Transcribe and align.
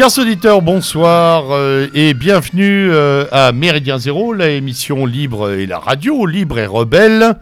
Chers 0.00 0.18
auditeurs, 0.18 0.62
bonsoir 0.62 1.50
euh, 1.50 1.86
et 1.92 2.14
bienvenue 2.14 2.90
euh, 2.90 3.26
à 3.32 3.52
Méridien 3.52 3.98
Zéro, 3.98 4.32
la 4.32 4.48
émission 4.48 5.04
libre 5.04 5.50
et 5.50 5.66
la 5.66 5.78
radio 5.78 6.24
libre 6.24 6.58
et 6.58 6.64
rebelle. 6.64 7.36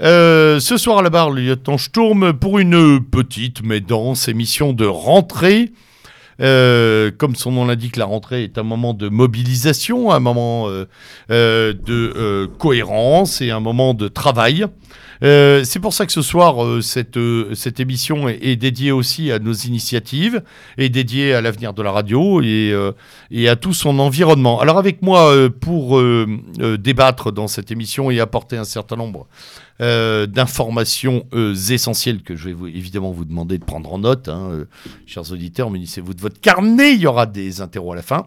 Euh, 0.00 0.60
ce 0.60 0.78
soir 0.78 1.00
à 1.00 1.02
la 1.02 1.10
barre, 1.10 1.28
le 1.28 1.42
lieutenant 1.42 1.76
Sturm 1.76 2.32
pour 2.32 2.58
une 2.58 3.04
petite 3.04 3.62
mais 3.62 3.80
dense 3.80 4.28
émission 4.28 4.72
de 4.72 4.86
rentrée. 4.86 5.72
Comme 6.38 7.34
son 7.34 7.52
nom 7.52 7.66
l'indique, 7.66 7.98
la 7.98 8.06
rentrée 8.06 8.44
est 8.44 8.56
un 8.56 8.62
moment 8.62 8.94
de 8.94 9.10
mobilisation, 9.10 10.10
un 10.10 10.20
moment 10.20 10.70
de 11.28 12.46
cohérence 12.58 13.42
et 13.42 13.50
un 13.50 13.60
moment 13.60 13.92
de 13.92 14.08
travail. 14.08 14.64
Euh, 15.22 15.64
c'est 15.64 15.80
pour 15.80 15.92
ça 15.92 16.06
que 16.06 16.12
ce 16.12 16.22
soir, 16.22 16.64
euh, 16.64 16.80
cette, 16.80 17.16
euh, 17.16 17.54
cette 17.54 17.78
émission 17.78 18.28
est, 18.28 18.56
dédiée 18.56 18.92
aussi 18.92 19.30
à 19.30 19.38
nos 19.38 19.52
initiatives, 19.52 20.42
est 20.78 20.88
dédiée 20.88 21.34
à 21.34 21.40
l'avenir 21.40 21.74
de 21.74 21.82
la 21.82 21.92
radio 21.92 22.40
et, 22.42 22.74
et 23.30 23.48
à 23.48 23.56
tout 23.56 23.72
son 23.72 23.98
environnement. 23.98 24.60
Alors 24.60 24.78
avec 24.78 25.02
moi, 25.02 25.32
pour 25.60 26.02
débattre 26.78 27.32
dans 27.32 27.48
cette 27.48 27.70
émission 27.70 28.10
et 28.10 28.20
apporter 28.20 28.56
un 28.56 28.64
certain 28.64 28.96
nombre 28.96 29.26
d'informations 29.78 31.26
essentielles 31.70 32.22
que 32.22 32.36
je 32.36 32.50
vais 32.50 32.70
évidemment 32.70 33.12
vous 33.12 33.24
demander 33.24 33.58
de 33.58 33.64
prendre 33.64 33.92
en 33.92 33.98
note, 33.98 34.28
hein, 34.28 34.66
chers 35.06 35.32
auditeurs, 35.32 35.70
munissez-vous 35.70 36.14
de 36.14 36.20
votre 36.20 36.40
carnet, 36.40 36.94
il 36.94 37.00
y 37.00 37.06
aura 37.06 37.26
des 37.26 37.60
interros 37.60 37.92
à 37.92 37.96
la 37.96 38.02
fin. 38.02 38.26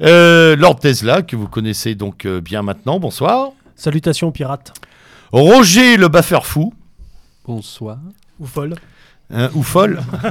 Lord 0.00 0.80
Tesla, 0.80 1.22
que 1.22 1.36
vous 1.36 1.48
connaissez 1.48 1.94
donc 1.94 2.26
bien 2.26 2.62
maintenant, 2.62 2.98
bonsoir. 2.98 3.50
Salutations 3.76 4.32
pirates. 4.32 4.72
Roger 5.32 5.96
le 5.96 6.08
baffeur 6.08 6.46
fou, 6.46 6.72
Bonsoir. 7.46 7.98
Ou 8.38 8.46
folle. 8.46 8.74
hein, 9.30 9.50
ou 9.54 9.62
folle. 9.62 10.00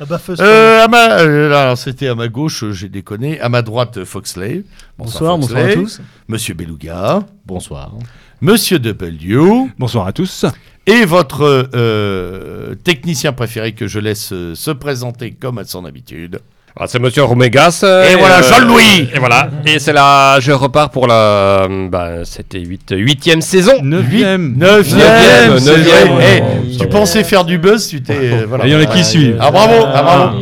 La 0.00 0.06
baffeuse. 0.06 0.38
Euh, 0.40 0.84
à 0.84 0.88
ma, 0.88 1.18
euh, 1.20 1.52
alors, 1.52 1.76
c'était 1.76 2.06
à 2.06 2.14
ma 2.14 2.28
gauche, 2.28 2.62
euh, 2.62 2.72
j'ai 2.72 2.88
déconné. 2.88 3.40
À 3.40 3.48
ma 3.48 3.62
droite, 3.62 3.98
euh, 3.98 4.04
Foxley. 4.04 4.62
Bonsoir, 4.96 5.36
bonsoir 5.36 5.64
à 5.64 5.72
tous. 5.72 6.00
Monsieur 6.28 6.54
Beluga. 6.54 7.24
Bonsoir. 7.44 7.92
Monsieur 8.40 8.78
W. 8.78 9.68
Bonsoir 9.76 10.06
à 10.06 10.12
tous. 10.12 10.44
Et 10.86 11.04
votre 11.04 11.68
euh, 11.74 12.76
technicien 12.76 13.32
préféré 13.32 13.72
que 13.72 13.88
je 13.88 13.98
laisse 13.98 14.32
euh, 14.32 14.54
se 14.54 14.70
présenter 14.70 15.32
comme 15.32 15.58
à 15.58 15.64
son 15.64 15.84
habitude. 15.84 16.38
Ah, 16.80 16.84
c'est 16.86 17.00
Monsieur 17.00 17.24
Romégas. 17.24 17.82
Et 18.08 18.14
voilà, 18.16 18.40
Jean-Louis. 18.40 19.10
Et 19.12 19.18
voilà. 19.18 19.48
Et 19.66 19.78
c'est 19.80 19.92
là, 19.92 20.38
je 20.38 20.52
repars 20.52 20.90
pour 20.90 21.08
la. 21.08 21.66
Bah, 21.90 22.24
c'était 22.24 22.60
huit- 22.60 22.94
huitième 22.96 23.40
saison. 23.42 23.72
Neuvième. 23.82 24.54
Neuvième, 24.56 24.98
Neuvième, 24.98 25.64
neuvième. 25.64 26.08
neuvième. 26.14 26.62
Eh, 26.72 26.76
tu 26.78 26.86
pensais 26.88 27.24
faire 27.24 27.44
du 27.44 27.58
buzz, 27.58 27.88
tu 27.88 28.00
t'es. 28.02 28.14
euh, 28.16 28.46
voilà. 28.48 28.64
Et 28.64 28.68
il 28.68 28.72
y 28.72 28.76
en 28.76 28.80
a 28.80 28.86
qui 28.86 29.02
suivent. 29.04 29.38
Ah 29.40 29.50
bravo, 29.50 29.74
ah 29.92 30.02
bravo. 30.02 30.38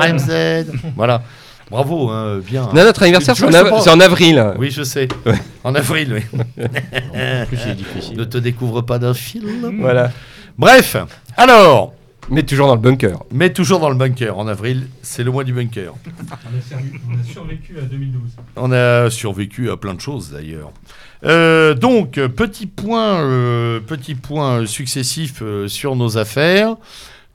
RMZ. 0.00 0.66
Voilà. 0.96 1.22
Bravo, 1.70 2.10
hein, 2.10 2.38
bien. 2.48 2.62
Non, 2.72 2.84
notre 2.84 3.02
anniversaire, 3.02 3.34
Tu 3.34 3.40
c'est 3.40 3.46
en, 3.46 3.50
vois, 3.50 3.58
av- 3.58 3.66
c'est 3.66 3.70
pas- 3.72 3.80
c'est 3.82 3.90
en 3.90 4.00
avril. 4.00 4.44
Oui, 4.56 4.70
je 4.70 4.84
sais. 4.84 5.08
En 5.64 5.74
avril, 5.74 6.14
oui. 6.14 6.40
plus, 7.48 7.58
c'est 7.58 7.74
difficile. 7.76 8.16
Ne 8.16 8.24
te 8.24 8.38
découvre 8.38 8.82
pas 8.82 8.98
d'un 8.98 9.14
film. 9.14 9.78
Voilà. 9.80 10.10
Bref, 10.56 10.96
alors, 11.36 11.92
Mais 12.30 12.42
toujours 12.42 12.66
dans 12.66 12.74
le 12.74 12.80
bunker. 12.80 13.22
mais 13.30 13.52
toujours 13.52 13.78
dans 13.80 13.88
le 13.88 13.94
bunker. 13.94 14.36
En 14.36 14.46
avril, 14.48 14.88
c'est 15.02 15.22
le 15.22 15.30
mois 15.30 15.44
du 15.44 15.52
bunker. 15.52 15.94
On 15.94 17.18
a 17.18 17.24
survécu 17.24 17.78
à 17.78 17.82
2012. 17.82 18.20
On 18.56 18.72
a 18.72 19.10
survécu 19.10 19.70
à 19.70 19.76
plein 19.76 19.94
de 19.94 20.00
choses 20.00 20.30
d'ailleurs. 20.32 20.72
Euh, 21.24 21.74
donc, 21.74 22.12
petit 22.14 22.66
point, 22.66 23.20
euh, 23.20 23.80
petit 23.80 24.14
point 24.14 24.66
successif 24.66 25.40
euh, 25.42 25.68
sur 25.68 25.96
nos 25.96 26.18
affaires. 26.18 26.76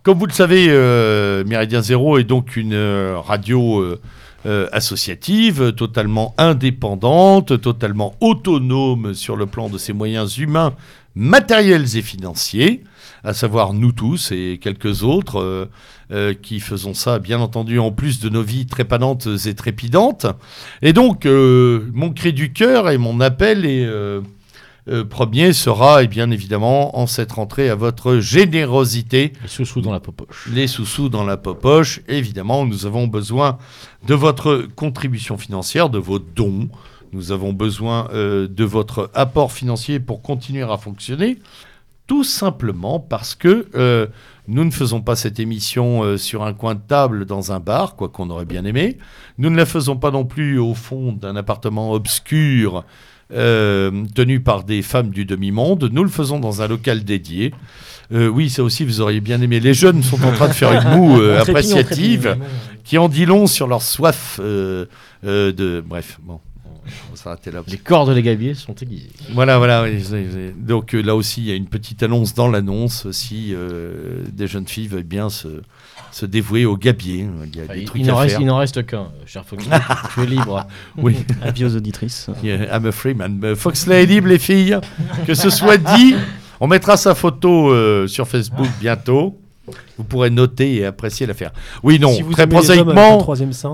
Comme 0.04 0.18
vous 0.18 0.26
le 0.26 0.34
savez, 0.34 0.66
euh, 0.70 1.44
Méridien 1.46 1.82
Zéro 1.82 2.18
est 2.18 2.24
donc 2.24 2.56
une 2.56 2.74
euh, 2.74 3.18
radio 3.20 3.80
euh, 3.82 4.00
euh, 4.48 4.68
associative, 4.72 5.74
totalement 5.74 6.34
indépendante, 6.40 7.62
totalement 7.62 8.16
autonome 8.20 9.14
sur 9.14 9.36
le 9.36 9.46
plan 9.46 9.70
de 9.70 9.78
ses 9.78 9.94
moyens 9.94 10.38
humains, 10.38 10.74
matériels 11.16 11.96
et 11.96 12.02
financiers, 12.02 12.84
à 13.24 13.34
savoir 13.34 13.74
nous 13.74 13.92
tous 13.92 14.32
et 14.32 14.60
quelques 14.62 15.04
autres 15.04 15.40
euh, 15.40 15.66
euh, 16.12 16.34
qui 16.34 16.60
faisons 16.60 16.94
ça, 16.94 17.20
bien 17.20 17.40
entendu, 17.40 17.80
en 17.80 17.92
plus 17.92 18.20
de 18.20 18.30
nos 18.30 18.44
vies 18.44 18.66
trépanantes 18.66 19.28
et 19.46 19.56
trépidantes. 19.56 20.26
Et 20.82 20.94
donc, 20.94 21.26
euh, 21.26 21.90
mon 21.94 22.12
cri 22.12 22.34
du 22.34 22.54
cœur 22.54 22.90
et 22.90 22.98
mon 22.98 23.22
appel 23.22 23.66
est, 23.66 23.88
euh, 24.88 25.06
premier 25.06 25.54
sera, 25.54 26.02
et 26.02 26.08
bien 26.08 26.32
évidemment, 26.32 26.98
en 26.98 27.06
cette 27.06 27.34
rentrée, 27.34 27.70
à 27.70 27.76
votre 27.76 28.18
générosité. 28.18 29.34
Les 29.44 29.48
sous-sous 29.48 29.82
dans 29.82 29.92
la 29.92 30.00
popoche. 30.00 30.50
Les 30.52 30.66
sous-sous 30.66 31.08
dans 31.08 31.24
la 31.24 31.38
popoche, 31.38 32.02
évidemment, 32.08 32.66
nous 32.66 32.88
avons 32.88 33.06
besoin 33.06 33.60
de 34.08 34.16
votre 34.16 34.68
contribution 34.76 35.38
financière, 35.38 35.90
de 35.90 36.00
vos 36.00 36.18
dons. 36.18 36.68
Nous 37.14 37.32
avons 37.32 37.54
besoin 37.54 38.08
euh, 38.14 38.48
de 38.48 38.64
votre 38.64 39.12
apport 39.14 39.52
financier 39.52 40.00
pour 40.00 40.24
continuer 40.24 40.64
à 40.64 40.78
fonctionner. 40.78 41.38
Tout 42.12 42.26
simplement 42.26 43.00
parce 43.00 43.36
que 43.36 43.68
euh, 43.74 44.06
nous 44.50 44.66
ne 44.66 44.72
faisons 44.72 45.00
pas 45.00 45.16
cette 45.16 45.40
émission 45.40 46.04
euh, 46.04 46.18
sur 46.18 46.44
un 46.44 46.52
coin 46.52 46.76
de 46.76 46.82
table 46.86 47.24
dans 47.24 47.54
un 47.54 47.62
bar, 47.62 47.96
quoi 47.96 48.10
qu'on 48.10 48.30
aurait 48.30 48.44
bien 48.44 48.66
aimé. 48.66 48.98
Nous 49.38 49.50
ne 49.50 49.56
la 49.56 49.66
faisons 49.66 49.96
pas 49.96 50.12
non 50.12 50.26
plus 50.26 50.60
au 50.60 50.74
fond 50.74 51.14
d'un 51.14 51.38
appartement 51.38 51.94
obscur 51.94 52.84
euh, 53.32 54.04
tenu 54.14 54.42
par 54.42 54.66
des 54.66 54.82
femmes 54.82 55.12
du 55.12 55.24
demi-monde. 55.24 55.90
Nous 55.94 56.04
le 56.04 56.10
faisons 56.10 56.38
dans 56.38 56.62
un 56.62 56.68
local 56.68 57.06
dédié. 57.06 57.54
Oui, 58.12 58.50
ça 58.50 58.62
aussi, 58.62 58.84
vous 58.84 59.00
auriez 59.00 59.22
bien 59.22 59.42
aimé. 59.42 59.62
Les 59.62 59.74
jeunes 59.74 60.04
sont 60.04 60.22
en 60.26 60.34
train 60.34 60.50
de 60.50 60.54
faire 60.54 60.74
une 60.74 60.98
moue 60.98 61.22
appréciative 61.40 62.36
qui 62.84 62.98
en 62.98 63.08
dit 63.08 63.26
long 63.26 63.48
sur 63.48 63.68
leur 63.68 63.82
soif 63.82 64.38
de... 64.38 64.90
Bref, 65.88 66.20
bon, 66.22 66.42
on 67.08 67.12
va 67.12 67.18
s'arrêter 67.18 67.52
là. 67.52 67.62
Les 67.68 67.78
cordes 67.78 68.14
des 68.14 68.22
gabiers 68.24 68.54
sont 68.54 68.74
aiguisées. 68.76 69.10
Voilà, 69.34 69.58
voilà. 69.58 69.84
oui. 69.84 70.04
Donc 70.58 70.94
euh, 70.96 71.02
là 71.02 71.16
aussi, 71.16 71.42
il 71.42 71.48
y 71.48 71.52
a 71.52 71.56
une 71.56 71.68
petite 71.68 72.04
annonce 72.04 72.34
dans 72.34 72.48
l'annonce. 72.48 73.10
Si 73.12 73.52
euh, 73.54 74.24
des 74.32 74.48
jeunes 74.48 74.68
filles 74.68 74.88
veulent 74.88 75.04
bien 75.04 75.30
se, 75.30 75.62
se 76.12 76.26
dévouer 76.26 76.66
au 76.66 76.78
gabier, 76.78 77.28
il 77.46 77.56
y 77.56 77.60
a 77.60 77.64
Enfin, 77.64 77.74
des 77.74 77.80
il, 77.82 77.86
trucs 77.86 78.02
il 78.02 78.10
à 78.10 78.14
n'en 78.14 78.18
reste, 78.20 78.32
faire. 78.34 78.42
il 78.42 78.46
n'en 78.48 78.58
reste 78.58 78.86
qu'un, 78.86 79.02
euh, 79.02 79.26
cher 79.26 79.46
Fox. 79.46 79.66
tu 80.14 80.22
es 80.22 80.26
libre. 80.26 80.66
Oui, 80.98 81.18
Avis 81.42 81.66
aux 81.66 81.76
auditrices. 81.76 82.28
Yeah, 82.44 82.76
I'm 82.78 82.86
a 82.86 82.92
free 82.92 83.14
man. 83.14 83.40
Euh, 83.44 83.56
Foxley 83.56 84.04
est 84.04 84.06
libre, 84.06 84.28
les 84.28 84.40
filles. 84.40 84.78
Que 85.28 85.34
ce 85.34 85.50
soit 85.50 85.78
dit, 85.78 86.16
on 86.60 86.68
mettra 86.68 86.98
sa 86.98 87.16
photo 87.16 87.72
euh, 87.72 88.08
sur 88.08 88.28
Facebook 88.28 88.68
bientôt. 88.80 89.38
Vous 89.98 90.04
pourrez 90.04 90.30
noter 90.30 90.76
et 90.78 90.86
apprécier 90.86 91.26
l'affaire. 91.28 91.52
Oui, 91.84 92.00
non, 92.00 92.12
si 92.14 92.24
très 92.32 92.48
prosaïquement. 92.94 93.18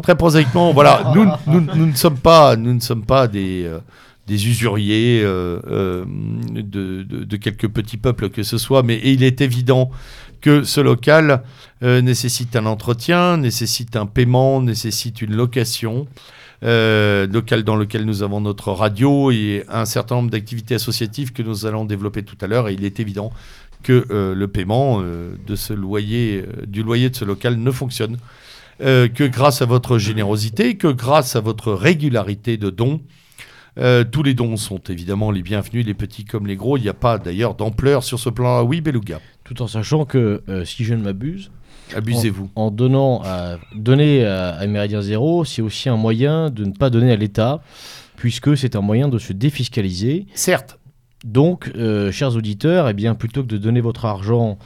Très 0.02 0.16
prosaïquement, 0.16 0.74
voilà, 0.74 1.12
nous, 1.16 1.26
nous, 1.48 1.62
nous 1.76 1.86
ne 1.86 1.96
sommes 1.96 2.18
pas, 2.18 2.56
nous 2.56 2.74
ne 2.74 2.80
sommes 2.82 3.04
pas 3.06 3.28
des, 3.28 3.64
euh, 3.66 3.80
des 4.28 4.48
usuriers 4.48 5.22
euh, 5.24 5.60
euh, 5.70 6.06
de, 6.54 7.04
de- 7.04 7.24
de 7.24 7.38
quelques 7.38 7.70
petits 7.70 7.98
peuples 7.98 8.30
que 8.30 8.44
ce 8.44 8.58
soit, 8.58 8.84
mais 8.84 9.00
il 9.04 9.24
est 9.24 9.40
évident 9.42 9.90
que 10.42 10.64
ce 10.64 10.82
local 10.82 11.42
nécessite 11.82 12.56
un 12.56 12.66
entretien, 12.68 13.38
nécessite 13.38 13.96
un 13.96 14.06
paiement, 14.06 14.62
nécessite 14.62 15.22
une 15.22 15.36
location. 15.36 16.06
euh, 16.64 17.28
local 17.28 17.64
dans 17.64 17.76
lequel 17.76 18.04
nous 18.04 18.24
avons 18.24 18.42
notre 18.42 18.72
radio 18.72 19.30
et 19.32 19.64
un 19.70 19.86
certain 19.86 20.16
nombre 20.16 20.32
d'activités 20.32 20.74
associatives 20.76 21.32
que 21.32 21.44
nous 21.44 21.68
allons 21.68 21.86
développer 21.86 22.24
tout 22.24 22.36
à 22.42 22.48
l'heure. 22.48 22.68
Et 22.68 22.74
il 22.74 22.84
est 22.84 23.00
évident 23.00 23.32
que 23.84 24.06
euh, 24.12 24.36
le 24.36 24.48
paiement 24.48 25.00
euh, 25.02 25.36
de 25.46 25.56
ce 25.56 25.74
loyer, 25.74 26.44
euh, 26.46 26.66
du 26.66 26.84
loyer 26.84 27.10
de 27.10 27.16
ce 27.16 27.26
local 27.26 27.58
ne 27.58 27.72
fonctionne 27.72 28.18
que 28.80 29.26
grâce 29.26 29.64
à 29.64 29.66
votre 29.66 29.98
générosité, 29.98 30.78
que 30.78 30.90
grâce 30.90 31.36
à 31.36 31.40
votre 31.40 31.74
régularité 31.74 32.58
de 32.58 32.70
dons. 32.70 33.02
Tous 34.12 34.22
les 34.22 34.36
dons 34.36 34.56
sont 34.56 34.78
évidemment 34.88 35.32
les 35.32 35.42
bienvenus, 35.42 35.84
les 35.84 35.96
petits 35.96 36.26
comme 36.26 36.46
les 36.46 36.56
gros. 36.56 36.78
Il 36.78 36.84
n'y 36.84 36.90
a 36.90 36.94
pas 36.94 37.18
d'ailleurs 37.18 37.56
d'ampleur 37.56 38.04
sur 38.04 38.20
ce 38.20 38.30
plan-là. 38.30 38.64
Oui, 38.64 38.82
Beluga, 38.82 39.20
Tout 39.46 39.64
en 39.64 39.68
sachant 39.68 40.06
que, 40.06 40.44
si 40.64 40.84
je 40.84 40.94
ne 40.94 41.02
m'abuse, 41.02 41.50
abusez-vous. 41.96 42.52
en 42.54 42.70
donnant 42.70 43.24
à, 43.26 43.58
donner 43.74 44.24
à, 44.24 44.50
à 44.50 44.68
Méridien 44.68 45.02
Zéro, 45.02 45.44
c'est 45.44 45.64
aussi 45.64 45.90
un 45.90 45.98
moyen 45.98 46.52
de 46.52 46.64
ne 46.64 46.72
pas 46.72 46.92
donner 46.92 47.12
à 47.12 47.16
l'État, 47.16 47.64
puisque 48.16 48.56
c'est 48.56 48.76
un 48.76 48.82
moyen 48.82 49.08
de 49.08 49.18
se 49.18 49.34
défiscaliser. 49.34 50.28
Certes, 50.36 50.78
Donc, 51.26 51.72
euh, 51.76 52.12
chers 52.12 52.36
auditeurs, 52.36 52.88
eh 52.90 52.94
bien, 52.94 53.16
plutôt 53.16 53.42
que 53.42 53.48
de 53.48 53.58
donner 53.58 53.82
votre 53.82 54.06
argent 54.06 54.58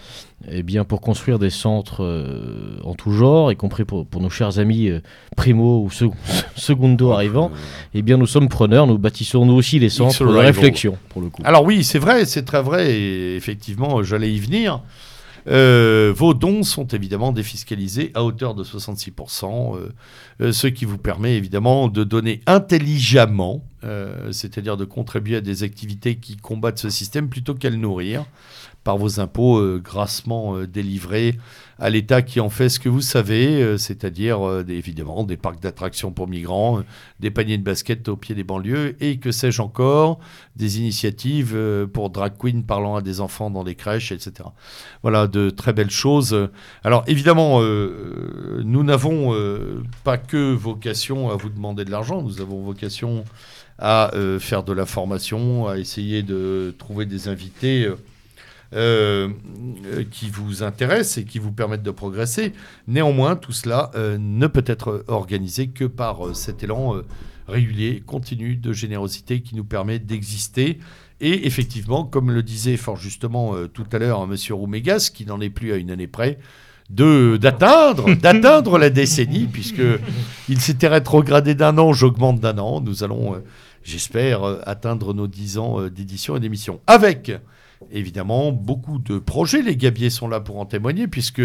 eh 0.49 0.63
bien, 0.63 0.83
pour 0.83 0.99
construire 0.99 1.39
des 1.39 1.49
centres 1.49 2.03
euh, 2.03 2.77
en 2.83 2.93
tout 2.93 3.11
genre, 3.11 3.51
y 3.51 3.55
compris 3.55 3.85
pour, 3.85 4.05
pour 4.05 4.21
nos 4.21 4.29
chers 4.29 4.59
amis 4.59 4.89
euh, 4.89 4.99
primo 5.37 5.81
ou 5.83 5.89
sec- 5.89 6.11
secundo 6.55 7.11
arrivants, 7.11 7.51
eh 7.93 8.01
bien, 8.01 8.17
nous 8.17 8.25
sommes 8.27 8.49
preneurs, 8.49 8.85
nous 8.85 8.97
bâtissons 8.97 9.45
nous 9.45 9.53
aussi 9.53 9.79
les 9.79 9.89
centres 9.89 10.11
de 10.25 10.37
réflexion, 10.47 10.97
pour 11.09 11.21
le 11.21 11.29
coup. 11.29 11.41
Alors 11.45 11.63
oui, 11.63 11.83
c'est 11.85 11.99
vrai, 11.99 12.25
c'est 12.25 12.43
très 12.43 12.61
vrai, 12.61 12.91
et 12.91 13.35
effectivement, 13.37 14.03
j'allais 14.03 14.31
y 14.33 14.39
venir. 14.39 14.81
Euh, 15.47 16.13
vos 16.15 16.33
dons 16.33 16.63
sont 16.63 16.85
évidemment 16.87 17.31
défiscalisés 17.31 18.11
à 18.13 18.23
hauteur 18.23 18.53
de 18.55 18.63
66%, 18.63 19.75
euh, 19.77 19.89
euh, 20.41 20.51
ce 20.51 20.67
qui 20.67 20.85
vous 20.85 20.97
permet 20.99 21.35
évidemment 21.35 21.87
de 21.87 22.03
donner 22.03 22.41
intelligemment, 22.45 23.63
euh, 23.83 24.31
c'est-à-dire 24.31 24.77
de 24.77 24.85
contribuer 24.85 25.37
à 25.37 25.41
des 25.41 25.63
activités 25.63 26.15
qui 26.15 26.37
combattent 26.37 26.77
ce 26.77 26.91
système 26.91 27.29
plutôt 27.29 27.55
qu'à 27.55 27.71
le 27.71 27.77
nourrir, 27.77 28.25
par 28.83 28.97
vos 28.97 29.19
impôts 29.19 29.57
euh, 29.57 29.81
grassement 29.83 30.55
euh, 30.55 30.67
délivrés 30.67 31.39
à 31.79 31.89
l'État 31.89 32.21
qui 32.21 32.39
en 32.39 32.51
fait 32.51 32.69
ce 32.69 32.79
que 32.79 32.89
vous 32.89 33.01
savez, 33.01 33.75
c'est-à-dire 33.79 34.39
évidemment 34.69 35.23
des 35.23 35.35
parcs 35.35 35.59
d'attractions 35.59 36.11
pour 36.11 36.27
migrants, 36.27 36.83
des 37.19 37.31
paniers 37.31 37.57
de 37.57 37.63
basket 37.63 38.07
au 38.07 38.15
pied 38.15 38.35
des 38.35 38.43
banlieues 38.43 38.95
et 39.03 39.17
que 39.17 39.31
sais-je 39.31 39.63
encore, 39.63 40.19
des 40.55 40.77
initiatives 40.77 41.57
pour 41.91 42.11
drag 42.11 42.33
queen 42.37 42.63
parlant 42.63 42.97
à 42.97 43.01
des 43.01 43.19
enfants 43.19 43.49
dans 43.49 43.63
des 43.63 43.73
crèches, 43.73 44.11
etc. 44.11 44.49
Voilà, 45.01 45.25
de 45.25 45.49
très 45.49 45.73
belles 45.73 45.89
choses. 45.89 46.49
Alors 46.83 47.03
évidemment, 47.07 47.61
nous 47.61 48.83
n'avons 48.83 49.35
pas 50.03 50.19
que 50.19 50.53
vocation 50.53 51.31
à 51.31 51.35
vous 51.35 51.49
demander 51.49 51.83
de 51.83 51.89
l'argent, 51.89 52.21
nous 52.21 52.41
avons 52.41 52.61
vocation 52.61 53.23
à 53.81 54.13
euh, 54.15 54.39
faire 54.39 54.63
de 54.63 54.71
la 54.71 54.85
formation, 54.85 55.67
à 55.67 55.77
essayer 55.77 56.23
de 56.23 56.73
trouver 56.77 57.05
des 57.05 57.27
invités 57.27 57.85
euh, 57.85 57.95
euh, 58.73 59.29
qui 60.09 60.29
vous 60.29 60.63
intéressent 60.63 61.17
et 61.17 61.25
qui 61.25 61.39
vous 61.39 61.51
permettent 61.51 61.83
de 61.83 61.91
progresser. 61.91 62.53
Néanmoins, 62.87 63.35
tout 63.35 63.51
cela 63.51 63.91
ne 63.95 64.47
peut 64.47 64.63
être 64.65 65.03
organisé 65.07 65.67
que 65.67 65.85
par 65.85 66.35
cet 66.35 66.63
élan 66.63 67.01
régulier, 67.47 68.01
continu 68.05 68.55
de 68.55 68.73
générosité 68.73 69.41
qui 69.41 69.55
nous 69.55 69.65
permet 69.65 69.99
d'exister. 69.99 70.79
Et 71.19 71.45
effectivement, 71.45 72.03
comme 72.03 72.31
le 72.31 72.41
disait 72.41 72.77
fort 72.77 72.97
justement 72.97 73.55
euh, 73.55 73.67
tout 73.67 73.85
à 73.91 73.99
l'heure 73.99 74.23
M. 74.23 74.35
Roumégas, 74.49 75.11
qui 75.13 75.25
n'en 75.25 75.39
est 75.39 75.51
plus 75.51 75.71
à 75.71 75.75
une 75.75 75.91
année 75.91 76.07
près, 76.07 76.39
de 76.89 77.37
d'atteindre 77.37 78.13
d'atteindre 78.21 78.77
la 78.77 78.89
décennie 78.89 79.47
puisque 79.49 79.83
il 80.49 80.59
s'était 80.59 80.89
rétrogradé 80.89 81.55
d'un 81.55 81.77
an, 81.77 81.93
j'augmente 81.93 82.39
d'un 82.39 82.57
an. 82.57 82.81
Nous 82.81 83.03
allons, 83.03 83.35
euh, 83.35 83.39
j'espère, 83.83 84.43
euh, 84.43 84.59
atteindre 84.65 85.13
nos 85.13 85.27
10 85.27 85.57
ans 85.57 85.79
euh, 85.81 85.89
d'édition 85.89 86.35
et 86.35 86.39
d'émission 86.39 86.79
avec 86.87 87.31
évidemment 87.91 88.51
beaucoup 88.51 88.99
de 88.99 89.17
projets. 89.17 89.63
Les 89.63 89.75
Gabiers 89.75 90.11
sont 90.11 90.27
là 90.27 90.39
pour 90.39 90.59
en 90.59 90.65
témoigner 90.67 91.07
puisque 91.07 91.41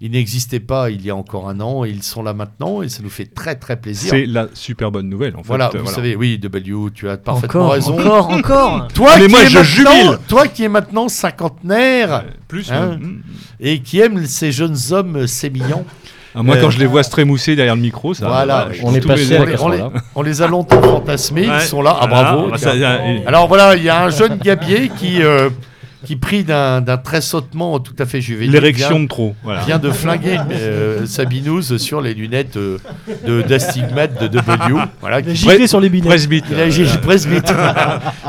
ils 0.00 0.10
n'existaient 0.10 0.58
pas 0.60 0.88
il 0.90 1.04
y 1.04 1.10
a 1.10 1.16
encore 1.16 1.50
un 1.50 1.60
an 1.60 1.84
et 1.84 1.90
ils 1.90 2.02
sont 2.02 2.22
là 2.22 2.32
maintenant 2.32 2.80
et 2.80 2.88
ça 2.88 3.02
nous 3.02 3.10
fait 3.10 3.26
très 3.26 3.56
très 3.56 3.78
plaisir. 3.78 4.08
C'est 4.10 4.24
la 4.24 4.48
super 4.54 4.90
bonne 4.90 5.10
nouvelle 5.10 5.36
en 5.36 5.42
fait. 5.42 5.48
Voilà, 5.48 5.70
Euh, 5.74 5.82
vous 5.82 5.90
savez, 5.92 6.16
oui, 6.16 6.38
W, 6.38 6.90
tu 6.94 7.10
as 7.10 7.18
parfaitement 7.18 7.60
Encore, 7.60 7.72
raison. 7.72 7.98
encore, 7.98 8.30
encore. 8.30 8.88
Toi, 8.88 9.10
Mais 9.18 9.26
qui 9.26 9.30
moi, 9.30 9.42
es 9.42 9.48
je 9.50 9.58
maintenant- 9.58 9.92
jubile. 10.14 10.18
Toi 10.28 10.48
qui 10.48 10.62
es 10.64 10.68
maintenant 10.70 11.08
cinquantenaire 11.10 12.12
Euh, 12.14 12.22
plus. 12.48 12.72
Hein 12.72 12.88
ouais. 12.92 12.96
Mm. 12.96 13.22
et 13.60 13.80
qui 13.80 14.00
aime 14.00 14.24
ces 14.24 14.52
jeunes 14.52 14.78
hommes 14.92 15.26
sémillants. 15.26 15.84
Ah, 16.38 16.42
moi, 16.42 16.56
Euh, 16.56 16.60
quand 16.60 16.70
je 16.70 16.78
les 16.78 16.86
vois 16.86 17.02
se 17.02 17.10
trémousser 17.10 17.56
derrière 17.56 17.74
le 17.76 17.80
micro, 17.80 18.12
ça. 18.12 18.28
Voilà, 18.28 18.68
On 18.82 18.94
est 18.94 19.00
tous 19.00 19.08
passé 19.08 19.36
à 19.36 19.40
on 19.40 19.44
la 19.44 19.50
les, 19.52 19.60
on 19.62 19.68
les- 19.70 19.78
casserole. 19.78 20.00
on 20.14 20.22
les 20.22 20.42
a 20.42 20.46
longtemps 20.46 20.82
fantasmés, 20.82 21.48
ils 21.52 21.60
sont 21.62 21.80
là. 21.82 21.96
Ah 22.00 22.06
bravo. 22.06 22.50
bah, 22.50 22.58
ça, 22.58 22.70
euh, 22.72 23.18
Alors 23.26 23.48
voilà, 23.48 23.74
il 23.74 23.82
y 23.82 23.88
a 23.88 24.04
un 24.04 24.10
jeune 24.10 24.36
gabier 24.36 24.90
qui, 24.98 25.22
euh, 25.22 25.48
qui 26.04 26.14
pris 26.16 26.44
d'un 26.44 26.82
d'un 26.82 26.98
tressautement 26.98 27.80
tout 27.80 27.94
à 27.98 28.04
fait 28.06 28.20
juvénile, 28.20 28.52
L'érection 28.52 29.00
de 29.00 29.08
trop. 29.08 29.34
Voilà. 29.42 29.62
vient 29.62 29.78
de 29.78 29.90
flinguer 29.90 30.38
euh, 30.52 31.04
sa 31.06 31.24
binouse 31.24 31.78
sur 31.78 32.00
les 32.02 32.12
lunettes 32.14 32.56
euh, 32.58 32.78
de 33.26 33.40
d'astigmate 33.42 34.20
de 34.22 34.28
W. 34.28 34.74
Voilà, 35.00 35.20
Il 35.20 35.30
a 35.30 35.34
giclé 35.34 35.66
sur 35.66 35.80
les 35.80 35.88
billets. 35.88 36.06
Presbyte. 36.08 36.44
il 36.50 36.60
a 36.60 36.68
j'ai 36.70 36.84
presbyte. 36.98 37.52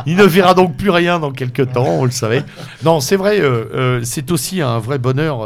Il 0.08 0.16
ne 0.16 0.24
verra 0.24 0.54
donc 0.54 0.76
plus 0.78 0.90
rien 0.90 1.20
dans 1.20 1.32
quelques 1.32 1.72
temps, 1.74 1.86
on 2.00 2.06
le 2.06 2.12
savait. 2.12 2.44
Non, 2.84 3.00
c'est 3.02 3.18
vrai, 3.18 3.40
euh, 3.42 3.66
euh, 3.76 4.00
c'est 4.04 4.32
aussi 4.32 4.62
un 4.62 4.80
vrai 4.80 4.98
bonheur. 4.98 5.46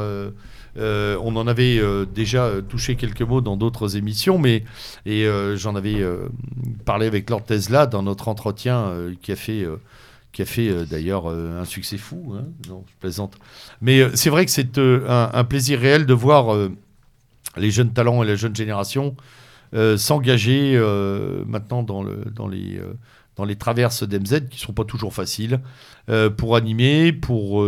Euh, 0.78 1.18
on 1.22 1.36
en 1.36 1.48
avait 1.48 1.78
euh, 1.80 2.06
déjà 2.06 2.46
euh, 2.46 2.62
touché 2.62 2.96
quelques 2.96 3.22
mots 3.22 3.42
dans 3.42 3.58
d'autres 3.58 3.98
émissions, 3.98 4.38
mais 4.38 4.64
et 5.06 5.28
j'en 5.56 5.76
avais 5.76 6.04
parlé 6.86 7.08
avec 7.08 7.30
Lord 7.30 7.44
Tesla 7.44 7.88
dans 7.88 8.04
notre 8.04 8.28
entretien 8.28 8.94
qui 9.22 9.32
a 9.32 9.36
fait. 9.36 9.66
qui 10.32 10.42
a 10.42 10.46
fait 10.46 10.86
d'ailleurs 10.86 11.28
un 11.28 11.66
succès 11.66 11.98
fou, 11.98 12.34
hein. 12.36 12.46
non, 12.70 12.84
plaisante. 13.00 13.38
Mais 13.82 14.04
c'est 14.16 14.30
vrai 14.30 14.46
que 14.46 14.52
c'est 14.52 14.78
un, 14.78 15.44
plaisir 15.44 15.80
réel 15.80 16.06
de 16.06 16.14
voir 16.14 16.56
les 17.58 17.72
jeunes 17.72 17.92
talents 17.92 18.24
et 18.24 18.28
la 18.28 18.36
jeune 18.36 18.56
génération 18.56 19.16
s'engager 19.98 20.80
maintenant 21.48 21.84
dans, 21.84 22.04
le, 22.04 22.26
dans, 22.34 22.48
les, 22.48 22.80
dans 23.36 23.46
les 23.46 23.56
traverses 23.56 24.04
d'MZ 24.04 24.48
qui 24.50 24.58
ne 24.58 24.66
sont 24.66 24.74
pas 24.74 24.86
toujours 24.86 25.14
faciles 25.14 25.60
pour 26.38 26.56
animer, 26.56 27.12
pour 27.12 27.66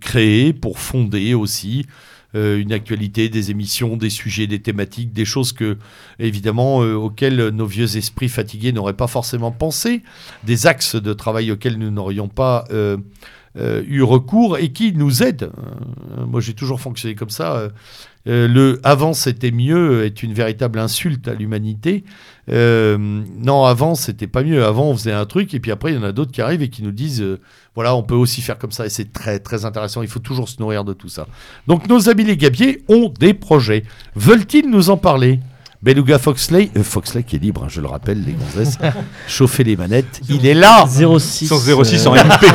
créer, 0.00 0.52
pour 0.52 0.78
fonder 0.78 1.34
aussi 1.34 1.86
une 2.34 2.72
actualité, 2.72 3.28
des 3.28 3.50
émissions, 3.50 3.96
des 3.96 4.10
sujets, 4.10 4.46
des 4.46 4.60
thématiques, 4.60 5.12
des 5.12 5.24
choses 5.24 5.52
évidemment 6.18 6.82
euh, 6.82 6.94
auxquelles 6.94 7.48
nos 7.48 7.66
vieux 7.66 7.96
esprits 7.96 8.28
fatigués 8.28 8.72
n'auraient 8.72 8.96
pas 8.96 9.06
forcément 9.06 9.52
pensé, 9.52 10.02
des 10.44 10.66
axes 10.66 10.96
de 10.96 11.12
travail 11.12 11.50
auxquels 11.52 11.78
nous 11.78 11.90
n'aurions 11.90 12.28
pas 12.28 12.64
euh, 12.70 12.96
euh, 13.58 13.82
eu 13.86 14.02
recours 14.02 14.56
et 14.56 14.72
qui 14.72 14.92
nous 14.92 15.22
aident. 15.22 15.50
Euh, 16.18 16.26
moi 16.26 16.40
j'ai 16.40 16.54
toujours 16.54 16.80
fonctionné 16.80 17.14
comme 17.14 17.30
ça. 17.30 17.68
Euh, 18.28 18.46
le 18.46 18.80
avant 18.84 19.14
c'était 19.14 19.50
mieux 19.50 20.04
est 20.04 20.22
une 20.22 20.32
véritable 20.32 20.78
insulte 20.78 21.26
à 21.26 21.34
l'humanité. 21.34 22.04
Euh, 22.50 22.96
non, 22.98 23.64
avant 23.64 23.94
c'était 23.94 24.26
pas 24.26 24.42
mieux. 24.42 24.64
Avant 24.64 24.86
on 24.90 24.96
faisait 24.96 25.12
un 25.12 25.26
truc 25.26 25.54
et 25.54 25.60
puis 25.60 25.70
après 25.70 25.92
il 25.92 25.96
y 25.96 25.98
en 25.98 26.04
a 26.04 26.12
d'autres 26.12 26.32
qui 26.32 26.40
arrivent 26.40 26.62
et 26.62 26.68
qui 26.68 26.82
nous 26.82 26.92
disent 26.92 27.20
euh, 27.20 27.40
voilà 27.74 27.94
on 27.96 28.02
peut 28.02 28.14
aussi 28.14 28.40
faire 28.40 28.58
comme 28.58 28.72
ça 28.72 28.86
et 28.86 28.90
c'est 28.90 29.12
très 29.12 29.38
très 29.38 29.64
intéressant. 29.64 30.02
Il 30.02 30.08
faut 30.08 30.20
toujours 30.20 30.48
se 30.48 30.60
nourrir 30.60 30.84
de 30.84 30.92
tout 30.92 31.08
ça. 31.08 31.26
Donc 31.66 31.88
nos 31.88 32.08
amis 32.08 32.24
les 32.24 32.36
gabiers 32.36 32.82
ont 32.88 33.12
des 33.18 33.34
projets. 33.34 33.84
Veulent-ils 34.14 34.70
nous 34.70 34.90
en 34.90 34.96
parler? 34.96 35.40
Beluga 35.82 36.20
Foxley, 36.20 36.70
euh, 36.76 36.84
Foxley 36.84 37.24
qui 37.24 37.34
est 37.34 37.38
libre, 37.40 37.64
hein, 37.64 37.68
je 37.68 37.80
le 37.80 37.88
rappelle, 37.88 38.22
les 38.24 38.34
gonzesses, 38.34 38.78
chauffer 39.26 39.64
les 39.64 39.76
manettes, 39.76 40.20
il 40.28 40.46
est 40.46 40.54
là 40.54 40.86
06. 40.86 41.48
Sans 41.48 41.58
06 41.58 42.06
en 42.06 42.14
MP. 42.14 42.46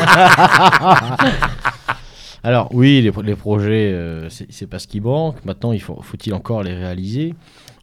Alors 2.44 2.70
oui, 2.74 3.01
les, 3.01 3.12
pro- 3.12 3.22
les 3.22 3.36
projets, 3.36 3.91
euh, 3.94 4.29
c'est 4.29 4.67
pas 4.67 4.79
ce 4.79 4.88
qui 4.88 5.01
manque. 5.01 5.44
Maintenant, 5.46 5.72
il 5.72 5.82
faut, 5.82 6.00
faut-il 6.01 6.34
encore 6.34 6.63
les 6.63 6.74
réaliser? 6.74 7.34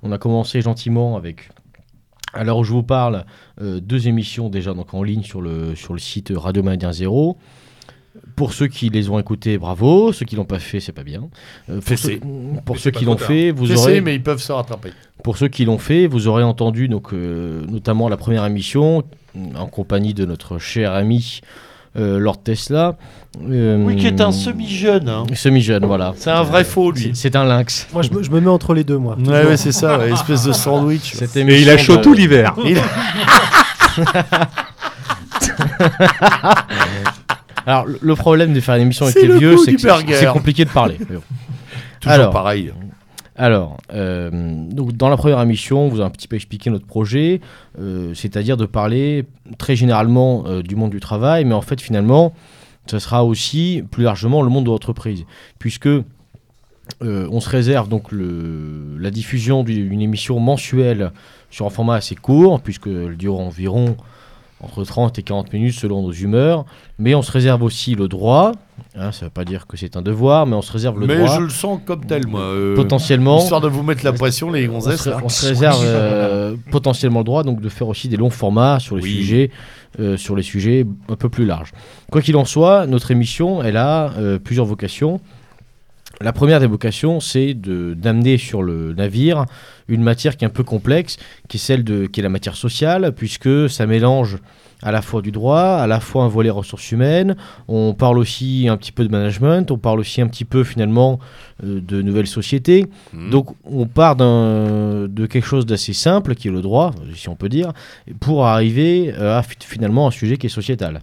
On 0.02 0.12
a 0.12 0.18
commencé 0.18 0.60
gentiment 0.60 1.16
avec, 1.16 1.48
à 2.32 2.44
l'heure 2.44 2.58
où 2.58 2.64
je 2.64 2.72
vous 2.72 2.82
parle, 2.82 3.24
euh, 3.60 3.80
deux 3.80 4.06
émissions 4.08 4.48
déjà 4.48 4.74
donc 4.74 4.94
en 4.94 5.02
ligne 5.02 5.22
sur 5.22 5.40
le, 5.40 5.74
sur 5.74 5.92
le 5.92 5.98
site 5.98 6.32
Radio 6.34 6.62
Méridien 6.62 6.92
Zéro. 6.92 7.36
Pour 8.36 8.52
ceux 8.52 8.68
qui 8.68 8.90
les 8.90 9.10
ont 9.10 9.18
écoutés, 9.18 9.58
bravo. 9.58 10.12
Ceux 10.12 10.24
qui 10.24 10.36
l'ont 10.36 10.44
pas 10.44 10.60
fait, 10.60 10.78
c'est 10.78 10.92
pas 10.92 11.02
bien. 11.02 11.28
Euh, 11.68 11.80
pour 11.80 11.98
ceux, 11.98 12.18
pour 12.64 12.76
Mais 12.76 12.80
ceux 12.80 12.90
qui 12.92 13.04
l'ont 13.04 13.16
fait, 13.16 13.50
vous 13.50 13.72
aurez, 13.72 14.00
mais 14.00 14.14
ils 14.14 14.22
peuvent 14.22 14.40
se 14.40 14.52
rattraper. 14.52 14.90
pour 15.24 15.36
ceux 15.36 15.48
qui 15.48 15.64
l'ont 15.64 15.78
fait, 15.78 16.06
vous 16.06 16.28
aurez 16.28 16.44
entendu 16.44 16.88
donc 16.88 17.12
euh, 17.12 17.64
notamment 17.66 18.08
la 18.08 18.16
première 18.16 18.44
émission 18.46 19.02
en 19.56 19.66
compagnie 19.66 20.14
de 20.14 20.24
notre 20.24 20.58
cher 20.58 20.92
ami 20.92 21.40
euh, 21.42 21.73
Lord 21.94 22.38
Tesla. 22.42 22.96
Euh, 23.50 23.82
Oui, 23.84 23.96
qui 23.96 24.06
est 24.06 24.20
un 24.20 24.30
semi-jeune. 24.30 25.08
hein. 25.08 25.24
Semi-jeune, 25.34 25.84
voilà. 25.86 26.12
C'est 26.16 26.30
un 26.30 26.42
vrai 26.44 26.62
faux, 26.64 26.92
lui. 26.92 27.10
C'est- 27.14 27.34
un 27.34 27.44
lynx. 27.44 27.88
Moi, 27.92 28.02
je 28.02 28.10
me, 28.10 28.22
je 28.22 28.30
me 28.30 28.40
mets 28.40 28.48
entre 28.50 28.74
les 28.74 28.84
deux, 28.84 28.98
moi. 28.98 29.16
Ouais, 29.18 29.44
ouais, 29.44 29.56
c'est 29.56 29.72
ça, 29.72 29.98
ouais, 29.98 30.12
espèce 30.12 30.44
de 30.44 30.52
sandwich. 30.52 31.14
Et 31.36 31.60
il 31.62 31.68
a 31.70 31.76
chaud 31.76 31.96
de- 31.96 32.02
tout 32.02 32.12
l'hiver. 32.14 32.54
Il- 32.64 32.78
Alors, 37.66 37.86
le- 38.00 38.14
problème 38.14 38.52
de 38.52 38.60
faire 38.60 38.74
une 38.76 38.82
émission 38.82 39.06
avec 39.06 39.16
les 39.16 39.26
le 39.28 39.38
vieux, 39.38 39.56
c'est 39.64 39.74
que 39.74 39.80
c'est- 39.80 40.26
compliqué 40.26 40.64
de 40.64 40.70
parler. 40.70 40.98
Mais. 41.00 41.16
Toujours 42.00 42.12
Alors. 42.14 42.30
pareil. 42.32 42.72
Alors, 43.36 43.78
euh, 43.92 44.30
dans 44.30 45.08
la 45.08 45.16
première 45.16 45.40
émission, 45.40 45.86
on 45.86 45.88
vous 45.88 46.00
a 46.00 46.04
un 46.04 46.10
petit 46.10 46.28
peu 46.28 46.36
expliqué 46.36 46.70
notre 46.70 46.86
projet, 46.86 47.40
euh, 47.80 48.14
c'est-à-dire 48.14 48.56
de 48.56 48.66
parler 48.66 49.24
très 49.58 49.74
généralement 49.74 50.44
euh, 50.46 50.62
du 50.62 50.76
monde 50.76 50.90
du 50.90 51.00
travail, 51.00 51.44
mais 51.44 51.54
en 51.54 51.60
fait, 51.60 51.80
finalement, 51.80 52.32
ça 52.86 53.00
sera 53.00 53.24
aussi 53.24 53.82
plus 53.90 54.04
largement 54.04 54.42
le 54.42 54.50
monde 54.50 54.64
de 54.64 54.70
l'entreprise, 54.70 55.24
puisque 55.58 55.88
on 57.00 57.40
se 57.40 57.48
réserve 57.48 57.88
donc 57.88 58.08
la 58.12 59.10
diffusion 59.10 59.64
d'une 59.64 60.02
émission 60.02 60.38
mensuelle 60.38 61.12
sur 61.50 61.64
un 61.64 61.70
format 61.70 61.94
assez 61.94 62.14
court, 62.14 62.60
puisqu'elle 62.60 63.16
dure 63.16 63.40
environ 63.40 63.96
entre 64.64 64.82
30 64.84 65.18
et 65.18 65.22
40 65.22 65.52
minutes 65.52 65.74
selon 65.74 66.02
nos 66.02 66.12
humeurs, 66.12 66.64
mais 66.98 67.14
on 67.14 67.22
se 67.22 67.30
réserve 67.30 67.62
aussi 67.62 67.94
le 67.94 68.08
droit, 68.08 68.52
hein, 68.96 69.12
ça 69.12 69.20
ne 69.20 69.24
veut 69.26 69.30
pas 69.32 69.44
dire 69.44 69.66
que 69.66 69.76
c'est 69.76 69.96
un 69.96 70.02
devoir, 70.02 70.46
mais 70.46 70.56
on 70.56 70.62
se 70.62 70.72
réserve 70.72 70.98
le 70.98 71.06
Mais 71.06 71.16
droit, 71.18 71.36
je 71.36 71.42
le 71.42 71.48
sens 71.50 71.80
comme 71.84 72.04
tel, 72.06 72.26
moi. 72.26 72.40
euh, 72.40 72.74
potentiellement, 72.74 73.38
Histoire 73.38 73.60
de 73.60 73.68
vous 73.68 73.82
mettre 73.82 74.04
la 74.04 74.12
pression, 74.12 74.50
les 74.50 74.68
on 74.68 74.72
gonzesses. 74.72 75.02
se, 75.02 75.10
là. 75.10 75.18
on 75.22 75.28
se 75.28 75.46
réserve 75.48 75.80
euh, 75.84 76.56
potentiellement 76.70 77.20
le 77.20 77.24
droit 77.24 77.42
donc 77.44 77.60
de 77.60 77.68
faire 77.68 77.88
aussi 77.88 78.08
des 78.08 78.16
longs 78.16 78.30
formats 78.30 78.80
sur 78.80 78.96
les 78.96 79.02
Oui. 79.02 79.10
sujets 79.16 79.50
euh, 80.00 80.16
sur 80.16 80.34
les 80.34 80.42
sujets 80.42 80.84
un 81.08 81.14
peu 81.16 81.28
plus 81.28 81.44
larges. 81.46 81.70
Quoi 82.10 82.20
qu'il 82.20 82.36
en 82.36 82.44
soit, 82.44 82.86
notre 82.86 83.10
émission, 83.12 83.62
elle 83.62 83.76
a 83.76 84.10
euh, 84.18 84.38
plusieurs 84.40 84.66
vocations. 84.66 85.20
La 86.20 86.32
première 86.32 86.60
des 86.60 86.66
vocations, 86.66 87.20
c'est 87.20 87.54
de 87.54 87.94
d'amener 87.94 88.38
sur 88.38 88.62
le 88.62 88.92
navire 88.94 89.46
une 89.88 90.02
matière 90.02 90.36
qui 90.36 90.44
est 90.44 90.48
un 90.48 90.50
peu 90.50 90.62
complexe, 90.62 91.16
qui 91.48 91.56
est 91.56 91.60
celle 91.60 91.84
de 91.84 92.06
qui 92.06 92.20
est 92.20 92.22
la 92.22 92.28
matière 92.28 92.56
sociale, 92.56 93.12
puisque 93.14 93.68
ça 93.68 93.86
mélange 93.86 94.38
à 94.82 94.92
la 94.92 95.00
fois 95.02 95.22
du 95.22 95.32
droit, 95.32 95.60
à 95.60 95.86
la 95.86 95.98
fois 95.98 96.24
un 96.24 96.28
volet 96.28 96.50
ressources 96.50 96.92
humaines, 96.92 97.36
on 97.68 97.94
parle 97.94 98.18
aussi 98.18 98.66
un 98.68 98.76
petit 98.76 98.92
peu 98.92 99.04
de 99.04 99.10
management, 99.10 99.70
on 99.70 99.78
parle 99.78 99.98
aussi 100.00 100.20
un 100.20 100.26
petit 100.26 100.44
peu 100.44 100.62
finalement 100.62 101.18
euh, 101.64 101.80
de 101.80 102.02
nouvelles 102.02 102.26
sociétés. 102.26 102.86
Mhm. 103.12 103.30
Donc 103.30 103.48
on 103.64 103.86
part 103.86 104.14
de 104.16 105.26
quelque 105.26 105.46
chose 105.46 105.66
d'assez 105.66 105.94
simple, 105.94 106.34
qui 106.34 106.48
est 106.48 106.50
le 106.50 106.60
droit, 106.60 106.92
si 107.14 107.28
on 107.28 107.34
peut 107.36 107.48
dire, 107.48 107.72
pour 108.20 108.46
arriver 108.46 109.12
euh, 109.18 109.38
à 109.38 109.42
fi- 109.42 109.56
finalement 109.60 110.06
un 110.06 110.10
sujet 110.10 110.36
qui 110.36 110.46
est 110.46 110.50
sociétal. 110.50 111.00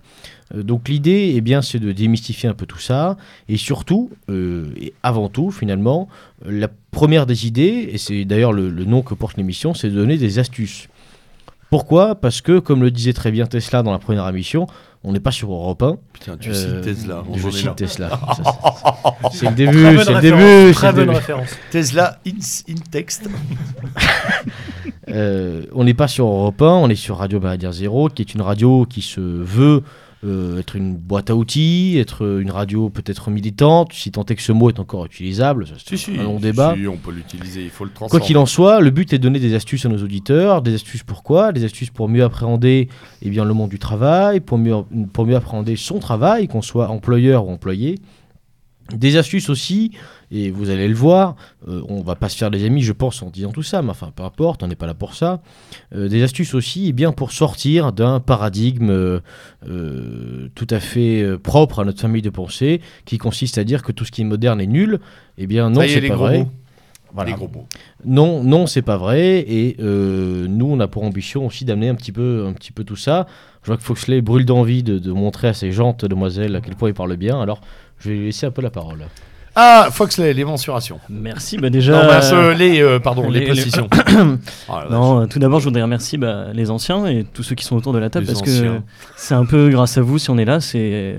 Euh, 0.55 0.63
Donc 0.63 0.89
l'idée, 0.89 1.33
eh 1.35 1.41
bien, 1.41 1.61
c'est 1.61 1.79
de 1.79 1.91
démystifier 1.91 2.49
un 2.49 2.53
peu 2.53 2.65
tout 2.65 2.79
ça, 2.79 3.17
et 3.49 3.57
surtout, 3.57 4.09
euh, 4.29 4.65
et 4.79 4.93
avant 5.03 5.29
tout, 5.29 5.51
finalement, 5.51 6.07
euh, 6.45 6.51
la 6.51 6.67
première 6.91 7.25
des 7.25 7.47
idées, 7.47 7.89
et 7.91 7.97
c'est 7.97 8.25
d'ailleurs 8.25 8.53
le, 8.53 8.69
le 8.69 8.85
nom 8.85 9.01
que 9.01 9.13
porte 9.13 9.37
l'émission, 9.37 9.73
c'est 9.73 9.89
de 9.89 9.95
donner 9.95 10.17
des 10.17 10.39
astuces. 10.39 10.87
Pourquoi? 11.69 12.15
Parce 12.15 12.41
que, 12.41 12.59
comme 12.59 12.81
le 12.81 12.91
disait 12.91 13.13
très 13.13 13.31
bien 13.31 13.45
Tesla 13.45 13.81
dans 13.81 13.93
la 13.93 13.99
première 13.99 14.27
émission, 14.27 14.67
on 15.05 15.13
n'est 15.13 15.21
pas 15.21 15.31
sur 15.31 15.51
Europe 15.53 15.81
1. 15.81 15.95
Putain, 16.11 16.35
tu 16.37 16.49
Euh, 16.49 16.53
cites 16.53 16.81
Tesla. 16.81 17.23
on 17.29 17.37
Je 17.37 17.49
cite 17.49 17.65
là. 17.65 17.71
Tesla. 17.73 18.19
C'est- 19.31 19.49
le 19.49 19.55
début, 19.55 19.97
c'est 20.03 20.13
le 20.13 20.19
début. 20.21 20.73
Très 20.73 20.91
bonne 20.91 21.05
début. 21.05 21.15
référence. 21.15 21.49
Tesla 21.71 22.19
in, 22.27 22.31
in 22.69 22.75
text. 22.91 23.29
Euh, 25.09 25.63
on 25.73 25.83
n'est 25.83 25.93
pas 25.95 26.07
sur 26.07 26.25
Europe 26.27 26.61
1, 26.61 26.65
on 26.65 26.89
est 26.89 26.95
sur 26.95 27.17
Radio 27.17 27.39
Méridien 27.39 27.71
Zéro, 27.71 28.07
qui 28.07 28.21
est 28.21 28.33
une 28.33 28.41
radio 28.41 28.85
qui 28.89 29.01
se 29.01 29.19
veut 29.19 29.83
euh, 30.23 30.59
être 30.59 30.75
une 30.75 30.95
boîte 30.95 31.31
à 31.31 31.35
outils, 31.35 31.97
être 31.97 32.39
une 32.39 32.51
radio 32.51 32.89
peut-être 32.89 33.31
militante, 33.31 33.91
si 33.93 34.11
tant 34.11 34.23
est 34.25 34.35
que 34.35 34.41
ce 34.41 34.51
mot 34.51 34.69
est 34.69 34.79
encore 34.79 35.05
utilisable, 35.05 35.65
ça, 35.65 35.73
c'est 35.83 35.97
Si, 35.97 36.11
un 36.19 36.23
long 36.23 36.39
débat. 36.39 36.75
si, 36.77 36.87
on 36.87 36.97
peut 36.97 37.11
l'utiliser, 37.11 37.63
il 37.63 37.69
faut 37.71 37.85
le 37.85 37.89
Quoi 37.89 38.19
qu'il 38.19 38.37
en 38.37 38.45
soit, 38.45 38.81
le 38.81 38.91
but 38.91 39.11
est 39.13 39.17
de 39.17 39.23
donner 39.23 39.39
des 39.39 39.55
astuces 39.55 39.85
à 39.85 39.89
nos 39.89 40.03
auditeurs. 40.03 40.61
Des 40.61 40.75
astuces 40.75 41.03
pourquoi? 41.03 41.51
Des 41.51 41.63
astuces 41.63 41.89
pour 41.89 42.07
mieux 42.07 42.23
appréhender 42.23 42.87
eh 43.21 43.29
bien, 43.29 43.45
le 43.45 43.53
monde 43.53 43.69
du 43.69 43.79
travail, 43.79 44.39
pour 44.41 44.57
mieux, 44.57 44.75
pour 45.11 45.25
mieux 45.25 45.35
appréhender 45.35 45.75
son 45.75 45.99
travail, 45.99 46.47
qu'on 46.47 46.61
soit 46.61 46.89
employeur 46.89 47.47
ou 47.47 47.51
employé. 47.51 47.97
Des 48.95 49.17
astuces 49.17 49.49
aussi, 49.49 49.91
et 50.31 50.49
vous 50.49 50.69
allez 50.69 50.87
le 50.87 50.93
voir, 50.95 51.35
euh, 51.67 51.81
on 51.89 52.01
va 52.01 52.15
pas 52.15 52.29
se 52.29 52.37
faire 52.37 52.49
des 52.49 52.65
amis, 52.65 52.81
je 52.81 52.93
pense, 52.93 53.21
en 53.21 53.29
disant 53.29 53.51
tout 53.51 53.63
ça, 53.63 53.81
mais 53.81 53.89
enfin, 53.89 54.11
peu 54.15 54.23
importe, 54.23 54.63
on 54.63 54.67
n'est 54.67 54.75
pas 54.75 54.87
là 54.87 54.93
pour 54.93 55.13
ça. 55.13 55.41
Euh, 55.93 56.07
des 56.07 56.23
astuces 56.23 56.53
aussi, 56.53 56.87
eh 56.87 56.93
bien, 56.93 57.11
pour 57.11 57.31
sortir 57.31 57.91
d'un 57.91 58.19
paradigme 58.19 58.89
euh, 58.89 59.19
euh, 59.67 60.49
tout 60.55 60.67
à 60.69 60.79
fait 60.79 61.37
propre 61.43 61.79
à 61.79 61.85
notre 61.85 61.99
famille 61.99 62.21
de 62.21 62.29
pensée, 62.29 62.81
qui 63.05 63.17
consiste 63.17 63.57
à 63.57 63.63
dire 63.63 63.83
que 63.83 63.91
tout 63.91 64.05
ce 64.05 64.11
qui 64.11 64.21
est 64.21 64.25
moderne 64.25 64.61
est 64.61 64.67
nul. 64.67 64.99
Eh 65.37 65.47
bien, 65.47 65.69
non, 65.69 65.81
c'est 65.87 66.07
pas 66.07 66.15
vrai. 66.15 66.39
mots. 66.39 66.49
Voilà. 67.13 67.31
Les 67.31 67.35
gros 67.35 67.49
mots. 67.49 67.67
Non, 68.05 68.41
non, 68.41 68.67
c'est 68.67 68.81
pas 68.81 68.95
vrai. 68.95 69.39
Et 69.39 69.75
euh, 69.81 70.47
nous, 70.47 70.67
on 70.67 70.79
a 70.79 70.87
pour 70.87 71.03
ambition 71.03 71.45
aussi 71.45 71.65
d'amener 71.65 71.89
un 71.89 71.95
petit 71.95 72.13
peu, 72.13 72.45
un 72.47 72.53
petit 72.53 72.71
peu 72.71 72.85
tout 72.85 72.95
ça. 72.95 73.27
Je 73.63 73.67
vois 73.67 73.77
que 73.77 73.83
Foxley 73.83 74.21
brûle 74.21 74.45
d'envie 74.45 74.81
de, 74.81 74.97
de 74.97 75.11
montrer 75.11 75.49
à 75.49 75.53
ces 75.53 75.73
jantes 75.73 76.05
demoiselles 76.05 76.55
à 76.55 76.61
quel 76.61 76.75
point 76.75 76.87
il 76.89 76.93
parle 76.93 77.17
bien. 77.17 77.41
Alors, 77.41 77.59
je 77.99 78.09
vais 78.09 78.15
lui 78.15 78.25
laisser 78.27 78.45
un 78.45 78.51
peu 78.51 78.61
la 78.61 78.71
parole. 78.71 79.05
Ah, 79.55 79.89
Foxley, 79.91 80.33
les 80.33 80.45
mensurations. 80.45 80.99
Merci. 81.09 81.57
Bah 81.57 81.69
déjà, 81.69 82.03
Non, 82.03 82.09
euh, 82.37 82.53
les, 82.53 82.81
euh, 82.81 82.99
pardon, 82.99 83.29
les, 83.29 83.39
les- 83.41 83.45
les- 83.47 83.51
précisions. 83.51 83.89
Oh, 84.69 84.73
vache. 84.73 84.89
non, 84.89 85.27
tout 85.27 85.39
d'abord, 85.39 85.59
je 85.59 85.65
voudrais 85.65 85.81
remercier 85.81 86.17
bah, 86.17 86.47
les 86.53 86.71
anciens 86.71 87.05
et 87.07 87.25
tous 87.25 87.43
ceux 87.43 87.55
qui 87.55 87.65
sont 87.65 87.75
autour 87.75 87.91
de 87.93 87.99
la 87.99 88.09
table 88.09 88.25
Les 88.25 88.31
parce 88.33 88.41
que 88.43 88.49
anciens. 88.49 88.83
c'est 89.17 89.33
un 89.35 89.45
peu 89.45 89.69
grâce 89.69 89.97
à 89.97 90.01
vous 90.01 90.17
si 90.19 90.29
on 90.29 90.37
est 90.37 90.45
là. 90.45 90.61
C'est 90.61 91.17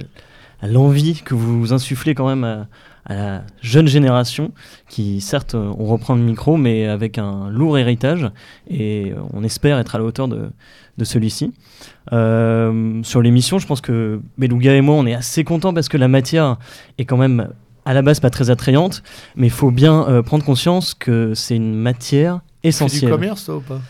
l'envie 0.63 1.21
que 1.23 1.35
vous 1.35 1.73
insufflez 1.75 2.15
quand 2.15 2.27
même 2.27 2.45
à, 2.45 2.67
à 3.05 3.15
la 3.15 3.43
jeune 3.61 3.87
génération 3.89 4.53
qui, 4.89 5.21
certes, 5.21 5.55
euh, 5.55 5.71
on 5.79 5.85
reprend 5.85 6.15
le 6.15 6.23
micro, 6.23 6.57
mais 6.57 6.87
avec 6.87 7.19
un 7.19 7.51
lourd 7.51 7.77
héritage 7.77 8.31
et 8.71 9.13
euh, 9.13 9.21
on 9.35 9.45
espère 9.45 9.79
être 9.79 9.95
à 9.95 9.99
la 9.99 10.05
hauteur 10.05 10.29
de, 10.29 10.49
de 10.97 11.05
celui-ci. 11.05 11.53
Euh, 12.13 13.01
sur 13.03 13.21
l'émission, 13.21 13.59
je 13.59 13.67
pense 13.67 13.81
que 13.83 14.21
Beluga 14.39 14.75
et 14.75 14.81
moi, 14.81 14.95
on 14.95 15.05
est 15.07 15.15
assez 15.15 15.45
contents 15.45 15.75
parce 15.75 15.89
que 15.91 15.99
la 15.99 16.09
matière 16.09 16.57
est 16.97 17.05
quand 17.05 17.17
même 17.19 17.49
à 17.85 17.95
la 17.95 18.03
base 18.03 18.21
pas 18.21 18.31
très 18.31 18.51
attrayante, 18.51 19.03
mais 19.37 19.49
il 19.49 19.53
faut 19.53 19.71
bien 19.71 20.07
euh, 20.09 20.23
prendre 20.23 20.45
conscience 20.45 20.95
que 20.95 21.35
c'est 21.35 21.57
une 21.57 21.75
matière 21.75 22.35
fais 22.35 22.41
du 22.63 22.69
essentielle. 22.69 23.11
commerce, 23.11 23.45
toi, 23.45 23.57
ou 23.57 23.61
pas? 23.61 23.81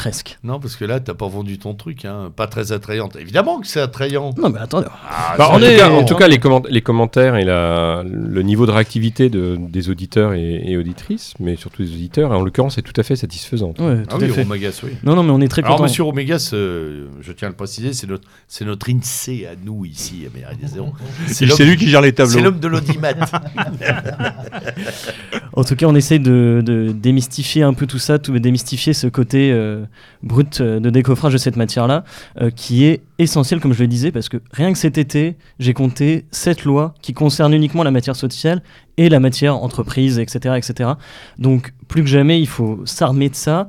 Presque. 0.00 0.38
Non, 0.42 0.58
parce 0.60 0.76
que 0.76 0.86
là, 0.86 0.98
t'as 0.98 1.12
pas 1.12 1.28
vendu 1.28 1.58
ton 1.58 1.74
truc, 1.74 2.06
hein. 2.06 2.32
Pas 2.34 2.46
très 2.46 2.72
attrayante. 2.72 3.16
Évidemment 3.20 3.60
que 3.60 3.66
c'est 3.66 3.82
attrayant. 3.82 4.30
Non, 4.38 4.48
mais 4.48 4.58
attendez. 4.58 4.86
Ah, 5.06 5.34
Bah, 5.36 5.50
en, 5.50 5.58
tout 5.58 5.66
cas, 5.76 5.90
en 5.90 6.04
tout 6.04 6.14
cas, 6.14 6.26
les, 6.26 6.38
comment- 6.38 6.62
les 6.70 6.80
commentaires 6.80 7.36
et 7.36 7.44
la- 7.44 8.02
le 8.02 8.40
niveau 8.42 8.64
de 8.64 8.70
réactivité 8.70 9.28
de- 9.28 9.58
des 9.60 9.90
auditeurs 9.90 10.32
et, 10.32 10.62
et 10.64 10.78
auditrices, 10.78 11.34
mais 11.38 11.54
surtout 11.56 11.82
des 11.82 11.92
auditeurs, 11.92 12.32
et 12.32 12.36
en 12.36 12.42
l'occurrence, 12.42 12.76
c'est 12.76 12.82
tout 12.82 12.98
à 12.98 13.02
fait 13.02 13.14
satisfaisant. 13.14 13.74
Ouais, 13.78 14.04
tout 14.04 14.08
Ah 14.10 14.14
à 14.14 14.18
oui, 14.18 14.28
fait. 14.30 14.42
Romagas, 14.44 14.80
oui. 14.84 14.92
Non, 15.04 15.14
non, 15.16 15.22
mais 15.22 15.32
on 15.32 15.40
est 15.42 15.48
très 15.48 15.60
Alors, 15.62 15.72
content. 15.76 15.82
monsieur 15.82 16.04
Romégas, 16.04 16.50
euh, 16.54 17.08
je 17.20 17.32
tiens 17.32 17.48
à 17.48 17.50
le 17.50 17.56
préciser, 17.56 17.92
c'est 17.92 18.06
notre, 18.08 18.26
c'est 18.48 18.64
notre 18.64 18.88
INSEE 18.90 19.44
à 19.46 19.50
nous 19.62 19.84
ici, 19.84 20.24
à 20.26 20.34
Méridien 20.34 20.66
Zéro. 20.68 20.94
C'est 21.26 21.44
lui 21.64 21.76
qui 21.76 21.90
gère 21.90 22.00
les 22.00 22.08
C'est 22.08 22.12
tableaux. 22.14 22.40
l'homme 22.40 22.60
de 22.60 22.68
l'audimat. 22.68 23.12
En 25.52 25.64
tout 25.64 25.76
cas, 25.76 25.86
on 25.86 25.94
essaye 25.94 26.20
de, 26.20 26.62
de 26.64 26.92
démystifier 26.92 27.62
un 27.64 27.74
peu 27.74 27.86
tout 27.86 27.98
ça, 27.98 28.18
tout, 28.18 28.38
démystifier 28.38 28.94
ce 28.94 29.08
côté 29.08 29.50
euh, 29.52 29.84
brut 30.22 30.60
euh, 30.60 30.80
de 30.80 30.90
décoffrage 30.90 31.32
de 31.32 31.38
cette 31.38 31.56
matière-là, 31.56 32.04
euh, 32.40 32.50
qui 32.50 32.84
est 32.84 33.02
essentiel, 33.18 33.60
comme 33.60 33.72
je 33.72 33.80
le 33.80 33.86
disais, 33.88 34.10
parce 34.12 34.28
que 34.28 34.38
rien 34.52 34.72
que 34.72 34.78
cet 34.78 34.98
été, 34.98 35.36
j'ai 35.58 35.74
compté 35.74 36.26
sept 36.30 36.64
lois 36.64 36.94
qui 37.02 37.12
concernent 37.12 37.54
uniquement 37.54 37.82
la 37.82 37.90
matière 37.90 38.16
sociale 38.16 38.62
et 38.96 39.08
la 39.08 39.20
matière 39.20 39.56
entreprise, 39.56 40.18
etc., 40.18 40.56
etc. 40.56 40.90
Donc, 41.38 41.72
plus 41.88 42.02
que 42.02 42.08
jamais, 42.08 42.40
il 42.40 42.46
faut 42.48 42.80
s'armer 42.84 43.28
de 43.28 43.34
ça, 43.34 43.68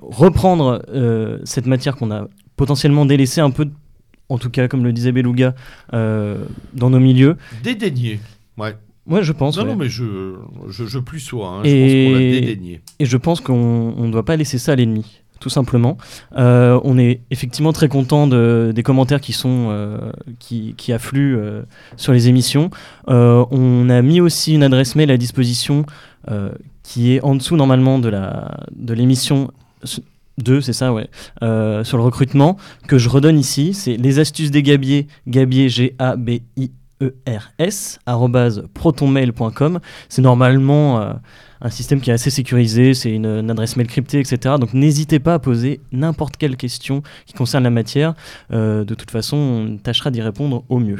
reprendre 0.00 0.82
euh, 0.94 1.38
cette 1.44 1.66
matière 1.66 1.96
qu'on 1.96 2.10
a 2.10 2.28
potentiellement 2.56 3.04
délaissée 3.06 3.40
un 3.40 3.50
peu, 3.50 3.68
en 4.28 4.38
tout 4.38 4.50
cas, 4.50 4.68
comme 4.68 4.84
le 4.84 4.92
disait 4.92 5.12
Beluga, 5.12 5.54
euh, 5.94 6.44
dans 6.74 6.90
nos 6.90 7.00
milieux. 7.00 7.36
Dédaigné. 7.62 8.20
Ouais. 8.56 8.74
Moi, 9.06 9.22
je 9.22 9.32
pense. 9.32 9.56
Non, 9.56 9.64
ouais. 9.64 9.70
non, 9.70 9.76
mais 9.76 9.88
je, 9.88 10.34
je, 10.68 10.84
je 10.86 10.98
plus 11.00 11.18
sois. 11.20 11.48
Hein. 11.48 11.60
Je 11.64 11.68
Et- 11.70 12.04
pense 12.04 12.12
qu'on 12.12 12.18
l'a 12.18 12.40
dédaigné. 12.40 12.80
Et 13.00 13.04
je 13.04 13.16
pense 13.16 13.40
qu'on 13.40 13.94
ne 14.06 14.12
doit 14.12 14.24
pas 14.24 14.36
laisser 14.36 14.58
ça 14.58 14.72
à 14.72 14.76
l'ennemi, 14.76 15.21
tout 15.42 15.50
simplement. 15.50 15.98
Euh, 16.36 16.80
on 16.84 16.98
est 16.98 17.20
effectivement 17.32 17.72
très 17.72 17.88
content 17.88 18.28
de, 18.28 18.72
des 18.72 18.84
commentaires 18.84 19.20
qui, 19.20 19.32
sont, 19.32 19.68
euh, 19.70 20.12
qui, 20.38 20.92
affluent 20.92 21.36
euh, 21.36 21.62
sur 21.96 22.12
les 22.12 22.28
émissions. 22.28 22.70
On 23.08 23.90
a 23.90 24.02
mis 24.02 24.20
aussi 24.20 24.54
une 24.54 24.62
adresse 24.62 24.94
mail 24.94 25.10
à 25.10 25.16
disposition 25.16 25.84
qui 26.84 27.14
est 27.14 27.20
en 27.22 27.34
dessous 27.34 27.56
normalement 27.56 27.98
de 27.98 28.08
la 28.08 28.58
de 28.76 28.94
l'émission 28.94 29.50
2, 30.38 30.60
c'est 30.60 30.72
ça, 30.72 30.92
ouais, 30.92 31.08
sur 31.40 31.96
le 31.96 32.02
recrutement, 32.02 32.56
que 32.86 32.98
je 32.98 33.08
redonne 33.08 33.38
ici. 33.38 33.74
C'est 33.74 33.96
les 33.96 34.20
astuces 34.20 34.52
des 34.52 34.62
gabiers, 34.62 35.08
gabier, 35.26 35.68
G-A-B-I. 35.68 36.42
ERS, 36.60 36.81
arobase 36.81 36.81
protonmail.com. 38.74 39.80
C'est 40.08 40.22
normalement 40.22 41.00
euh, 41.00 41.12
un 41.60 41.70
système 41.70 42.00
qui 42.00 42.10
est 42.10 42.14
assez 42.14 42.30
sécurisé, 42.30 42.94
c'est 42.94 43.10
une, 43.12 43.26
une 43.26 43.50
adresse 43.50 43.76
mail 43.76 43.86
cryptée, 43.86 44.18
etc. 44.20 44.56
Donc 44.58 44.74
n'hésitez 44.74 45.18
pas 45.20 45.34
à 45.34 45.38
poser 45.38 45.80
n'importe 45.92 46.36
quelle 46.36 46.56
question 46.56 47.02
qui 47.26 47.34
concerne 47.34 47.64
la 47.64 47.70
matière. 47.70 48.14
Euh, 48.52 48.84
de 48.84 48.94
toute 48.94 49.10
façon, 49.10 49.36
on 49.36 49.76
tâchera 49.78 50.10
d'y 50.10 50.22
répondre 50.22 50.64
au 50.68 50.78
mieux. 50.78 50.98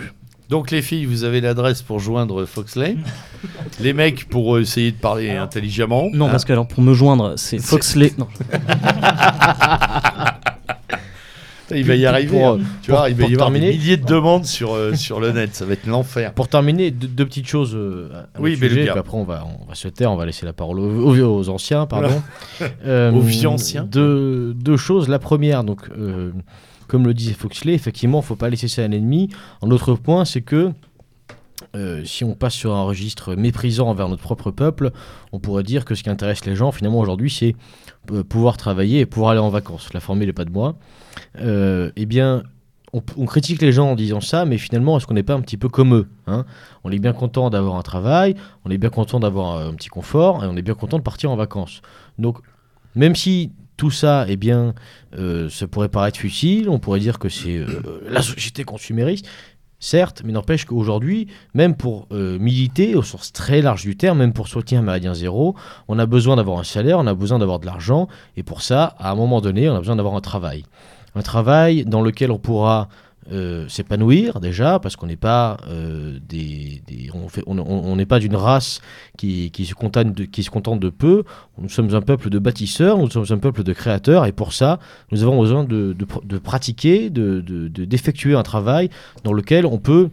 Donc, 0.48 0.70
les 0.70 0.82
filles, 0.82 1.06
vous 1.06 1.24
avez 1.24 1.40
l'adresse 1.40 1.80
pour 1.80 1.98
joindre 1.98 2.44
Foxley. 2.44 2.96
les 3.80 3.94
mecs, 3.94 4.28
pour 4.28 4.58
essayer 4.58 4.92
de 4.92 4.96
parler 4.98 5.30
intelligemment. 5.30 6.10
Non, 6.12 6.26
Hein. 6.26 6.30
parce 6.30 6.44
que 6.44 6.52
alors 6.52 6.68
pour 6.68 6.82
me 6.82 6.92
joindre, 6.92 7.34
c'est 7.38 7.58
C'est- 7.58 7.66
Foxley. 7.66 8.12
Non. 8.18 8.28
Il 11.74 11.84
va 11.84 11.94
y 11.96 12.06
arriver. 12.06 12.38
Pour, 12.38 12.46
hein. 12.48 12.60
tu 12.82 12.90
vois, 12.90 13.08
il 13.10 13.16
va 13.16 13.26
y 13.26 13.34
avoir 13.34 13.50
des 13.50 13.60
milliers 13.60 13.96
de 13.96 14.04
demandes 14.06 14.44
sur, 14.44 14.74
euh, 14.74 14.94
sur 14.94 15.20
le 15.20 15.32
net. 15.32 15.54
Ça 15.54 15.64
va 15.64 15.72
être 15.74 15.86
l'enfer. 15.86 16.32
Pour 16.34 16.48
terminer, 16.48 16.90
deux, 16.90 17.06
deux 17.08 17.24
petites 17.26 17.46
choses. 17.48 17.74
euh, 17.74 18.08
Oui, 18.38 18.56
sujet, 18.56 18.82
puis 18.82 18.88
après, 18.90 19.16
on 19.16 19.24
va, 19.24 19.44
on 19.62 19.66
va 19.66 19.74
se 19.74 19.88
taire, 19.88 20.10
on 20.12 20.16
va 20.16 20.26
laisser 20.26 20.46
la 20.46 20.52
parole 20.52 20.80
aux, 20.80 21.16
aux- 21.18 21.48
anciens, 21.48 21.86
pardon. 21.86 22.22
Euh, 22.84 23.10
Aux 23.12 23.20
vieux 23.20 23.48
anciens. 23.48 23.84
Deux, 23.84 24.54
deux 24.54 24.76
choses. 24.76 25.08
La 25.08 25.18
première, 25.18 25.64
donc, 25.64 25.80
euh, 25.96 26.30
comme 26.88 27.06
le 27.06 27.14
disait 27.14 27.32
Foxley, 27.34 27.74
effectivement, 27.74 28.18
il 28.18 28.22
ne 28.22 28.26
faut 28.26 28.36
pas 28.36 28.50
laisser 28.50 28.68
ça 28.68 28.84
à 28.84 28.88
l'ennemi. 28.88 29.28
Un 29.62 29.70
autre 29.70 29.94
point, 29.94 30.24
c'est 30.24 30.42
que 30.42 30.70
euh, 31.76 32.02
si 32.04 32.24
on 32.24 32.34
passe 32.34 32.54
sur 32.54 32.74
un 32.74 32.82
registre 32.82 33.34
méprisant 33.34 33.88
envers 33.88 34.08
notre 34.08 34.22
propre 34.22 34.50
peuple, 34.50 34.90
on 35.32 35.38
pourrait 35.38 35.62
dire 35.62 35.84
que 35.84 35.94
ce 35.94 36.02
qui 36.02 36.10
intéresse 36.10 36.44
les 36.44 36.56
gens, 36.56 36.72
finalement, 36.72 36.98
aujourd'hui, 36.98 37.30
c'est 37.30 37.54
pouvoir 38.28 38.56
travailler 38.56 39.00
et 39.00 39.06
pouvoir 39.06 39.32
aller 39.32 39.40
en 39.40 39.48
vacances. 39.48 39.92
La 39.92 40.00
formule 40.00 40.26
n'est 40.26 40.32
pas 40.32 40.44
de 40.44 40.50
moi. 40.50 40.76
Euh, 41.38 41.90
eh 41.96 42.06
bien, 42.06 42.42
on, 42.92 43.26
critique 43.26 43.62
les 43.62 43.72
gens 43.72 43.92
en 43.92 43.94
disant 43.94 44.20
ça, 44.20 44.44
mais 44.44 44.58
finalement, 44.58 44.96
est-ce 44.96 45.06
qu'on 45.06 45.14
n'est 45.14 45.22
pas 45.22 45.34
un 45.34 45.40
petit 45.40 45.56
peu 45.56 45.68
comme 45.68 45.94
eux 45.94 46.08
hein? 46.26 46.44
On 46.84 46.90
est 46.90 46.98
bien 46.98 47.12
content 47.12 47.48
d'avoir 47.48 47.76
un 47.76 47.82
travail, 47.82 48.34
on 48.64 48.70
est 48.70 48.78
bien 48.78 48.90
content 48.90 49.20
d'avoir 49.20 49.56
euh, 49.56 49.70
un 49.70 49.74
petit 49.74 49.88
confort, 49.88 50.44
et 50.44 50.46
on 50.46 50.56
est 50.56 50.62
bien 50.62 50.74
content 50.74 50.98
de 50.98 51.02
partir 51.02 51.30
en 51.30 51.36
vacances. 51.36 51.80
Donc, 52.18 52.38
même 52.94 53.16
si 53.16 53.52
tout 53.78 53.90
ça, 53.90 54.26
eh 54.28 54.36
bien, 54.36 54.74
euh, 55.18 55.48
ça 55.48 55.66
pourrait 55.66 55.88
paraître 55.88 56.18
futile, 56.18 56.68
on 56.68 56.78
pourrait 56.78 57.00
dire 57.00 57.18
que 57.18 57.28
c'est 57.28 57.56
euh, 57.56 57.80
la 58.08 58.22
société 58.22 58.64
consumériste, 58.64 59.26
certes, 59.82 60.22
mais 60.24 60.32
n'empêche 60.32 60.64
qu'aujourd'hui, 60.64 61.26
même 61.54 61.74
pour 61.74 62.06
euh, 62.12 62.38
militer 62.38 62.94
au 62.94 63.02
sens 63.02 63.32
très 63.32 63.60
large 63.60 63.82
du 63.82 63.96
terme, 63.96 64.18
même 64.18 64.32
pour 64.32 64.48
soutenir 64.48 64.80
Méridien 64.80 65.12
Zéro, 65.12 65.56
on 65.88 65.98
a 65.98 66.06
besoin 66.06 66.36
d'avoir 66.36 66.58
un 66.58 66.64
salaire, 66.64 66.98
on 66.98 67.06
a 67.06 67.14
besoin 67.14 67.38
d'avoir 67.40 67.58
de 67.58 67.66
l'argent, 67.66 68.08
et 68.36 68.42
pour 68.42 68.62
ça, 68.62 68.94
à 68.98 69.10
un 69.10 69.14
moment 69.14 69.40
donné, 69.40 69.68
on 69.68 69.74
a 69.74 69.78
besoin 69.78 69.96
d'avoir 69.96 70.14
un 70.14 70.20
travail. 70.20 70.64
un 71.16 71.22
travail 71.22 71.84
dans 71.84 72.00
lequel 72.00 72.30
on 72.30 72.38
pourra 72.38 72.88
euh, 73.30 73.68
s'épanouir 73.68 74.40
déjà 74.40 74.78
parce 74.80 74.96
qu'on 74.96 75.06
n'est 75.06 75.16
pas 75.16 75.58
euh, 75.68 76.18
des, 76.28 76.82
on 77.46 77.94
n'est 77.96 78.06
pas 78.06 78.18
d'une 78.18 78.34
race 78.34 78.80
qui, 79.16 79.50
qui 79.52 79.64
se 79.66 79.74
contente 79.74 80.12
de, 80.12 80.24
qui 80.24 80.42
se 80.42 80.50
contente 80.50 80.80
de 80.80 80.90
peu. 80.90 81.22
Nous 81.58 81.68
sommes 81.68 81.94
un 81.94 82.00
peuple 82.00 82.30
de 82.30 82.38
bâtisseurs 82.40 82.98
nous 82.98 83.08
sommes 83.10 83.26
un 83.30 83.38
peuple 83.38 83.62
de 83.62 83.72
créateurs 83.72 84.26
et 84.26 84.32
pour 84.32 84.52
ça 84.52 84.80
nous 85.12 85.22
avons 85.22 85.40
besoin 85.40 85.62
de, 85.64 85.92
de 85.92 86.04
pr- 86.04 86.26
de 86.26 86.38
pratiquer 86.38 87.10
de- 87.10 87.40
d'effectuer 87.68 88.34
un 88.34 88.42
travail 88.42 88.90
dans 89.24 89.32
lequel 89.32 89.66
on 89.66 89.78
peut 89.78 90.08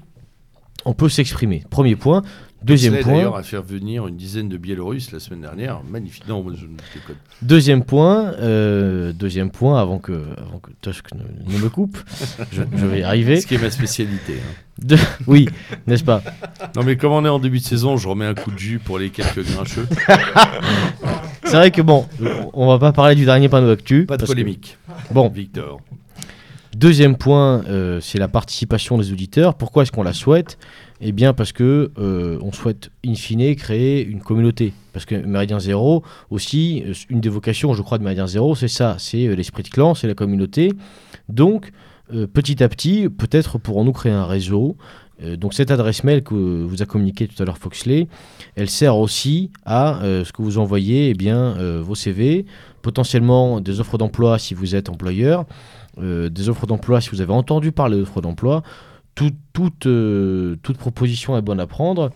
on 0.85 0.93
peut 0.93 1.09
s'exprimer. 1.09 1.63
Premier 1.69 1.95
point 1.95 2.21
deuxième 2.63 2.97
point 2.99 3.13
d'ailleurs 3.13 3.35
à 3.35 3.43
faire 3.43 3.61
venir 3.63 4.07
une 4.07 4.17
dizaine 4.17 4.49
de 4.49 4.57
Biélorusses 4.57 5.11
la 5.11 5.19
semaine 5.19 5.41
dernière. 5.41 5.81
Magnifique. 5.89 6.27
Non, 6.27 6.43
je 6.49 6.65
déconne. 6.65 7.15
Deuxième 7.41 7.83
point, 7.83 8.33
euh, 8.39 9.13
deuxième 9.13 9.49
point, 9.51 9.79
avant 9.81 9.99
que, 9.99 10.11
avant 10.37 10.59
que 10.59 10.71
Tusk 10.81 11.05
ne, 11.13 11.53
ne 11.53 11.59
me 11.59 11.69
coupe, 11.69 11.97
je, 12.51 12.61
je 12.75 12.85
vais 12.85 12.99
y 12.99 13.03
arriver. 13.03 13.39
Ce 13.41 13.47
qui 13.47 13.55
est 13.55 13.61
ma 13.61 13.69
spécialité. 13.71 14.33
hein. 14.39 14.53
De- 14.83 14.97
oui, 15.27 15.47
n'est-ce 15.87 16.03
pas? 16.03 16.21
Non, 16.75 16.83
mais 16.83 16.95
comme 16.97 17.11
on 17.11 17.25
est 17.25 17.29
en 17.29 17.39
début 17.39 17.59
de 17.59 17.63
saison, 17.63 17.97
je 17.97 18.07
remets 18.07 18.25
un 18.25 18.33
coup 18.33 18.51
de 18.51 18.57
jus 18.59 18.79
pour 18.79 18.97
les 18.99 19.09
quelques 19.09 19.43
grincheux. 19.45 19.87
C'est 21.43 21.55
vrai 21.55 21.71
que 21.71 21.81
bon, 21.81 22.05
on 22.53 22.67
va 22.67 22.77
pas 22.79 22.91
parler 22.91 23.15
du 23.15 23.25
dernier 23.25 23.49
panneau 23.49 23.69
actu. 23.71 24.05
Pas 24.05 24.17
de 24.17 24.21
que- 24.23 24.27
polémique. 24.27 24.77
bon, 25.11 25.29
Victor. 25.29 25.81
deuxième 26.75 27.17
point, 27.17 27.63
euh, 27.67 27.99
c'est 28.01 28.19
la 28.19 28.27
participation 28.27 28.97
des 28.97 29.11
auditeurs. 29.11 29.55
Pourquoi 29.55 29.83
est-ce 29.83 29.91
qu'on 29.91 30.03
la 30.03 30.13
souhaite? 30.13 30.57
Eh 31.01 31.13
bien, 31.13 31.33
parce 31.33 31.53
que 31.53 31.91
euh, 31.97 32.37
on 32.41 32.51
souhaite 32.51 32.91
in 33.05 33.15
fine 33.15 33.55
créer 33.55 34.05
une 34.05 34.19
communauté. 34.19 34.73
Parce 34.91 35.05
que 35.05 35.15
Méridien 35.15 35.59
Zéro 35.59 36.03
aussi, 36.29 36.83
euh, 36.85 36.93
une 37.09 37.21
des 37.21 37.29
vocations, 37.29 37.73
je 37.73 37.81
crois, 37.81 37.97
de 37.97 38.03
Méridien 38.03 38.27
Zéro, 38.27 38.53
c'est 38.55 38.67
ça, 38.67 38.97
c'est 38.99 39.27
euh, 39.27 39.35
l'esprit 39.35 39.63
de 39.63 39.69
clan, 39.69 39.95
c'est 39.95 40.07
la 40.07 40.13
communauté. 40.13 40.73
Donc, 41.29 41.71
petit 42.33 42.63
à 42.63 42.69
petit, 42.69 43.07
peut-être 43.07 43.59
pourrons-nous 43.59 43.91
créer 43.91 44.11
un 44.11 44.25
réseau. 44.25 44.75
Donc 45.37 45.53
cette 45.53 45.69
adresse 45.69 46.03
mail 46.03 46.23
que 46.23 46.33
vous 46.33 46.81
a 46.81 46.87
communiqué 46.87 47.27
tout 47.27 47.39
à 47.43 47.45
l'heure 47.45 47.59
Foxley, 47.59 48.07
elle 48.55 48.69
sert 48.69 48.97
aussi 48.97 49.51
à 49.63 49.99
ce 50.01 50.31
que 50.31 50.41
vous 50.41 50.57
envoyez, 50.57 51.09
eh 51.09 51.13
bien, 51.13 51.53
vos 51.81 51.93
CV, 51.93 52.47
potentiellement 52.81 53.61
des 53.61 53.79
offres 53.79 53.99
d'emploi 53.99 54.39
si 54.39 54.55
vous 54.55 54.73
êtes 54.73 54.89
employeur, 54.89 55.45
des 56.01 56.49
offres 56.49 56.65
d'emploi 56.65 56.99
si 56.99 57.11
vous 57.11 57.21
avez 57.21 57.33
entendu 57.33 57.71
parler 57.71 57.99
d'offres 57.99 58.21
d'emploi. 58.21 58.63
Tout- 59.15 59.31
toute, 59.53 59.85
euh, 59.85 60.55
toute 60.63 60.77
proposition 60.77 61.37
est 61.37 61.41
bonne 61.41 61.59
à 61.59 61.67
prendre. 61.67 62.11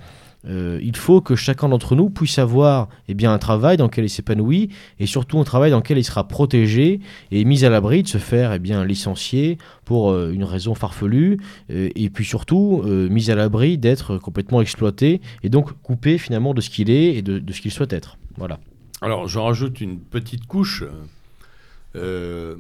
Euh, 0.46 0.80
il 0.84 0.96
faut 0.98 1.22
que 1.22 1.36
chacun 1.38 1.70
d'entre 1.70 1.96
nous 1.96 2.10
puisse 2.10 2.38
avoir 2.38 2.90
eh 3.08 3.14
bien, 3.14 3.32
un 3.32 3.38
travail 3.38 3.78
dans 3.78 3.86
lequel 3.86 4.04
il 4.04 4.10
s'épanouit 4.10 4.70
et 5.00 5.06
surtout 5.06 5.40
un 5.40 5.46
travail 5.46 5.72
dans 5.72 5.78
lequel 5.78 5.98
il 5.98 6.04
sera 6.04 6.28
protégé 6.28 7.00
et 7.32 7.46
mis 7.46 7.64
à 7.64 7.70
l'abri 7.70 8.04
de 8.04 8.10
se 8.10 8.18
faire 8.18 8.52
eh 8.52 8.60
bien, 8.60 8.84
licencier 8.84 9.58
pour 9.86 10.12
euh, 10.12 10.32
une 10.34 10.44
raison 10.44 10.76
farfelue 10.76 11.38
et 11.70 12.10
puis 12.10 12.26
surtout 12.26 12.84
mis 12.86 13.32
à 13.32 13.36
l'abri 13.36 13.78
d'être 13.78 14.18
complètement 14.18 14.60
exploité 14.60 15.22
et 15.44 15.50
donc 15.50 15.72
coupé 15.82 16.18
finalement 16.18 16.54
de 16.54 16.60
ce 16.60 16.70
qu'il 16.70 16.90
est 16.90 17.16
et 17.16 17.22
de, 17.22 17.40
de 17.40 17.54
ce 17.54 17.62
qu'il 17.62 17.72
souhaite 17.72 17.94
être. 17.94 18.18
Voilà. 18.38 18.60
Alors, 19.02 19.28
j'en 19.30 19.46
rajoute 19.46 19.80
une 19.80 19.98
petite 20.00 20.46
couche 20.46 20.84
euh, 21.96 22.56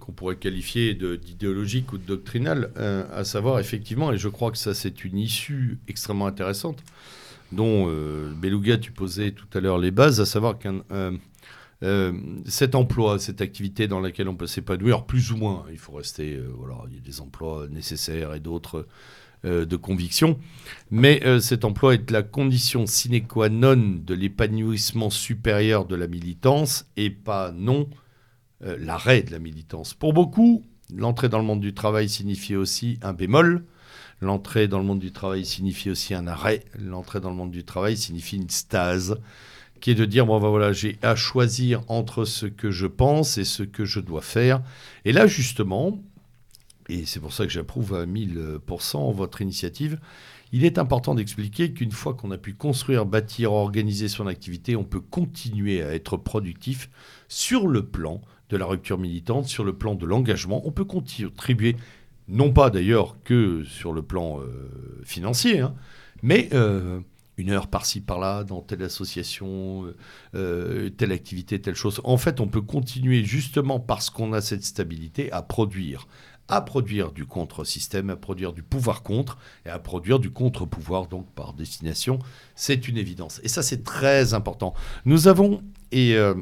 qu'on 0.00 0.12
pourrait 0.12 0.36
qualifier 0.36 0.94
d'idéologique 0.94 1.92
ou 1.92 1.98
de 1.98 2.04
doctrinale, 2.04 2.70
euh, 2.76 3.04
à 3.12 3.24
savoir 3.24 3.60
effectivement, 3.60 4.12
et 4.12 4.18
je 4.18 4.28
crois 4.28 4.50
que 4.50 4.58
ça 4.58 4.74
c'est 4.74 5.04
une 5.04 5.18
issue 5.18 5.78
extrêmement 5.86 6.26
intéressante, 6.26 6.82
dont 7.52 7.86
euh, 7.88 8.32
Beluga, 8.34 8.78
tu 8.78 8.90
posais 8.92 9.30
tout 9.30 9.46
à 9.54 9.60
l'heure 9.60 9.78
les 9.78 9.90
bases, 9.90 10.20
à 10.20 10.26
savoir 10.26 10.58
qu'un 10.58 10.82
euh, 11.84 12.12
cet 12.46 12.74
emploi, 12.74 13.20
cette 13.20 13.40
activité 13.40 13.86
dans 13.86 14.00
laquelle 14.00 14.28
on 14.28 14.34
peut 14.34 14.48
s'épanouir, 14.48 15.04
plus 15.04 15.30
ou 15.30 15.36
moins, 15.36 15.64
il 15.70 15.78
faut 15.78 15.92
rester, 15.92 16.40
voilà, 16.56 16.74
il 16.88 16.96
y 16.96 16.98
a 16.98 17.02
des 17.02 17.20
emplois 17.20 17.68
nécessaires 17.70 18.34
et 18.34 18.40
d'autres 18.40 18.86
de 19.44 19.76
conviction, 19.76 20.36
mais 20.90 21.22
cet 21.40 21.64
emploi 21.64 21.94
est 21.94 22.10
la 22.10 22.24
condition 22.24 22.86
sine 22.86 23.24
qua 23.24 23.48
non 23.48 24.00
de 24.04 24.12
l'épanouissement 24.12 25.10
supérieur 25.10 25.84
de 25.84 25.94
la 25.94 26.08
militance 26.08 26.86
et 26.96 27.08
pas 27.08 27.52
non 27.52 27.88
euh, 28.64 28.76
l'arrêt 28.80 29.22
de 29.22 29.30
la 29.30 29.38
militance. 29.38 29.94
Pour 29.94 30.12
beaucoup, 30.12 30.64
l'entrée 30.94 31.28
dans 31.28 31.38
le 31.38 31.44
monde 31.44 31.60
du 31.60 31.74
travail 31.74 32.08
signifie 32.08 32.56
aussi 32.56 32.98
un 33.02 33.12
bémol. 33.12 33.64
L'entrée 34.20 34.66
dans 34.66 34.78
le 34.78 34.84
monde 34.84 34.98
du 34.98 35.12
travail 35.12 35.44
signifie 35.44 35.90
aussi 35.90 36.14
un 36.14 36.26
arrêt. 36.26 36.64
L'entrée 36.78 37.20
dans 37.20 37.30
le 37.30 37.36
monde 37.36 37.52
du 37.52 37.64
travail 37.64 37.96
signifie 37.96 38.36
une 38.36 38.50
stase, 38.50 39.16
qui 39.80 39.92
est 39.92 39.94
de 39.94 40.04
dire 40.04 40.26
bon 40.26 40.40
ben 40.40 40.48
voilà, 40.48 40.72
j'ai 40.72 40.98
à 41.02 41.14
choisir 41.14 41.82
entre 41.86 42.24
ce 42.24 42.46
que 42.46 42.70
je 42.72 42.86
pense 42.86 43.38
et 43.38 43.44
ce 43.44 43.62
que 43.62 43.84
je 43.84 44.00
dois 44.00 44.22
faire. 44.22 44.60
Et 45.04 45.12
là 45.12 45.28
justement, 45.28 46.02
et 46.88 47.06
c'est 47.06 47.20
pour 47.20 47.32
ça 47.32 47.44
que 47.44 47.52
j'approuve 47.52 47.94
à 47.94 48.06
1000% 48.06 49.14
votre 49.14 49.40
initiative, 49.40 50.00
il 50.52 50.64
est 50.64 50.78
important 50.78 51.14
d'expliquer 51.14 51.72
qu'une 51.72 51.92
fois 51.92 52.14
qu'on 52.14 52.30
a 52.30 52.38
pu 52.38 52.54
construire, 52.54 53.04
bâtir, 53.04 53.52
organiser 53.52 54.08
son 54.08 54.26
activité, 54.26 54.76
on 54.76 54.84
peut 54.84 55.00
continuer 55.00 55.82
à 55.82 55.94
être 55.94 56.16
productif 56.16 56.88
sur 57.28 57.68
le 57.68 57.86
plan 57.86 58.22
de 58.50 58.56
la 58.56 58.66
rupture 58.66 58.98
militante, 58.98 59.46
sur 59.46 59.64
le 59.64 59.72
plan 59.72 59.94
de 59.94 60.06
l'engagement. 60.06 60.62
On 60.64 60.70
peut 60.70 60.84
contribuer, 60.84 61.76
non 62.28 62.52
pas 62.52 62.70
d'ailleurs 62.70 63.16
que 63.24 63.64
sur 63.64 63.92
le 63.92 64.02
plan 64.02 64.40
euh, 64.40 64.70
financier, 65.04 65.60
hein, 65.60 65.74
mais 66.22 66.48
euh, 66.52 67.00
une 67.36 67.50
heure 67.50 67.68
par-ci 67.68 68.00
par-là 68.00 68.44
dans 68.44 68.60
telle 68.60 68.82
association, 68.82 69.86
euh, 70.34 70.90
telle 70.90 71.12
activité, 71.12 71.60
telle 71.60 71.74
chose. 71.74 72.00
En 72.04 72.16
fait, 72.16 72.40
on 72.40 72.48
peut 72.48 72.62
continuer 72.62 73.24
justement 73.24 73.80
parce 73.80 74.10
qu'on 74.10 74.32
a 74.32 74.40
cette 74.40 74.64
stabilité 74.64 75.30
à 75.32 75.42
produire 75.42 76.06
à 76.48 76.62
produire 76.62 77.12
du 77.12 77.26
contre-système, 77.26 78.10
à 78.10 78.16
produire 78.16 78.52
du 78.52 78.62
pouvoir 78.62 79.02
contre 79.02 79.36
et 79.66 79.68
à 79.68 79.78
produire 79.78 80.18
du 80.18 80.30
contre-pouvoir, 80.30 81.06
donc 81.06 81.30
par 81.34 81.52
destination. 81.52 82.18
C'est 82.54 82.88
une 82.88 82.96
évidence. 82.96 83.40
Et 83.44 83.48
ça, 83.48 83.62
c'est 83.62 83.84
très 83.84 84.32
important. 84.34 84.74
Nous 85.04 85.28
avons, 85.28 85.62
et 85.90 86.14
euh, 86.14 86.34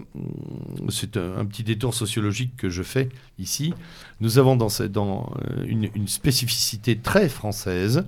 c'est 0.89 1.17
un, 1.17 1.45
petit 1.45 1.63
détour 1.63 1.95
sociologique 1.95 2.57
que 2.57 2.69
je 2.69 2.83
fais 2.83 3.09
ici, 3.39 3.75
nous 4.21 4.39
avons 4.39 4.57
dans, 4.57 4.69
euh, 4.81 5.65
une, 5.67 6.09
spécificité 6.09 6.99
très 6.99 7.29
française, 7.29 8.07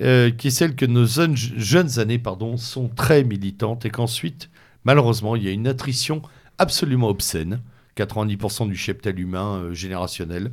euh, 0.00 0.30
qui 0.30 0.48
est 0.48 0.52
celle 0.52 0.76
que 0.76 0.86
nos 0.86 1.06
jeunes, 1.06 1.98
années 1.98 2.22
sont 2.56 2.88
très 2.88 3.24
militantes 3.24 3.84
et 3.86 3.90
qu'ensuite, 3.90 4.50
malheureusement, 4.84 5.34
il 5.34 5.42
y 5.42 5.48
a 5.48 5.52
une 5.52 5.66
attrition 5.66 6.22
absolument 6.58 7.08
obscène, 7.08 7.60
90% 7.96 8.68
du 8.68 8.76
cheptel 8.76 9.18
humain 9.18 9.72
générationnel, 9.72 10.52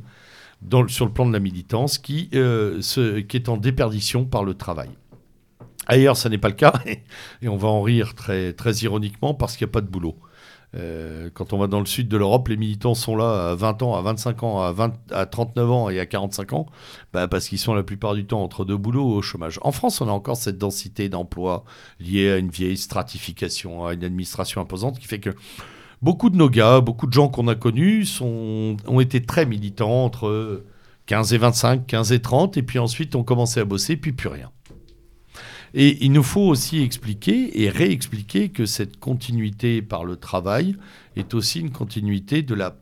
sur 0.88 1.06
le 1.06 1.12
plan 1.12 1.26
de 1.26 1.32
la 1.32 1.38
militance, 1.38 1.98
qui 1.98 2.28
est 2.32 3.48
en 3.48 3.56
déperdition 3.56 4.24
par 4.24 4.42
le 4.42 4.54
travail. 4.54 4.88
Ailleurs, 5.86 6.16
ça 6.16 6.28
n'est 6.28 6.38
pas 6.38 6.48
le 6.48 6.54
cas, 6.54 6.74
et 7.42 7.48
on 7.48 7.56
va 7.56 7.68
en 7.68 7.82
rire 7.82 8.14
très, 8.14 8.52
très 8.52 8.72
ironiquement 8.76 9.34
parce 9.34 9.56
qu'il 9.56 9.66
n'y 9.66 9.70
a 9.70 9.72
pas 9.72 9.80
de 9.80 9.88
boulot. 9.88 10.16
Euh, 10.74 11.30
quand 11.32 11.52
on 11.52 11.58
va 11.58 11.68
dans 11.68 11.80
le 11.80 11.86
sud 11.86 12.08
de 12.08 12.16
l'Europe, 12.16 12.48
les 12.48 12.56
militants 12.56 12.94
sont 12.94 13.16
là 13.16 13.50
à 13.50 13.54
20 13.54 13.82
ans, 13.82 13.94
à 13.94 14.02
25 14.02 14.42
ans, 14.42 14.62
à, 14.62 14.72
20, 14.72 14.94
à 15.10 15.26
39 15.26 15.70
ans 15.70 15.90
et 15.90 16.00
à 16.00 16.06
45 16.06 16.52
ans, 16.52 16.66
bah, 17.12 17.28
parce 17.28 17.48
qu'ils 17.48 17.58
sont 17.58 17.74
la 17.74 17.82
plupart 17.82 18.14
du 18.14 18.26
temps 18.26 18.42
entre 18.42 18.64
deux 18.64 18.76
boulots 18.76 19.04
ou 19.04 19.14
au 19.14 19.22
chômage. 19.22 19.58
En 19.62 19.72
France, 19.72 20.00
on 20.00 20.08
a 20.08 20.12
encore 20.12 20.36
cette 20.36 20.58
densité 20.58 21.08
d'emploi 21.08 21.64
liée 22.00 22.30
à 22.30 22.36
une 22.36 22.50
vieille 22.50 22.76
stratification, 22.76 23.86
à 23.86 23.94
une 23.94 24.04
administration 24.04 24.60
imposante 24.60 24.98
qui 24.98 25.06
fait 25.06 25.20
que 25.20 25.30
beaucoup 26.02 26.30
de 26.30 26.36
nos 26.36 26.50
gars, 26.50 26.80
beaucoup 26.80 27.06
de 27.06 27.12
gens 27.12 27.28
qu'on 27.28 27.48
a 27.48 27.54
connus 27.54 28.04
sont, 28.04 28.76
ont 28.86 29.00
été 29.00 29.22
très 29.24 29.46
militants 29.46 30.04
entre 30.04 30.64
15 31.06 31.32
et 31.32 31.38
25, 31.38 31.86
15 31.86 32.12
et 32.12 32.20
30, 32.20 32.56
et 32.56 32.62
puis 32.62 32.78
ensuite 32.78 33.14
ont 33.14 33.24
commencé 33.24 33.60
à 33.60 33.64
bosser, 33.64 33.96
puis 33.96 34.12
plus 34.12 34.28
rien. 34.28 34.50
Et 35.78 36.02
il 36.02 36.12
nous 36.12 36.22
faut 36.22 36.48
aussi 36.48 36.82
expliquer 36.82 37.62
et 37.62 37.68
réexpliquer 37.68 38.48
que 38.48 38.64
cette 38.64 38.98
continuité 38.98 39.82
par 39.82 40.04
le 40.04 40.16
travail 40.16 40.74
est 41.16 41.34
aussi 41.34 41.60
une 41.60 41.70
continuité 41.70 42.40
de 42.40 42.54
la, 42.54 42.72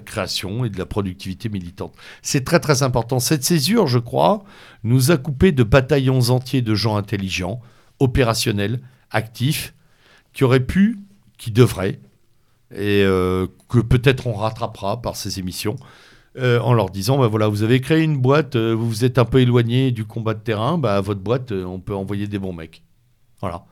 création 0.00 0.64
et 0.64 0.68
de 0.68 0.76
la 0.76 0.84
productivité 0.84 1.48
militante. 1.48 1.94
C'est 2.20 2.44
très 2.44 2.58
très 2.58 2.82
important. 2.82 3.20
Cette 3.20 3.44
césure, 3.44 3.86
je 3.86 4.00
crois, 4.00 4.42
nous 4.82 5.12
a 5.12 5.18
coupé 5.18 5.52
de 5.52 5.62
bataillons 5.62 6.30
entiers 6.30 6.62
de 6.62 6.74
gens 6.74 6.96
intelligents, 6.96 7.60
opérationnels, 8.00 8.80
actifs, 9.12 9.72
qui 10.32 10.42
auraient 10.42 10.66
pu, 10.66 10.98
qui 11.38 11.52
devraient, 11.52 12.00
et 12.74 13.04
euh, 13.04 13.46
que 13.68 13.78
peut-être 13.78 14.26
on 14.26 14.32
rattrapera 14.32 15.00
par 15.00 15.14
ces 15.14 15.38
émissions, 15.38 15.76
euh, 16.38 16.60
en 16.60 16.72
leur 16.72 16.90
disant, 16.90 17.18
bah 17.18 17.26
voilà, 17.26 17.48
vous 17.48 17.62
avez 17.62 17.80
créé 17.80 18.02
une 18.02 18.16
boîte, 18.16 18.56
euh, 18.56 18.72
vous 18.72 18.88
vous 18.88 19.04
êtes 19.04 19.18
un 19.18 19.26
peu 19.26 19.40
éloigné 19.40 19.90
du 19.90 20.06
combat 20.06 20.32
de 20.32 20.40
terrain, 20.40 20.78
bah, 20.78 20.96
à 20.96 21.00
votre 21.02 21.20
boîte, 21.20 21.52
euh, 21.52 21.64
on 21.64 21.78
peut 21.78 21.94
envoyer 21.94 22.26
des 22.26 22.38
bons 22.38 22.54
mecs. 22.54 22.82
Voilà. 23.40 23.64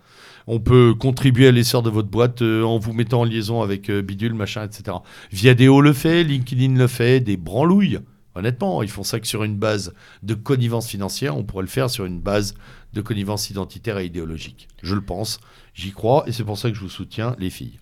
On 0.46 0.60
peut 0.60 0.94
contribuer 0.94 1.48
à 1.48 1.52
l'essor 1.52 1.82
de 1.82 1.90
votre 1.90 2.08
boîte 2.08 2.42
en 2.42 2.78
vous 2.78 2.92
mettant 2.92 3.20
en 3.20 3.24
liaison 3.24 3.62
avec 3.62 3.90
Bidule, 3.90 4.34
machin, 4.34 4.64
etc. 4.64 4.96
Viadeo 5.30 5.80
le 5.80 5.92
fait, 5.92 6.24
LinkedIn 6.24 6.76
le 6.76 6.86
fait, 6.86 7.20
des 7.20 7.36
branlouilles. 7.36 8.00
Honnêtement, 8.34 8.82
ils 8.82 8.88
font 8.88 9.04
ça 9.04 9.20
que 9.20 9.26
sur 9.26 9.44
une 9.44 9.56
base 9.56 9.92
de 10.22 10.34
connivence 10.34 10.88
financière, 10.88 11.36
on 11.36 11.44
pourrait 11.44 11.62
le 11.62 11.68
faire 11.68 11.90
sur 11.90 12.04
une 12.04 12.20
base 12.20 12.54
de 12.94 13.00
connivence 13.00 13.50
identitaire 13.50 13.98
et 13.98 14.06
idéologique. 14.06 14.68
Je 14.82 14.94
le 14.94 15.02
pense, 15.02 15.40
j'y 15.74 15.92
crois, 15.92 16.24
et 16.26 16.32
c'est 16.32 16.44
pour 16.44 16.58
ça 16.58 16.70
que 16.70 16.76
je 16.76 16.80
vous 16.80 16.88
soutiens, 16.88 17.36
les 17.38 17.50
filles. 17.50 17.79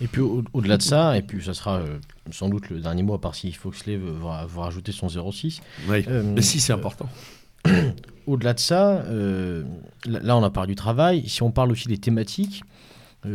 Et 0.00 0.06
puis 0.06 0.20
au- 0.20 0.44
au-delà 0.52 0.76
de 0.76 0.82
ça, 0.82 1.16
et 1.16 1.22
puis 1.22 1.42
ça 1.42 1.52
sera 1.54 1.78
euh, 1.78 1.98
sans 2.30 2.48
doute 2.48 2.70
le 2.70 2.80
dernier 2.80 3.02
mot, 3.02 3.14
à 3.14 3.20
part 3.20 3.34
si 3.34 3.50
Foxley 3.52 3.96
veut, 3.96 4.12
va, 4.12 4.46
va 4.46 4.62
rajouter 4.62 4.92
son 4.92 5.08
06. 5.08 5.60
Oui. 5.88 6.04
Euh, 6.08 6.22
Mais 6.34 6.42
si, 6.42 6.60
c'est 6.60 6.72
important. 6.72 7.08
Au-delà 8.26 8.54
de 8.54 8.60
ça, 8.60 8.98
euh, 9.02 9.64
là 10.06 10.36
on 10.36 10.42
a 10.42 10.50
parlé 10.50 10.68
du 10.68 10.76
travail. 10.76 11.28
Si 11.28 11.42
on 11.42 11.50
parle 11.50 11.72
aussi 11.72 11.88
des 11.88 11.98
thématiques, 11.98 12.62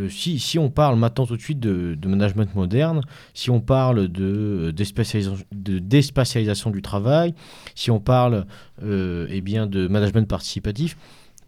si, 0.10 0.38
si 0.38 0.60
on 0.60 0.70
parle 0.70 1.00
maintenant 1.00 1.26
tout 1.26 1.36
de 1.36 1.42
suite 1.42 1.60
de, 1.60 1.96
de 1.96 2.08
management 2.08 2.54
moderne, 2.54 3.02
si 3.34 3.50
on 3.50 3.60
parle 3.60 4.08
de, 4.08 4.72
déspatialisation 4.72 6.70
du 6.70 6.82
travail, 6.84 7.34
si 7.74 7.90
on 7.90 8.00
parle 8.00 8.46
eh 8.84 9.42
bien, 9.42 9.66
de 9.66 9.88
management 9.88 10.28
participatif, 10.28 10.96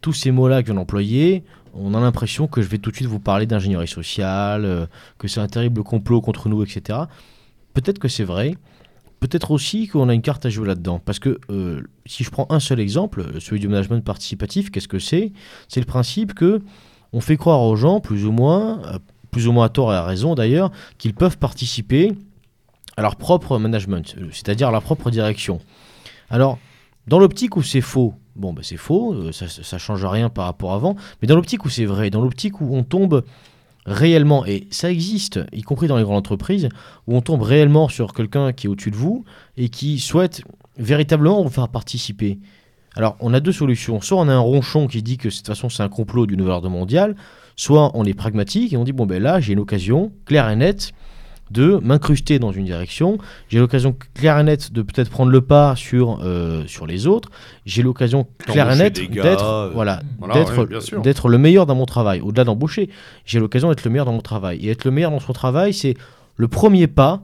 tous 0.02 0.14
ces 0.14 0.32
mots-là 0.32 0.62
que 0.62 0.68
viens 0.68 0.76
d'employer, 0.76 1.44
on 1.74 1.94
a 1.94 2.00
l'impression 2.00 2.48
que 2.48 2.62
je 2.62 2.68
vais 2.68 2.78
tout 2.78 2.92
de 2.92 2.96
suite 2.96 3.08
vous 3.08 3.20
parler 3.20 3.46
d'ingénierie 3.46 3.88
sociale, 3.88 4.66
euh, 4.66 4.86
que 5.18 5.28
c'est 5.28 5.40
un 5.40 5.48
terrible 5.48 5.84
complot 5.84 6.22
contre 6.22 6.50
nous, 6.50 6.64
etc. 6.64 7.00
Peut-être 7.74 8.00
que 8.00 8.08
c'est 8.08 8.24
vrai. 8.24 8.56
Peut-être 9.20 9.52
aussi 9.52 9.88
qu'on 9.88 10.10
a 10.10 10.14
une 10.14 10.24
carte 10.24 10.46
à 10.46 10.50
jouer 10.50 10.68
là-dedans. 10.68 11.00
Parce 11.00 11.20
que 11.20 11.40
euh, 11.50 11.82
si 12.06 12.24
je 12.24 12.32
prends 12.32 12.48
un 12.50 12.60
seul 12.60 12.80
exemple, 12.80 13.40
celui 13.40 13.60
du 13.60 13.68
management 13.68 14.04
participatif, 14.04 14.72
qu'est-ce 14.72 14.88
que 14.88 15.00
c'est? 15.00 15.32
C'est 15.68 15.80
le 15.80 15.86
principe 15.86 16.34
que 16.34 16.62
on 17.14 17.22
fait 17.22 17.38
croire 17.38 17.62
aux 17.62 17.76
gens, 17.76 18.00
plus 18.00 18.26
ou 18.26 18.32
moins, 18.32 18.82
euh, 18.86 19.00
plus 19.32 19.48
ou 19.48 19.52
moins 19.52 19.66
à 19.66 19.70
tort 19.70 19.94
et 19.94 19.96
à 19.96 20.04
raison 20.04 20.36
d'ailleurs, 20.36 20.72
qu'ils 20.98 21.14
peuvent 21.14 21.38
participer 21.38 22.14
à 22.98 23.02
leur 23.02 23.16
propre 23.16 23.58
management, 23.58 24.16
euh, 24.18 24.28
c'est-à-dire 24.32 24.70
à 24.70 24.72
leur 24.72 24.82
propre 24.82 25.12
direction. 25.12 25.60
Alors, 26.30 26.58
dans 27.08 27.20
l'optique 27.20 27.58
où 27.58 27.64
c'est 27.64 27.82
faux, 27.82 28.14
bon, 28.36 28.54
bah, 28.54 28.62
c'est 28.64 28.78
faux, 28.78 29.14
euh, 29.14 29.32
ça, 29.32 29.48
ça 29.48 29.78
change 29.78 30.06
rien 30.06 30.30
par 30.30 30.46
rapport 30.46 30.74
à 30.74 30.76
avant, 30.76 30.96
mais 31.22 31.28
dans 31.28 31.36
l'optique 31.36 31.66
où 31.66 31.70
c'est 31.70 31.86
vrai, 31.86 32.10
dans 32.10 32.22
l'optique 32.22 32.62
où 32.62 32.76
on 32.76 32.84
tombe 32.84 33.24
réellement, 33.86 34.46
et 34.46 34.68
ça 34.70 34.92
existe, 34.92 35.40
y 35.52 35.62
compris 35.62 35.88
dans 35.88 35.98
les 35.98 36.04
grandes 36.04 36.18
entreprises, 36.18 36.70
où 37.08 37.16
on 37.16 37.22
tombe 37.22 37.42
réellement 37.42 37.90
sur 37.90 38.14
quelqu'un 38.14 38.54
qui 38.54 38.68
est 38.68 38.70
au-dessus 38.70 38.92
de 38.92 38.96
vous 38.96 39.26
et 39.58 39.70
qui 39.70 40.00
souhaite 40.00 40.44
véritablement 40.78 41.44
vous 41.44 41.50
faire 41.50 41.68
participer. 41.70 42.40
Alors, 42.96 43.16
on 43.22 43.34
a 43.34 43.40
deux 43.40 43.52
solutions. 43.52 44.02
Soit 44.02 44.20
on 44.20 44.28
a 44.28 44.34
un 44.34 44.40
ronchon 44.40 44.88
qui 44.88 45.02
dit 45.02 45.18
que 45.18 45.30
de 45.30 45.34
toute 45.34 45.48
façon 45.48 45.70
c'est 45.70 45.84
un 45.84 45.90
complot 45.90 46.26
du 46.26 46.36
nouvel 46.36 46.54
ordre 46.54 46.70
mondial, 46.70 47.16
soit 47.56 47.92
on 47.94 48.04
est 48.06 48.14
pragmatique 48.14 48.74
et 48.74 48.78
on 48.78 48.84
dit 48.84 48.92
bon 48.92 49.06
ben 49.06 49.22
là 49.22 49.40
j'ai 49.40 49.54
une 49.54 49.60
occasion 49.60 50.12
claire 50.26 50.50
et 50.50 50.56
nette 50.56 50.92
de 51.52 51.80
m'incruster 51.84 52.40
dans 52.40 52.52
une 52.52 52.66
direction, 52.66 53.18
j'ai 53.50 53.60
l'occasion 53.60 53.96
claire 54.14 54.40
et 54.40 54.44
nette 54.44 54.72
de 54.72 54.82
peut-être 54.82 55.10
prendre 55.10 55.32
le 55.32 55.42
pas 55.42 55.76
sur, 55.76 56.20
euh, 56.24 56.64
sur 56.68 56.88
les 56.88 57.08
autres, 57.08 57.30
j'ai 57.66 57.84
l'occasion 57.84 58.28
claire 58.40 58.72
et 58.72 58.78
nette 58.78 59.12
d'être 59.12 59.46
euh, 59.46 59.70
voilà, 59.74 60.02
voilà, 60.20 60.34
d'être 60.34 60.58
ouais, 60.60 60.66
bien 60.66 60.80
sûr. 60.80 61.02
d'être 61.02 61.30
le 61.30 61.38
meilleur 61.38 61.66
dans 61.66 61.76
mon 61.76 61.86
travail. 61.86 62.22
Au-delà 62.22 62.44
d'embaucher, 62.44 62.90
j'ai 63.26 63.40
l'occasion 63.40 63.70
d'être 63.70 63.84
le 63.84 63.92
meilleur 63.92 64.06
dans 64.06 64.14
mon 64.14 64.22
travail. 64.22 64.66
Et 64.66 64.70
être 64.70 64.86
le 64.86 64.92
meilleur 64.92 65.12
dans 65.12 65.20
son 65.20 65.34
travail, 65.34 65.74
c'est 65.74 65.96
le 66.38 66.48
premier 66.48 66.88
pas, 66.88 67.22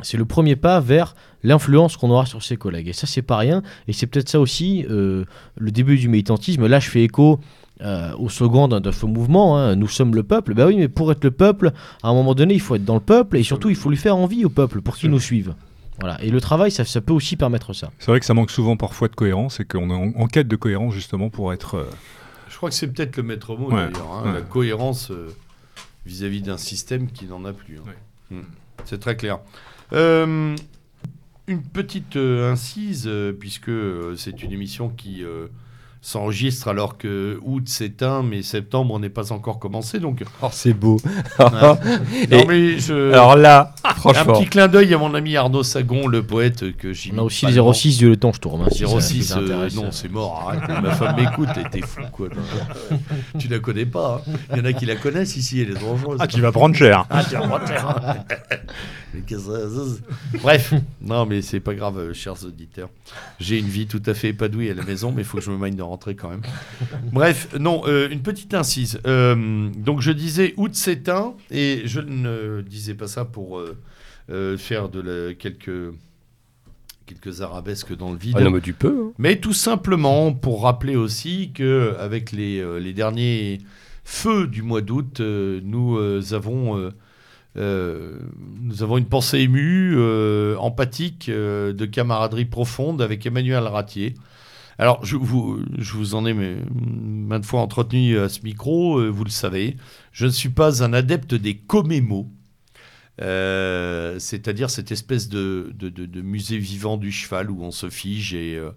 c'est 0.00 0.16
le 0.16 0.24
premier 0.24 0.56
pas 0.56 0.80
vers 0.80 1.14
l'influence 1.42 1.96
qu'on 1.96 2.10
aura 2.10 2.26
sur 2.26 2.42
ses 2.42 2.56
collègues. 2.56 2.88
Et 2.88 2.92
ça, 2.92 3.06
c'est 3.06 3.22
pas 3.22 3.36
rien. 3.36 3.62
Et 3.88 3.92
c'est 3.92 4.06
peut-être 4.06 4.28
ça 4.28 4.40
aussi 4.40 4.86
euh, 4.88 5.24
le 5.58 5.70
début 5.70 5.98
du 5.98 6.08
militantisme. 6.08 6.66
Là, 6.66 6.80
je 6.80 6.88
fais 6.88 7.02
écho 7.02 7.40
euh, 7.82 8.14
au 8.16 8.28
slogan 8.28 8.68
d'un 8.68 8.80
d'un 8.80 8.92
faux 8.92 9.08
mouvement, 9.08 9.58
hein, 9.58 9.74
nous 9.76 9.88
sommes 9.88 10.14
le 10.14 10.22
peuple. 10.22 10.54
Ben 10.54 10.66
oui, 10.66 10.76
mais 10.76 10.88
pour 10.88 11.10
être 11.12 11.24
le 11.24 11.30
peuple, 11.30 11.72
à 12.02 12.08
un 12.08 12.14
moment 12.14 12.34
donné, 12.34 12.54
il 12.54 12.60
faut 12.60 12.74
être 12.76 12.84
dans 12.84 12.94
le 12.94 13.00
peuple 13.00 13.36
et 13.36 13.42
surtout, 13.42 13.68
il 13.70 13.76
faut 13.76 13.90
lui 13.90 13.96
faire 13.96 14.16
envie 14.16 14.44
au 14.44 14.48
peuple 14.50 14.80
pour 14.80 14.96
qu'il 14.96 15.10
nous 15.10 15.20
suive. 15.20 15.54
Voilà. 16.00 16.22
Et 16.22 16.30
le 16.30 16.40
travail, 16.40 16.70
ça, 16.70 16.84
ça 16.84 17.00
peut 17.00 17.12
aussi 17.12 17.36
permettre 17.36 17.72
ça. 17.74 17.90
C'est 17.98 18.10
vrai 18.10 18.18
que 18.20 18.26
ça 18.26 18.34
manque 18.34 18.50
souvent 18.50 18.76
parfois 18.76 19.08
de 19.08 19.14
cohérence 19.14 19.60
et 19.60 19.64
qu'on 19.64 19.90
est 19.90 19.94
en, 20.16 20.20
en 20.22 20.26
quête 20.26 20.48
de 20.48 20.56
cohérence 20.56 20.94
justement 20.94 21.28
pour 21.28 21.52
être. 21.52 21.74
euh, 21.76 21.84
Je 22.48 22.56
crois 22.56 22.70
que 22.70 22.74
c'est 22.74 22.88
peut-être 22.88 23.16
le 23.16 23.22
maître 23.24 23.54
mot 23.56 23.70
Ouais, 23.70 23.88
d'ailleurs, 23.90 24.12
hein, 24.12 24.26
ouais. 24.26 24.32
la 24.34 24.40
cohérence 24.42 25.10
euh, 25.10 25.28
vis-à-vis 26.06 26.40
d'un 26.42 26.56
système 26.56 27.08
qui 27.10 27.26
n'en 27.26 27.44
a 27.44 27.52
plus. 27.52 27.78
hein. 27.78 27.90
Hmm. 28.30 28.40
C'est 28.84 28.98
très 29.00 29.16
clair. 29.16 29.38
Euh, 29.92 30.56
une 31.46 31.62
petite 31.62 32.16
euh, 32.16 32.50
incise, 32.52 33.04
euh, 33.06 33.32
puisque 33.32 33.68
euh, 33.68 34.14
c'est 34.16 34.42
une 34.42 34.52
émission 34.52 34.88
qui 34.88 35.22
euh, 35.22 35.48
s'enregistre 36.04 36.66
alors 36.66 36.98
que 36.98 37.38
août 37.44 37.68
s'éteint, 37.68 38.24
mais 38.24 38.42
septembre 38.42 38.98
n'est 38.98 39.08
pas 39.08 39.30
encore 39.30 39.58
commencé. 39.60 40.00
Donc, 40.00 40.24
Oh, 40.42 40.48
c'est 40.50 40.72
beau. 40.74 40.96
non, 41.38 41.78
Et- 42.30 42.44
mais 42.44 42.78
je- 42.80 43.12
Alors 43.12 43.36
là, 43.36 43.72
un 43.84 43.94
franchement. 43.94 44.32
petit 44.34 44.46
clin 44.46 44.66
d'œil 44.66 44.92
à 44.94 44.98
mon 44.98 45.14
ami 45.14 45.36
Arnaud 45.36 45.62
Sagon, 45.62 46.08
le 46.08 46.24
poète 46.24 46.76
que 46.76 46.92
j'ai 46.92 47.12
On 47.14 47.18
a 47.18 47.22
aussi 47.22 47.46
le 47.46 47.52
06 47.72 47.98
du 47.98 48.08
Le 48.08 48.16
Temps, 48.16 48.32
je 48.32 48.40
tourne. 48.40 48.62
hein, 48.62 48.68
si 48.72 48.80
ça- 48.80 49.00
si 49.00 49.22
06, 49.22 49.22
ça 49.28 49.38
euh, 49.38 49.68
non, 49.76 49.92
c'est 49.92 50.10
mort, 50.10 50.44
arrête. 50.48 50.82
Ma 50.82 50.90
femme 50.90 51.14
m'écoute, 51.16 51.48
t'es- 51.70 51.80
fou, 51.82 52.00
quoi. 52.10 52.28
tu 53.38 53.46
la 53.48 53.60
connais 53.60 53.86
pas. 53.86 54.22
hein. 54.26 54.32
Il 54.52 54.58
y 54.58 54.60
en 54.60 54.64
a 54.64 54.72
qui 54.72 54.86
la 54.86 54.96
connaissent 54.96 55.36
ici, 55.36 55.60
elle 55.60 55.70
est 55.70 55.80
dangereuse. 55.80 56.18
Ah, 56.20 56.26
tu 56.26 56.40
vas 56.40 56.50
prendre 56.50 56.74
cher. 56.74 57.06
Ah, 57.10 57.22
tu 57.22 57.36
vas 57.36 57.46
prendre 57.46 57.66
cher. 57.68 58.24
Bref, 60.42 60.74
non, 61.00 61.26
mais 61.26 61.42
c'est 61.42 61.60
pas 61.60 61.74
grave, 61.74 61.98
euh, 61.98 62.14
chers 62.14 62.44
auditeurs. 62.44 62.88
J'ai 63.40 63.58
une 63.58 63.66
vie 63.66 63.86
tout 63.86 64.02
à 64.06 64.14
fait 64.14 64.28
épanouie 64.28 64.70
à 64.70 64.74
la 64.74 64.82
maison, 64.82 65.12
mais 65.14 65.22
il 65.22 65.24
faut 65.24 65.38
que 65.38 65.44
je 65.44 65.50
me 65.50 65.58
mine 65.62 65.76
de 65.76 65.82
rentrer 65.92 66.14
quand 66.16 66.28
même. 66.30 66.42
Bref, 67.12 67.48
non, 67.58 67.82
euh, 67.86 68.08
une 68.10 68.22
petite 68.22 68.54
incise. 68.54 68.98
Euh, 69.06 69.68
donc, 69.76 70.00
je 70.00 70.10
disais 70.12 70.54
août 70.56 70.74
s'éteint, 70.74 71.34
et 71.50 71.82
je 71.84 72.00
ne 72.00 72.60
disais 72.62 72.94
pas 72.94 73.06
ça 73.06 73.24
pour 73.24 73.58
euh, 74.30 74.56
faire 74.56 74.88
de 74.88 75.00
la- 75.00 75.34
quelques, 75.34 75.92
quelques 77.06 77.40
arabesques 77.42 77.96
dans 77.96 78.10
le 78.12 78.18
vide. 78.18 78.36
Ah 78.38 78.42
non, 78.44 78.50
mais 78.50 78.60
tu 78.60 78.72
peux. 78.72 79.06
hein. 79.08 79.12
Mais 79.18 79.36
tout 79.36 79.52
simplement 79.52 80.32
pour 80.32 80.62
rappeler 80.62 80.96
aussi 80.96 81.50
que 81.54 81.94
avec 81.98 82.32
les, 82.32 82.62
les 82.80 82.92
derniers 82.92 83.58
feux 84.04 84.46
du 84.46 84.62
mois 84.62 84.80
d'août, 84.80 85.20
nous 85.20 85.98
avons 86.32 86.90
euh, 87.58 88.18
nous 88.62 88.82
avons 88.82 88.96
une 88.96 89.04
pensée 89.06 89.40
émue, 89.40 89.94
euh, 89.96 90.56
empathique, 90.56 91.28
euh, 91.28 91.74
de 91.74 91.84
camaraderie 91.84 92.46
profonde 92.46 93.02
avec 93.02 93.26
Emmanuel 93.26 93.64
Ratier. 93.64 94.14
Alors, 94.78 95.04
je 95.04 95.16
vous, 95.16 95.60
je 95.78 95.92
vous 95.94 96.14
en 96.14 96.26
ai 96.26 96.34
maintes 96.34 97.44
fois 97.44 97.60
entretenu 97.60 98.18
à 98.18 98.28
ce 98.28 98.40
micro, 98.42 98.98
euh, 98.98 99.08
vous 99.08 99.24
le 99.24 99.30
savez. 99.30 99.76
Je 100.12 100.26
ne 100.26 100.30
suis 100.30 100.48
pas 100.48 100.82
un 100.82 100.92
adepte 100.92 101.34
des 101.34 101.56
comémos. 101.56 102.26
Euh, 103.20 104.18
c'est-à-dire 104.18 104.70
cette 104.70 104.90
espèce 104.90 105.28
de, 105.28 105.72
de, 105.78 105.90
de- 105.90 106.22
musée 106.22 106.56
vivant 106.58 106.96
du 106.96 107.12
cheval 107.12 107.50
où 107.50 107.62
on 107.62 107.70
se 107.70 107.90
fige 107.90 108.32
et, 108.32 108.56
euh, 108.56 108.70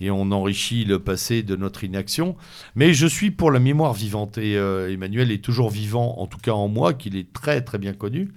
et 0.00 0.10
on 0.10 0.32
enrichit 0.32 0.84
le 0.84 0.98
passé 0.98 1.42
de 1.44 1.54
notre 1.54 1.84
inaction. 1.84 2.36
Mais 2.74 2.92
je 2.94 3.06
suis 3.06 3.30
pour 3.30 3.52
la 3.52 3.60
mémoire 3.60 3.92
vivante 3.94 4.38
et 4.38 4.56
euh, 4.56 4.92
Emmanuel 4.92 5.30
est 5.30 5.42
toujours 5.42 5.70
vivant, 5.70 6.18
en 6.18 6.26
tout 6.26 6.38
cas 6.38 6.52
en 6.52 6.66
moi, 6.68 6.94
qu'il 6.94 7.16
est 7.16 7.32
très 7.32 7.62
très 7.62 7.78
bien 7.78 7.92
connu. 7.92 8.32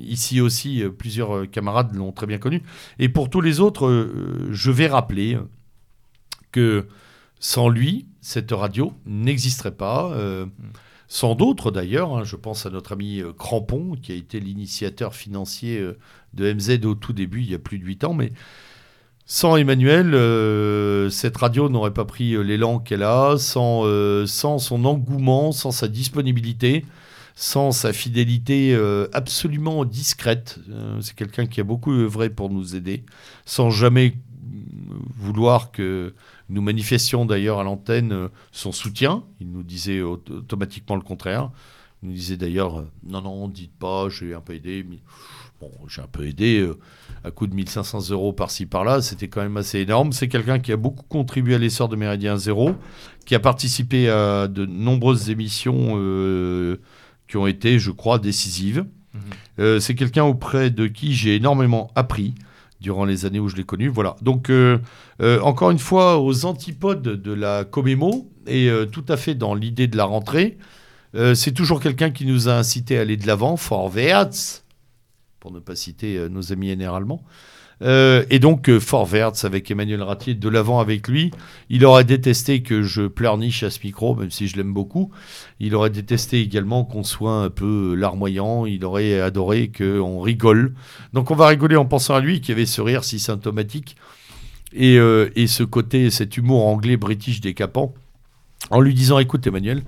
Ici 0.00 0.40
aussi, 0.40 0.82
euh, 0.82 0.90
plusieurs 0.90 1.36
euh, 1.36 1.46
camarades 1.46 1.94
l'ont 1.94 2.12
très 2.12 2.26
bien 2.26 2.38
connu. 2.38 2.62
Et 2.98 3.08
pour 3.08 3.28
tous 3.28 3.40
les 3.40 3.60
autres, 3.60 3.86
euh, 3.86 4.48
je 4.50 4.70
vais 4.70 4.86
rappeler 4.86 5.38
que 6.52 6.86
sans 7.38 7.68
lui, 7.68 8.06
cette 8.20 8.52
radio 8.52 8.92
n'existerait 9.06 9.74
pas. 9.74 10.14
sans 11.08 11.34
d'autres 11.34 11.70
d'ailleurs, 11.70 12.16
hein. 12.16 12.24
je 12.24 12.36
pense 12.36 12.66
à 12.66 12.70
notre 12.70 12.92
ami 12.92 13.20
Crampon, 13.36 13.96
qui 14.00 14.12
a 14.12 14.14
été 14.14 14.38
l'initiateur 14.38 15.14
financier 15.14 15.84
de 16.34 16.52
MZ 16.52 16.84
au 16.86 16.94
tout 16.94 17.12
début, 17.12 17.40
il 17.40 17.50
y 17.50 17.54
a 17.54 17.58
plus 17.58 17.78
de 17.78 17.84
8 17.84 18.04
ans, 18.04 18.14
mais 18.14 18.32
sans 19.26 19.56
Emmanuel, 19.56 20.10
cette 21.10 21.36
radio 21.36 21.68
n'aurait 21.68 21.94
pas 21.94 22.04
pris 22.04 22.36
l'élan 22.44 22.78
qu'elle 22.78 23.02
a, 23.02 23.36
sans 23.38 23.86
son 24.26 24.84
engouement, 24.84 25.50
sans 25.50 25.72
sa 25.72 25.88
disponibilité, 25.88 26.84
sans 27.34 27.72
sa 27.72 27.92
fidélité 27.92 28.74
euh, 28.74 29.08
absolument 29.12 29.84
discrète. 29.84 30.58
Euh, 30.70 31.00
C'est 31.00 31.14
quelqu'un 31.14 31.46
qui 31.46 31.60
a 31.60 31.64
beaucoup 31.64 31.92
œuvré 31.92 32.30
pour 32.30 32.50
nous 32.50 32.76
aider, 32.76 33.04
sans 33.44 33.70
jamais 33.70 34.14
vouloir 35.16 35.70
que 35.72 36.14
nous 36.48 36.62
manifestions 36.62 37.24
d'ailleurs 37.24 37.58
à 37.60 37.64
l'antenne 37.64 38.12
euh, 38.12 38.28
son 38.50 38.72
soutien. 38.72 39.24
Il 39.40 39.50
nous 39.50 39.62
disait 39.62 40.02
aut- 40.02 40.22
automatiquement 40.30 40.96
le 40.96 41.02
contraire. 41.02 41.50
Il 42.02 42.08
nous 42.10 42.14
disait 42.14 42.36
d'ailleurs 42.36 42.84
non, 43.06 43.22
non, 43.22 43.48
dites 43.48 43.72
pas, 43.78 44.08
j'ai 44.08 44.34
un 44.34 44.40
peu 44.40 44.54
aidé. 44.54 44.84
Bon, 45.60 45.70
j'ai 45.86 46.02
un 46.02 46.08
peu 46.08 46.26
aidé 46.26 46.68
à 47.22 47.30
coût 47.30 47.46
de 47.46 47.54
1500 47.54 48.10
euros 48.10 48.32
par-ci 48.32 48.66
par-là. 48.66 49.00
C'était 49.00 49.28
quand 49.28 49.40
même 49.42 49.56
assez 49.56 49.78
énorme. 49.78 50.10
C'est 50.12 50.26
quelqu'un 50.26 50.58
qui 50.58 50.72
a 50.72 50.76
beaucoup 50.76 51.04
contribué 51.08 51.54
à 51.54 51.58
l'essor 51.58 51.88
de 51.88 51.94
Méridien 51.94 52.36
Zéro, 52.36 52.74
qui 53.24 53.36
a 53.36 53.38
participé 53.38 54.08
à 54.10 54.48
de 54.48 54.66
nombreuses 54.66 55.30
émissions 55.30 55.92
qui 57.32 57.38
ont 57.38 57.46
été, 57.46 57.78
je 57.78 57.90
crois, 57.90 58.18
décisives. 58.18 58.84
Euh, 59.58 59.80
c'est 59.80 59.94
quelqu'un 59.94 60.24
auprès 60.24 60.68
de 60.68 60.86
qui 60.86 61.14
j'ai 61.14 61.34
énormément 61.34 61.90
appris 61.94 62.34
durant 62.82 63.06
les 63.06 63.24
années 63.24 63.40
où 63.40 63.48
je 63.48 63.56
l'ai 63.56 63.64
connu. 63.64 63.88
Voilà. 63.88 64.16
Donc, 64.20 64.50
euh, 64.50 64.78
euh, 65.22 65.40
encore 65.40 65.70
une 65.70 65.78
fois, 65.78 66.20
aux 66.20 66.44
antipodes 66.44 67.02
de 67.02 67.32
la 67.32 67.64
Comémo, 67.64 68.30
et 68.46 68.70
tout 68.90 69.04
à 69.08 69.16
fait 69.16 69.34
dans 69.34 69.54
l'idée 69.54 69.86
de 69.86 69.96
la 69.96 70.04
rentrée, 70.04 70.58
c'est 71.34 71.52
toujours 71.52 71.80
quelqu'un 71.80 72.10
qui 72.10 72.26
nous 72.26 72.50
a 72.50 72.52
incité 72.52 72.98
à 72.98 73.00
aller 73.00 73.16
de 73.16 73.26
l'avant, 73.26 73.54
vorwärts, 73.54 74.62
pour 75.40 75.52
ne 75.52 75.60
pas 75.60 75.74
citer 75.74 76.28
nos 76.28 76.52
amis 76.52 76.70
allemands. 76.70 77.22
Euh, 77.82 78.24
et 78.30 78.38
donc, 78.38 78.68
euh, 78.68 78.78
Fort 78.78 79.06
Verts 79.06 79.44
avec 79.44 79.70
Emmanuel 79.70 80.02
Ratier 80.02 80.34
de 80.34 80.48
l'avant 80.48 80.80
avec 80.80 81.08
lui. 81.08 81.30
Il 81.68 81.84
aurait 81.84 82.04
détesté 82.04 82.62
que 82.62 82.82
je 82.82 83.02
pleurniche 83.02 83.62
à 83.62 83.70
ce 83.70 83.80
micro, 83.82 84.14
même 84.14 84.30
si 84.30 84.48
je 84.48 84.56
l'aime 84.56 84.72
beaucoup. 84.72 85.10
Il 85.60 85.74
aurait 85.74 85.90
détesté 85.90 86.40
également 86.40 86.84
qu'on 86.84 87.02
soit 87.02 87.42
un 87.42 87.50
peu 87.50 87.94
larmoyant. 87.94 88.66
Il 88.66 88.84
aurait 88.84 89.20
adoré 89.20 89.70
qu'on 89.76 90.20
rigole. 90.20 90.74
Donc, 91.12 91.30
on 91.30 91.34
va 91.34 91.48
rigoler 91.48 91.76
en 91.76 91.86
pensant 91.86 92.14
à 92.14 92.20
lui 92.20 92.40
qui 92.40 92.52
avait 92.52 92.66
ce 92.66 92.80
rire 92.80 93.04
si 93.04 93.18
symptomatique 93.18 93.96
et, 94.72 94.98
euh, 94.98 95.30
et 95.36 95.46
ce 95.46 95.62
côté, 95.62 96.10
cet 96.10 96.36
humour 96.36 96.66
anglais 96.66 96.96
british 96.96 97.40
décapant, 97.40 97.94
en 98.70 98.80
lui 98.80 98.94
disant 98.94 99.18
écoute 99.18 99.46
Emmanuel, 99.46 99.82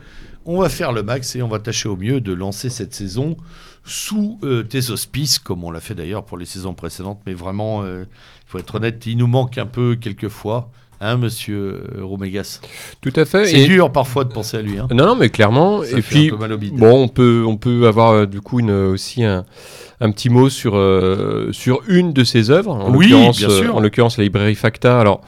on 0.46 0.61
va 0.61 0.68
faire 0.68 0.92
le 0.92 1.02
max 1.02 1.37
et 1.37 1.42
on 1.42 1.48
va 1.48 1.59
tâcher 1.59 1.88
au 1.88 1.96
mieux 1.96 2.20
de 2.20 2.33
lancer 2.33 2.68
cette 2.68 2.94
saison 2.94 3.37
sous 3.85 4.38
euh, 4.42 4.62
tes 4.62 4.90
auspices, 4.90 5.38
comme 5.38 5.62
on 5.64 5.70
l'a 5.70 5.81
fait 5.81 5.94
d'ailleurs 5.94 6.25
pour 6.25 6.38
les 6.38 6.47
saisons 6.47 6.75
précédentes, 6.75 7.20
mais 7.27 7.35
vraiment, 7.35 7.85
il 7.85 8.07
faut 8.47 8.59
être 8.59 8.75
honnête, 8.77 9.05
il 9.07 9.18
nous 9.18 9.27
manque 9.27 9.59
un 9.59 9.66
peu 9.66 9.97
quelquefois. 10.01 10.70
Hein, 11.01 11.16
monsieur 11.18 11.83
euh, 11.99 12.05
Romégas 12.05 12.61
Tout 13.03 13.12
à 13.16 13.25
fait. 13.27 13.47
C'est 13.47 13.61
Et- 13.62 13.66
dur 13.66 13.90
parfois 13.92 14.25
de 14.25 14.33
penser 14.33 14.57
à 14.57 14.62
lui. 14.62 14.79
Hein. 14.79 14.87
Non, 14.90 15.05
non, 15.07 15.16
mais 15.16 15.29
clairement. 15.29 15.83
Ça 15.83 15.99
et 15.99 16.03
puis, 16.03 16.31
bon, 16.31 17.03
on 17.03 17.09
peut, 17.09 17.44
on 17.47 17.57
peut 17.57 17.87
avoir 17.88 18.12
euh, 18.12 18.27
du 18.27 18.40
coup 18.40 18.61
une, 18.61 18.70
aussi 18.70 19.23
un, 19.25 19.44
un 20.01 20.11
petit 20.12 20.31
mot 20.31 20.49
sur, 20.49 20.77
euh, 20.77 21.49
sur 21.53 21.81
une 21.88 22.12
de 22.14 22.25
ses 22.25 22.51
œuvres. 22.51 22.70
En 22.73 22.94
Oui, 22.94 23.09
bien 23.09 23.29
euh, 23.31 23.33
sûr. 23.33 23.77
En 23.77 23.81
l'occurrence, 23.81 24.16
la 24.16 24.25
librairie 24.25 24.55
Facta. 24.55 24.99
Alors, 24.99 25.20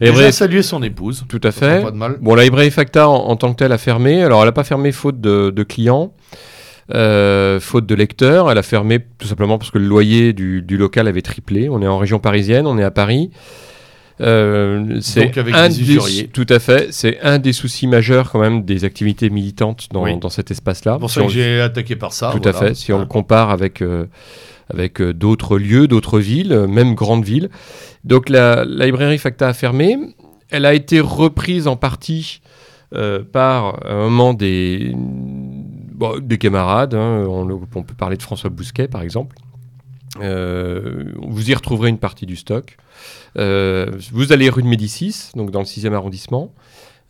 Déjà 0.00 0.12
librairie- 0.12 0.32
saluer 0.34 0.62
son 0.62 0.82
épouse. 0.82 1.24
tout 1.28 1.40
à 1.44 1.52
fait. 1.52 1.82
Pas 1.82 1.92
de 1.92 1.96
mal. 1.96 2.18
Bon, 2.20 2.34
la 2.34 2.42
librairie 2.42 2.72
Facta 2.72 3.08
en, 3.08 3.14
en 3.14 3.36
tant 3.36 3.52
que 3.52 3.58
telle 3.58 3.72
a 3.72 3.78
fermé. 3.78 4.22
Alors, 4.22 4.40
elle 4.42 4.48
n'a 4.48 4.52
pas 4.52 4.64
fermé 4.64 4.90
faute 4.92 5.20
de, 5.20 5.50
de 5.50 5.62
clients, 5.62 6.12
euh, 6.94 7.60
faute 7.60 7.86
de 7.86 7.94
lecteurs. 7.94 8.50
Elle 8.50 8.58
a 8.58 8.62
fermé 8.62 9.00
tout 9.18 9.26
simplement 9.28 9.58
parce 9.58 9.70
que 9.70 9.78
le 9.78 9.86
loyer 9.86 10.32
du, 10.32 10.62
du 10.62 10.76
local 10.76 11.08
avait 11.08 11.22
triplé. 11.22 11.68
On 11.68 11.80
est 11.82 11.86
en 11.86 11.98
région 11.98 12.18
parisienne, 12.18 12.66
on 12.66 12.78
est 12.78 12.84
à 12.84 12.90
Paris. 12.90 13.30
Euh, 14.20 14.98
c'est 15.00 15.24
Donc 15.24 15.38
avec 15.38 15.54
un 15.54 15.68
des 15.68 16.28
tout 16.32 16.46
à 16.48 16.58
fait. 16.58 16.88
C'est 16.92 17.18
un 17.22 17.38
des 17.38 17.52
soucis 17.52 17.86
majeurs 17.86 18.30
quand 18.30 18.38
même 18.40 18.64
des 18.64 18.84
activités 18.84 19.30
militantes 19.30 19.88
dans, 19.92 20.04
Oui. 20.04 20.18
dans 20.18 20.28
cet 20.28 20.50
espace-là. 20.50 20.94
C'est 20.94 21.00
pour 21.00 21.10
Si 21.10 21.14
ça 21.16 21.22
on- 21.22 21.26
que 21.26 21.32
j'ai 21.32 21.60
attaqué 21.60 21.96
par 21.96 22.12
ça. 22.12 22.30
tout 22.32 22.38
voilà. 22.42 22.56
à 22.58 22.60
fait. 22.60 22.74
Si 22.74 22.92
on 22.92 22.98
le 22.98 23.04
Hein. 23.04 23.06
compare 23.06 23.50
avec, 23.50 23.80
euh, 23.82 24.04
avec 24.72 25.02
d'autres 25.02 25.58
lieux, 25.58 25.88
d'autres 25.88 26.20
villes, 26.20 26.66
même 26.68 26.94
grandes 26.94 27.24
villes. 27.24 27.48
Donc 28.04 28.28
la, 28.28 28.64
la 28.64 28.84
librairie 28.86 29.18
Facta 29.18 29.48
a 29.48 29.52
fermé. 29.54 29.96
Elle 30.50 30.66
a 30.66 30.74
été 30.74 31.00
reprise 31.00 31.66
en 31.66 31.76
partie 31.76 32.42
euh, 32.94 33.22
par 33.24 33.80
un 33.88 33.96
moment 34.10 34.34
des, 34.34 34.94
des 36.20 36.38
camarades. 36.38 36.94
hein. 36.94 37.24
On 37.28 37.82
peut 37.82 37.94
parler 37.94 38.16
de 38.16 38.22
François 38.22 38.50
Bousquet, 38.50 38.88
par 38.88 39.02
exemple. 39.02 39.36
Euh, 40.20 41.12
vous 41.16 41.50
y 41.50 41.54
retrouverez 41.54 41.88
une 41.88 41.98
partie 41.98 42.26
du 42.26 42.36
stock. 42.36 42.76
Euh, 43.38 43.90
vous 44.12 44.32
allez 44.32 44.50
rue 44.50 44.62
de 44.62 44.68
Médicis, 44.68 45.30
donc 45.34 45.50
dans 45.50 45.60
le 45.60 45.64
6e 45.64 45.92
arrondissement. 45.94 46.52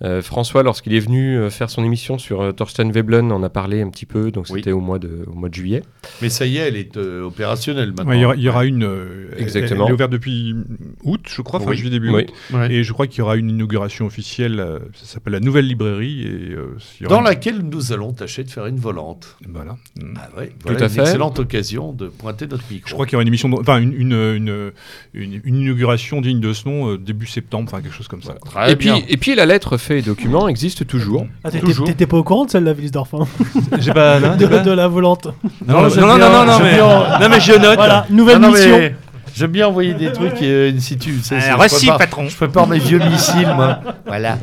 Euh, 0.04 0.20
François, 0.20 0.62
lorsqu'il 0.64 0.94
est 0.94 1.00
venu 1.00 1.36
euh, 1.38 1.48
faire 1.48 1.70
son 1.70 1.84
émission 1.84 2.18
sur 2.18 2.40
euh, 2.40 2.50
Thorsten 2.52 2.90
Veblen, 2.90 3.30
en 3.30 3.42
a 3.44 3.48
parlé 3.48 3.82
un 3.82 3.88
petit 3.88 4.04
peu, 4.06 4.32
donc 4.32 4.46
Oui. 4.50 4.58
c'était 4.60 4.72
au, 4.72 4.80
mois 4.80 4.98
de- 4.98 5.24
au 5.28 5.34
mois 5.34 5.48
de 5.48 5.54
juillet. 5.54 5.82
Mais 6.20 6.28
ça 6.28 6.44
y 6.44 6.56
est, 6.56 6.60
elle 6.60 6.76
est 6.76 6.96
euh, 6.96 7.22
opérationnelle 7.22 7.90
maintenant. 7.90 8.08
Ouais, 8.10 8.18
il, 8.18 8.22
y 8.22 8.24
aura, 8.24 8.34
il 8.36 8.42
y 8.42 8.48
aura 8.48 8.64
une. 8.64 8.82
euh, 8.82 9.28
elle- 9.36 9.42
Exactement. 9.42 9.84
Elle 9.84 9.90
est 9.90 9.94
ouverte 9.94 10.10
depuis 10.10 10.56
août, 11.04 11.20
je 11.28 11.40
crois, 11.42 11.60
fin 11.60 11.70
Oui. 11.70 11.76
juillet 11.76 11.90
début 11.90 12.10
Oui. 12.10 12.24
août. 12.24 12.32
Ouais. 12.56 12.72
Et 12.72 12.82
je 12.82 12.92
crois 12.92 13.06
qu'il 13.06 13.18
y 13.20 13.22
aura 13.22 13.36
une 13.36 13.50
inauguration 13.50 14.06
officielle. 14.06 14.58
euh, 14.58 14.80
ça 14.94 15.06
s'appelle 15.06 15.34
la 15.34 15.40
nouvelle 15.40 15.66
librairie. 15.68 16.22
Et, 16.22 16.52
euh, 16.52 16.76
Dans 17.08 17.18
une- 17.18 17.24
laquelle 17.24 17.58
nous 17.60 17.92
allons 17.92 18.12
tâcher 18.12 18.42
de 18.42 18.50
faire 18.50 18.66
une 18.66 18.78
volante. 18.80 19.36
Voilà. 19.48 19.76
Ah 20.16 20.28
ouais, 20.36 20.48
Tout 20.48 20.54
voilà 20.62 20.80
à 20.80 20.82
une 20.84 20.88
fait. 20.90 21.00
excellente 21.02 21.38
occasion 21.38 21.92
de 21.92 22.08
pointer 22.08 22.48
notre 22.48 22.64
micro. 22.70 22.88
Je 22.88 22.94
crois 22.94 23.06
qu'il 23.06 23.12
y 23.12 23.16
aura 23.16 23.22
une 23.22 23.28
émission, 23.28 23.48
de- 23.48 23.54
enfin 23.60 23.78
une, 23.80 23.92
une, 23.92 24.12
une, 24.12 24.72
une- 25.14 25.40
une 25.44 25.56
inauguration 25.60 26.20
digne 26.20 26.40
de 26.40 26.52
ce 26.52 26.68
nom 26.68 26.90
euh, 26.92 26.98
début 26.98 27.26
septembre, 27.26 27.70
enfin 27.72 27.80
quelque 27.82 27.94
chose 27.94 28.08
comme 28.08 28.22
ça. 28.22 28.34
Très 28.34 28.72
et, 28.72 28.76
puis, 28.76 28.88
bien. 28.88 29.00
et 29.08 29.16
puis 29.16 29.34
la 29.36 29.46
lettre 29.46 29.76
fait 29.76 29.91
et 29.98 30.02
document 30.02 30.48
existe 30.48 30.86
toujours. 30.86 31.26
Ah, 31.44 31.50
t'étais- 31.50 32.06
pas 32.06 32.16
au 32.16 32.22
courant 32.24 32.44
de 32.44 32.50
celle-là, 32.50 32.72
Wilsdorf 32.72 33.14
hein 33.14 33.26
J'ai 33.78 33.92
pas. 33.92 34.18
de, 34.20 34.46
de 34.64 34.70
la 34.70 34.88
volante. 34.88 35.26
Non, 35.66 35.82
non, 35.82 35.88
non, 35.88 36.18
non, 36.18 36.44
non, 36.46 36.52
j'aime 36.58 36.62
mais, 36.62 36.74
bien- 36.74 37.18
non, 37.20 37.28
mais 37.30 37.40
je 37.40 37.52
note. 37.52 37.74
Voilà, 37.76 38.06
nouvelle 38.10 38.38
Non, 38.38 38.48
non, 38.48 38.54
mission. 38.54 38.78
mais 38.78 38.94
J'aime 39.34 39.50
bien 39.52 39.66
envoyer 39.66 39.94
des 39.94 40.12
trucs 40.12 40.42
euh, 40.42 40.70
in 40.70 40.78
situ. 40.78 41.18
ça, 41.22 41.40
c'est- 41.40 41.50
je 41.52 41.56
reçu, 41.56 41.76
prépare- 41.86 41.98
patron. 41.98 42.28
Je 42.28 42.36
prépare 42.36 42.66
mes 42.68 42.78
vieux 42.78 42.98
missiles, 42.98 43.50
moi. 43.56 43.80
Voilà. 44.06 44.36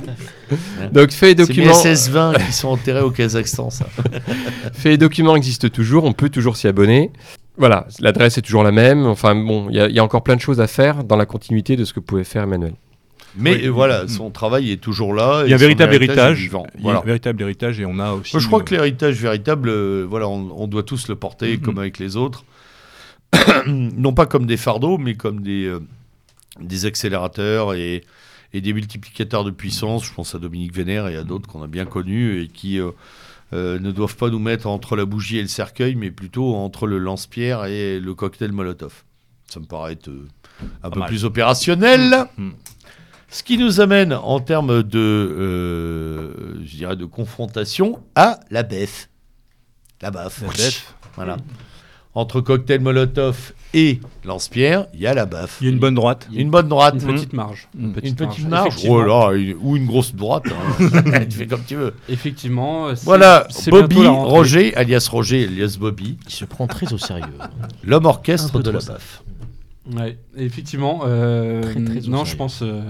Donc 0.91 1.11
fait 1.11 1.33
et 1.33 1.35
C'est 1.37 1.47
mes 1.49 1.63
document, 1.65 1.73
SS-20 1.73 2.45
qui 2.47 2.53
sont 2.53 2.69
enterrés 2.69 3.01
au 3.01 3.11
Kazakhstan, 3.11 3.69
ça. 3.69 3.85
fait 4.73 4.93
et 4.93 4.97
document 4.97 5.35
existe 5.35 5.71
toujours. 5.71 6.05
On 6.05 6.13
peut 6.13 6.29
toujours 6.29 6.57
s'y 6.57 6.67
abonner. 6.67 7.11
Voilà, 7.57 7.85
l'adresse 7.99 8.37
est 8.39 8.41
toujours 8.41 8.63
la 8.63 8.71
même. 8.71 9.05
Enfin 9.05 9.35
bon, 9.35 9.67
il 9.69 9.75
y, 9.75 9.93
y 9.93 9.99
a 9.99 10.03
encore 10.03 10.23
plein 10.23 10.35
de 10.35 10.41
choses 10.41 10.59
à 10.59 10.65
faire 10.65 11.03
dans 11.03 11.17
la 11.17 11.27
continuité 11.27 11.75
de 11.75 11.85
ce 11.85 11.93
que 11.93 11.99
pouvait 11.99 12.23
faire 12.23 12.41
Emmanuel. 12.43 12.73
Mais 13.37 13.55
Oui. 13.55 13.67
euh, 13.67 13.69
voilà, 13.71 14.07
son 14.07 14.31
travail 14.31 14.71
est 14.71 14.77
toujours 14.81 15.13
là. 15.13 15.43
Il 15.45 15.49
y 15.49 15.53
a 15.53 15.55
un 15.55 15.59
véritable 15.59 15.93
héritage. 15.93 16.49
Il 16.77 16.83
y 16.85 16.89
a 16.89 16.97
un 16.97 17.01
véritable 17.01 17.41
héritage 17.43 17.79
et 17.79 17.85
on 17.85 17.99
a 17.99 18.13
aussi. 18.13 18.39
Je 18.39 18.47
crois 18.47 18.59
euh, 18.59 18.63
que 18.63 18.73
l'héritage 18.73 19.15
véritable, 19.21 19.69
euh, 19.69 20.05
voilà, 20.09 20.27
on, 20.27 20.49
on 20.55 20.67
doit 20.67 20.83
tous 20.83 21.07
le 21.07 21.15
porter 21.15 21.57
Mhm. 21.57 21.61
comme 21.63 21.77
avec 21.79 21.99
les 21.99 22.15
autres. 22.17 22.43
non 23.67 24.13
pas 24.13 24.25
comme 24.25 24.45
des 24.45 24.57
fardeaux, 24.57 24.97
mais 24.97 25.13
comme 25.15 25.41
des, 25.41 25.65
euh, 25.65 25.79
des 26.59 26.85
accélérateurs 26.85 27.73
et, 27.75 28.03
et 28.53 28.61
des 28.61 28.73
multiplicateurs 28.73 29.43
de 29.43 29.51
puissance. 29.51 30.05
Je 30.05 30.13
pense 30.13 30.33
à 30.35 30.39
Dominique 30.39 30.73
Vénère 30.73 31.07
et 31.07 31.15
à 31.15 31.23
d'autres 31.23 31.47
qu'on 31.47 31.61
a 31.63 31.67
bien 31.67 31.85
connus 31.85 32.41
et 32.41 32.47
qui 32.47 32.79
euh, 32.79 32.91
ne 33.51 33.91
doivent 33.91 34.15
pas 34.15 34.29
nous 34.29 34.39
mettre 34.39 34.67
entre 34.67 34.95
la 34.95 35.05
bougie 35.05 35.37
et 35.37 35.41
le 35.43 35.47
cercueil, 35.47 35.95
mais 35.95 36.09
plutôt 36.11 36.55
entre 36.55 36.87
le 36.87 36.97
lance-pierre 36.97 37.65
et 37.65 37.99
le 37.99 38.13
cocktail 38.15 38.51
Molotov. 38.51 39.03
Ça 39.47 39.59
me 39.59 39.65
paraît 39.65 39.93
être 39.93 40.09
un 40.83 40.89
Pas 40.89 40.91
peu 40.91 40.99
mal. 40.99 41.09
plus 41.09 41.25
opérationnel. 41.25 42.25
Mhm. 42.37 42.53
Ce 43.31 43.43
qui 43.43 43.57
nous 43.57 43.79
amène 43.79 44.13
en 44.13 44.39
termes 44.39 44.81
de, 44.81 44.97
euh, 44.99 46.55
je 46.65 46.75
dirais, 46.77 46.95
de 46.95 47.05
confrontation 47.05 47.99
à 48.15 48.39
la 48.49 48.63
BEF. 48.63 49.09
La 50.01 50.11
BAF. 50.11 50.41
La 50.41 50.47
BEF. 50.47 50.93
Voilà. 51.15 51.37
Entre 52.15 52.41
cocktail 52.41 52.79
Molotov 52.81 53.53
et 53.75 53.99
lance-pierre, 54.25 54.87
il 54.95 55.01
y 55.01 55.05
a 55.07 55.13
la 55.13 55.27
BAF. 55.27 55.57
Il 55.61 55.65
y 55.65 55.67
a 55.69 55.73
une 55.73 55.79
bonne 55.79 55.93
droite. 55.93 56.27
Une 56.33 56.49
bonne 56.49 56.67
droite. 56.67 56.95
Une 56.95 57.13
petite 57.13 57.33
marge. 57.33 57.67
Une 57.77 57.85
Une 57.87 57.93
petite 57.93 58.47
marge. 58.47 58.67
Effectivement. 58.69 58.95
Oh 58.95 59.03
là, 59.29 59.33
une- 59.37 59.57
ou 59.61 59.77
une 59.77 59.85
grosse 59.85 60.15
droite. 60.15 60.45
hein. 60.47 61.19
tu 61.29 61.37
fais 61.37 61.45
comme 61.47 61.63
tu 61.65 61.75
veux. 61.75 61.93
Effectivement. 62.09 62.87
euh, 62.87 62.95
Voilà, 63.03 63.45
c'est 63.51 63.69
Bobby. 63.69 64.07
Roger, 64.07 64.75
alias 64.75 65.07
Roger, 65.11 65.43
alias 65.45 65.77
Bobby, 65.79 66.17
Il 66.27 66.31
se 66.33 66.45
prend 66.45 66.65
très 66.65 66.91
au 66.93 66.97
sérieux. 66.97 67.25
l'homme 67.83 68.05
orchestre 68.07 68.59
de 68.59 68.71
la 68.71 68.79
BAF. 68.79 69.21
Ouais, 69.95 70.17
effectivement. 70.37 71.01
euh, 71.05 71.61
Très, 71.61 71.73
très 71.83 72.09
non, 72.09 72.25
je 72.25 72.35
pense. 72.35 72.61
euh, 72.61 72.81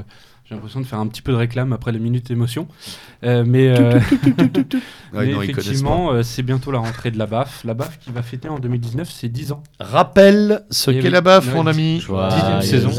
j'ai 0.45 0.55
l'impression 0.55 0.81
de 0.81 0.85
faire 0.85 0.97
un 0.99 1.05
petit 1.07 1.21
peu 1.21 1.31
de 1.31 1.37
réclame 1.37 1.73
après 1.73 1.91
la 1.91 1.99
minute 1.99 2.31
émotion. 2.31 2.67
Euh, 3.23 3.43
mais 3.45 3.71
non, 5.13 5.41
effectivement, 5.41 6.11
euh, 6.11 6.23
c'est 6.23 6.41
bientôt 6.43 6.71
la 6.71 6.79
rentrée 6.79 7.11
de 7.11 7.17
la 7.19 7.27
BAF. 7.27 7.63
La 7.65 7.73
BAF 7.75 7.99
qui 7.99 8.11
va 8.11 8.21
fêter 8.23 8.49
en 8.49 8.57
2019 8.59 9.09
ses 9.09 9.29
10 9.29 9.51
ans. 9.51 9.63
Rappelle 9.79 10.63
ce 10.71 10.89
qu'est 10.91 11.03
oui. 11.03 11.09
la 11.09 11.21
BAF, 11.21 11.47
Ouais. 11.49 11.53
mon 11.53 11.67
ami. 11.67 11.95
Dixième 11.99 12.61
saison. 12.61 12.89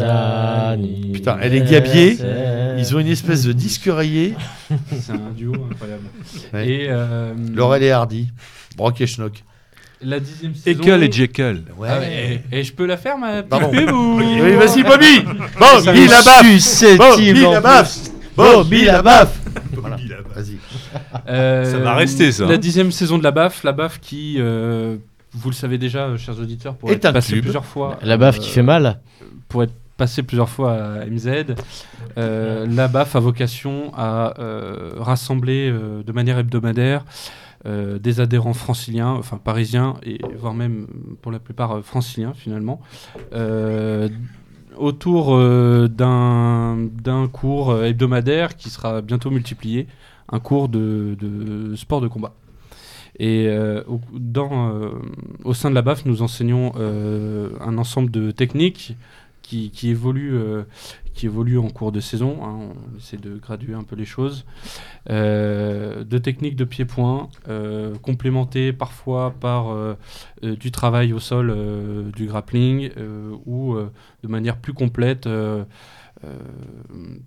Putain, 1.12 1.38
elle 1.40 1.54
est 1.54 1.68
gabier. 1.68 2.16
Ils 2.78 2.94
ont 2.94 3.00
une 3.00 3.08
espèce 3.08 3.44
de 3.44 3.52
disque 3.52 3.88
rayé. 3.88 4.34
C'est 5.00 5.12
un 5.12 5.30
duo 5.36 5.52
incroyable. 5.70 6.04
Ouais. 6.52 6.68
Et 6.68 6.86
euh, 6.88 7.34
Laurel 7.52 7.82
et 7.82 7.90
Hardy. 7.90 8.30
Brock 8.76 9.00
et 9.00 9.06
Schnock. 9.06 9.42
La 10.02 10.20
dixième 10.20 10.54
saison. 10.54 10.80
Ekel 10.80 11.02
et 11.04 11.12
Jekyll. 11.12 11.62
Ouais. 11.76 11.88
Ah 11.90 11.98
ouais, 11.98 12.42
et, 12.52 12.58
et 12.60 12.64
je 12.64 12.72
peux 12.72 12.86
la 12.86 12.96
faire 12.96 13.18
ma 13.18 13.42
petite 13.42 13.70
pub 13.70 13.90
ou 13.94 14.16
Oui, 14.18 14.40
vas-y, 14.56 14.82
Bobby 14.82 15.24
Bobby 15.58 16.06
la 16.08 16.22
BAF 16.22 16.96
Bobby 16.96 17.32
la 17.42 17.60
BAF 17.60 17.98
Bobby 18.36 18.84
la 18.84 19.02
BAF 19.02 19.38
Voilà, 19.74 19.96
vas-y. 20.34 20.56
Euh, 21.28 21.64
Ça 21.70 21.78
va 21.78 21.94
rester, 21.94 22.32
ça, 22.32 22.46
La 22.46 22.54
hein. 22.54 22.58
dixième 22.58 22.90
saison 22.92 23.18
de 23.18 23.22
la 23.24 23.30
BAF, 23.30 23.62
la 23.64 23.72
BAF 23.72 24.00
qui, 24.00 24.36
euh, 24.38 24.96
vous 25.34 25.50
le 25.50 25.54
savez 25.54 25.78
déjà, 25.78 26.04
euh, 26.06 26.16
chers 26.16 26.38
auditeurs, 26.40 26.74
pour 26.74 26.90
Est 26.90 26.94
être 26.94 27.06
un 27.06 27.12
passé 27.12 27.32
club. 27.32 27.42
plusieurs 27.44 27.64
fois. 27.66 27.98
La 28.02 28.16
baffe 28.16 28.38
euh, 28.38 28.40
qui 28.40 28.50
fait 28.50 28.62
mal. 28.62 29.00
Pour 29.48 29.62
être 29.64 29.72
passé 29.96 30.22
plusieurs 30.22 30.48
fois 30.48 30.72
à 30.72 31.04
MZ, 31.06 31.54
euh, 32.16 32.66
la 32.70 32.88
BAF 32.88 33.16
a 33.16 33.20
vocation 33.20 33.92
à 33.96 34.34
euh, 34.38 34.92
rassembler 34.96 35.70
euh, 35.70 36.02
de 36.02 36.12
manière 36.12 36.38
hebdomadaire 36.38 37.04
euh, 37.66 37.98
des 37.98 38.20
adhérents 38.20 38.54
franciliens, 38.54 39.10
enfin 39.10 39.36
parisiens, 39.36 39.96
et 40.02 40.18
voire 40.34 40.54
même 40.54 40.86
pour 41.20 41.30
la 41.30 41.38
plupart 41.38 41.72
euh, 41.72 41.82
franciliens 41.82 42.32
finalement, 42.32 42.80
euh, 43.34 44.08
autour 44.78 45.36
d'un 45.90 47.28
cours 47.30 47.84
hebdomadaire 47.84 48.56
qui 48.56 48.70
sera 48.70 49.02
bientôt 49.02 49.30
multiplié, 49.30 49.86
un 50.30 50.40
cours 50.40 50.70
de, 50.70 51.16
de 51.20 51.76
sport 51.76 52.00
de 52.00 52.08
combat. 52.08 52.32
Et 53.18 53.50
au, 55.44 55.52
sein 55.52 55.68
de 55.68 55.74
la 55.74 55.82
BAF, 55.82 56.06
nous 56.06 56.22
enseignons 56.22 56.72
un 56.76 57.76
ensemble 57.76 58.10
de 58.10 58.30
techniques 58.30 58.96
qui, 59.50 59.70
qui 59.70 59.90
évolue, 59.90 60.36
euh, 60.36 60.62
qui 61.14 61.26
évolue 61.26 61.58
en 61.58 61.68
cours 61.68 61.92
de 61.92 62.00
saison. 62.00 62.38
hein, 62.42 62.72
on 62.94 62.96
essaie 62.98 63.16
de 63.16 63.36
graduer 63.36 63.74
un 63.74 63.82
peu 63.82 63.96
les 63.96 64.04
choses. 64.04 64.44
Euh, 65.08 66.04
de 66.04 66.18
techniques 66.18 66.56
de 66.56 66.64
pied-point, 66.64 67.28
euh, 67.48 67.96
complémentées 67.98 68.72
parfois 68.72 69.34
par 69.40 69.70
euh, 69.70 69.94
du 70.42 70.70
travail 70.70 71.12
au 71.12 71.20
sol, 71.20 71.54
du 72.14 72.26
grappling, 72.26 72.90
ou 73.46 73.76
de 74.22 74.28
manière 74.28 74.56
plus 74.56 74.72
complète 74.72 75.28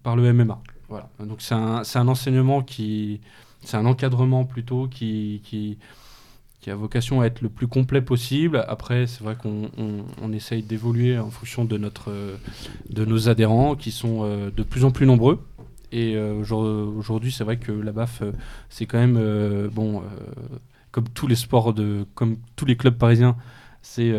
par 0.03 0.15
le 0.15 0.33
MMA. 0.33 0.61
Voilà. 0.89 1.09
Donc 1.19 1.41
c'est 1.41 1.55
un, 1.55 1.81
un 1.95 2.07
enseignement 2.07 2.61
qui, 2.61 3.21
c'est 3.61 3.77
un 3.77 3.85
encadrement 3.85 4.45
plutôt 4.45 4.87
qui, 4.87 5.41
qui, 5.43 5.77
qui 6.63 6.71
a 6.71 6.75
vocation 6.75 7.19
à 7.19 7.25
être 7.25 7.41
le 7.41 7.49
plus 7.49 7.67
complet 7.67 8.01
possible. 8.01 8.63
Après, 8.69 9.05
c'est 9.05 9.21
vrai 9.21 9.35
qu'on 9.35 9.69
on, 9.77 10.05
on 10.21 10.31
essaye 10.31 10.63
d'évoluer 10.63 11.19
en 11.19 11.29
fonction 11.29 11.65
de, 11.65 11.77
notre, 11.77 12.09
euh, 12.09 12.37
de 12.89 13.03
nos 13.03 13.27
adhérents 13.27 13.75
qui 13.75 13.91
sont 13.91 14.21
euh, 14.23 14.49
de 14.49 14.63
plus 14.63 14.85
en 14.85 14.91
plus 14.91 15.05
nombreux. 15.05 15.41
Et 15.91 16.15
euh, 16.15 16.33
aujourd- 16.39 16.95
aujourd'hui, 16.97 17.33
c'est 17.33 17.43
vrai 17.43 17.57
que 17.57 17.73
la 17.73 17.91
BAF, 17.91 18.23
c'est 18.69 18.85
quand 18.85 18.97
même, 18.97 19.19
bon, 19.73 20.03
comme 20.91 21.09
tous 21.09 21.27
les 21.27 21.35
sports, 21.35 21.73
de, 21.73 22.05
comme 22.15 22.37
tous 22.55 22.65
les 22.65 22.77
clubs 22.77 22.97
parisiens, 22.97 23.35
c'est 23.81 24.13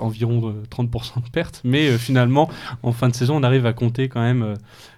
environ 0.00 0.48
euh, 0.48 0.62
30% 0.70 1.22
de 1.22 1.28
pertes. 1.28 1.60
Mais 1.64 1.98
finalement, 1.98 2.48
en 2.82 2.92
fin 2.92 3.10
de 3.10 3.14
saison, 3.14 3.36
on 3.36 3.42
arrive 3.42 3.66
à 3.66 3.74
compter 3.74 4.08
quand 4.08 4.22
même 4.22 4.42
euh, 4.42 4.54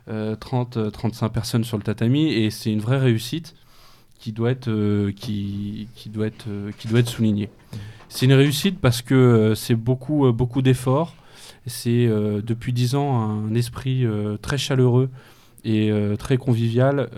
euh, 0.09 0.37
30-35 0.37 1.31
personnes 1.31 1.65
sur 1.65 1.77
le 1.77 1.83
tatami. 1.83 2.33
Et 2.33 2.51
c'est 2.51 2.73
une 2.73 2.79
vraie 2.81 2.99
réussite 2.99 3.55
qui 4.23 4.31
doit 4.31 4.53
être, 4.53 4.69
euh, 4.69 5.11
qui, 5.11 5.89
doit 6.07 6.29
être, 6.29 6.47
euh, 6.49 6.71
qui 6.79 6.87
doit 6.87 7.01
être 7.01 7.09
soulignée. 7.09 7.49
C'est 8.09 8.27
une 8.27 8.35
réussite 8.35 8.79
parce 8.79 9.03
que 9.03 9.15
euh, 9.15 9.55
c'est 9.57 9.75
beaucoup, 9.75 10.31
beaucoup 10.33 10.63
d'efforts. 10.63 11.17
C'est 11.67 12.09
depuis 12.09 12.73
10 12.73 12.97
ans 12.97 13.21
un 13.21 13.55
esprit 13.55 14.05
très 14.43 14.59
chaleureux 14.59 15.11
et 15.65 15.93
très 16.19 16.37
convivial 16.37 17.09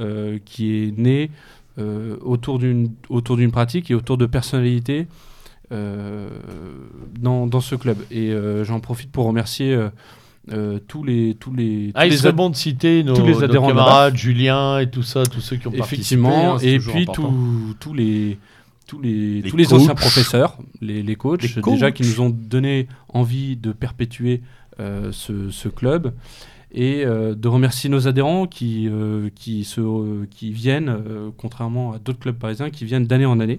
qui 0.45 0.71
est 0.71 0.99
né 0.99 1.31
autour 2.23 2.59
d'une 2.59 2.91
autour 3.09 3.39
d'une 3.39 3.51
pratique 3.51 3.91
et 3.91 3.95
autour 3.95 4.19
de 4.19 4.27
personnalités 4.27 5.07
dans, 5.71 7.47
dans 7.47 7.61
ce 7.63 7.75
club. 7.75 7.97
Et 8.11 8.37
j'en 8.65 8.81
profite 8.81 9.11
pour 9.11 9.25
remercier 9.25 9.75
euh, 10.53 10.79
tous 10.87 11.03
les 11.05 11.35
tous 11.41 11.53
les 11.55 11.91
Ah, 11.95 12.03
tous 12.03 12.07
il 12.07 12.11
les 12.11 12.17
serait 12.19 12.29
ad- 12.31 12.37
bon 12.37 12.51
de 12.51 12.57
citer 12.57 13.03
nos, 13.03 13.15
tous 13.15 13.25
les 13.27 13.33
nos 13.33 13.45
adhérents 13.45 13.69
camarades, 13.69 14.17
Julien 14.17 14.79
et 14.79 14.91
tout 14.91 15.03
ça, 15.03 15.25
tous 15.25 15.41
ceux 15.41 15.57
qui 15.57 15.67
ont 15.69 15.73
effectivement 15.73 16.31
participé. 16.53 16.69
hein, 16.69 16.81
c'est 16.83 16.91
et 16.91 16.93
puis 16.95 17.07
tous 17.07 17.75
tous 17.81 17.95
les 17.95 18.39
tous 18.87 19.01
les, 19.01 19.41
Les 19.41 19.49
tous 19.51 19.57
les 19.57 19.65
coachs. 19.65 19.81
anciens 19.81 19.95
professeurs, 19.95 20.59
les, 20.83 21.03
les 21.03 21.17
coachs, 21.17 21.41
Les 21.43 21.49
déjà 21.63 21.87
coachs. 21.91 21.95
qui 21.95 22.03
nous 22.03 22.21
ont 22.21 22.29
donné 22.29 22.87
envie 23.09 23.57
de 23.57 23.73
perpétuer 23.73 24.43
euh, 24.79 25.09
ce, 25.11 25.51
ce 25.51 25.69
club 25.69 26.13
et 26.71 27.07
euh, 27.07 27.35
de 27.35 27.49
remercier 27.49 27.89
nos 27.89 28.09
adhérents 28.09 28.47
qui, 28.47 28.87
euh, 28.89 29.31
qui, 29.35 29.65
se, 29.65 29.81
euh, 29.81 30.27
qui 30.31 30.51
viennent, 30.53 30.91
euh, 30.91 31.31
contrairement 31.39 31.93
à 31.95 31.99
d'autres 31.99 32.19
clubs 32.19 32.37
parisiens, 32.37 32.69
qui 32.69 32.85
viennent 32.85 33.07
d'année 33.07 33.25
en 33.25 33.41
année, 33.41 33.59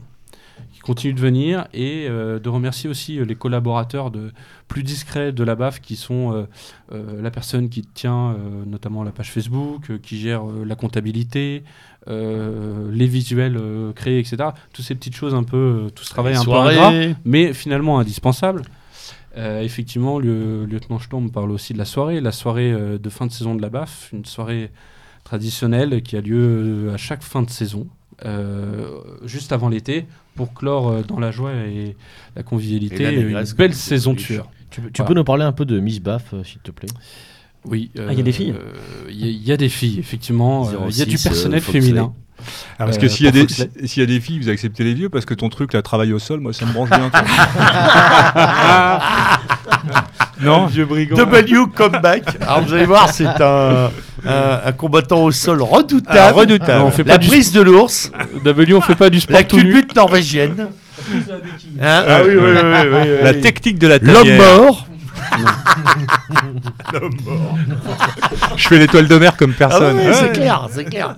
qui 0.73 0.79
continuent 0.79 1.15
de 1.15 1.19
venir, 1.19 1.67
et 1.73 2.07
euh, 2.09 2.39
de 2.39 2.49
remercier 2.49 2.89
aussi 2.89 3.19
euh, 3.19 3.25
les 3.25 3.35
collaborateurs 3.35 4.11
de, 4.11 4.31
plus 4.67 4.83
discrets 4.83 5.31
de 5.31 5.43
la 5.43 5.55
BAF, 5.55 5.81
qui 5.81 5.95
sont 5.95 6.47
euh, 6.91 7.21
la 7.21 7.31
personne 7.31 7.69
qui 7.69 7.81
tient 7.81 8.35
notamment 8.65 9.03
la 9.03 9.11
page 9.11 9.31
Facebook, 9.31 9.99
qui 10.01 10.17
gère 10.17 10.43
la 10.45 10.75
comptabilité, 10.75 11.63
euh, 12.07 12.91
les 12.91 13.07
visuels 13.07 13.57
euh, 13.57 13.91
créés, 13.91 14.19
etc. 14.19 14.49
Toutes 14.73 14.85
ces 14.85 14.93
petites 14.93 15.15
choses 15.15 15.33
un 15.33 15.41
peu, 15.43 15.85
euh, 15.87 15.89
tout 15.89 16.03
ce 16.03 16.11
travail 16.11 16.33
Les 16.33 16.39
un 16.39 16.43
soirées. 16.43 16.75
peu 16.75 16.81
ingrat, 16.81 17.17
mais 17.25 17.51
finalement 17.53 17.99
indispensable. 17.99 18.61
Effectivement, 19.37 20.17
le 20.17 20.65
lieutenant 20.65 20.97
Sturm 20.97 21.29
parle 21.29 21.51
aussi 21.51 21.73
de 21.73 21.77
la 21.77 21.83
soirée, 21.83 22.21
la 22.21 22.31
soirée 22.31 22.71
de 22.71 23.09
fin 23.09 23.27
de 23.27 23.33
saison 23.33 23.53
de 23.53 23.61
la 23.61 23.67
BAF, 23.67 24.09
une 24.13 24.23
soirée 24.23 24.71
traditionnelle 25.25 26.01
qui 26.03 26.15
a 26.15 26.21
lieu 26.21 26.89
à 26.93 26.95
chaque 26.95 27.21
fin 27.21 27.41
de 27.41 27.49
saison, 27.49 27.85
euh, 28.23 28.87
juste 29.25 29.51
avant 29.51 29.69
l'été, 29.69 30.05
pour 30.35 30.53
clore 30.53 30.89
euh, 30.89 31.01
dans 31.01 31.19
la 31.19 31.31
joie 31.31 31.51
et 31.53 31.95
la 32.35 32.43
convivialité 32.43 33.03
Et 33.03 33.19
une 33.21 33.43
belle 33.57 33.73
saison 33.73 34.13
de 34.13 34.19
tueur. 34.19 34.49
Tu, 34.69 34.81
peux- 34.81 34.89
tu 34.89 35.01
Voilà. 35.01 35.07
peux 35.07 35.13
nous 35.15 35.23
parler 35.23 35.43
un 35.43 35.51
peu 35.51 35.65
de 35.65 35.79
Miss 35.79 35.99
Baff, 36.01 36.33
euh, 36.33 36.43
s'il 36.43 36.59
te 36.59 36.71
plaît? 36.71 36.89
Oui. 37.65 37.91
Ah, 37.97 38.11
il 38.11 38.17
y 38.17 38.21
a 38.21 38.23
des 38.23 38.31
filles 38.31 38.53
euh, 38.57 39.07
Il 39.09 39.19
y, 39.19 39.23
a- 39.23 39.27
il 39.31 39.43
y 39.43 39.51
a 39.51 39.57
des 39.57 39.69
filles, 39.69 39.99
effectivement. 39.99 40.67
euh, 40.69 40.87
Il 40.89 40.97
y 40.97 41.01
a 41.01 41.05
du 41.05 41.17
06, 41.17 41.25
euh, 41.25 41.29
personnel 41.29 41.61
féminin. 41.61 42.13
Ah, 42.77 42.85
parce 42.85 42.97
Euh, 42.97 43.01
que 43.01 43.07
s'il 43.07 43.25
y, 43.25 43.27
y 43.27 44.03
a 44.03 44.05
des 44.05 44.19
filles, 44.19 44.39
vous 44.39 44.49
acceptez 44.49 44.83
les 44.83 44.93
vieux? 44.93 45.09
Parce 45.09 45.25
que 45.25 45.33
ton 45.33 45.49
truc, 45.49 45.73
là, 45.73 45.81
travail 45.81 46.13
au 46.13 46.19
sol, 46.19 46.41
moi, 46.41 46.53
ça 46.53 46.65
me 46.65 46.73
branche 46.73 46.89
bien. 46.89 47.09
non 50.41 50.65
Vieux 50.67 50.85
brigand. 50.85 51.15
W 51.15 51.65
comeback. 51.73 52.37
Alors 52.41 52.61
vous 52.61 52.73
allez 52.73 52.85
voir, 52.85 53.09
c'est 53.11 53.25
un, 53.41 53.89
un, 54.27 54.61
un 54.65 54.71
combattant 54.71 55.23
au 55.23 55.31
sol 55.31 55.61
redoutable. 55.61 56.17
Ah, 56.19 56.31
redoutable. 56.31 56.83
On 56.83 56.91
fait 56.91 57.03
La 57.03 57.13
pas 57.13 57.17
du- 57.19 57.27
brise 57.27 57.51
de 57.51 57.61
l'ours, 57.61 58.11
on 58.45 58.81
fait 58.81 58.95
pas 58.95 59.09
du 59.09 59.19
sport 59.19 59.35
la 59.37 59.43
culbute 59.43 59.95
norvégienne. 59.95 60.67
Hein 61.81 62.03
ah 62.07 62.21
oui, 62.25 62.33
oui, 62.35 62.43
oui, 62.43 62.51
oui, 62.53 62.87
oui, 62.93 63.07
La 63.23 63.33
technique 63.33 63.77
de 63.79 63.87
la 63.87 63.97
L'homme 63.99 64.23
tanière. 64.23 64.57
mort. 64.61 64.87
Je 68.55 68.67
fais 68.67 68.77
l'étoile 68.79 69.07
de 69.07 69.17
mer 69.17 69.35
comme 69.37 69.51
Ah 69.55 69.57
personne. 69.57 69.97
oui, 69.97 70.05
Ouais. 70.07 70.13
c'est 70.13 70.31
clair, 70.33 70.67
c'est 70.71 70.85
clair. 70.85 71.15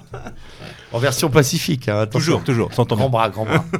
En 0.93 0.99
version 0.99 1.29
pacifique, 1.29 1.89
hein. 1.89 2.05
Toujours, 2.07 2.43
toujours, 2.43 2.73
sans 2.73 2.85
Grand 2.85 3.09
bras, 3.09 3.29
grand 3.29 3.45
bras. 3.45 3.65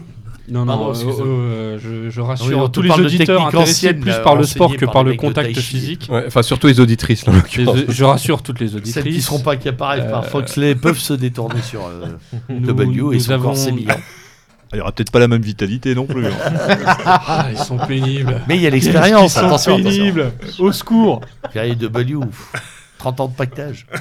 Non, 0.49 0.65
Pardon, 0.65 0.83
non, 0.85 0.89
euh, 0.89 0.93
excusez-moi. 0.93 1.25
euh, 1.27 1.77
je, 1.77 2.09
je 2.09 2.21
Oui, 2.21 2.27
rassure 2.27 2.71
tous 2.71 2.81
les 2.81 2.89
auditeurs 2.91 3.25
technique 3.25 3.47
intéressés 3.47 3.71
ancienne, 3.89 3.99
plus 3.99 4.13
par 4.23 4.35
le 4.35 4.43
sport 4.45 4.75
que 4.77 4.85
par 4.85 5.03
le 5.03 5.15
contact 5.15 5.57
physique. 5.59 6.07
Ouais, 6.09 6.23
enfin, 6.27 6.41
surtout 6.41 6.67
les 6.67 6.79
auditrices, 6.79 7.25
là, 7.25 7.33
en 7.33 7.35
Les- 7.35 7.41
l'occurrence. 7.41 7.79
je 7.89 8.03
rassure 8.05 8.41
toutes 8.41 8.61
les 8.61 8.69
Celles 8.69 8.81
qui 8.81 8.91
auditrices. 8.99 9.25
seront 9.25 9.39
pas 9.39 9.57
capables 9.57 10.09
par 10.09 10.23
Euh, 10.23 10.27
Foxley 10.27 10.75
peuvent 10.75 10.97
se 10.99 11.13
détourner 11.13 11.61
sur 11.61 11.85
euh, 11.85 12.05
Nous- 12.49 12.65
W 12.65 12.97
et 12.97 13.01
nous 13.01 13.19
sont 13.19 13.31
avons- 13.31 13.43
encore 13.49 13.57
sémillants. 13.57 13.95
Il 14.73 14.77
y 14.77 14.81
aura 14.81 14.91
peut-être 14.93 15.11
pas 15.11 15.19
la 15.19 15.27
même 15.29 15.41
vitalité 15.41 15.95
non 15.95 16.05
plus. 16.05 16.25
hein. 16.27 16.31
Ah, 17.05 17.47
ils 17.51 17.57
sont 17.57 17.77
pénibles. 17.77 18.41
Mais 18.47 18.55
il 18.57 18.61
y 18.61 18.67
a 18.67 18.69
l'expérience, 18.69 19.35
Ils 19.35 19.39
sont 19.39 19.45
attention, 19.47 19.73
attention. 19.75 19.89
pénibles. 19.91 20.31
Au 20.59 20.71
secours. 20.71 21.21
Pierre 21.51 21.73
W, 21.75 22.19
30 22.97 23.19
ans 23.21 23.27
de 23.27 23.33
pactage. 23.35 23.85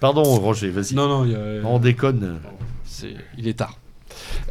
Pardon, 0.00 0.22
Roger, 0.24 0.70
vas-y. 0.70 0.94
Non, 0.94 1.08
non, 1.08 1.24
il 1.24 1.32
y 1.32 1.34
a- 1.34 1.64
On 1.66 1.78
déconne. 1.78 2.38
Il 3.38 3.48
est 3.48 3.58
tard. 3.58 3.78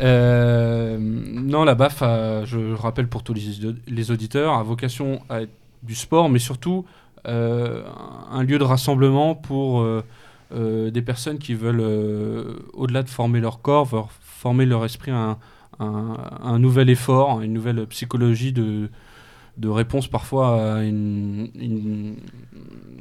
Euh, 0.01 0.97
non, 0.99 1.63
la 1.63 1.75
BAF, 1.75 1.99
je 2.01 2.73
rappelle 2.73 3.07
pour 3.07 3.23
tous 3.23 3.33
les, 3.87 4.11
auditeurs, 4.11 4.53
a 4.53 4.63
vocation 4.63 5.21
à 5.29 5.41
être 5.41 5.51
du 5.83 5.95
sport, 5.95 6.29
mais 6.29 6.39
surtout 6.39 6.85
euh, 7.27 7.83
un 8.31 8.43
lieu 8.43 8.57
de 8.59 8.63
rassemblement 8.63 9.35
pour 9.35 9.81
euh, 9.81 10.91
des 10.91 11.01
personnes 11.01 11.37
qui 11.37 11.53
veulent, 11.53 11.81
au-delà 12.73 13.03
de 13.03 13.09
former 13.09 13.39
leur 13.39 13.61
corps, 13.61 14.09
former 14.21 14.65
leur 14.65 14.85
esprit 14.85 15.11
à 15.11 15.37
un, 15.79 16.59
nouvel 16.59 16.89
effort, 16.89 17.41
une 17.41 17.53
nouvelle 17.53 17.85
psychologie 17.87 18.53
de, 18.53 18.89
réponse 19.63 20.07
parfois 20.07 20.75
à 20.75 20.83
une, 20.83 22.15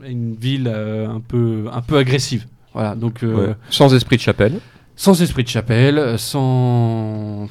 ville 0.02 0.68
un, 0.68 1.20
peu, 1.20 1.68
agressive. 1.96 2.46
Voilà, 2.72 2.94
donc. 2.94 3.24
Sans 3.70 3.94
esprit 3.94 4.16
de 4.16 4.22
chapelle. 4.22 4.60
Sans 4.96 5.20
esprit 5.22 5.44
de 5.44 5.48
chapelle, 5.48 6.18
sans. 6.18 7.48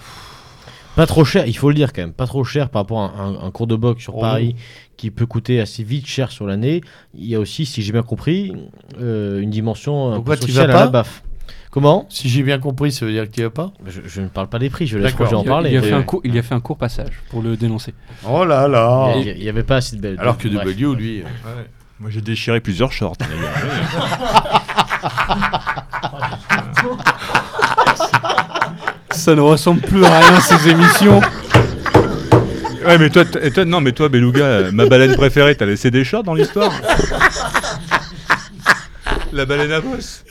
Pas 0.96 1.06
trop 1.06 1.24
cher, 1.24 1.46
il 1.48 1.56
faut 1.56 1.70
le 1.70 1.76
dire 1.76 1.94
quand 1.94 2.02
même, 2.02 2.12
pas 2.14 2.28
trop 2.28 2.44
cher 2.44 2.70
par 2.70 2.82
rapport 2.82 3.00
à 3.00 3.22
un, 3.22 3.48
un 3.48 3.52
cours 3.52 3.68
de 3.68 3.76
boxe 3.76 4.02
sur 4.04 4.18
Oh 4.18 4.22
Paris 4.22 4.56
qui 4.98 5.12
peut 5.12 5.26
coûter 5.26 5.62
assez 5.62 5.82
vite 5.84 6.06
cher 6.08 6.30
sur 6.32 6.46
l'année. 6.46 6.82
Il 7.16 7.26
y 7.26 7.36
a 7.36 7.40
aussi, 7.40 7.66
si 7.66 7.82
j'ai 7.82 7.94
bien 7.94 8.02
compris, 8.04 8.52
euh, 9.00 9.40
une 9.40 9.50
dimension 9.50 10.12
un 10.14 10.20
peu 10.22 10.36
sociale 10.36 10.56
vas 10.56 10.64
à 10.64 10.68
la 10.68 10.74
pas 10.86 10.88
BAF. 10.92 11.24
Comment? 11.72 12.06
Si 12.10 12.28
j'ai 12.28 12.44
bien 12.44 12.60
compris, 12.60 12.92
ça 12.92 13.06
veut 13.06 13.12
dire 13.14 13.26
que 13.30 13.34
tu 13.34 13.42
vas 13.44 13.50
pas? 13.52 13.72
Je, 13.86 14.02
je 14.06 14.22
ne 14.22 14.28
parle 14.28 14.50
pas 14.50 14.60
des 14.60 14.70
prix, 14.70 14.88
je 14.88 14.98
laisse. 14.98 15.14
Roger 15.14 15.36
en 15.36 15.44
parler. 15.44 15.70
il 15.72 15.78
a 15.78 15.82
fait 15.84 15.94
un 15.94 16.02
court, 16.04 16.20
il 16.26 16.38
a 16.38 16.42
fait 16.44 16.56
un 16.56 16.60
court 16.60 16.78
passage 16.78 17.22
pour 17.30 17.42
le 17.44 17.56
dénoncer. 17.56 17.94
Oh 18.28 18.44
là 18.44 18.68
là 18.68 19.14
il 19.18 19.26
y 19.26 19.30
a- 19.30 19.34
il 19.34 19.44
y 19.44 19.50
avait 19.50 19.64
pas 19.64 19.78
assez 19.78 19.96
de 19.96 20.02
belles. 20.02 20.18
Alors 20.20 20.38
que. 20.38 20.48
W, 20.50 20.96
lui... 20.96 21.22
euh, 21.22 21.64
Moi, 22.00 22.10
j'ai 22.10 22.22
déchiré 22.22 22.60
plusieurs 22.60 22.92
shorts. 22.92 23.16
Ça 29.12 29.36
ne 29.36 29.42
ressemble 29.42 29.82
plus 29.82 30.04
à 30.06 30.20
rien 30.20 30.40
ces 30.40 30.70
émissions. 30.70 31.20
ouais, 32.86 32.98
mais 32.98 33.10
toi, 33.10 33.26
t- 33.26 33.46
et 33.46 33.52
toi, 33.52 33.66
non, 33.66 33.82
mais 33.82 33.92
toi, 33.92 34.08
Beluga, 34.10 34.44
euh, 34.46 34.72
ma 34.72 34.86
baleine 34.86 35.16
préférée, 35.16 35.56
t'as 35.56 35.66
laissé 35.66 35.92
des 35.92 36.04
shorts 36.06 36.24
dans 36.24 36.34
l'histoire? 36.34 36.72
La 39.34 39.46
baleine 39.46 39.72
à 39.72 39.82
bosse. 39.82 40.24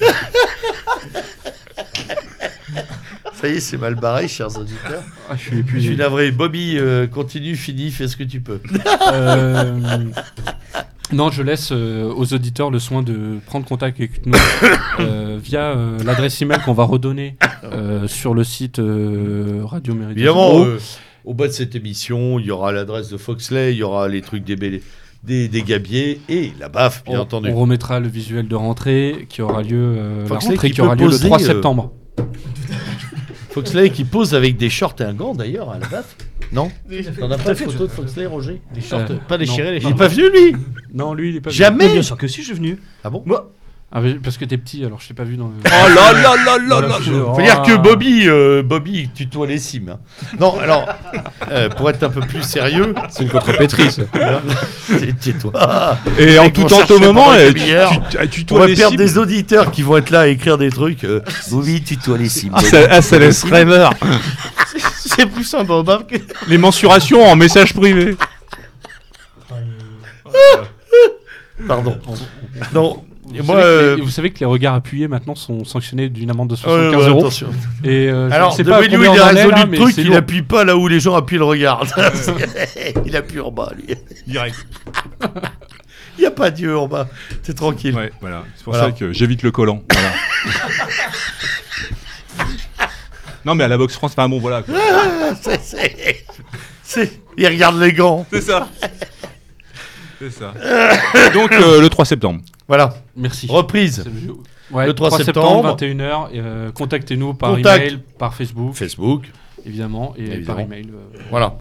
Ça 3.40 3.46
y 3.49 3.57
est, 3.57 3.61
c'est 3.61 3.76
mal 3.76 3.94
barré, 3.94 4.26
chers 4.26 4.57
auditeurs. 4.59 5.03
Ah, 5.30 5.34
je 5.36 5.42
suis 5.42 5.51
Je 5.51 5.51
suis 5.51 5.59
épuisé. 5.61 5.96
navré. 5.96 6.30
Bobby, 6.32 6.76
euh, 6.78 7.07
continue, 7.07 7.55
finis, 7.55 7.92
fais 7.92 8.09
ce 8.09 8.16
que 8.16 8.24
tu 8.24 8.40
peux. 8.40 8.61
Euh, 9.12 9.74
non, 11.13 11.31
je 11.31 11.43
laisse 11.43 11.71
euh, 11.73 12.13
aux 12.15 12.33
auditeurs 12.35 12.71
le 12.71 12.79
soin 12.79 13.03
de 13.03 13.39
prendre 13.47 13.67
contact 13.67 13.99
avec 13.99 14.27
nous 14.27 14.35
euh, 15.01 15.39
via 15.43 15.71
euh, 15.71 15.99
l'adresse 16.05 16.41
email 16.43 16.59
qu'on 16.65 16.75
va 16.75 16.85
redonner 16.85 17.37
euh, 17.65 18.07
sur 18.07 18.35
le 18.35 18.45
site 18.45 18.79
Radio 18.79 19.95
Méridien. 19.95 20.11
Évidemment, 20.11 20.67
Au 21.25 21.35
bas 21.35 21.49
de 21.49 21.53
cette 21.53 21.75
émission, 21.75 22.39
il 22.39 22.47
y 22.47 22.51
aura 22.51 22.73
l'adresse 22.73 23.09
de 23.09 23.17
Foxley, 23.17 23.73
il 23.73 23.79
y 23.79 23.83
aura 23.83 24.09
les 24.09 24.23
trucs 24.23 24.45
des, 24.45 24.57
des, 25.25 25.49
des 25.49 25.63
gabiers 25.63 26.21
et 26.29 26.53
la 26.59 26.69
baffe, 26.69 27.05
bien 27.05 27.19
on, 27.19 27.23
entendu. 27.23 27.51
on 27.51 27.57
remettra 27.57 28.01
le 28.01 28.09
visuel 28.09 28.49
de 28.49 28.55
rentrée 28.55 29.27
qui 29.29 29.43
aura 29.43 29.63
lieu, 29.63 29.95
euh, 29.99 30.29
la 30.29 30.39
rentrée 30.39 30.69
qui 30.69 30.75
qui 30.75 30.81
aura 30.81 30.95
lieu 30.95 31.09
le 31.09 31.19
3 31.19 31.41
euh, 31.41 31.45
septembre. 31.45 31.93
Foxley 33.61 33.91
qui 33.91 34.05
pose 34.05 34.35
avec 34.35 34.57
des 34.57 34.71
shorts 34.71 34.95
et 35.01 35.03
un 35.05 35.15
gant 35.15 35.35
d'ailleurs 35.35 35.71
à 35.71 35.79
la 35.79 35.87
baffe. 35.87 36.17
Non 36.53 36.71
T'en 37.19 37.31
as 37.31 37.39
pas 37.39 37.51
de 37.55 37.59
photo 37.59 37.87
de 37.87 37.93
Foxley, 37.93 38.27
Roger? 38.27 38.61
Des 38.75 38.81
shorts 38.81 39.01
Euh, 39.11 39.17
pas 39.29 39.37
déchirés, 39.39 39.73
les 39.73 39.77
Il 39.79 39.87
est 39.87 39.89
shorts. 39.89 39.97
pas 39.97 40.09
venu 40.09 40.31
lui? 40.31 40.57
Non, 40.95 41.13
lui, 41.15 41.31
il 41.31 41.37
est 41.37 41.41
pas 41.41 41.51
venu. 41.51 41.59
Jamais 41.59 41.93
Bien 41.93 42.03
sûr 42.03 42.17
que 42.17 42.27
si, 42.27 42.41
je 42.41 42.47
suis 42.47 42.55
venu. 42.55 42.79
Ah 43.05 43.11
bon? 43.11 43.23
Ah, 43.91 44.03
mais 44.03 44.14
parce 44.16 44.36
que 44.36 44.45
t'es 44.45 44.59
petit, 44.59 44.84
alors 44.84 45.01
je 45.01 45.09
t'ai 45.09 45.14
pas 45.14 45.24
vu 45.24 45.36
dans 45.39 45.47
le. 45.49 45.55
Oh 45.64 45.89
là 45.89 46.12
là 46.12 46.34
là 46.45 46.59
là 46.59 46.80
là 46.89 46.99
Faut 47.34 47.41
dire 47.41 47.62
que 47.62 47.74
Bobby, 47.76 48.24
euh, 48.28 48.62
Bobby 48.62 49.09
tutoie 49.14 49.47
les 49.47 49.57
cimes. 49.59 49.95
hein. 49.97 49.99
Non, 50.39 50.59
alors, 50.61 50.86
euh, 51.51 51.70
pour 51.70 51.89
être 51.89 52.03
un 52.03 52.11
peu 52.11 52.20
plus 52.20 52.43
sérieux, 52.43 52.95
C'est 53.09 53.22
une 53.22 53.30
contrepétrice. 53.30 54.01
c'est- 54.86 55.18
tais-toi. 55.18 55.97
Et 56.18 56.39
en 56.39 56.51
tout 56.51 56.64
temps, 56.64 56.82
au 56.91 56.99
moment, 56.99 57.32
eh, 57.34 57.55
tu, 57.55 57.61
tu, 58.11 58.28
tu, 58.28 58.45
tu 58.45 58.53
On 58.53 58.57
dois 58.57 58.66
va 58.66 58.66
les 58.66 58.76
perdre 58.76 58.91
cibles. 58.91 59.03
des 59.05 59.16
auditeurs 59.16 59.70
qui 59.70 59.80
vont 59.82 59.97
être 59.97 60.11
là 60.11 60.20
à 60.20 60.26
écrire 60.26 60.59
des 60.59 60.68
trucs. 60.68 61.05
euh, 61.05 61.22
Bobby, 61.51 61.82
tutoie 61.82 62.18
les 62.18 62.28
cimes. 62.28 62.53
Ah, 62.55 62.61
ça, 62.61 62.78
ah, 62.91 63.01
ça 63.01 63.18
laisse 63.18 63.43
rêveur. 63.45 63.95
C'est 64.99 65.24
plus 65.24 65.45
simple 65.45 65.72
au 65.72 65.82
bas 65.82 66.03
que. 66.07 66.16
Les 66.47 66.59
mensurations 66.59 67.24
en 67.24 67.36
message 67.36 67.72
privé. 67.72 68.16
Pardon. 71.66 71.99
Non, 72.74 73.05
Vous, 73.31 73.43
moi. 73.45 73.57
savez 73.57 73.62
que 73.62 73.66
euh, 73.66 73.97
les, 73.97 74.03
vous 74.03 74.11
savez 74.11 74.31
que 74.31 74.39
les 74.41 74.47
regards 74.47 74.74
appuyés 74.74 75.09
maintenant 75.09 75.35
sont 75.35 75.64
sanctionnés 75.64 76.09
d'une 76.09 76.31
amende 76.31 76.49
de 76.49 76.55
ouais, 76.55 76.61
75 76.61 77.03
ouais, 77.03 77.09
euros. 77.09 77.18
attention. 77.20 77.49
Et 77.85 78.09
euh, 78.09 78.29
je 78.31 78.35
Alors, 78.35 78.53
ne 78.53 78.57
sais 78.57 78.64
pas 78.64 78.83
il 78.85 78.95
a 78.95 78.99
résolu 78.99 79.51
là, 79.51 79.64
le 79.64 79.70
mais 79.70 79.76
truc, 79.76 79.93
c'est 79.95 80.01
il 80.03 80.07
lourd. 80.09 80.16
appuie 80.16 80.43
pas 80.43 80.64
là 80.64 80.76
où 80.76 80.89
les 80.89 81.01
gens 81.01 81.14
appuient 81.14 81.39
le 81.39 81.45
regard. 81.45 81.85
il 83.07 83.16
appuie 83.16 83.41
en 83.41 83.51
bas, 83.51 83.72
lui. 83.76 83.95
Direct. 84.26 84.57
Il 86.16 86.22
n'y 86.22 86.26
a 86.26 86.31
pas 86.31 86.51
Dieu 86.51 86.76
en 86.76 86.89
bas. 86.89 87.07
T'es 87.43 87.53
tranquille. 87.55 87.95
Ouais, 87.95 88.11
voilà. 88.20 88.45
C'est 88.57 88.64
pour 88.64 88.72
Voilà. 88.72 88.89
ça 88.89 88.93
que 88.93 89.12
j'évite 89.12 89.43
le 89.43 89.51
collant. 89.53 89.83
Voilà. 89.93 90.11
non, 93.45 93.55
mais 93.55 93.64
à 93.64 93.68
la 93.68 93.76
boxe 93.79 93.95
France, 93.95 94.12
enfin 94.12 94.29
bon, 94.29 94.39
voilà. 94.39 94.62
quoi. 94.62 94.74
C'est- 95.41 95.61
c'est- 95.62 96.24
c'est- 96.83 97.20
Il 97.37 97.47
regarde 97.47 97.79
les 97.81 97.93
gants. 97.93 98.26
C'est 98.33 98.41
ça. 98.41 98.68
C'est 100.18 100.31
ça. 100.33 100.53
Donc, 101.33 101.53
euh, 101.53 101.81
le 101.81 101.89
3 101.89 102.05
septembre. 102.05 102.41
Voilà. 102.69 102.95
Merci. 103.16 103.47
Reprise. 103.49 104.05
Le- 104.05 104.35
Ouais, 104.71 104.87
Le 104.87 104.93
3 104.93 105.09
3 105.09 105.25
septembre. 105.25 105.77
21h. 105.81 106.29
euh, 106.35 106.71
Contactez-nous 106.73 107.33
par 107.33 107.55
Contact. 107.57 107.87
email, 107.87 108.01
par 108.19 108.35
Facebook, 108.35 108.75
Facebook. 108.75 109.25
évidemment, 109.64 110.14
et 110.19 110.25
Évidemment. 110.25 110.45
par 110.47 110.61
email. 110.61 110.87
euh, 110.93 111.19
Voilà. 111.31 111.57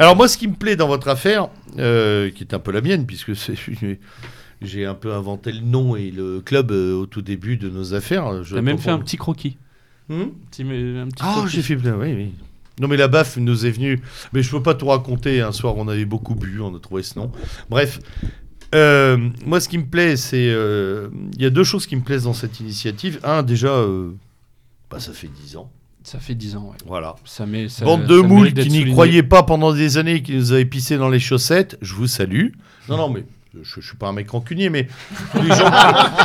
Alors 0.00 0.16
moi, 0.16 0.26
ce 0.26 0.36
qui 0.36 0.48
me 0.48 0.54
plaît 0.54 0.74
dans 0.74 0.88
votre 0.88 1.06
affaire, 1.06 1.50
euh, 1.78 2.30
qui 2.30 2.42
est 2.42 2.52
un 2.54 2.58
peu 2.58 2.72
la 2.72 2.80
mienne, 2.80 3.06
puisque 3.06 3.30
j'ai 4.60 4.84
un 4.86 4.94
peu 4.94 5.14
inventé 5.14 5.52
le 5.52 5.60
nom 5.60 5.94
et 5.94 6.10
le 6.10 6.40
club 6.40 6.72
euh, 6.72 6.94
au 6.94 7.06
tout 7.06 7.22
début 7.22 7.56
de 7.58 7.68
nos 7.70 7.94
affaires. 7.94 8.42
Je 8.42 8.56
T'as 8.56 8.60
même 8.60 8.74
pense 8.74 8.84
fait 8.86 8.90
un 8.90 8.98
petit 8.98 9.16
croquis. 9.16 9.56
Hmm 10.08 10.24
petit 10.50 10.64
Ah, 11.20 11.44
j'ai 11.48 11.62
fait 11.62 11.76
plein, 11.76 11.94
oui, 11.94 12.12
oui. 12.12 12.32
Non, 12.80 12.88
mais 12.88 12.96
la 12.96 13.06
baffe 13.08 13.36
nous 13.36 13.66
est 13.66 13.70
venue. 13.70 14.00
Mais 14.32 14.42
je 14.42 14.50
peux 14.50 14.62
pas 14.62 14.74
tout 14.74 14.86
raconter. 14.86 15.40
Un 15.42 15.52
soir, 15.52 15.74
on 15.76 15.86
avait 15.86 16.04
beaucoup 16.04 16.34
bu, 16.34 16.60
on 16.60 16.74
a 16.74 16.80
trouvé 16.80 17.04
ce 17.04 17.18
nom. 17.18 17.30
Bref. 17.70 18.00
Euh, 18.74 19.16
moi, 19.46 19.60
ce 19.60 19.68
qui 19.68 19.78
me 19.78 19.86
plaît, 19.86 20.16
c'est. 20.16 20.48
euh, 20.50 21.08
Il 21.36 21.42
y 21.42 21.46
a 21.46 21.50
deux 21.50 21.64
choses 21.64 21.86
qui 21.86 21.96
me 21.96 22.02
plaisent 22.02 22.24
dans 22.24 22.34
cette 22.34 22.60
initiative. 22.60 23.18
Un, 23.24 23.42
déjà, 23.42 23.68
euh, 23.68 24.10
bah, 24.90 25.00
ça 25.00 25.12
fait 25.12 25.28
10 25.28 25.56
ans. 25.56 25.70
Ça 26.02 26.18
fait 26.18 26.34
10 26.34 26.56
ans, 26.56 26.70
ouais. 26.70 26.76
Voilà. 26.86 27.16
Ça 27.24 27.44
met, 27.46 27.68
ça, 27.68 27.84
Bande 27.84 28.04
de 28.06 28.20
ça 28.20 28.26
moules 28.26 28.52
qui 28.52 28.68
n'y 28.70 28.90
croyaient 28.90 29.22
pas 29.22 29.42
pendant 29.42 29.72
des 29.72 29.98
années, 29.98 30.22
qui 30.22 30.34
nous 30.34 30.52
avaient 30.52 30.64
pissé 30.64 30.96
dans 30.96 31.08
les 31.10 31.20
chaussettes, 31.20 31.76
je 31.82 31.94
vous 31.94 32.06
salue. 32.06 32.48
Non, 32.88 32.96
non, 32.96 33.08
mais 33.10 33.24
je, 33.62 33.80
je 33.80 33.86
suis 33.86 33.96
pas 33.96 34.08
un 34.08 34.12
mec 34.12 34.30
rancunier, 34.30 34.70
mais 34.70 34.88
tous 35.32 35.42
les 35.42 35.48
gens, 35.54 35.70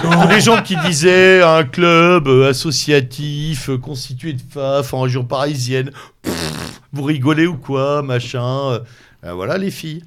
tous 0.02 0.30
les 0.30 0.39
gens 0.41 0.62
qui 0.62 0.76
disaient 0.86 1.41
un 1.41 1.64
club 1.66 2.28
associatif 2.48 3.70
constitué 3.82 4.34
de 4.34 4.41
FAF 4.52 4.94
en 4.94 5.02
région 5.02 5.26
parisienne, 5.26 5.91
pff, 6.22 6.80
vous 6.94 7.04
rigolez 7.04 7.48
ou 7.48 7.58
quoi, 7.58 8.02
machin. 8.04 8.80
euh, 9.26 9.34
voilà 9.34 9.58
les 9.58 9.72
filles. 9.72 10.04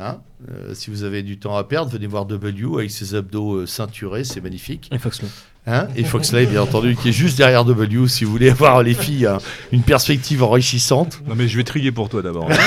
Hein 0.00 0.18
Euh, 0.48 0.74
si 0.74 0.90
vous 0.90 1.02
avez 1.02 1.24
du 1.24 1.38
temps 1.40 1.56
à 1.56 1.64
perdre, 1.64 1.90
venez 1.90 2.06
voir 2.06 2.24
W 2.24 2.68
avec 2.78 2.90
ses 2.92 3.16
abdos 3.16 3.56
euh, 3.56 3.66
ceinturés, 3.66 4.22
c'est 4.22 4.40
magnifique. 4.40 4.88
Et 4.92 4.98
Foxley. 4.98 5.26
Hein 5.66 5.88
et 5.96 6.04
Foxley, 6.04 6.46
bien 6.46 6.62
entendu, 6.62 6.94
qui 6.94 7.08
est 7.08 7.12
juste 7.12 7.36
derrière 7.36 7.64
W, 7.64 8.06
si 8.06 8.24
vous 8.24 8.30
voulez 8.30 8.50
avoir 8.50 8.84
les 8.84 8.94
filles 8.94 9.26
hein, 9.26 9.38
une 9.72 9.82
perspective 9.82 10.44
enrichissante. 10.44 11.20
Non, 11.26 11.34
mais 11.34 11.48
je 11.48 11.56
vais 11.56 11.64
trier 11.64 11.90
pour 11.90 12.08
toi 12.08 12.22
d'abord. 12.22 12.48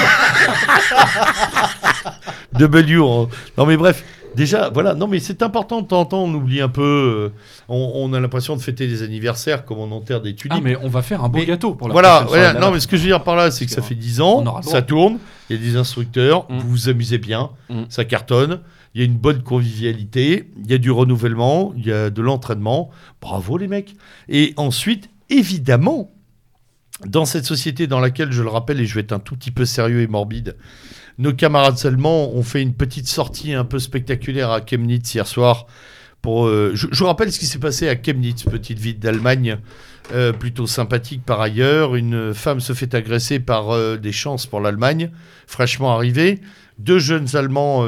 W. 2.53 2.97
Non 3.57 3.65
mais 3.65 3.77
bref, 3.77 4.03
déjà, 4.35 4.69
voilà. 4.69 4.93
Non 4.93 5.07
mais 5.07 5.19
c'est 5.19 5.41
important 5.43 5.81
de 5.81 5.87
temps 5.87 6.01
en 6.01 6.05
temps, 6.05 6.23
on 6.23 6.33
oublie 6.33 6.61
un 6.61 6.69
peu. 6.69 7.31
euh, 7.33 7.39
on, 7.69 7.91
on 7.95 8.13
a 8.13 8.19
l'impression 8.19 8.55
de 8.55 8.61
fêter 8.61 8.87
des 8.87 9.03
anniversaires 9.03 9.65
comme 9.65 9.79
on 9.79 9.91
enterre 9.91 10.21
des 10.21 10.35
tulipes. 10.35 10.57
Ah, 10.57 10.61
mais 10.63 10.75
on 10.81 10.87
va 10.89 11.01
faire 11.01 11.23
un 11.23 11.29
beau 11.29 11.39
Mais 11.39 11.45
gâteau 11.45 11.75
pour 11.75 11.87
la 11.87 11.93
voilà, 11.93 12.25
voilà. 12.27 12.53
non 12.53 12.71
mais 12.71 12.79
ce 12.79 12.87
que 12.87 12.97
je 12.97 13.01
veux 13.03 13.07
dire 13.09 13.23
par 13.23 13.35
là, 13.35 13.51
c'est 13.51 13.65
que 13.65 13.71
ça 13.71 13.81
fait 13.81 13.95
10 13.95 14.21
ans, 14.21 14.61
ça 14.61 14.81
tourne, 14.81 15.17
il 15.49 15.55
y 15.55 15.59
a 15.59 15.61
des 15.61 15.75
instructeurs, 15.77 16.45
Mm. 16.49 16.57
vous 16.59 16.69
vous 16.69 16.89
amusez 16.89 17.17
bien, 17.17 17.49
Mm. 17.69 17.83
ça 17.89 18.05
cartonne, 18.05 18.59
il 18.93 18.99
y 19.01 19.03
a 19.03 19.05
une 19.07 19.17
bonne 19.17 19.41
convivialité, 19.41 20.49
il 20.63 20.69
y 20.69 20.73
a 20.73 20.77
du 20.77 20.91
renouvellement, 20.91 21.73
il 21.77 21.85
y 21.85 21.91
a 21.93 22.09
de 22.09 22.21
l'entraînement. 22.21 22.89
Bravo 23.21 23.57
les 23.57 23.67
mecs. 23.69 23.95
Et 24.27 24.53
ensuite, 24.57 25.09
évidemment, 25.29 26.11
dans 27.05 27.23
cette 27.25 27.45
société 27.45 27.87
dans 27.87 27.99
laquelle, 28.01 28.31
je 28.33 28.43
le 28.43 28.49
rappelle, 28.49 28.79
et 28.81 28.85
je 28.85 28.93
vais 28.95 29.01
être 29.01 29.13
un 29.13 29.19
tout 29.19 29.35
petit 29.35 29.49
peu 29.51 29.63
sérieux 29.65 30.01
et 30.01 30.07
morbide, 30.07 30.57
nos 31.17 31.33
camarades 31.33 31.77
seulement 31.77 32.33
ont 32.33 32.43
fait 32.43 32.61
une 32.61 32.73
petite 32.73 33.07
sortie 33.07 33.53
un 33.53 33.65
peu 33.65 33.79
spectaculaire 33.79 34.51
à 34.51 34.61
Chemnitz 34.65 35.13
hier 35.13 35.27
soir. 35.27 35.67
Pour, 36.21 36.45
euh, 36.45 36.71
je, 36.75 36.87
vous 36.91 37.05
rappelle 37.05 37.31
ce 37.31 37.39
qui 37.39 37.47
s'est 37.47 37.59
passé 37.59 37.89
à 37.89 37.95
Chemnitz, 37.95 38.43
petite 38.43 38.77
ville 38.77 38.99
d'Allemagne, 38.99 39.57
euh, 40.13 40.33
plutôt 40.33 40.67
sympathique 40.67 41.23
par 41.25 41.41
ailleurs. 41.41 41.95
Une 41.95 42.33
femme 42.33 42.59
se 42.59 42.73
fait 42.73 42.93
agresser 42.93 43.39
par 43.39 43.71
euh, 43.71 43.97
des 43.97 44.11
chances 44.11 44.45
pour 44.45 44.59
l'Allemagne, 44.59 45.09
fraîchement 45.47 45.93
arrivée. 45.93 46.39
Deux 46.77 46.99
jeunes 46.99 47.27
Allemands 47.35 47.87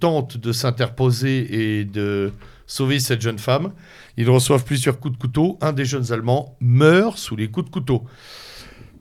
tentent 0.00 0.36
de 0.36 0.52
s'interposer 0.52 1.78
et 1.78 1.84
de 1.84 2.30
sauver 2.66 3.00
cette 3.00 3.22
jeune 3.22 3.38
femme. 3.38 3.72
Ils 4.18 4.28
reçoivent 4.28 4.64
plusieurs 4.64 4.98
coups 5.00 5.14
de 5.14 5.18
couteau. 5.18 5.58
Un 5.62 5.72
des 5.72 5.86
jeunes 5.86 6.12
Allemands 6.12 6.56
meurt 6.60 7.16
sous 7.16 7.36
les 7.36 7.48
coups 7.48 7.66
de 7.66 7.70
couteau. 7.70 8.04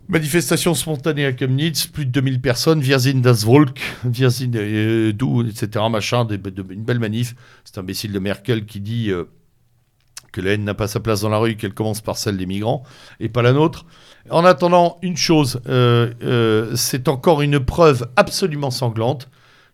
Manifestation 0.08 0.76
spontanée 0.76 1.26
à 1.26 1.36
Chemnitz, 1.36 1.88
plus 1.88 2.06
de 2.06 2.12
2000 2.12 2.40
personnes, 2.40 2.80
Wir 2.80 3.00
das 3.16 3.44
Volk, 3.44 3.82
etc. 4.06 5.86
Machin, 5.90 6.28
une 6.30 6.84
belle 6.84 7.00
manif. 7.00 7.36
C'est 7.64 7.80
imbécile 7.80 8.12
de 8.12 8.20
Merkel 8.20 8.66
qui 8.68 8.82
dit 8.82 9.10
euh, 9.10 9.24
que 10.32 10.42
la 10.42 10.52
haine 10.52 10.64
n'a 10.64 10.76
pas 10.76 10.88
sa 10.88 11.00
place 11.00 11.22
dans 11.22 11.30
la 11.30 11.40
rue, 11.40 11.56
qu'elle 11.56 11.74
commence 11.74 12.02
par 12.02 12.18
celle 12.18 12.38
des 12.38 12.46
migrants 12.46 12.84
et 13.20 13.30
pas 13.30 13.42
la 13.42 13.52
nôtre. 13.52 13.88
En 14.30 14.46
attendant, 14.46 15.00
une 15.02 15.18
chose, 15.18 15.60
euh, 15.68 16.14
euh, 16.22 16.76
c'est 16.76 17.08
encore 17.08 17.42
une 17.42 17.60
preuve 17.60 18.08
absolument 18.16 18.70
sanglante 18.70 19.28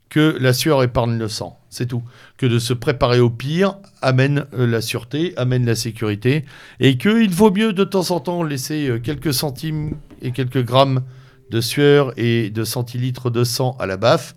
que 0.08 0.38
la 0.40 0.54
sueur 0.54 0.82
épargne 0.82 1.18
le 1.18 1.28
sang. 1.28 1.60
C'est 1.70 1.88
tout. 1.88 2.04
Que 2.38 2.46
de 2.46 2.58
se 2.58 2.74
préparer 2.74 3.20
au 3.20 3.30
pire 3.30 3.76
amène 4.02 4.46
la 4.54 4.80
sûreté, 4.80 5.34
amène 5.36 5.66
la 5.66 5.76
sécurité, 5.76 6.46
et 6.80 6.98
qu'il 6.98 7.32
vaut 7.32 7.52
mieux 7.52 7.74
de 7.74 7.84
temps 7.84 8.12
en 8.12 8.22
temps 8.22 8.44
laisser 8.44 9.00
quelques 9.04 9.34
centimes 9.34 9.96
et 10.22 10.32
quelques 10.32 10.64
grammes 10.64 11.02
de 11.52 11.62
sueur 11.62 12.14
et 12.18 12.50
de 12.50 12.64
centilitres 12.64 13.30
de 13.30 13.44
sang 13.44 13.76
à 13.80 13.86
la 13.86 13.98
baffe. 13.98 14.36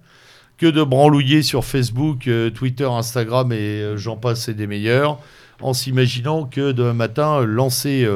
Que 0.57 0.67
de 0.67 0.83
branlouiller 0.83 1.43
sur 1.43 1.65
Facebook, 1.65 2.29
euh, 2.29 2.51
Twitter, 2.51 2.85
Instagram 2.85 3.53
et 3.53 3.57
euh, 3.57 3.97
j'en 3.97 4.17
passe 4.17 4.49
et 4.49 4.55
des 4.55 4.69
meilleurs, 4.69 5.19
en 5.61 5.73
s'imaginant 5.73 6.45
que 6.45 6.71
demain 6.71 6.93
matin, 6.93 7.41
euh, 7.41 7.45
lancer 7.45 8.09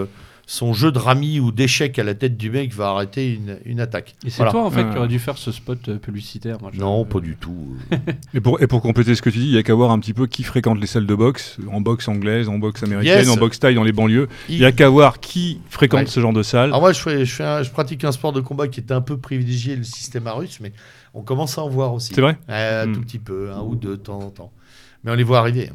son 0.51 0.73
jeu 0.73 0.91
de 0.91 0.99
rami 0.99 1.41
ou 1.41 1.53
d'échecs 1.53 1.99
à 1.99 2.05
la 2.05 2.15
tête 2.15 2.39
du 2.39 2.49
mec 2.49 2.73
va 2.73 2.89
arrêter 2.89 3.35
une, 3.35 3.59
une 3.67 3.81
attaque. 3.81 4.15
Et 4.25 4.31
c'est 4.31 4.39
Voilà. 4.39 4.53
toi, 4.53 4.65
en 4.65 4.71
fait, 4.71 4.81
Euh. 4.81 4.91
qui 4.91 4.97
aurais 4.97 5.07
dû 5.09 5.19
faire 5.19 5.37
ce 5.37 5.53
spot 5.53 5.89
euh, 5.91 5.99
publicitaire. 5.99 6.57
moi, 6.63 6.71
Non, 6.75 7.05
pas 7.05 7.21
du 7.21 7.37
tout. 7.37 7.77
Et 8.35 8.41
pour, 8.41 8.59
et 8.63 8.67
pour 8.67 8.81
compléter 8.81 9.15
ce 9.15 9.21
que 9.21 9.29
tu 9.29 9.41
dis, 9.41 9.45
il 9.45 9.53
y 9.53 9.59
a 9.59 9.63
qu'à 9.63 9.75
voir 9.75 9.91
un 9.91 9.99
petit 9.99 10.15
peu 10.15 10.27
qui 10.27 10.43
fréquente 10.45 10.81
les 10.81 10.87
salles 10.87 11.05
de 11.07 11.15
boxe, 11.15 11.59
en 11.71 11.83
boxe 11.83 12.09
anglaise, 12.09 12.49
en 12.49 12.57
boxe 12.59 12.83
américaine, 12.83 13.19
Yes. 13.19 13.29
en 13.29 13.37
boxe 13.37 13.59
taille 13.59 13.75
dans 13.75 13.85
les 13.85 13.93
banlieues. 13.93 14.27
Il 14.49 14.57
y 14.57 14.65
a 14.65 14.73
qu'à 14.73 14.89
voir 14.89 15.21
qui 15.21 15.61
fréquente 15.69 16.01
Ouais. 16.01 16.07
ce 16.07 16.19
genre 16.21 16.33
de 16.33 16.43
salle. 16.43 16.71
Alors 16.71 16.81
moi, 16.81 16.95
je, 16.95 17.01
fais, 17.01 17.27
je, 17.27 17.35
fais 17.35 17.45
un- 17.45 17.63
je 17.63 17.71
pratique 17.71 18.03
un 18.05 18.13
sport 18.13 18.33
de 18.33 18.41
combat 18.41 18.69
qui 18.69 18.81
est 18.81 18.91
un 18.91 19.03
peu 19.03 19.19
privilégié, 19.19 19.77
le 19.77 19.85
système 19.85 20.27
à 20.29 20.33
russe, 20.33 20.61
mais 20.63 20.73
on 21.13 21.21
commence 21.21 21.59
à 21.59 21.63
en 21.63 21.69
voir 21.69 21.93
aussi. 21.93 22.15
C'est 22.15 22.23
vrai 22.23 22.39
Euh, 22.49 22.85
Un 22.85 22.87
Hmm. 22.87 22.95
tout 22.95 23.01
petit 23.03 23.19
peu, 23.19 23.51
un 23.53 23.61
ou 23.61 23.77
deux 23.77 23.97
de 23.99 24.03
temps 24.03 24.21
en 24.21 24.31
temps. 24.31 24.51
Mais 25.05 25.11
on 25.11 25.15
les 25.15 25.25
voit 25.25 25.41
arriver. 25.41 25.71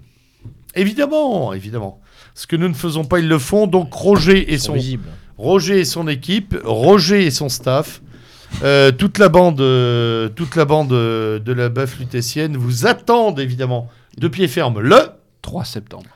Évidemment, 0.75 1.53
évidemment. 1.53 1.99
Ce 2.35 2.47
que 2.47 2.55
nous 2.55 2.67
ne 2.67 2.73
faisons 2.73 3.05
pas, 3.05 3.19
ils 3.19 3.27
le 3.27 3.39
font. 3.39 3.67
Donc 3.67 3.93
Roger 3.93 4.53
et 4.53 4.57
son. 4.57 4.75
Roger 5.37 5.79
et 5.79 5.85
son 5.85 6.07
équipe, 6.07 6.55
Roger 6.63 7.25
et 7.25 7.31
son 7.31 7.49
staff, 7.49 8.01
euh, 8.63 8.91
toute 8.91 9.17
la 9.17 9.29
bande, 9.29 9.59
euh, 9.61 10.29
toute 10.29 10.55
la 10.55 10.65
bande 10.65 10.93
euh, 10.93 11.39
de 11.39 11.51
la 11.51 11.69
baffe 11.69 11.99
lutétienne 11.99 12.55
vous 12.55 12.85
attendent 12.85 13.39
évidemment 13.39 13.89
de 14.17 14.27
pied 14.27 14.47
ferme 14.47 14.79
le 14.79 14.99
3 15.41 15.65
septembre, 15.65 16.09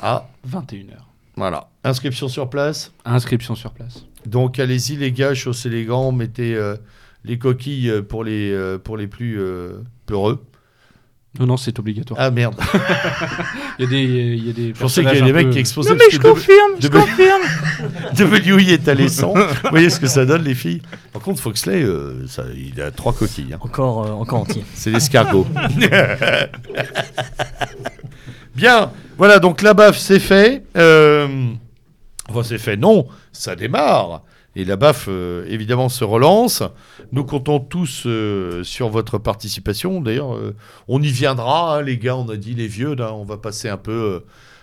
à 0.00 0.28
21h. 0.48 0.96
Voilà. 1.36 1.68
Inscription 1.84 2.28
sur 2.28 2.48
place. 2.48 2.92
Inscription 3.04 3.54
sur 3.54 3.72
place. 3.72 4.04
Donc 4.26 4.58
allez-y 4.58 4.96
les 4.96 5.12
gars, 5.12 5.34
chaussez 5.34 5.68
les 5.68 5.84
gants, 5.84 6.12
mettez 6.12 6.58
les 7.24 7.38
coquilles 7.38 8.02
pour 8.08 8.24
les, 8.24 8.78
pour 8.82 8.96
les 8.96 9.06
plus 9.06 9.40
peureux. 10.06 10.44
Non, 11.38 11.46
non, 11.46 11.56
c'est 11.56 11.78
obligatoire. 11.78 12.18
Ah 12.20 12.30
merde, 12.32 12.56
Il 13.78 13.84
y 13.84 13.86
a 13.86 13.88
des, 13.90 14.02
il 14.02 14.46
y 14.48 14.50
a 14.50 14.52
des 14.52 14.74
je 14.74 14.80
pensais 14.80 15.02
qu'il 15.04 15.14
y 15.14 15.18
avait 15.18 15.26
des 15.26 15.32
mecs 15.32 15.46
peu- 15.46 15.52
qui 15.52 15.58
exposaient. 15.60 15.90
Non 15.90 15.96
mais 15.96 16.10
je 16.10 16.18
confirme, 16.18 16.72
je 16.80 16.88
confirme. 16.88 17.42
W 18.16 18.72
est 18.72 18.88
allé 18.88 19.08
sans. 19.08 19.32
Vous 19.34 19.44
voyez 19.70 19.90
ce 19.90 20.00
que 20.00 20.08
ça 20.08 20.24
donne 20.26 20.42
les 20.42 20.56
filles? 20.56 20.82
Par 21.12 21.22
contre, 21.22 21.40
Foxley, 21.40 21.82
euh, 21.84 22.26
ça, 22.26 22.42
il 22.56 22.80
a 22.82 22.90
trois 22.90 23.12
coquilles. 23.12 23.52
hein. 23.54 23.58
Encore, 23.60 24.06
euh, 24.06 24.10
encore 24.10 24.40
entier. 24.40 24.64
C'est 24.74 24.90
l'escargot. 24.90 25.46
Bien, 28.54 28.90
voilà, 29.16 29.38
donc 29.38 29.62
la 29.62 29.74
baffe, 29.74 29.98
c'est 29.98 30.18
fait. 30.20 30.64
Euh, 30.76 31.28
Enfin, 32.28 32.42
c'est 32.44 32.58
fait, 32.58 32.76
non, 32.76 33.08
ça 33.32 33.56
démarre. 33.56 34.22
Et 34.56 34.64
la 34.64 34.76
baffe, 34.76 35.06
euh, 35.08 35.44
évidemment, 35.48 35.88
se 35.88 36.04
relance. 36.04 36.62
Nous 37.12 37.24
comptons 37.24 37.60
tous 37.60 38.02
euh, 38.06 38.64
sur 38.64 38.88
votre 38.88 39.18
participation. 39.18 40.00
D'ailleurs, 40.00 40.34
euh, 40.34 40.54
on 40.88 41.00
y 41.02 41.10
viendra, 41.10 41.76
hein, 41.76 41.82
les 41.82 41.98
gars, 41.98 42.16
on 42.16 42.28
a 42.28 42.36
dit 42.36 42.54
les 42.54 42.66
vieux, 42.66 42.94
là, 42.94 43.14
on 43.14 43.24
va 43.24 43.36
passer 43.36 43.68
un 43.68 43.76
peu... 43.76 43.92
euh, 43.92 44.20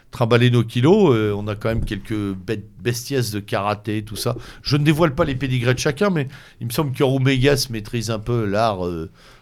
trimballer 0.10 0.50
nos 0.50 0.64
kilos, 0.64 1.14
on 1.36 1.48
a 1.50 1.56
quand 1.56 1.68
même 1.68 1.84
quelques 1.84 2.34
bestiesses 2.80 3.30
de 3.32 3.42
karaté, 3.42 4.04
tout 4.04 4.16
ça. 4.16 4.38
Je 4.64 4.78
ne 4.78 4.86
dévoile 4.86 5.14
pas 5.14 5.26
les 5.26 5.36
pédigrés 5.36 5.74
de 5.74 5.80
chacun, 5.80 6.10
mais 6.10 6.30
il 6.62 6.68
me 6.68 6.72
semble 6.72 6.94
que 6.94 7.04
Rumegas 7.04 7.68
maîtrise 7.70 8.10
un 8.10 8.18
peu 8.18 8.46
l'art 8.46 8.80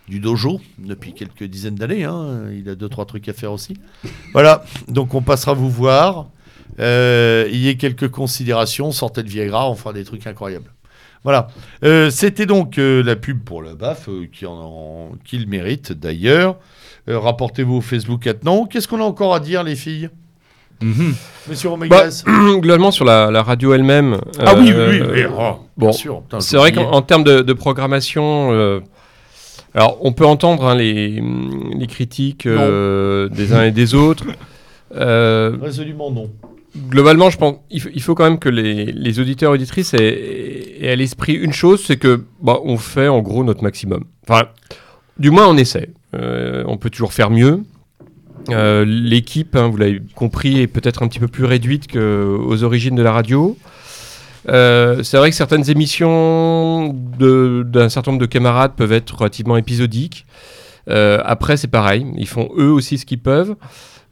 du 0.07 0.19
dojo 0.19 0.59
depuis 0.79 1.13
quelques 1.13 1.43
dizaines 1.43 1.75
d'années. 1.75 2.03
hein. 2.03 2.49
Il 2.51 2.67
a 2.67 2.73
deux, 2.73 2.89
trois 2.89 3.05
trucs 3.05 3.29
à 3.29 3.33
faire 3.33 3.51
aussi. 3.51 3.77
Voilà, 4.33 4.65
donc 4.87 5.13
on 5.13 5.21
passera 5.21 5.53
vous 5.53 5.69
voir. 5.69 6.29
Euh, 6.79 7.47
il 7.51 7.57
y 7.59 7.69
ait 7.69 7.75
quelques 7.75 8.09
considérations, 8.09 8.91
sortez 8.91 9.23
de 9.23 9.29
Viagra, 9.29 9.69
on 9.69 9.75
fera 9.75 9.93
des 9.93 10.03
trucs 10.03 10.25
incroyables. 10.27 10.71
Voilà. 11.23 11.47
Euh, 11.83 12.09
C'était 12.09 12.45
donc 12.45 12.77
euh, 12.77 13.01
la 13.01 13.15
pub 13.15 13.43
pour 13.43 13.61
la 13.63 13.73
BAF, 13.75 14.09
qui, 14.31 14.45
en, 14.45 14.53
en- 14.53 15.11
qui 15.23 15.37
le 15.37 15.45
mérite 15.47 15.91
d'ailleurs. 15.93 16.57
Rapportez-vous 17.07 17.75
au 17.77 17.81
Facebook 17.81 18.25
maintenant. 18.25 18.65
Qu'est-ce 18.65 18.87
qu'on 18.87 18.99
a 18.99 19.03
encore 19.03 19.33
à 19.35 19.39
dire, 19.39 19.63
les 19.63 19.75
filles? 19.75 20.09
Mhm. 20.81 21.13
Monsieur 21.47 21.69
Romegas 21.69 22.23
Globalement, 22.59 22.91
sur 22.91 23.05
la, 23.05 23.31
la 23.31 23.43
radio 23.43 23.73
elle-même. 23.73 24.17
Ah 24.39 24.55
oui, 24.57 24.73
oui, 24.75 25.01
oui. 25.01 25.23
Oh, 25.39 25.59
bon, 25.77 25.91
C'est 26.39 26.57
vrai 26.57 26.71
qu'en 26.73 26.91
en 26.91 27.01
termes 27.01 27.23
de, 27.23 27.41
de 27.41 27.53
programmation, 27.53 28.51
euh, 28.51 28.81
alors 29.73 29.97
on 30.01 30.11
peut 30.13 30.25
entendre 30.25 30.65
hein, 30.67 30.75
les, 30.75 31.21
les 31.77 31.87
critiques 31.87 32.47
des 32.47 33.53
uns 33.53 33.63
et 33.63 33.71
des 33.71 33.95
autres. 33.95 34.25
Résolument 34.91 36.11
non. 36.11 36.29
Globalement, 36.89 37.29
je 37.29 37.37
pense 37.37 37.55
il 37.69 38.01
faut, 38.01 38.15
quand 38.15 38.23
même 38.23 38.39
que 38.39 38.49
les, 38.49 39.19
auditeurs 39.19 39.51
et 39.51 39.55
auditrices 39.55 39.93
aient, 39.93 40.89
à 40.89 40.95
l'esprit 40.95 41.33
une 41.33 41.53
chose, 41.53 41.83
c'est 41.85 41.97
que 41.97 42.25
bah, 42.41 42.59
on 42.63 42.77
fait 42.77 43.07
en 43.07 43.21
gros 43.21 43.43
notre 43.43 43.63
maximum. 43.63 44.05
Enfin, 44.27 44.47
du 45.17 45.31
moins 45.31 45.47
on 45.47 45.57
essaie. 45.57 45.89
Euh, 46.15 46.63
on 46.67 46.77
peut 46.77 46.89
toujours 46.89 47.13
faire 47.13 47.29
mieux. 47.29 47.63
Euh, 48.49 48.85
L'équipe, 48.85 49.55
hein, 49.55 49.67
vous 49.67 49.77
l'avez 49.77 50.01
compris, 50.15 50.61
est 50.61 50.67
peut-être 50.67 51.03
un 51.03 51.07
petit 51.07 51.19
peu 51.19 51.27
plus 51.27 51.45
réduite 51.45 51.91
qu'aux 51.91 52.63
origines 52.63 52.95
de 52.95 53.03
la 53.03 53.11
radio. 53.11 53.57
Euh, 54.47 55.01
c'est 55.01 55.17
vrai 55.17 55.31
que 55.31 55.35
certaines 55.35 55.69
émissions 55.69 56.93
d'un 57.17 57.89
certain 57.89 58.11
nombre 58.11 58.21
de 58.21 58.27
camarades 58.27 58.73
peuvent 58.75 58.93
être 58.93 59.17
relativement 59.17 59.57
épisodiques. 59.57 60.25
Après, 60.87 61.57
c'est 61.57 61.67
pareil, 61.67 62.05
ils 62.15 62.27
font 62.27 62.49
eux 62.57 62.69
aussi 62.69 62.97
ce 62.99 63.05
qu'ils 63.05 63.19
peuvent. 63.19 63.55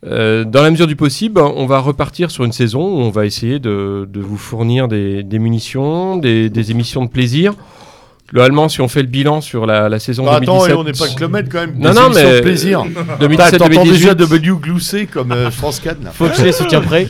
Euh, 0.05 0.43
dans 0.43 0.61
la 0.61 0.69
mesure 0.71 0.87
du 0.87 0.95
possible, 0.95 1.39
on 1.39 1.65
va 1.65 1.79
repartir 1.79 2.29
sur 2.29 2.43
une 2.43 2.51
saison 2.51 2.81
où 2.81 2.99
on 3.01 3.09
va 3.09 3.25
essayer 3.25 3.59
de, 3.59 4.07
de 4.11 4.19
vous 4.19 4.37
fournir 4.37 4.87
des, 4.87 5.23
des 5.23 5.39
munitions, 5.39 6.17
des, 6.17 6.49
des 6.49 6.71
émissions 6.71 7.05
de 7.05 7.09
plaisir. 7.09 7.53
Globalement, 8.29 8.67
si 8.67 8.81
on 8.81 8.87
fait 8.87 9.01
le 9.01 9.07
bilan 9.07 9.41
sur 9.41 9.65
la, 9.65 9.89
la 9.89 9.99
saison 9.99 10.25
Bah, 10.25 10.37
attends, 10.41 10.65
2017, 10.65 10.71
et 10.71 10.73
on 10.73 10.83
n'est 10.83 10.91
pas 10.91 11.07
que 11.15 11.21
le 11.21 11.27
maître 11.27 11.49
quand 11.51 11.59
même. 11.59 11.75
Non, 11.77 11.93
non, 11.93 12.09
mais- 12.13 12.41
plaisir. 12.41 12.83
2017, 13.19 13.59
T'entends 13.59 13.69
2018, 13.69 13.93
déjà 13.99 14.13
W 14.15 14.51
glousser 14.59 15.05
comme 15.05 15.31
euh, 15.31 15.51
France 15.51 15.79
4 15.79 16.03
là. 16.03 16.11
Foxley 16.13 16.51
se 16.51 16.63
tient 16.63 16.81
prêt. 16.81 17.07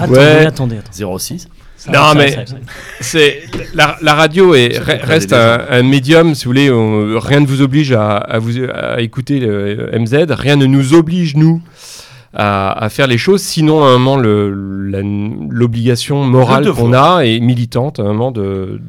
Attendez, 0.00 0.18
Ouais. 0.18 0.46
attendez, 0.46 0.76
attendez. 0.78 1.18
06. 1.18 1.48
Ça 1.76 1.92
Non, 1.92 1.98
arrive, 2.00 2.18
mais- 2.18 2.30
ça 2.30 2.36
arrive, 2.38 2.48
ça 2.48 2.54
arrive. 2.56 2.66
C'est 3.00 3.42
la, 3.74 3.96
la 4.02 4.14
radio 4.14 4.54
est, 4.54 4.78
reste 4.78 5.32
un, 5.32 5.60
un 5.70 5.82
médium, 5.84 6.34
si 6.34 6.44
vous 6.46 6.50
voulez. 6.50 6.70
on- 6.72 7.20
rien 7.20 7.38
ne 7.40 7.46
vous 7.46 7.62
oblige 7.62 7.92
à, 7.92 8.16
à 8.16 8.38
vous 8.40 8.50
à 8.74 9.00
écouter 9.00 9.38
le 9.38 9.90
MZ. 9.96 10.26
Rien 10.30 10.56
ne 10.56 10.66
nous 10.66 10.92
oblige 10.92 11.36
nous 11.36 11.62
à, 12.34 12.72
à 12.72 12.88
faire 12.88 13.06
les 13.06 13.18
choses. 13.18 13.42
Sinon, 13.42 13.84
à 13.84 13.88
un 13.88 13.98
moment, 13.98 14.16
l'obligation 15.50 16.24
morale 16.24 16.64
Le 16.64 16.72
qu'on 16.72 16.92
a 16.92 17.24
et 17.24 17.40
militante, 17.40 18.00
à 18.00 18.02
un 18.02 18.12
moment 18.12 18.30
de 18.32 18.80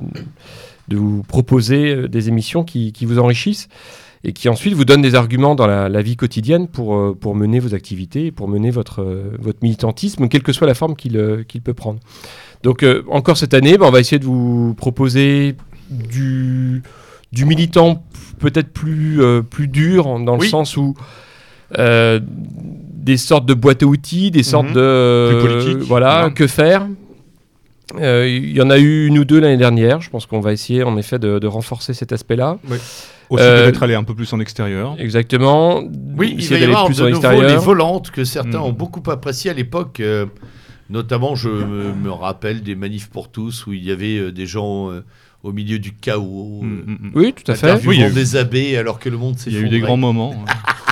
de 0.87 0.97
vous 0.97 1.21
proposer 1.21 1.93
euh, 1.93 2.07
des 2.07 2.29
émissions 2.29 2.63
qui, 2.63 2.91
qui 2.93 3.05
vous 3.05 3.19
enrichissent 3.19 3.67
et 4.23 4.33
qui 4.33 4.49
ensuite 4.49 4.73
vous 4.73 4.85
donnent 4.85 5.03
des 5.03 5.13
arguments 5.13 5.53
dans 5.53 5.67
la, 5.67 5.87
la 5.87 6.01
vie 6.01 6.15
quotidienne 6.15 6.67
pour, 6.67 6.95
euh, 6.95 7.15
pour 7.19 7.35
mener 7.35 7.59
vos 7.59 7.75
activités 7.75 8.25
et 8.25 8.31
pour 8.31 8.47
mener 8.47 8.71
votre, 8.71 9.03
euh, 9.03 9.37
votre 9.39 9.59
militantisme, 9.61 10.27
quelle 10.29 10.41
que 10.41 10.51
soit 10.51 10.65
la 10.65 10.73
forme 10.73 10.95
qu'il 10.95 11.45
qu'il 11.47 11.61
peut 11.61 11.75
prendre. 11.75 11.99
Donc 12.63 12.81
euh, 12.81 13.03
encore 13.11 13.37
cette 13.37 13.53
année, 13.53 13.77
ben, 13.77 13.85
on 13.85 13.91
va 13.91 13.99
essayer 13.99 14.17
de 14.17 14.25
vous 14.25 14.73
proposer 14.73 15.55
du, 15.91 16.81
du 17.33 17.45
militant 17.45 18.03
peut-être 18.39 18.73
plus, 18.73 19.21
euh, 19.21 19.43
plus 19.43 19.67
dur, 19.67 20.05
dans 20.19 20.33
le 20.37 20.41
Oui. 20.41 20.49
sens 20.49 20.75
où 20.75 20.95
euh, 21.77 22.19
des 22.23 23.17
sortes 23.17 23.45
de 23.45 23.53
boîtes 23.53 23.83
à 23.83 23.85
outils, 23.85 24.31
des 24.31 24.43
sortes 24.43 24.67
Mhm. 24.69 24.73
de... 24.73 25.29
Plus 25.41 25.47
politique. 25.47 25.77
voilà, 25.87 26.29
que 26.33 26.47
faire 26.47 26.87
Euh, 27.99 28.27
Il 28.27 28.51
y 28.55 28.61
en 28.61 28.69
a 28.69 28.77
eu 28.77 29.07
une 29.07 29.17
ou 29.17 29.25
deux 29.25 29.39
l'année 29.39 29.57
dernière. 29.57 29.99
Je 30.01 30.09
pense 30.11 30.25
qu'on 30.27 30.41
va 30.41 30.53
essayer 30.53 30.83
en 30.83 30.95
effet 30.97 31.17
de, 31.17 31.39
de 31.39 31.47
renforcer 31.47 31.93
cet 31.95 32.11
aspect-là. 32.11 32.59
Aussi 33.31 33.43
Euh, 33.43 33.63
peut-être 33.65 33.81
aller 33.83 33.95
un 33.95 34.03
peu 34.03 34.13
plus 34.13 34.31
en 34.31 34.39
extérieur. 34.39 34.95
Exactement. 34.99 35.81
Oui, 36.17 36.31
il 36.33 36.39
Essayer 36.39 36.49
va 36.51 36.57
y 36.57 36.59
d'aller 36.61 36.63
avoir 36.73 36.85
plus 36.85 36.97
de 36.97 37.03
en 37.03 37.09
nouveau 37.09 37.21
les 37.31 37.35
extérieur. 37.37 37.61
volantes 37.61 38.11
que 38.11 38.23
certains 38.25 38.59
Mm. 38.59 38.63
ont 38.63 38.71
beaucoup 38.73 39.01
appréciées 39.09 39.49
à 39.49 39.55
l'époque. 39.55 39.99
euh, 40.01 40.27
notamment, 40.91 41.33
je 41.35 41.49
me, 41.49 41.93
me 41.93 42.11
rappelle 42.11 42.61
des 42.61 42.75
manifs 42.75 43.09
pour 43.09 43.29
tous 43.29 43.65
où 43.67 43.73
il 43.73 43.83
y 43.83 43.91
avait 43.91 44.17
euh, 44.17 44.31
des 44.31 44.45
gens 44.45 44.91
euh, 44.91 45.03
au 45.43 45.51
milieu 45.53 45.79
du 45.79 45.93
chaos. 45.93 46.59
Mm, 46.61 46.65
euh, 46.65 46.91
mm, 46.91 46.97
mm. 47.07 47.11
Oui, 47.15 47.33
tout 47.33 47.49
à 47.51 47.55
fait. 47.55 47.73
Oui, 47.85 47.95
il 47.97 48.01
y 48.01 48.03
a 48.03 48.09
eu- 48.09 48.13
des 48.13 48.35
abbés 48.35 48.77
alors 48.77 48.99
que 48.99 49.09
le 49.09 49.17
monde 49.17 49.35
Il 49.47 49.53
y 49.53 49.57
a 49.57 49.59
eu 49.61 49.69
des 49.69 49.79
grands 49.79 49.97
moments. 49.97 50.35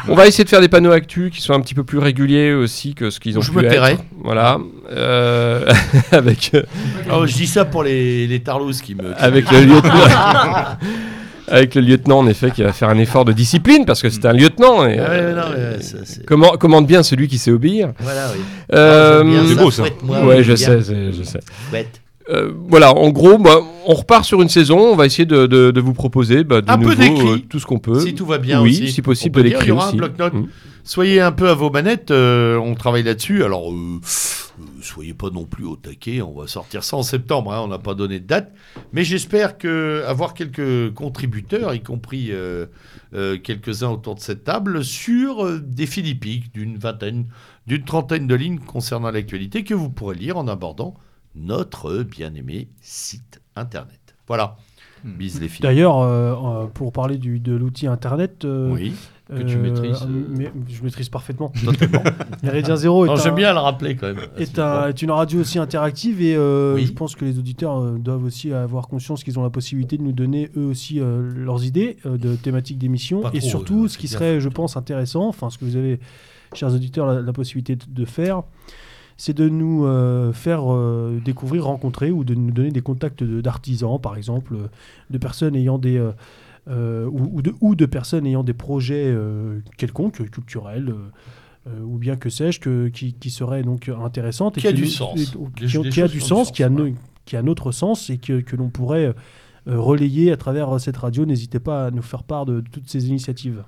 On 0.10 0.16
va 0.16 0.26
essayer 0.26 0.46
de 0.46 0.50
faire 0.50 0.62
des 0.62 0.70
panneaux 0.70 0.92
actus 0.92 1.34
qui 1.34 1.42
soient 1.42 1.56
un 1.58 1.60
petit 1.60 1.74
peu 1.74 1.84
plus 1.84 1.98
réguliers 1.98 2.54
aussi 2.54 2.94
que 2.96 3.10
ce 3.10 3.20
qu'ils 3.20 3.38
ont 3.38 3.42
Je 3.42 3.52
pu 3.52 3.58
me 3.58 3.64
être. 3.66 3.72
tairai. 3.72 3.98
Voilà. 4.24 4.58
Euh, 4.90 5.70
avec 6.12 6.52
euh, 6.54 6.64
Oh, 7.12 7.26
je 7.26 7.34
dis 7.36 7.48
ça 7.48 7.66
pour 7.66 7.84
les, 7.84 8.26
les 8.26 8.40
tarlouse 8.40 8.82
qui 8.82 8.96
me. 8.96 9.14
avec 9.22 9.52
le 9.52 9.66
lieutenant. 9.66 9.92
avec 11.50 11.76
le 11.76 11.82
lieutenant 11.82 12.20
en 12.20 12.28
effet 12.28 12.52
qui 12.52 12.62
va 12.64 12.72
faire 12.74 12.90
un 12.90 12.98
effort 12.98 13.26
de 13.26 13.34
discipline 13.34 13.86
parce 13.86 14.02
que 14.02 14.10
c'est 14.10 14.26
un 14.26 14.34
lieutenant. 14.34 14.86
Et, 14.86 14.98
Ah 15.00 15.10
ouais, 15.10 15.18
euh, 15.20 15.36
non, 15.36 15.48
mais 15.78 15.82
ça, 15.82 15.98
c'est- 16.06 16.26
comment, 16.26 16.52
commande 16.52 16.88
bien 16.88 17.04
celui 17.04 17.28
qui 17.28 17.38
sait 17.38 17.52
obéir. 17.52 17.92
Voilà, 18.00 18.32
oui. 18.34 18.42
Euh, 18.74 19.24
Ah, 19.26 19.46
c'est 19.48 19.56
beau, 19.56 19.72
ça. 19.72 19.84
fouette-moi, 19.84 20.26
ouais, 20.26 20.44
je 20.44 20.54
bien. 20.54 20.82
sais, 20.82 21.12
je 21.12 21.24
sais. 21.24 21.40
Fouette. 21.70 22.02
Euh, 22.30 22.52
voilà, 22.68 22.94
en 22.94 23.10
gros, 23.10 23.38
bah, 23.38 23.60
on 23.86 23.94
repart 23.94 24.26
sur 24.26 24.42
une 24.42 24.50
saison. 24.50 24.78
On 24.80 24.96
va 24.96 25.06
essayer 25.06 25.26
de, 25.26 25.46
de- 25.48 25.72
de 25.72 25.82
vous 25.82 25.94
proposer 25.94 26.44
bah, 26.44 26.62
du 26.62 26.70
Un 26.70 26.78
peu 26.78 26.84
nouveau, 26.90 26.96
d'écrit. 26.96 27.28
euh, 27.30 27.38
tout 27.50 27.60
ce 27.60 27.66
qu'on 27.66 27.80
peut. 27.80 28.00
Si 28.02 28.16
tout 28.16 28.26
va 28.26 28.38
bien 28.38 28.62
oui, 28.62 28.72
aussi. 28.72 28.92
si 28.92 29.02
possible, 29.02 29.40
On 29.40 29.44
peut 29.44 29.50
de 29.66 29.72
aura 29.72 29.88
aussi. 29.90 29.98
un. 30.20 30.30
Mm. 30.30 30.48
Soyez 30.84 31.20
un 31.22 31.32
peu 31.32 31.50
à 31.50 31.54
vos 31.54 31.70
manettes, 31.70 32.12
euh, 32.12 32.58
on 32.58 32.74
travaille 32.76 33.04
là-dessus. 33.04 33.44
Alors, 33.44 33.74
soyez 34.82 35.14
pas 35.14 35.30
non 35.30 35.44
plus 35.46 35.66
au 35.66 35.76
taquet, 35.76 36.22
on 36.22 36.34
va 36.34 36.48
sortir 36.48 36.84
ça 36.84 36.96
en 36.98 37.04
septembre, 37.04 37.54
hein, 37.54 37.62
on 37.64 37.68
n'a 37.68 37.78
pas 37.78 37.94
donné 37.94 38.20
de 38.22 38.26
date. 38.26 38.54
Mais 38.94 39.04
j'espère 39.04 39.58
que 39.58 40.04
avoir 40.08 40.34
quelques 40.34 40.94
contributeurs, 40.94 41.74
y 41.74 41.82
compris 41.82 42.32
quelques-uns 43.44 43.90
autour 43.90 44.16
de 44.16 44.20
cette 44.22 44.44
table, 44.44 44.84
sur 44.84 45.60
des 45.60 45.86
philippiques 45.88 46.54
d'une 46.54 46.78
vingtaine, 46.78 47.26
d'une 47.68 47.84
trentaine 47.84 48.28
de 48.28 48.36
lignes 48.36 48.60
concernant 48.60 49.12
l'actualité 49.12 49.64
que 49.66 49.74
vous 49.74 49.90
pourrez 49.90 50.16
lire 50.16 50.38
en 50.38 50.48
abordant 50.48 50.96
notre 51.36 52.04
bien-aimé 52.04 52.70
site 52.82 53.42
internet. 53.56 54.16
Voilà. 54.28 54.58
Bise 55.04 55.40
les 55.40 55.48
filles. 55.48 55.62
D'ailleurs, 55.62 56.00
euh, 56.00 56.34
euh, 56.34 56.66
pour 56.66 56.92
parler 56.92 57.18
du, 57.18 57.40
de 57.40 57.54
l'outil 57.54 57.86
internet, 57.86 58.44
euh, 58.46 58.72
Oui, 58.74 58.94
que 59.30 59.44
tu 59.44 59.58
maîtrises, 59.58 60.02
euh. 60.04 60.26
mais 60.36 60.52
je 60.68 60.84
maîtrise 60.84 61.08
parfaitement. 61.10 61.52
totalement. 61.64 62.02
Méridien 62.44 62.76
Zéro 62.76 63.06
est, 63.06 63.08
Non, 63.08 63.14
un- 63.14 63.18
J'aime 63.18 63.36
bien 63.36 63.54
le 63.54 63.60
rappeler 63.60 63.96
quand 63.96 64.08
même. 64.08 64.26
est, 64.38 64.58
un- 64.58 64.88
est 64.88 65.02
une 65.02 65.12
radio 65.12 65.42
aussi 65.42 65.60
interactive 65.60 66.20
et 66.22 66.36
euh, 66.36 66.74
Oui. 66.76 66.88
je 66.88 66.94
pense 66.94 67.16
que 67.16 67.26
les 67.26 67.38
auditeurs 67.38 67.78
euh, 67.80 67.98
doivent 68.00 68.24
aussi 68.24 68.52
avoir 68.52 68.88
conscience 68.88 69.24
qu'ils 69.24 69.38
ont 69.38 69.44
la 69.44 69.52
possibilité 69.52 69.98
de 69.98 70.04
nous 70.04 70.14
donner 70.14 70.50
eux 70.58 70.66
aussi 70.66 71.00
euh, 71.00 71.32
leurs 71.36 71.64
idées 71.64 71.98
euh, 72.08 72.18
de 72.18 72.36
thématiques 72.36 72.80
d'émission 72.80 73.20
et 73.34 73.40
trop, 73.40 73.48
surtout 73.50 73.86
euh, 73.86 73.88
ce 73.88 74.00
qui 74.00 74.08
serait, 74.08 74.40
je 74.42 74.50
pense, 74.50 74.78
intéressant, 74.78 75.28
enfin 75.28 75.52
ce 75.52 75.60
que 75.60 75.66
vous 75.66 75.76
avez, 75.76 76.00
chers 76.54 76.74
auditeurs, 76.74 77.06
la, 77.06 77.22
la 77.22 77.34
possibilité 77.34 77.76
de, 77.76 77.86
de 77.88 78.06
faire, 78.06 78.42
c'est 79.18 79.34
de 79.36 79.50
nous 79.50 79.86
euh, 79.86 80.32
faire 80.32 80.72
euh, 80.72 81.20
découvrir, 81.26 81.66
rencontrer 81.66 82.12
ou 82.12 82.24
de 82.24 82.36
nous 82.36 82.52
donner 82.52 82.72
des 82.72 82.82
contacts 82.82 83.24
de- 83.24 83.42
d'artisans, 83.42 84.00
par 84.00 84.16
exemple, 84.16 84.54
euh, 84.56 84.68
de 85.10 85.18
personnes 85.18 85.56
ayant 85.56 85.78
des 85.80 86.00
ou, 86.70 87.30
ou 87.38 87.42
de, 87.42 87.54
ou 87.62 87.76
de 87.76 87.86
personnes 87.86 88.26
ayant 88.28 88.44
des 88.44 88.54
projets 88.54 89.16
quelconques, 89.78 90.30
culturels, 90.30 90.94
euh, 91.68 91.82
ou 91.84 91.98
bien 91.98 92.16
que 92.18 92.30
sais-je, 92.30 92.60
que, 92.60 92.88
qui, 92.90 93.14
qui 93.14 93.30
serait 93.30 93.64
donc 93.64 93.90
intéressante. 93.90 94.58
et 94.58 94.62
Qui 94.62 94.68
a 94.68 94.72
du 94.74 94.86
sens. 94.88 95.18
et- 95.20 95.90
qui, 95.90 96.02
a 96.02 96.08
du 96.08 96.20
sens, 96.22 96.52
qui 96.52 96.64
a, 96.64 96.68
sens, 96.68 96.78
no- 96.78 96.84
ouais. 96.84 96.94
qui 97.26 97.38
a 97.38 97.42
notre 97.42 97.72
sens 97.72 98.10
et 98.10 98.18
que, 98.18 98.42
que 98.42 98.56
l'on 98.56 98.70
pourrait 98.70 99.14
euh, 99.68 99.80
relayer 99.80 100.32
à 100.32 100.38
travers 100.38 100.80
cette 100.80 100.98
radio. 100.98 101.26
N'hésitez 101.26 101.60
pas 101.60 101.86
à 101.88 101.92
nous 101.92 102.02
faire 102.02 102.24
part 102.24 102.46
de, 102.46 102.62
toutes 102.72 102.90
ces 102.90 103.08
initiatives. 103.10 103.64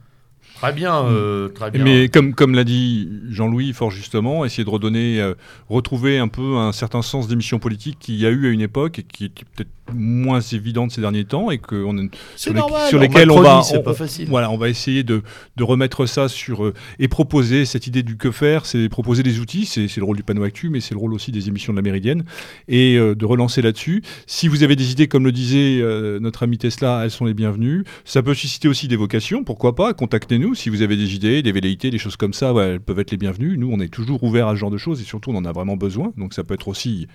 Très 0.55 0.73
bien, 0.73 1.05
euh, 1.05 1.47
très 1.49 1.71
bien. 1.71 1.83
Mais 1.83 2.09
comme, 2.09 2.33
comme 2.33 2.53
l'a 2.53 2.65
dit 2.65 3.07
Jean-Louis 3.29 3.71
fort 3.73 3.91
justement, 3.91 4.43
essayer 4.43 4.65
de 4.65 4.69
redonner, 4.69 5.21
euh, 5.21 5.33
retrouver 5.69 6.17
un 6.19 6.27
peu 6.27 6.57
un 6.57 6.71
certain 6.73 7.01
sens 7.01 7.27
d'émission 7.29 7.59
politique 7.59 7.97
qu'il 7.99 8.15
y 8.15 8.25
a 8.25 8.29
eu 8.29 8.47
à 8.47 8.49
une 8.49 8.59
époque 8.61 8.99
et 8.99 9.03
qui 9.03 9.25
est 9.25 9.29
peut-être 9.55 9.69
moins 9.91 10.39
évidente 10.41 10.91
ces 10.91 11.01
derniers 11.01 11.23
temps 11.23 11.49
et 11.49 11.57
que 11.57 11.75
on 11.83 11.97
est- 11.97 12.09
c'est 12.35 12.43
sur, 12.43 12.53
les- 12.53 12.59
normal. 12.59 12.89
sur 12.89 12.99
lesquels 12.99 13.31
on 13.31 13.41
va, 13.41 13.61
on- 13.73 13.81
pas 13.81 13.93
facile. 13.95 14.27
voilà, 14.29 14.51
on 14.51 14.57
va 14.57 14.69
essayer 14.69 15.01
de, 15.03 15.23
de 15.55 15.63
remettre 15.63 16.05
ça 16.05 16.27
sur 16.29 16.63
euh, 16.65 16.73
et 16.99 17.07
proposer 17.07 17.65
cette 17.65 17.87
idée 17.87 18.03
du 18.03 18.15
que 18.17 18.29
faire, 18.29 18.65
c'est 18.67 18.87
proposer 18.89 19.23
des 19.23 19.39
outils, 19.39 19.65
c'est 19.65 19.87
le 19.97 20.03
rôle 20.03 20.17
du 20.17 20.23
panneau 20.23 20.43
actu, 20.43 20.69
mais 20.69 20.79
c'est 20.79 20.93
le 20.93 20.99
rôle 20.99 21.13
aussi 21.13 21.31
des 21.31 21.47
émissions 21.47 21.73
de 21.73 21.77
la 21.77 21.81
Méridienne 21.81 22.23
et 22.67 22.97
euh, 22.97 23.15
de 23.15 23.25
relancer 23.25 23.61
là-dessus. 23.63 24.03
Si 24.27 24.47
vous 24.47 24.61
avez 24.61 24.75
des 24.75 24.91
idées, 24.91 25.07
comme 25.07 25.23
le 25.23 25.31
disait 25.31 25.79
euh, 25.81 26.19
notre 26.19 26.43
ami 26.43 26.57
Tesla, 26.59 27.01
elles 27.05 27.11
sont 27.11 27.25
les 27.25 27.33
bienvenues. 27.33 27.83
Ça 28.05 28.21
peut 28.21 28.33
susciter 28.35 28.67
aussi 28.67 28.87
des 28.87 28.95
vocations, 28.97 29.43
pourquoi 29.43 29.73
pas 29.73 29.93
Contactez-nous 30.39 30.55
si 30.55 30.69
vous 30.69 30.81
avez 30.81 30.95
des 30.95 31.15
idées, 31.15 31.41
des 31.41 31.51
velléités, 31.51 31.89
des 31.91 31.97
choses 31.97 32.15
comme 32.15 32.33
ça, 32.33 32.53
ouais, 32.53 32.63
elles 32.73 32.79
peuvent 32.79 32.99
être 32.99 33.11
les 33.11 33.17
bienvenues. 33.17 33.57
Nous, 33.57 33.69
on 33.71 33.79
est 33.79 33.89
toujours 33.89 34.23
ouverts 34.23 34.47
à 34.47 34.51
ce 34.51 34.55
genre 34.57 34.71
de 34.71 34.77
choses 34.77 35.01
et 35.01 35.03
surtout, 35.03 35.31
on 35.31 35.35
en 35.35 35.45
a 35.45 35.51
vraiment 35.51 35.75
besoin. 35.75 36.11
Donc, 36.17 36.33
ça 36.33 36.43
peut 36.43 36.53
être 36.53 36.67
aussi 36.69 37.07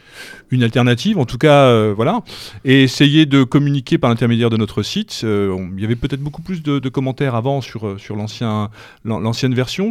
une 0.50 0.62
alternative. 0.62 1.18
En 1.18 1.24
tout 1.24 1.38
cas, 1.38 1.64
euh, 1.66 1.92
voilà. 1.96 2.20
Et 2.64 2.82
essayer 2.82 3.24
de 3.26 3.42
communiquer 3.44 3.96
par 3.98 4.10
l'intermédiaire 4.10 4.50
de 4.50 4.56
notre 4.56 4.82
site. 4.82 5.22
Euh, 5.24 5.50
on- 5.50 5.70
Il 5.76 5.80
y 5.80 5.84
avait 5.84 5.96
peut-être 5.96 6.20
beaucoup 6.20 6.42
plus 6.42 6.62
de, 6.62 6.78
de 6.78 6.88
commentaires 6.88 7.34
avant 7.34 7.60
sur, 7.60 7.86
euh, 7.86 7.98
sur 7.98 8.14
l'ancien, 8.16 8.68
l'an- 9.04 9.20
l'ancienne 9.20 9.54
version. 9.54 9.90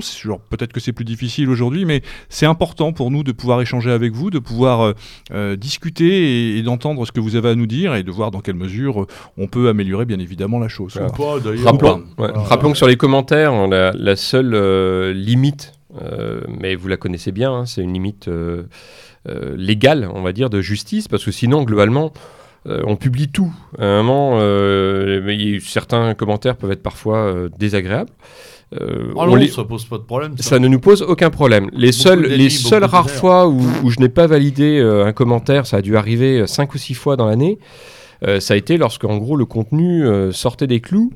Peut-être 0.49 0.71
que 0.73 0.79
c'est 0.79 0.93
plus 0.93 1.05
difficile 1.05 1.49
aujourd'hui, 1.49 1.86
mais 1.86 2.01
c'est 2.29 2.45
important 2.45 2.93
pour 2.93 3.09
nous 3.11 3.23
de 3.23 3.31
pouvoir 3.31 3.61
échanger 3.61 3.91
avec 3.91 4.13
vous, 4.13 4.29
de 4.29 4.39
pouvoir 4.39 4.93
euh, 5.31 5.55
discuter 5.55 6.53
et, 6.53 6.57
et 6.59 6.61
d'entendre 6.61 7.05
ce 7.05 7.11
que 7.11 7.19
vous 7.19 7.36
avez 7.36 7.49
à 7.49 7.55
nous 7.55 7.67
dire 7.67 7.95
et 7.95 8.03
de 8.03 8.11
voir 8.11 8.31
dans 8.31 8.41
quelle 8.41 8.55
mesure 8.55 9.07
on 9.38 9.47
peut 9.47 9.67
améliorer, 9.69 10.05
bien 10.05 10.19
évidemment, 10.19 10.59
la 10.59 10.67
chose. 10.67 10.93
Voilà. 10.93 11.11
Rappelons, 11.65 11.97
ouais, 11.97 12.03
Voilà. 12.17 12.39
rappelons 12.39 12.71
que 12.71 12.77
sur 12.77 12.88
les 12.88 12.95
commentaires, 12.97 13.12
on 13.18 13.72
a 13.72 13.91
la 13.91 14.16
seule 14.16 14.53
euh, 14.53 15.14
limite, 15.14 15.74
euh, 16.01 16.41
mais 16.59 16.76
vous 16.76 16.88
la 16.88 16.97
connaissez 16.97 17.32
bien, 17.32 17.51
hein, 17.53 17.66
c'est 17.66 17.82
une 17.82 17.93
limite 17.93 18.28
euh, 18.28 18.64
légale, 19.55 20.09
on 20.14 20.22
va 20.22 20.34
dire, 20.34 20.49
de 20.49 20.61
justice, 20.61 21.07
parce 21.07 21.24
que 21.24 21.32
sinon, 21.32 21.64
globalement, 21.64 22.11
on 22.66 22.95
publie 22.95 23.28
tout. 23.28 23.53
À 23.78 23.86
un 23.86 24.03
moment, 24.03 24.39
certains 25.61 26.14
commentaires 26.14 26.55
peuvent 26.55 26.72
être 26.72 26.82
parfois 26.84 27.34
désagréables. 27.59 28.09
Euh, 28.82 29.09
Ah 29.11 29.14
on 29.18 29.26
non, 29.28 29.36
les- 29.36 29.49
ça 29.49 29.64
pose 29.66 29.86
pas 29.86 29.97
de 29.97 30.03
problème. 30.03 30.36
ça. 30.38 30.51
ça 30.51 30.59
ne 30.59 30.68
nous 30.68 30.80
pose 30.80 31.03
aucun 31.03 31.30
problème. 31.30 31.70
Les 31.74 31.91
Beaucoup 31.91 32.22
les 32.28 32.49
seules 32.49 32.84
rares 32.86 33.09
fois 33.09 33.47
où, 33.47 33.61
où 33.84 33.89
je 33.91 33.99
n'ai 33.99 34.09
pas 34.09 34.26
validé 34.28 34.80
euh, 34.80 35.05
un 35.05 35.14
commentaire, 35.14 35.68
ça 35.68 35.78
a 35.78 35.82
dû 35.82 35.95
arriver 35.95 36.47
5 36.47 36.74
ou 36.74 36.78
6 36.78 36.93
fois 36.95 37.16
dans 37.16 37.28
l'année, 37.28 37.59
euh, 38.26 38.39
ça 38.39 38.53
a 38.53 38.57
été 38.57 38.78
lorsque, 38.78 39.03
en 39.05 39.17
gros, 39.17 39.36
le 39.36 39.45
contenu 39.45 40.05
euh, 40.05 40.32
sortait 40.32 40.67
des 40.67 40.80
clous. 40.80 41.11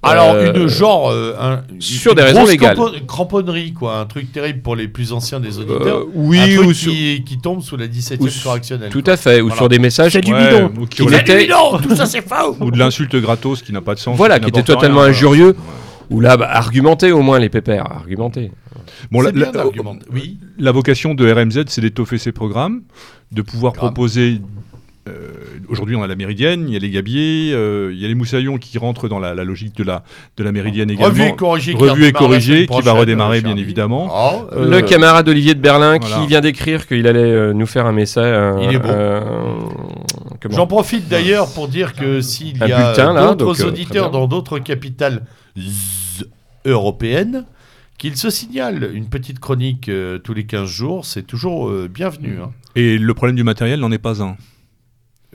Alors, 0.00 0.34
Euh, 0.34 0.52
une 0.54 0.68
genre. 0.68 1.10
euh, 1.10 1.34
un- 1.40 1.62
sur 1.80 2.12
une 2.12 2.18
des 2.18 2.22
raisons 2.22 2.46
légales. 2.46 2.76
crampo- 2.76 3.04
cramponnerie, 3.06 3.72
quoi. 3.72 3.98
Un 3.98 4.06
truc 4.06 4.30
terrible 4.32 4.60
pour 4.60 4.76
les 4.76 4.86
plus 4.86 5.12
anciens 5.12 5.40
des 5.40 5.58
auditeurs. 5.58 5.98
Euh, 6.02 6.10
oui, 6.14 6.38
un 6.38 6.54
truc 6.56 6.68
ou 6.68 6.72
sur- 6.72 6.92
qui, 6.92 7.24
qui 7.26 7.38
tombe 7.38 7.62
sous 7.62 7.76
la 7.76 7.88
17e 7.88 8.26
ou 8.26 8.28
sur- 8.28 8.44
correctionnelle. 8.44 8.90
Tout 8.90 9.02
quoi. 9.02 9.14
à 9.14 9.16
fait, 9.16 9.40
ou 9.40 9.46
Voilà. 9.46 9.56
sur 9.56 9.68
des 9.68 9.80
messages 9.80 10.12
C'est 10.12 10.20
du 10.20 10.32
qui, 10.32 10.38
bidon. 10.38 10.70
ou 10.80 10.86
qui-. 10.86 11.02
C'est 11.08 11.24
du 11.24 11.36
bidon, 11.46 11.78
tout 11.82 11.96
ça 11.96 12.06
c'est 12.06 12.22
faux 12.22 12.56
ou 12.60 12.70
de 12.70 12.78
l'insulte 12.78 13.16
gratos 13.16 13.60
qui 13.62 13.72
n'a 13.72 13.80
pas 13.80 13.94
de 13.96 13.98
sens. 13.98 14.16
Voilà, 14.16 14.38
qui 14.38 14.44
qui 14.44 14.50
était 14.50 14.62
totalement 14.62 15.00
rien. 15.00 15.10
injurieux. 15.10 15.56
ou 16.10 16.20
là, 16.20 16.36
bah, 16.38 16.48
argumenter 16.50 17.12
au 17.12 17.20
moins 17.20 17.38
les 17.40 17.50
pépères, 17.50 17.84
argumenter. 17.90 18.50
Bon, 19.10 19.18
C'est 19.18 19.26
la- 19.26 19.32
bien 19.32 19.44
la- 19.46 19.50
d'argumenter. 19.52 20.06
Oui. 20.10 20.38
La 20.58 20.72
vocation 20.72 21.12
de 21.14 21.30
RMZ, 21.30 21.64
c'est 21.66 21.82
d'étoffer 21.82 22.16
ses 22.18 22.32
programmes, 22.32 22.82
de 23.32 23.42
pouvoir 23.42 23.72
proposer. 23.74 24.40
euh, 25.08 25.10
Aujourd'hui, 25.68 25.96
on 25.96 26.02
a 26.02 26.06
la 26.06 26.16
Méridienne, 26.16 26.64
il 26.68 26.72
y 26.72 26.76
a 26.76 26.78
les 26.78 26.90
Gabiers, 26.90 27.52
euh, 27.52 27.90
il 27.92 28.00
y 28.00 28.04
a 28.04 28.08
les 28.08 28.14
Moussaillons 28.14 28.58
qui 28.58 28.78
rentrent 28.78 29.08
dans 29.08 29.18
la, 29.18 29.34
la 29.34 29.44
logique 29.44 29.76
de 29.76 29.84
la, 29.84 30.02
de 30.36 30.42
la 30.44 30.52
Méridienne 30.52 30.90
également. 30.90 31.08
Revu 31.08 31.22
et 31.28 31.36
corrigé. 31.36 31.74
qui 31.74 31.78
Revu 31.78 31.88
et 31.88 31.92
redémarre 32.06 32.12
la 32.12 32.18
corrigé, 32.28 32.54
semaine 32.66 32.78
qui 32.80 32.86
va 32.86 32.92
redémarrer, 32.92 33.40
bien 33.42 33.56
évidemment. 33.56 34.08
Ah, 34.12 34.46
le 34.56 34.76
euh, 34.76 34.80
camarade 34.82 35.28
Olivier 35.28 35.54
de 35.54 35.60
Berlin 35.60 35.98
voilà. 36.00 36.16
qui 36.20 36.26
vient 36.26 36.40
d'écrire 36.40 36.86
qu'il 36.86 37.06
allait 37.06 37.20
euh, 37.20 37.52
nous 37.52 37.66
faire 37.66 37.86
un 37.86 37.92
message. 37.92 38.58
Il 38.62 38.74
est 38.74 38.80
comment 38.80 40.54
J'en 40.56 40.66
profite 40.66 41.08
d'ailleurs 41.08 41.52
pour 41.52 41.68
dire 41.68 41.94
que 41.94 42.20
s'il 42.20 42.56
y 42.58 42.62
a 42.62 42.66
bulletin, 42.66 43.12
là, 43.12 43.34
d'autres 43.34 43.64
auditeurs 43.64 44.10
dans 44.10 44.26
d'autres 44.26 44.58
capitales 44.58 45.22
européennes, 46.64 47.44
qu'ils 47.98 48.16
se 48.16 48.30
signalent 48.30 48.90
une 48.94 49.08
petite 49.08 49.40
chronique 49.40 49.88
euh, 49.88 50.18
tous 50.18 50.32
les 50.32 50.46
15 50.46 50.68
jours, 50.68 51.04
c'est 51.04 51.24
toujours 51.24 51.68
euh, 51.68 51.88
bienvenu. 51.92 52.38
hein. 52.42 52.50
Et 52.76 52.96
le 52.96 53.14
problème 53.14 53.36
du 53.36 53.42
matériel 53.42 53.80
n'en 53.80 53.90
est 53.90 53.98
pas 53.98 54.22
un. 54.22 54.36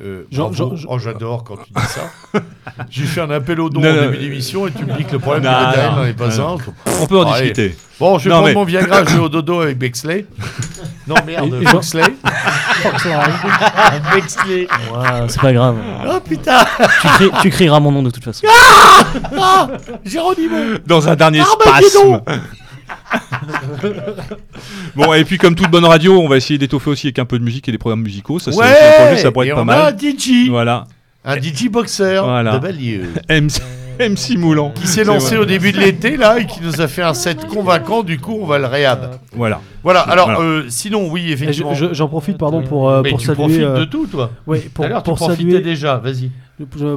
Euh, 0.01 0.23
Jean- 0.31 0.49
bravo. 0.49 0.75
Jean- 0.75 0.87
Oh, 0.89 0.97
j'adore 0.97 1.43
quand 1.43 1.55
tu 1.57 1.71
dis 1.71 1.81
ça. 1.87 2.11
J'ai 2.89 3.03
fait 3.05 3.21
un 3.21 3.29
appel 3.29 3.59
au 3.61 3.69
don 3.69 3.79
Non, 3.79 3.89
en 3.91 3.93
non. 3.93 4.01
début 4.01 4.17
d'émission 4.17 4.65
et 4.67 4.71
tu 4.71 4.85
me 4.85 4.93
dis 4.97 5.05
que 5.05 5.11
le 5.13 5.19
problème 5.19 5.43
Non, 5.43 5.51
matériel 5.51 5.91
non, 5.91 5.97
n'en 5.97 6.05
est 6.05 6.13
pas 6.13 6.27
non. 6.35 6.57
un. 6.57 6.93
On 7.01 7.05
peut 7.05 7.19
en 7.19 7.31
Allez. 7.31 7.51
discuter. 7.51 7.77
Bon, 7.99 8.17
je 8.17 8.23
vais 8.23 8.29
Non, 8.31 8.37
prendre 8.37 8.47
mais- 8.47 8.53
mon 8.55 8.63
Viagra, 8.63 9.05
je 9.05 9.13
vais 9.13 9.19
au 9.19 9.29
dodo 9.29 9.61
avec 9.61 9.77
Bexley. 9.77 10.25
Non, 11.05 11.15
merde, 11.27 11.49
Bexley. 11.59 12.01
Bexley. 14.13 14.67
C'est 15.27 15.41
pas 15.41 15.51
grave. 15.53 15.75
Oh 16.09 16.19
putain, 16.21 16.59
tu, 17.01 17.07
cries- 17.07 17.31
tu 17.41 17.49
crieras 17.49 17.79
mon 17.81 17.91
nom 17.91 18.03
de 18.03 18.09
toute 18.09 18.23
façon. 18.23 18.47
ah, 19.37 19.67
Géronimo. 20.05 20.77
Dans 20.85 21.07
un 21.09 21.15
dernier 21.15 21.41
Armageddon. 21.41 22.21
spasme. 22.25 22.41
bon, 24.95 25.13
et 25.13 25.23
puis 25.25 25.37
comme 25.37 25.55
toute 25.55 25.69
bonne 25.69 25.85
radio, 25.85 26.19
on 26.19 26.27
va 26.27 26.37
essayer 26.37 26.57
d'étoffer 26.57 26.89
aussi 26.89 27.07
avec 27.07 27.19
un 27.19 27.25
peu 27.25 27.39
de 27.39 27.43
musique 27.43 27.67
et 27.69 27.71
des 27.71 27.77
programmes 27.77 28.01
musicaux. 28.03 28.39
Ça, 28.39 28.51
un 28.51 29.05
projet, 29.05 29.17
ça 29.21 29.31
pourrait 29.31 29.47
et 29.47 29.49
être 29.49 29.55
pas 29.55 29.73
a 29.73 29.87
un 29.87 29.91
mal. 29.91 29.95
DJ. 29.99 30.49
Voilà. 30.49 30.85
Un 31.25 31.41
DJ 31.41 31.69
boxer 31.69 32.19
Voilà. 32.23 32.53
de 32.53 32.59
Balieu. 32.59 33.13
MC, 33.29 33.61
MC 34.09 34.37
Moulant. 34.37 34.71
Qui 34.71 34.87
s'est 34.87 35.03
lancé 35.03 35.37
au 35.37 35.45
début 35.45 35.71
de 35.71 35.79
l'été 35.79 36.17
là 36.17 36.39
et 36.39 36.45
qui 36.45 36.61
nous 36.61 36.81
a 36.81 36.87
fait 36.87 37.01
un 37.03 37.13
set 37.13 37.45
convaincant. 37.47 38.03
Du 38.03 38.19
coup, 38.19 38.37
on 38.41 38.45
va 38.45 38.57
le 38.59 38.65
réhab. 38.65 39.19
Voilà. 39.33 39.61
Voilà. 39.83 40.01
Alors, 40.01 40.25
Voilà. 40.31 40.41
euh, 40.41 40.63
sinon, 40.69 41.09
oui, 41.11 41.31
effectivement. 41.31 41.73
je- 41.73 41.93
J'en 41.93 42.07
profite 42.07 42.37
pardon 42.37 42.61
pour, 42.63 42.89
euh, 42.89 43.01
Mais 43.03 43.09
pour 43.11 43.19
tu 43.19 43.25
saluer. 43.27 43.37
profites 43.37 43.59
euh, 43.61 43.79
de 43.79 43.85
tout, 43.85 44.07
toi. 44.07 44.27
Tout 44.45 44.51
pour, 44.73 44.85
tu 44.85 44.91
pour 44.91 45.01
profitais 45.15 45.35
saluer, 45.35 45.59
déjà. 45.61 45.97
Vas-y. 45.97 46.31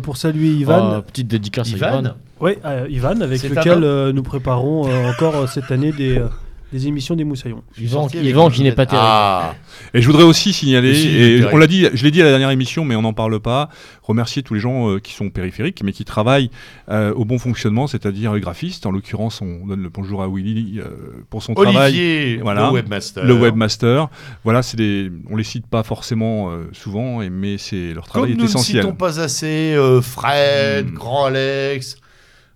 pour, 0.02 0.16
saluer 0.16 0.48
Ivan. 0.48 0.96
Oh, 0.98 1.02
petite 1.02 1.28
dédicace 1.28 1.68
à 1.72 1.76
Ivan. 1.76 1.98
Ivan. 2.00 2.11
Ouais, 2.40 2.59
euh, 2.64 2.86
Ivan, 2.90 3.20
avec 3.22 3.42
lequel 3.42 3.82
euh, 3.82 4.12
nous 4.12 4.22
préparons 4.22 4.86
euh, 4.88 5.11
encore 5.11 5.48
cette 5.48 5.70
année 5.72 5.92
des, 5.92 6.18
euh, 6.18 6.26
des 6.73 6.89
émissions 6.89 7.14
des 7.14 7.25
Moussaillons. 7.25 7.62
Yvan, 7.79 8.09
Yvan 8.12 8.51
qui 8.51 8.62
n'est 8.62 8.73
pas 8.73 8.87
terrible. 8.87 9.07
Ah. 9.09 9.55
Et 9.95 10.03
je 10.03 10.07
voudrais 10.07 10.25
aussi 10.25 10.53
signaler, 10.53 10.95
Si, 10.95 11.09
et 11.09 11.45
on 11.53 11.57
l'a 11.59 11.67
dit, 11.69 11.87
je 11.95 12.03
l'ai 12.05 12.11
dit 12.11 12.21
à 12.21 12.25
la 12.25 12.31
dernière 12.31 12.51
émission, 12.51 12.85
mais 12.85 12.97
on 12.97 13.03
n'en 13.03 13.12
parle 13.12 13.39
pas, 13.41 13.69
remercier 14.03 14.43
tous 14.43 14.55
les 14.55 14.61
gens 14.61 14.91
euh, 14.91 14.99
qui 14.99 15.12
sont 15.12 15.31
périphériques, 15.31 15.83
mais 15.85 15.93
qui 15.93 16.05
travaillent 16.05 16.51
euh, 16.91 17.14
au 17.14 17.25
bon 17.25 17.39
fonctionnement, 17.39 17.87
c'est-à-dire 17.87 18.33
les 18.35 18.41
graphistes. 18.41 18.85
En 18.87 18.91
l'occurrence, 18.91 19.41
on 19.43 19.67
donne 19.67 19.83
le 19.83 19.89
bonjour 19.91 20.23
à 20.23 20.29
Willy 20.29 20.81
euh, 20.81 20.89
pour 21.31 21.43
son 21.43 21.55
travail. 21.55 21.77
Olivier, 21.93 22.39
Voilà. 22.43 22.67
le 22.69 22.73
webmaster. 22.75 23.25
Le 23.25 23.35
webmaster, 23.35 24.09
voilà, 24.45 24.62
c'est 24.62 24.77
des, 24.77 25.11
on 25.31 25.37
les 25.37 25.45
cite 25.45 25.67
pas 25.67 25.83
forcément 25.85 26.51
euh, 26.51 26.69
souvent, 26.73 27.21
mais 27.31 27.59
c'est 27.59 27.95
leur 27.95 28.05
Comme 28.05 28.23
travail 28.23 28.31
nous 28.33 28.39
est 28.39 28.43
ne 28.43 28.49
essentiel. 28.49 28.83
citons 28.83 28.95
pas 28.95 29.21
assez 29.21 29.75
euh, 29.75 30.01
Fred, 30.03 30.87
Hmm. 30.91 30.95
Grand 30.95 31.27
Alex, 31.27 31.97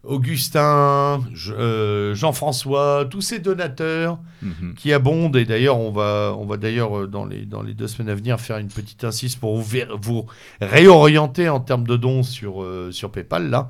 Augustin, 0.03 1.21
Je- 1.35 1.53
euh, 1.53 2.15
Jean-François, 2.15 3.07
tous 3.11 3.21
ces 3.21 3.39
donateurs 3.39 4.19
Mhm. 4.43 4.75
qui 4.75 4.93
abondent. 4.93 5.37
Et 5.37 5.45
d'ailleurs, 5.45 5.79
on 5.79 5.91
va, 5.91 6.35
on 6.39 6.47
va 6.47 6.57
d'ailleurs 6.57 7.01
euh, 7.01 7.07
dans 7.07 7.25
les, 7.27 7.45
dans 7.45 7.63
les 7.63 7.75
deux 7.75 7.89
semaines 7.89 8.09
à 8.11 8.15
venir 8.15 8.41
faire 8.41 8.59
une 8.59 8.69
petite 8.69 9.05
insiste 9.05 9.39
pour 9.41 9.57
vous, 9.59 9.77
vous 10.01 10.27
réorienter 10.61 11.49
en 11.49 11.61
termes 11.61 11.87
de 11.87 11.97
dons 11.97 12.23
sur, 12.23 12.63
euh, 12.63 12.91
sur 12.93 13.11
PayPal 13.11 13.51
là. 13.51 13.69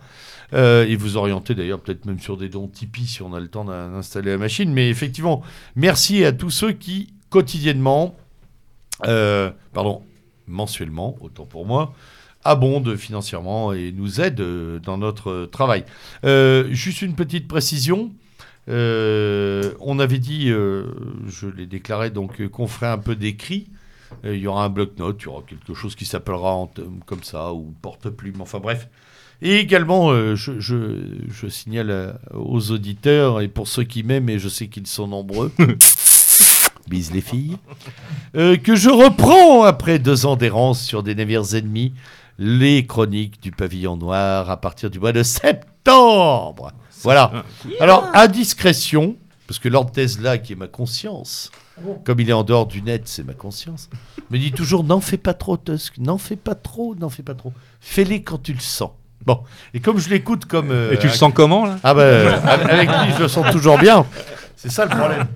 Euh, 0.53 0.85
et 0.87 0.97
vous 0.97 1.17
orienter 1.17 1.55
d'ailleurs 1.55 1.79
peut-être 1.81 2.07
même 2.07 2.19
sur 2.19 2.37
des 2.37 2.49
dons 2.49 2.67
Tipeee 2.67 3.07
si 3.07 3.23
on 3.23 3.33
a 3.35 3.41
le 3.41 3.47
temps 3.49 3.65
d'in- 3.65 3.91
d'installer 3.91 4.33
la 4.33 4.39
machine. 4.39 4.73
Mais 4.73 4.89
effectivement, 4.89 5.43
merci 5.77 6.25
à 6.25 6.33
tous 6.33 6.51
ceux 6.51 6.73
qui 6.73 7.13
quotidiennement, 7.31 8.17
pardon, 9.01 10.03
mensuellement, 10.49 11.17
autant 11.21 11.45
pour 11.47 11.65
moi, 11.67 11.95
abondent 12.45 12.97
financièrement 12.97 13.73
et 13.73 13.93
nous 13.93 14.21
aident 14.21 14.41
euh, 14.41 14.79
dans 14.79 14.99
notre 14.99 15.31
euh, 15.31 15.47
travail. 15.47 15.85
Euh, 16.25 16.69
juste 16.71 17.03
une 17.03 17.15
petite 17.15 17.49
précision. 17.49 18.11
On 18.69 19.99
avait 19.99 20.21
dit, 20.21 20.47
je 20.47 21.49
l'ai 21.49 21.67
déclaré, 21.67 22.11
donc 22.11 22.47
qu'on 22.51 22.69
ferait 22.69 22.87
un 22.87 22.99
peu 22.99 23.17
d'écrit. 23.17 23.67
Il 24.23 24.37
y 24.37 24.47
aura 24.47 24.65
un 24.65 24.69
bloc-notes, 24.69 25.21
il 25.23 25.25
y 25.25 25.29
aura 25.29 25.43
quelque 25.43 25.75
chose 25.75 25.97
qui 25.97 26.05
s'appellera 26.05 26.69
comme 27.05 27.25
ça, 27.25 27.53
ou 27.53 27.75
porte-plume, 27.83 28.41
enfin 28.41 28.61
bref. 28.61 28.87
Et 29.43 29.57
également, 29.57 30.15
je, 30.37 31.49
signale 31.49 32.21
aux 32.33 32.71
auditeurs, 32.71 33.41
et 33.41 33.49
pour 33.49 33.67
ceux 33.67 33.83
qui 33.83 34.05
m'aiment, 34.05 34.29
et 34.29 34.39
je 34.39 34.49
sais 34.49 34.69
qu'ils 34.69 34.87
sont 34.87 35.09
nombreux, 35.09 35.51
bise 36.87 37.11
les 37.11 37.23
filles, 37.23 37.57
que 38.35 38.77
je 38.77 38.91
reprends 38.91 39.65
après 39.65 39.99
deux 39.99 40.27
ans 40.27 40.37
d'errance 40.37 40.81
sur 40.81 41.03
des 41.03 41.17
navires 41.17 41.57
ennemis, 41.57 41.93
les 42.43 42.87
chroniques 42.87 43.43
du 43.43 43.51
pavillon 43.53 43.99
noir 43.99 44.49
à 44.49 44.57
partir 44.59 44.89
du 44.91 44.99
mois 44.99 45.13
de 45.13 45.23
septembre. 45.23 46.73
Voilà. 47.03 47.45
Alors, 47.81 48.09
à 48.15 48.29
discrétion, 48.29 49.17
parce 49.47 49.59
que 49.59 49.69
Lord 49.69 49.93
Tesla, 49.93 50.39
qui 50.39 50.55
est 50.55 50.57
ma 50.57 50.67
conscience, 50.67 51.51
comme 52.05 52.19
il 52.19 52.31
est 52.31 52.33
en 52.35 52.43
dehors 52.43 52.67
du 52.67 52.81
net, 52.83 53.03
c'est 53.05 53.25
ma 53.25 53.35
conscience, 53.35 53.91
me 54.31 54.39
dit 54.39 54.53
toujours 54.53 54.85
n'en 54.85 55.01
fais 55.01 55.17
pas 55.19 55.35
trop, 55.35 55.57
Tusk, 55.59 55.99
n'en 55.99 56.17
fais 56.19 56.37
pas 56.37 56.55
trop, 56.55 56.95
n'en 56.95 57.11
fais 57.11 57.23
pas 57.23 57.35
trop. 57.35 57.53
Fais-les 57.81 58.23
quand 58.23 58.43
tu 58.43 58.55
le 58.55 58.61
sens. 58.61 58.91
Bon, 59.27 59.41
et 59.75 59.81
comme 59.81 59.99
je 59.99 60.09
l'écoute 60.09 60.47
comme. 60.47 60.71
euh, 60.71 60.93
Et 60.93 60.99
tu 60.99 61.07
le 61.07 61.13
un- 61.13 61.17
sens 61.17 61.33
comment 61.35 61.67
là? 61.67 61.79
Ah 61.83 61.93
ben, 61.93 62.01
euh, 62.01 62.39
avec 62.43 62.89
lui, 62.89 63.13
je 63.19 63.23
le 63.23 63.29
sens 63.29 63.51
toujours 63.53 63.77
bien. 63.77 64.07
C'est 64.57 64.71
ça 64.71 64.85
le 64.87 64.91
problème. 64.97 65.27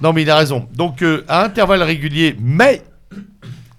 Non, 0.00 0.14
mais 0.14 0.22
il 0.22 0.30
a 0.30 0.36
raison. 0.36 0.66
Donc, 0.74 1.02
euh, 1.02 1.24
à 1.28 1.44
intervalles 1.44 1.82
réguliers, 1.82 2.36
mais 2.40 2.82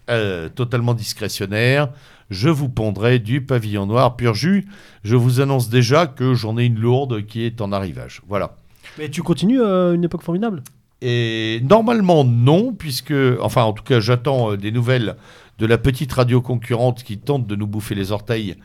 euh, 0.10 0.50
totalement 0.50 0.94
discrétionnaire, 0.94 1.90
je 2.30 2.50
vous 2.50 2.70
pondrai 2.70 3.20
du 3.20 3.42
pavillon 3.42 3.86
noir 3.86 4.16
pur 4.16 4.34
jus. 4.34 4.68
Je 5.04 5.16
vous 5.16 5.42
annonce 5.42 5.70
déjà 5.70 6.08
que 6.08 6.34
j'en 6.34 6.58
ai 6.58 6.66
une 6.66 6.80
lourde 6.80 7.26
qui 7.26 7.44
est 7.44 7.62
en 7.62 7.72
arrivage. 7.72 8.22
Voilà. 8.28 8.56
Mais 8.98 9.10
tu 9.10 9.24
continues 9.24 9.62
euh, 9.62 9.94
une 9.94 10.04
époque 10.04 10.24
formidable 10.24 10.64
Et 11.02 11.62
normalement, 11.70 12.24
non, 12.24 12.74
puisque, 12.74 13.14
enfin, 13.42 13.64
en 13.64 13.74
tout 13.74 13.84
cas, 13.84 14.00
j'attends 14.00 14.52
euh, 14.52 14.58
des 14.58 14.72
nouvelles 14.72 15.16
de 15.60 15.66
la 15.66 15.78
petite 15.78 16.12
radio 16.12 16.42
concurrente 16.42 17.04
qui 17.04 17.18
tente 17.18 17.48
de 17.48 17.56
nous 17.56 17.68
bouffer 17.68 17.96
les 17.96 18.12
orteils 18.12 18.56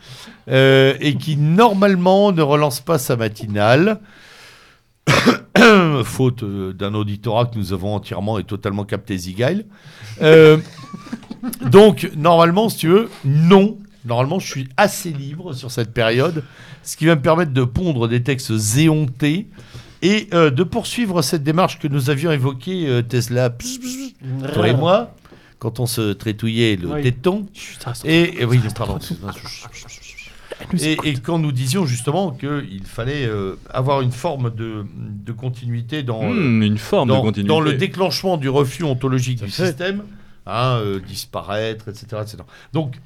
euh, 0.49 0.95
et 1.01 1.15
qui, 1.15 1.37
normalement, 1.37 2.33
ne 2.33 2.43
relance 2.43 2.81
pas 2.81 2.99
sa 2.99 3.17
matinale. 3.17 4.01
Faute 6.05 6.43
euh, 6.43 6.73
d'un 6.73 6.95
auditorat 6.95 7.47
que 7.47 7.59
nous 7.59 7.73
avons 7.73 7.95
entièrement 7.95 8.39
et 8.39 8.45
totalement 8.45 8.85
capté 8.85 9.17
Zigail. 9.19 9.67
Euh, 10.23 10.57
donc, 11.71 12.11
normalement, 12.17 12.69
si 12.69 12.79
tu 12.79 12.89
veux, 12.89 13.11
non. 13.25 13.79
Normalement, 14.05 14.39
je 14.39 14.47
suis 14.51 14.69
assez 14.77 15.11
libre 15.11 15.53
sur 15.53 15.71
cette 15.71 15.93
période, 15.93 16.43
ce 16.83 16.97
qui 16.97 17.05
va 17.07 17.17
me 17.17 17.21
permettre 17.23 17.53
de 17.53 17.65
pondre 17.65 18.09
des 18.09 18.23
textes 18.23 18.57
zéontés 18.57 19.49
et 20.03 20.29
euh, 20.33 20.51
de 20.51 20.63
poursuivre 20.63 21.21
cette 21.21 21.43
démarche 21.43 21.79
que 21.79 21.87
nous 21.89 22.09
avions 22.09 22.33
évoquée, 22.33 22.87
euh, 22.89 23.03
Tesla, 23.03 23.51
pss, 23.51 23.79
pss, 23.79 24.15
pss, 24.15 24.53
toi 24.55 24.69
et 24.69 24.75
moi, 24.75 25.15
quand 25.59 25.81
on 25.81 25.87
se 25.87 26.13
trétouillait 26.15 26.77
le 26.77 26.89
Oui. 26.95 27.03
téton. 27.03 27.47
Chut, 27.53 27.79
Et, 28.07 28.41
et 28.41 28.45
oui, 28.47 28.59
pardon. 28.75 28.99
Et, 30.81 30.97
et 31.05 31.15
quand 31.15 31.39
nous 31.39 31.53
disions 31.53 31.87
justement 31.87 32.33
qu'il 32.33 32.83
fallait 32.85 33.27
euh, 33.27 33.57
avoir 33.71 34.01
une 34.03 34.13
forme 34.13 34.55
de, 34.55 34.85
de 34.97 35.33
continuité 35.33 36.03
dans, 36.03 36.23
Hmm, 36.33 36.63
Une 36.63 36.79
forme 36.79 37.09
dans, 37.09 37.17
de 37.21 37.23
continuité. 37.23 37.49
dans 37.49 37.61
le 37.61 37.75
déclenchement 37.75 38.37
du 38.37 38.49
refus 38.49 38.85
ontologique 38.85 39.43
du 39.43 39.51
fait. 39.51 39.67
système, 39.69 40.03
hein, 40.47 40.79
euh, 40.83 41.01
disparaître, 41.01 41.89
etc., 41.89 42.07
etc. 42.23 42.39
Donc, 42.73 42.97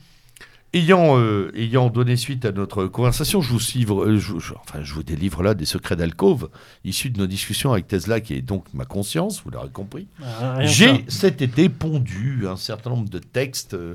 ayant, 0.72 1.16
euh, 1.18 1.52
ayant 1.54 1.88
donné 1.88 2.16
suite 2.16 2.44
à 2.44 2.50
notre 2.52 2.86
conversation, 2.86 3.40
je 3.40 3.50
vous, 3.50 3.60
suivre, 3.60 4.04
euh, 4.04 4.18
je, 4.18 4.38
je- 4.40 4.54
enfin, 4.54 4.80
je 4.82 4.92
vous 4.92 5.04
délivre 5.04 5.42
là 5.44 5.54
des 5.54 5.64
secrets 5.66 5.94
d'alcôve 5.96 6.48
issus 6.84 7.10
de 7.10 7.18
nos 7.18 7.26
discussions 7.28 7.72
avec 7.72 7.86
Tesla, 7.86 8.20
qui 8.20 8.34
est 8.34 8.42
donc 8.42 8.64
ma 8.74 8.84
conscience, 8.84 9.42
vous 9.44 9.50
l'aurez 9.50 9.68
compris. 9.70 10.08
Ah, 10.22 10.64
J'ai 10.64 11.04
cet 11.08 11.42
été 11.42 11.68
pondu 11.68 12.46
un 12.48 12.56
certain 12.56 12.90
nombre 12.90 13.08
de 13.08 13.18
textes 13.20 13.74
euh, 13.74 13.94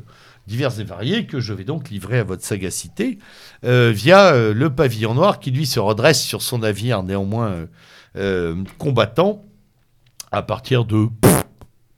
divers 0.49 0.79
et 0.79 0.83
variés 0.83 1.25
que 1.27 1.39
je 1.39 1.53
vais 1.53 1.63
donc 1.63 1.89
livrer 1.89 2.19
à 2.19 2.23
votre 2.23 2.43
sagacité 2.43 3.19
euh, 3.63 3.91
via 3.95 4.33
euh, 4.33 4.53
le 4.53 4.69
pavillon 4.73 5.13
noir 5.13 5.39
qui 5.39 5.51
lui 5.51 5.65
se 5.67 5.79
redresse 5.79 6.21
sur 6.21 6.41
son 6.41 6.57
navire 6.59 7.03
néanmoins 7.03 7.67
euh, 8.17 8.55
combattant 8.79 9.43
à 10.31 10.41
partir 10.41 10.83
de 10.85 11.05
pff, 11.21 11.43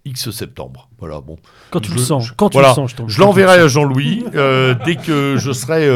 X 0.05 0.31
septembre. 0.31 0.89
Voilà, 0.99 1.21
bon. 1.21 1.37
Quand 1.69 1.79
tu 1.79 1.91
Je- 1.91 1.95
le 1.95 2.01
sens, 2.01 2.27
je- 2.27 2.33
quand 2.33 2.49
tu 2.49 2.57
le 2.57 2.63
sens, 2.73 2.91
je 2.91 2.95
t'en 2.97 3.07
Je 3.07 3.19
l'enverrai 3.21 3.59
à 3.61 3.67
Jean-Louis 3.67 4.23
dès 4.85 4.95
que 4.97 5.37
je 5.37 5.51
serai 5.53 5.89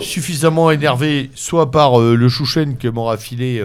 suffisamment 0.00 0.70
énervé, 0.70 1.30
soit 1.34 1.70
par 1.70 1.98
le 2.00 2.28
chouchen 2.28 2.76
que 2.78 2.88
m'aura 2.88 3.16
filé 3.16 3.62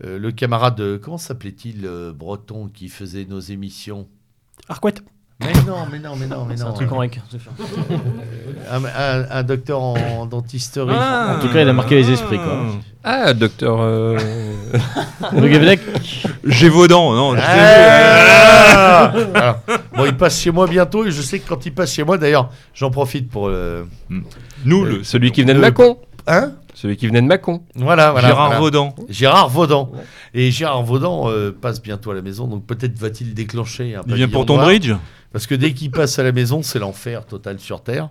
le 0.00 0.30
camarade, 0.30 0.98
comment 1.02 1.18
s'appelait-il, 1.18 1.88
breton, 2.14 2.68
qui 2.68 2.88
faisait 2.88 3.24
nos 3.24 3.40
émissions? 3.40 4.06
Arquette 4.68 5.02
Mais 5.40 5.52
non, 5.66 5.86
mais 5.90 5.98
non, 6.00 6.16
mais 6.16 6.26
non, 6.26 6.44
mais 6.48 6.56
C'est 6.56 6.64
non. 6.64 6.70
un 6.70 6.72
truc 6.72 6.90
en 6.90 6.98
rec. 6.98 7.20
Un, 8.70 8.84
un- 8.84 9.26
un 9.30 9.42
docteur 9.44 9.80
en 9.80 10.26
dentisterie. 10.26 10.90
Ah. 10.92 11.36
En 11.36 11.40
tout 11.40 11.48
cas, 11.52 11.62
il 11.62 11.68
a 11.68 11.72
marqué 11.72 11.94
les 11.94 12.10
esprits, 12.10 12.38
quoi. 12.38 12.58
Ah, 13.04 13.32
docteur. 13.34 13.78
euh, 13.80 14.18
Le 15.32 16.50
Gévaudan, 16.50 17.12
non. 17.14 17.36
je 17.36 17.40
Ah 17.46 19.12
Voilà. 19.32 19.62
Bon, 19.96 20.06
il 20.06 20.16
passe 20.16 20.40
chez 20.40 20.50
moi 20.50 20.66
bientôt 20.66 21.04
et 21.06 21.12
je 21.12 21.22
sais 21.22 21.38
que 21.38 21.48
quand 21.48 21.64
il 21.64 21.72
passe 21.72 21.92
chez 21.94 22.02
moi, 22.04 22.18
d'ailleurs, 22.18 22.50
j'en 22.74 22.90
profite 22.90 23.30
pour. 23.30 23.46
euh, 23.48 23.84
plus. 24.08 24.24
Nous, 24.64 24.84
le, 24.84 25.04
Celui 25.04 25.30
qui 25.30 25.42
venait 25.42 25.54
de 25.54 25.58
le- 25.58 25.66
Mâcon. 25.66 25.98
Hein? 26.26 26.52
Celui 26.74 26.96
qui 26.96 27.06
venait 27.06 27.22
de 27.22 27.26
Mâcon. 27.26 27.62
Voilà, 27.76 28.10
voilà. 28.10 28.28
Gérard 28.28 28.46
voilà. 28.46 28.60
Vaudan. 28.60 28.94
Gérard 29.08 29.48
Vaudan. 29.48 29.90
Et 30.34 30.50
Gérard 30.50 30.82
Vaudan 30.82 31.28
euh, 31.30 31.52
passe 31.58 31.80
bientôt 31.80 32.10
à 32.10 32.14
la 32.14 32.22
maison, 32.22 32.46
donc 32.48 32.66
peut-être 32.66 32.98
va-t-il 32.98 33.34
déclencher 33.34 33.94
un 33.94 34.02
Il 34.06 34.14
vient 34.14 34.26
pavillon 34.26 34.28
pour 34.30 34.46
ton 34.46 34.54
noir. 34.56 34.66
bridge? 34.66 34.92
Parce 35.32 35.46
que 35.46 35.54
dès 35.54 35.72
qu'il 35.74 35.90
passe 35.90 36.18
à 36.18 36.22
la 36.22 36.32
maison, 36.32 36.62
c'est 36.62 36.78
l'enfer 36.78 37.26
total 37.26 37.60
sur 37.60 37.82
Terre. 37.82 38.08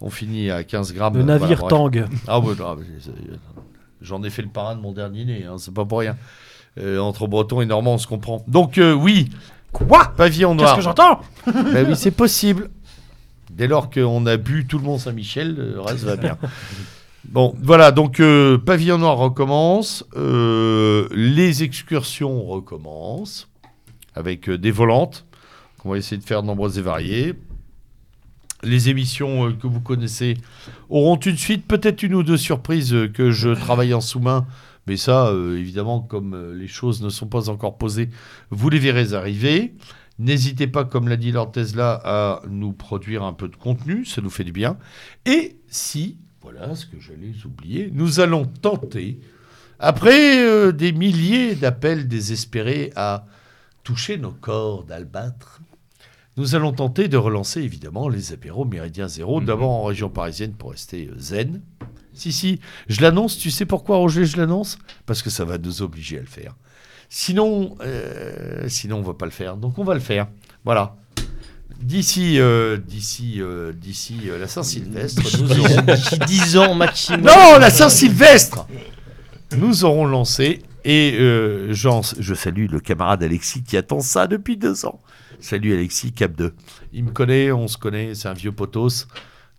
On 0.00 0.10
finit 0.10 0.50
à 0.50 0.64
15 0.64 0.92
grammes. 0.94 1.16
Le 1.16 1.22
navire. 1.22 1.66
Tang. 1.68 2.04
Ah 2.26 2.40
ouais, 2.40 2.54
j'en 4.00 4.22
ai 4.22 4.30
fait 4.30 4.42
le 4.42 4.48
parrain 4.48 4.76
de 4.76 4.80
mon 4.80 4.92
dernier 4.92 5.24
né, 5.24 5.44
hein, 5.44 5.56
c'est 5.58 5.72
pas 5.72 5.84
pour 5.84 6.00
rien. 6.00 6.16
Euh, 6.78 6.98
entre 6.98 7.26
Breton 7.26 7.62
et 7.62 7.66
Normand, 7.66 7.94
on 7.94 7.98
se 7.98 8.06
comprend. 8.06 8.44
Donc 8.46 8.76
euh, 8.76 8.92
oui, 8.92 9.30
Quoi? 9.72 10.12
Pavillon 10.16 10.52
Qu'est-ce 10.56 10.62
noir. 10.64 10.76
que 10.76 10.82
j'entends? 10.82 11.20
Bah 11.46 11.82
oui, 11.86 11.96
c'est 11.96 12.10
possible. 12.10 12.70
Dès 13.50 13.66
lors 13.66 13.90
qu'on 13.90 14.24
a 14.26 14.36
bu 14.36 14.66
tout 14.66 14.78
le 14.78 14.84
Mont 14.84 14.98
Saint-Michel, 14.98 15.54
le 15.54 15.80
reste 15.80 16.04
va 16.04 16.16
bien. 16.16 16.38
Bon, 17.28 17.54
voilà, 17.60 17.90
donc 17.90 18.20
euh, 18.20 18.56
Pavillon 18.56 18.98
Noir 18.98 19.16
recommence, 19.16 20.04
euh, 20.16 21.08
les 21.10 21.62
excursions 21.64 22.44
recommencent, 22.44 23.48
avec 24.14 24.48
euh, 24.48 24.56
des 24.56 24.70
volantes, 24.70 25.26
qu'on 25.86 25.92
va 25.92 25.98
essayer 25.98 26.20
de 26.20 26.26
faire 26.26 26.42
nombreuses 26.42 26.78
et 26.78 26.82
variées. 26.82 27.34
Les 28.62 28.88
émissions 28.88 29.48
euh, 29.48 29.52
que 29.52 29.66
vous 29.66 29.80
connaissez 29.80 30.36
auront 30.88 31.16
une 31.16 31.36
suite, 31.36 31.66
peut-être 31.66 32.02
une 32.02 32.14
ou 32.14 32.22
deux 32.22 32.36
surprises 32.36 32.92
euh, 32.92 33.08
que 33.08 33.30
je 33.30 33.50
travaille 33.54 33.94
en 33.94 34.00
sous-main, 34.00 34.46
mais 34.86 34.96
ça, 34.96 35.28
euh, 35.28 35.58
évidemment, 35.58 36.00
comme 36.00 36.34
euh, 36.34 36.54
les 36.54 36.68
choses 36.68 37.02
ne 37.02 37.08
sont 37.08 37.26
pas 37.26 37.48
encore 37.48 37.76
posées, 37.76 38.08
vous 38.50 38.70
les 38.70 38.78
verrez 38.78 39.14
arriver. 39.14 39.74
N'hésitez 40.18 40.66
pas, 40.66 40.84
comme 40.84 41.08
l'a 41.08 41.16
dit 41.16 41.32
Lord 41.32 41.52
Tesla, 41.52 42.00
à 42.04 42.42
nous 42.48 42.72
produire 42.72 43.22
un 43.22 43.32
peu 43.32 43.48
de 43.48 43.56
contenu, 43.56 44.04
ça 44.04 44.22
nous 44.22 44.30
fait 44.30 44.44
du 44.44 44.52
bien. 44.52 44.78
Et 45.26 45.56
si, 45.68 46.18
voilà 46.40 46.74
ce 46.74 46.86
que 46.86 46.98
j'allais 47.00 47.32
oublier, 47.44 47.90
nous 47.92 48.20
allons 48.20 48.46
tenter, 48.46 49.20
après 49.78 50.42
euh, 50.46 50.72
des 50.72 50.92
milliers 50.92 51.54
d'appels 51.54 52.08
désespérés 52.08 52.92
à 52.96 53.26
toucher 53.82 54.16
nos 54.16 54.32
corps 54.32 54.84
d'albâtre, 54.84 55.60
nous 56.36 56.54
allons 56.54 56.72
tenter 56.72 57.08
de 57.08 57.16
relancer 57.16 57.60
évidemment 57.62 58.08
les 58.08 58.32
apéros 58.32 58.64
Méridien 58.64 59.08
Zéro, 59.08 59.40
Mhm. 59.40 59.46
d'abord 59.46 59.70
en 59.70 59.84
région 59.84 60.08
parisienne 60.10 60.52
pour 60.52 60.70
rester 60.72 61.08
euh, 61.10 61.18
zen. 61.18 61.62
Si, 62.12 62.32
si, 62.32 62.60
je 62.88 63.00
l'annonce, 63.02 63.36
tu 63.38 63.50
sais 63.50 63.66
pourquoi 63.66 63.96
Roger 63.98 64.24
je 64.24 64.36
l'annonce? 64.38 64.78
Parce 65.04 65.22
que 65.22 65.28
ça 65.30 65.44
va 65.44 65.58
nous 65.58 65.82
obliger 65.82 66.18
à 66.18 66.20
le 66.20 66.26
faire. 66.26 66.54
Sinon, 67.08 67.76
euh, 67.82 68.64
sinon 68.68 68.98
on 68.98 69.02
va 69.02 69.14
pas 69.14 69.26
le 69.26 69.30
faire. 69.32 69.56
Donc 69.56 69.78
on 69.78 69.84
va 69.84 69.94
le 69.94 70.00
faire. 70.00 70.26
Voilà. 70.64 70.96
D'ici, 71.80 72.40
euh, 72.40 72.78
d'ici, 72.78 73.34
euh, 73.38 73.72
d'ici 73.72 74.14
euh, 74.30 74.38
la 74.38 74.46
Saint-Sylvestre, 74.48 75.22
nous 75.42 75.60
aurons... 75.60 75.76
10 76.26 76.56
ans 76.56 76.74
maximum. 76.74 77.20
Non, 77.20 77.58
la 77.58 77.68
Saint-Sylvestre 77.68 78.66
Nous 79.58 79.84
aurons 79.84 80.06
lancé, 80.06 80.62
et 80.84 81.16
euh, 81.20 81.74
je 81.74 82.34
salue 82.34 82.66
le 82.70 82.80
camarade 82.80 83.22
Alexis 83.22 83.62
qui 83.62 83.76
attend 83.76 84.00
ça 84.00 84.26
depuis 84.26 84.56
deux 84.56 84.86
ans. 84.86 85.00
Salut 85.40 85.72
Alexis, 85.74 86.12
Cap 86.12 86.34
2. 86.36 86.54
Il 86.92 87.04
me 87.04 87.10
connaît, 87.10 87.52
on 87.52 87.68
se 87.68 87.76
connaît, 87.76 88.14
c'est 88.14 88.28
un 88.28 88.34
vieux 88.34 88.52
potos. 88.52 89.06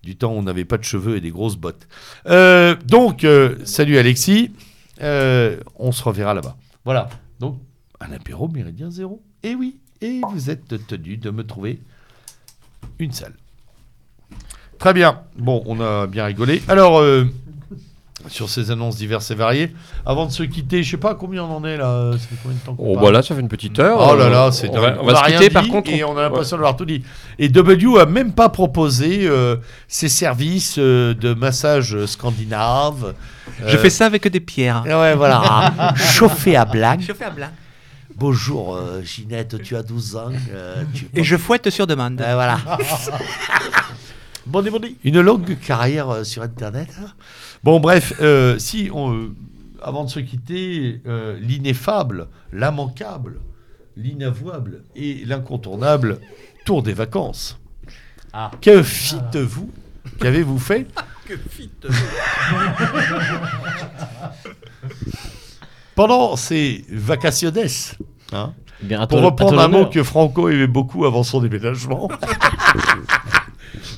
Du 0.03 0.15
temps 0.15 0.31
on 0.31 0.43
n'avait 0.43 0.65
pas 0.65 0.77
de 0.77 0.83
cheveux 0.83 1.17
et 1.17 1.21
des 1.21 1.31
grosses 1.31 1.57
bottes. 1.57 1.87
Euh, 2.27 2.75
donc, 2.85 3.23
euh, 3.23 3.57
salut 3.65 3.97
Alexis. 3.97 4.51
Euh, 5.01 5.57
on 5.75 5.91
se 5.91 6.03
reverra 6.03 6.33
là-bas. 6.33 6.57
Voilà. 6.85 7.09
Donc, 7.39 7.59
un 7.99 8.11
apéro 8.11 8.47
méridien 8.47 8.89
zéro. 8.89 9.21
Et 9.43 9.55
oui, 9.55 9.79
et 10.01 10.21
vous 10.31 10.49
êtes 10.49 10.87
tenu 10.87 11.17
de 11.17 11.29
me 11.29 11.43
trouver 11.43 11.79
une 12.99 13.11
salle. 13.11 13.33
Très 14.79 14.93
bien. 14.93 15.21
Bon, 15.37 15.63
on 15.65 15.79
a 15.81 16.07
bien 16.07 16.25
rigolé. 16.25 16.61
Alors, 16.67 17.01
sur 18.29 18.49
ces 18.49 18.71
annonces 18.71 18.95
diverses 18.97 19.31
et 19.31 19.35
variées, 19.35 19.73
avant 20.05 20.25
de 20.25 20.31
se 20.31 20.43
quitter, 20.43 20.83
je 20.83 20.91
sais 20.91 20.97
pas 20.97 21.15
combien 21.15 21.43
on 21.43 21.57
en 21.57 21.65
est 21.65 21.77
là. 21.77 22.11
Ça 22.13 22.17
fait 22.19 22.35
combien 22.43 22.57
de 22.57 22.61
temps 22.63 22.73
qu'on 22.75 22.83
Oh, 22.83 22.93
parle 22.93 22.99
voilà, 22.99 23.21
ça 23.23 23.35
fait 23.35 23.41
une 23.41 23.47
petite 23.47 23.77
heure. 23.79 23.99
Oh 23.99 24.15
là 24.15 24.25
Euh, 24.25 24.29
là, 24.29 24.51
c'est 24.51 24.69
on 24.69 24.79
va, 24.81 24.97
on 25.01 25.05
va 25.05 25.15
se 25.15 25.23
rien 25.23 25.37
quitter, 25.39 25.49
par 25.49 25.67
contre. 25.67 25.89
et 25.91 26.03
on 26.03 26.17
a 26.17 26.21
l'impression 26.21 26.57
d'avoir 26.57 26.75
tout 26.75 26.85
dit. 26.85 27.03
Et 27.39 27.49
W 27.49 27.99
a 27.99 28.05
même 28.05 28.33
pas 28.33 28.49
proposé 28.49 29.27
euh, 29.27 29.55
ses 29.87 30.09
services 30.09 30.75
euh, 30.77 31.13
de 31.13 31.33
massage 31.33 32.05
scandinave. 32.05 33.13
Je 33.65 33.75
Euh, 33.75 33.77
fais 33.77 33.89
ça 33.89 34.05
avec 34.05 34.27
des 34.27 34.39
pierres. 34.39 34.83
Ouais, 34.85 35.15
voilà. 35.15 35.93
Chauffé 35.95 36.55
à 36.55 36.65
blague. 36.65 37.01
Fais 37.01 37.25
un 37.25 37.31
blanc. 37.31 37.47
Bonjour 38.15 38.75
euh, 38.75 39.03
Ginette, 39.03 39.61
tu 39.61 39.75
as 39.75 39.83
12 39.83 40.15
ans. 40.15 40.29
euh, 40.51 40.83
tu- 40.93 41.07
Et 41.13 41.23
je 41.23 41.37
fouette 41.37 41.69
sur 41.69 41.85
demande. 41.85 42.19
Euh, 42.19 42.33
voilà. 42.33 42.57
bon, 44.47 44.63
bon, 44.63 44.81
Une 45.03 45.21
longue 45.21 45.57
carrière 45.59 46.09
euh, 46.09 46.23
sur 46.23 46.41
Internet. 46.43 46.89
hein. 47.01 47.11
Bon, 47.63 47.79
bref, 47.79 48.13
euh, 48.21 48.57
si 48.59 48.89
on, 48.93 49.13
euh, 49.13 49.35
avant 49.81 50.03
de 50.03 50.09
se 50.09 50.19
quitter, 50.19 51.01
euh, 51.07 51.37
l'ineffable, 51.39 52.27
l'immanquable, 52.53 53.39
l'inavouable 53.95 54.83
et 54.95 55.23
l'incontournable 55.25 56.19
tour 56.65 56.83
des 56.83 56.93
vacances. 56.93 57.59
Ah. 58.33 58.51
Que 58.61 58.83
fites-vous 58.83 59.71
Qu'avez-vous 60.19 60.59
fait? 60.59 60.87
Pendant 65.95 66.35
ces 66.35 66.85
vacationes, 66.89 67.51
hein, 68.31 68.53
Eh 68.81 68.85
bien, 68.85 69.07
pour 69.07 69.21
reprendre 69.21 69.59
un 69.59 69.67
mot 69.67 69.87
que 69.87 70.03
Franco 70.03 70.47
aimait 70.49 70.67
beaucoup 70.67 71.05
avant 71.05 71.23
son 71.23 71.41
déménagement. 71.41 72.09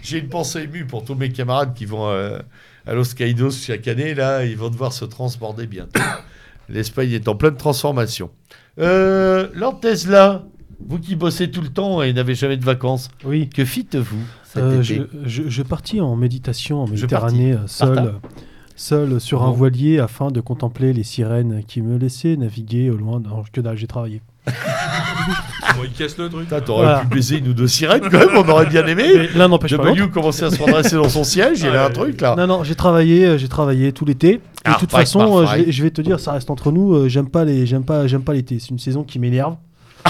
J'ai 0.09 0.17
une 0.19 0.29
pensée 0.29 0.63
émue 0.63 0.85
pour 0.85 1.03
tous 1.05 1.13
mes 1.15 1.29
camarades 1.29 1.73
qui 1.75 1.85
vont 1.85 2.07
euh, 2.09 2.39
à 2.87 2.93
Los 2.95 3.13
Caídos 3.15 3.51
chaque 3.51 3.87
année. 3.87 4.15
Là, 4.15 4.43
ils 4.43 4.57
vont 4.57 4.69
devoir 4.69 4.91
se 4.91 5.05
transborder 5.05 5.67
bientôt. 5.67 5.99
L'Espagne 6.69 7.11
est 7.11 7.27
en 7.27 7.35
pleine 7.35 7.55
transformation. 7.55 8.31
Euh, 8.79 9.47
Lord 9.53 9.79
Tesla, 9.81 10.45
vous 10.79 10.97
qui 10.99 11.15
bossez 11.15 11.51
tout 11.51 11.61
le 11.61 11.69
temps 11.69 12.01
et 12.01 12.11
n'avez 12.13 12.33
jamais 12.35 12.57
de 12.57 12.65
vacances, 12.65 13.09
Oui. 13.23 13.49
que 13.49 13.65
fites-vous 13.65 14.23
cet 14.45 14.63
Euh, 14.63 14.81
été 14.81 14.83
je, 14.83 15.03
je, 15.43 15.49
je 15.49 15.61
partis 15.63 16.01
en 16.01 16.15
méditation 16.15 16.81
en 16.83 16.87
Méditerranée, 16.87 17.53
euh, 17.53 17.67
seul, 17.67 17.95
Parta. 17.95 18.11
seul 18.75 19.19
sur 19.21 19.43
un 19.43 19.51
voilier 19.51 19.99
afin 19.99 20.31
de 20.31 20.41
contempler 20.41 20.91
les 20.93 21.03
sirènes 21.03 21.63
qui 21.67 21.81
me 21.83 21.97
laissaient 21.97 22.35
naviguer 22.35 22.89
au 22.89 22.97
loin. 22.97 23.19
Non, 23.19 23.43
que 23.51 23.61
dalle, 23.61 23.77
j'ai 23.77 23.85
travaillé. 23.87 24.21
Bon, 25.75 25.83
il 25.85 25.91
casse 25.91 26.17
le 26.17 26.29
truc. 26.29 26.43
Putain, 26.45 26.61
T'aurais 26.61 26.83
Voilà. 26.85 26.99
pu 27.01 27.07
baiser 27.07 27.37
une 27.37 27.49
ou 27.49 27.53
deux 27.53 27.67
sirènes 27.67 28.01
quand 28.09 28.17
même, 28.17 28.29
on 28.35 28.47
aurait 28.49 28.65
bien 28.65 28.85
aimé. 28.87 29.03
Mais 29.15 29.27
l'un 29.35 29.47
n'empêche 29.47 29.71
pas 29.77 29.83
l'autre. 29.83 29.95
W 29.95 30.09
commençait 30.11 30.45
à 30.45 30.51
se 30.51 30.61
redresser 30.61 30.95
dans 30.95 31.07
son 31.09 31.23
siège, 31.23 31.59
il 31.59 31.65
y 31.65 31.69
a 31.69 31.85
un 31.85 31.89
truc 31.89 32.19
là. 32.21 32.35
Non, 32.35 32.47
non, 32.47 32.63
j'ai 32.63 32.75
travaillé, 32.75 33.25
euh, 33.25 33.37
j'ai 33.37 33.47
travaillé 33.47 33.91
tout 33.93 34.03
l'été. 34.05 34.29
Et 34.29 34.33
de 34.35 34.41
Ah, 34.65 34.75
toute 34.79 34.89
pareil, 34.89 35.05
façon, 35.05 35.21
euh, 35.37 35.41
je, 35.41 35.45
pareil. 35.45 35.65
vais, 35.65 35.71
je 35.71 35.83
vais 35.83 35.91
te 35.91 36.01
dire, 36.01 36.19
ça 36.19 36.31
reste 36.33 36.49
entre 36.49 36.71
nous. 36.71 36.93
euh, 36.95 37.07
j'aime 37.07 37.29
pas 37.29 37.45
les, 37.45 37.65
j'aime 37.65 37.83
pas, 37.85 38.07
j'aime 38.07 38.23
pas 38.23 38.33
l'été. 38.33 38.57
C'est 38.59 38.69
une 38.69 38.79
saison 38.79 39.03
qui 39.03 39.19
m'énerve. 39.19 39.55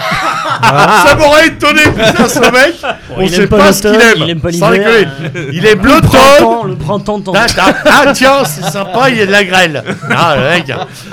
Ça 0.61 1.15
m'aurait 1.17 1.47
étonné, 1.47 1.81
putain, 1.83 2.27
ce 2.27 2.39
mec 2.39 2.75
On 3.15 3.21
il 3.21 3.29
sait 3.29 3.43
aime 3.43 3.49
pas 3.49 3.57
pas 3.57 3.73
ce 3.73 3.81
qu'il 3.81 3.95
aime. 4.01 4.17
il 4.17 4.29
aime 4.29 4.39
pas 4.41 4.51
Sans 4.51 4.69
l'hiver. 4.71 4.89
déconner. 5.23 5.49
Il 5.53 5.65
est 5.65 5.75
Le 5.75 5.79
bleu 5.81 6.01
printemps, 6.01 6.63
le 6.63 6.75
printemps 6.75 7.19
de 7.19 7.23
temps 7.25 7.31
en 7.31 7.35
Ah, 7.35 7.45
t'as- 7.53 7.75
ah, 7.85 8.13
tiens, 8.13 8.43
c'est 8.45 8.63
sympa, 8.63 9.09
il 9.09 9.17
y 9.17 9.21
a 9.21 9.25
de 9.25 9.31
la 9.31 9.43
grêle. 9.43 9.83
Ah, 10.09 10.35
le 10.37 10.43
mec, 10.57 10.71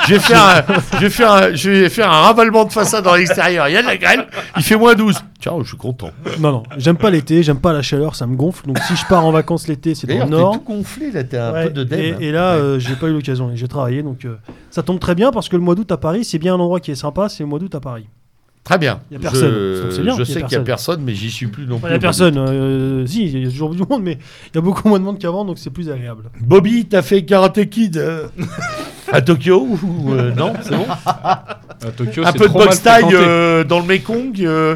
je 0.09 0.15
vais 0.15 0.21
faire 0.21 0.43
un, 0.43 0.63
je 0.95 0.99
vais 0.99 1.11
faire 1.11 1.33
un, 1.33 1.55
je 1.55 1.71
vais 1.71 1.89
faire 1.89 2.11
un 2.11 2.21
ravalement 2.23 2.65
de 2.65 2.73
façade 2.73 3.05
dans 3.05 3.15
l'extérieur. 3.15 3.69
Il 3.69 3.75
y 3.75 3.77
a 3.77 3.83
de 3.83 3.87
la 3.87 3.97
grêle, 3.97 4.27
il 4.57 4.63
fait 4.63 4.77
moins 4.77 4.95
12. 4.95 5.17
Tiens, 5.41 5.53
je 5.63 5.69
suis 5.69 5.77
content. 5.77 6.11
Non, 6.41 6.51
non, 6.53 6.63
j'aime 6.79 6.97
pas 6.97 7.11
l'été, 7.11 7.43
j'aime 7.43 7.61
pas 7.61 7.73
la 7.73 7.83
chaleur, 7.83 8.15
ça 8.17 8.27
me 8.27 8.37
gonfle. 8.37 8.67
Donc 8.67 8.79
si 8.81 8.97
je 8.97 9.05
pars 9.07 9.25
en 9.25 9.31
vacances 9.33 9.69
l'été, 9.69 9.95
c'est 9.95 10.07
dans 10.07 10.15
le 10.15 10.19
D'ailleurs, 10.21 10.31
nord. 10.41 10.53
t'es 10.53 10.59
tout 10.59 10.65
gonflé 10.65 11.11
là, 11.13 11.25
t'es 11.25 11.37
un 11.39 11.53
Ouais, 11.53 11.65
peu 11.65 11.71
de 11.71 11.85
dème. 11.85 12.17
et, 12.21 12.29
et 12.29 12.33
là, 12.33 12.53
euh, 12.55 12.79
j'ai 12.79 12.95
pas 12.95 13.07
eu 13.07 13.13
l'occasion. 13.13 13.51
Et 13.53 13.57
j'ai 13.57 13.69
travaillé, 13.69 14.03
donc 14.03 14.25
euh, 14.25 14.37
ça 14.71 14.83
tombe 14.83 14.99
très 14.99 15.15
bien 15.15 15.31
parce 15.33 15.49
que 15.49 15.57
le 15.57 15.63
mois 15.63 15.75
d'août 15.75 15.93
à 15.93 15.97
Paris, 15.99 16.25
c'est 16.25 16.39
bien 16.39 16.55
un 16.55 16.59
endroit 16.59 16.81
qui 16.81 16.91
est 16.91 16.95
sympa. 16.97 17.29
C'est 17.29 17.43
le 17.43 17.49
mois 17.49 17.59
d'août 17.59 17.75
à 17.75 17.81
Paris. 17.81 18.07
Très 18.67 18.79
bien. 18.79 18.99
Il 19.13 19.15
y 19.15 19.17
a 19.17 19.21
personne, 19.21 19.51
Je, 19.53 20.03
bien 20.03 20.25
sais 20.25 20.43
qu'il 20.43 20.53
y 20.53 20.57
a 20.57 20.61
personne. 20.61 21.01
mais 21.05 21.15
j'y 21.15 21.31
suis 21.31 21.47
plus 21.47 21.67
non 21.69 21.77
Enfin, 21.77 21.87
plus. 21.87 21.93
Il 21.93 21.95
y 21.95 21.99
a 21.99 22.01
personne. 22.01 22.37
euh, 22.37 23.07
si, 23.07 23.27
il 23.27 23.45
y 23.45 23.47
a 23.47 23.49
toujours 23.49 23.71
du 23.77 23.83
monde, 23.89 24.03
mais 24.03 24.19
il 24.53 24.57
y 24.57 24.59
a 24.59 24.61
beaucoup 24.61 24.89
moins 24.89 24.99
de 24.99 25.05
monde 25.05 25.21
qu'avant, 25.21 25.45
donc 25.45 25.59
c'est 25.59 25.71
plus 25.71 25.89
agréable. 25.89 26.25
Bobby, 26.41 26.85
t'as 26.85 27.03
fait 27.03 27.25
Karate 27.25 27.65
Kid 27.71 27.97
euh, 27.97 28.27
à 29.13 29.23
Tokyo 29.23 29.65
ou 29.85 30.13
euh, 30.13 30.35
non 30.35 30.53
C'est 30.63 30.75
bon 30.77 30.85
À 31.07 31.57
Tokyo, 31.97 32.23
Un 32.27 32.33
peu 32.33 32.49
de 32.49 32.53
boxe 32.53 32.83
taille 32.83 33.05
euh, 33.13 33.63
dans 33.63 33.79
le 33.79 33.87
Mekong 33.87 34.33
euh, 34.41 34.75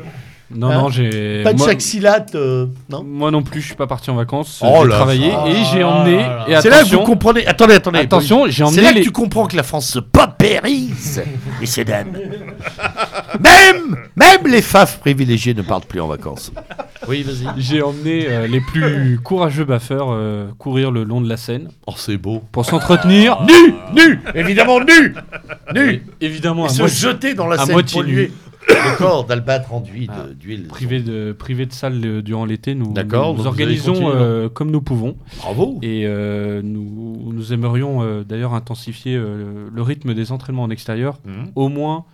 Non, 0.52 0.68
hein 0.70 0.74
non, 0.82 0.88
j'ai. 0.88 1.42
Pas 1.44 1.52
de 1.52 1.58
moi- 1.58 1.68
chaxilate 1.68 2.34
euh, 2.34 2.66
Non 2.88 3.04
Moi 3.04 3.30
non 3.30 3.42
plus, 3.42 3.60
je 3.60 3.66
suis 3.66 3.74
pas 3.76 3.86
parti 3.86 4.10
en 4.10 4.16
vacances. 4.16 4.60
Oh 4.64 4.80
j'ai 4.82 4.88
là 4.88 4.94
travaillé 4.96 5.28
là 5.28 5.44
et 5.46 5.64
j'ai 5.72 5.78
là 5.80 5.88
emmené. 5.88 6.16
là. 6.16 6.44
Et 6.48 6.60
C'est 6.60 6.70
là 6.70 6.82
que 6.82 6.88
vous 6.88 7.00
comprenez. 7.02 7.46
Attendez, 7.46 7.74
attendez. 7.74 8.00
attention, 8.00 8.46
j'ai 8.46 8.52
C'est 8.52 8.62
emmené 8.64 8.82
là 8.82 8.92
les. 8.92 9.00
que 9.00 9.04
tu 9.04 9.12
comprends 9.12 9.46
que 9.46 9.56
la 9.56 9.62
France 9.62 9.86
se 9.88 9.98
paupérise, 10.00 11.22
messieurs 11.60 11.84
dames. 11.84 12.12
même, 13.38 13.96
même 14.16 14.46
les 14.50 14.62
faf 14.62 14.98
privilégiés 14.98 15.54
ne 15.54 15.62
partent 15.62 15.86
plus 15.86 16.00
en 16.00 16.08
vacances. 16.08 16.52
Oui, 17.08 17.22
vas-y. 17.22 17.60
J'ai 17.60 17.82
emmené 17.82 18.26
euh, 18.28 18.46
les 18.46 18.60
plus 18.60 19.18
courageux 19.22 19.64
baffeurs 19.64 20.08
euh, 20.10 20.48
courir 20.58 20.90
le 20.90 21.04
long 21.04 21.20
de 21.20 21.28
la 21.28 21.36
Seine 21.36 21.68
Oh, 21.86 21.94
c'est 21.96 22.16
beau. 22.16 22.42
pour 22.52 22.64
s'entretenir. 22.66 23.38
Nu, 23.42 23.74
nu, 23.94 24.20
évidemment 24.34 24.80
nu, 24.80 25.14
nu. 25.74 26.02
Évidemment, 26.20 26.64
Et 26.64 26.66
à 26.66 26.72
se 26.72 26.82
moitié- 26.82 27.00
jeter 27.00 27.34
dans 27.34 27.46
la 27.46 27.60
à 27.60 27.64
Seine 27.64 27.72
moitié 27.72 28.00
polluée. 28.00 28.32
Le 28.70 28.96
corps 28.98 29.24
d'albâtre 29.24 29.72
enduit 29.74 30.06
Ah, 30.10 30.26
de- 30.28 30.32
d'huile. 30.34 30.66
privé 30.68 31.00
de 31.00 31.32
privé 31.32 31.66
de 31.66 31.72
salle 31.72 32.00
euh, 32.04 32.22
durant 32.22 32.44
l'été, 32.44 32.74
nous, 32.74 32.92
D'accord, 32.92 33.34
nous 33.34 33.46
organisons 33.46 34.10
euh, 34.14 34.48
comme 34.48 34.70
nous 34.70 34.80
pouvons 34.82 35.16
Bravo. 35.38 35.78
et 35.82 36.02
euh, 36.06 36.62
nous, 36.62 37.30
nous 37.32 37.52
aimerions 37.52 38.02
euh, 38.02 38.22
d'ailleurs 38.24 38.54
intensifier 38.54 39.16
le 39.16 39.82
rythme 39.82 40.14
des 40.14 40.32
entraînements 40.32 40.62
en 40.64 40.70
extérieur, 40.70 41.18
Mhm. 41.24 41.52
au 41.56 41.68
moins, 41.68 42.04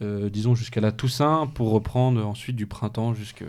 disons 0.00 0.54
jusqu'à 0.54 0.80
la 0.80 0.92
Toussaint, 0.92 1.48
pour 1.54 1.70
reprendre 1.70 2.26
ensuite 2.26 2.56
du 2.56 2.66
printemps 2.66 3.14
jusque. 3.14 3.44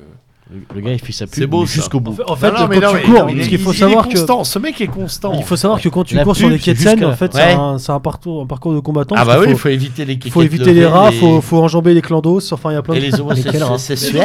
Le, 0.76 0.80
gars, 0.82 0.94
il 0.94 1.00
fait 1.00 1.12
sa 1.12 1.26
pub 1.26 1.34
C'est 1.36 1.46
beau, 1.46 1.66
jusqu'au 1.66 2.00
bout. 2.00 2.16
en 2.26 2.36
fait, 2.38 2.52
Non, 2.52 2.60
non, 2.62 2.68
mais 2.70 2.80
quand 2.80 2.94
non, 2.94 3.00
tu 3.00 3.06
cours, 3.06 3.14
non, 3.16 3.20
parce 3.26 3.34
il- 3.36 3.48
qu'il 3.50 3.60
faut 3.60 3.74
il- 3.74 3.78
savoir 3.78 4.06
il 4.10 4.14
que. 4.14 4.44
Ce 4.46 4.60
mec 4.60 4.80
est 4.80 4.88
constant. 4.88 5.34
il 5.38 5.44
faut 5.44 5.58
savoir 5.58 5.82
que 5.82 5.90
quand 5.90 6.06
tu 6.06 6.16
La 6.16 6.24
cours 6.24 6.38
sur 6.38 6.50
les 6.50 6.58
quais 6.58 6.74
de 6.74 6.78
c'est 6.78 6.84
Seine, 6.86 7.00
jusqu'à- 7.00 7.12
en 7.12 7.16
fait, 7.18 7.34
Ouais. 7.36 7.42
c'est 7.50 7.54
un, 7.54 7.78
c'est 7.78 7.92
un 7.92 8.00
parcours, 8.00 8.44
un 8.44 8.46
parcours 8.46 8.74
de 8.74 8.80
combattant. 8.80 9.16
Ah 9.18 9.26
bah 9.26 9.38
oui, 9.42 9.48
il 9.50 9.58
faut, 9.58 9.68
éviter 9.68 10.06
les 10.06 10.18
il 10.24 10.32
faut 10.32 10.42
éviter 10.42 10.72
les 10.74 10.86
rats, 10.86 11.10
les- 11.12 11.18
faut, 11.18 11.42
faut 11.42 11.62
enjamber 11.62 11.94
les 11.94 12.02
clandos. 12.02 12.40
Enfin, 12.54 12.72
il 12.72 12.76
y 12.76 12.78
a 12.78 12.82
plein 12.82 12.94
et 12.94 13.00
de 13.00 13.06
les 13.06 13.44
Quel 13.44 13.62
rat 13.64 13.70
homosexuels. 13.72 14.24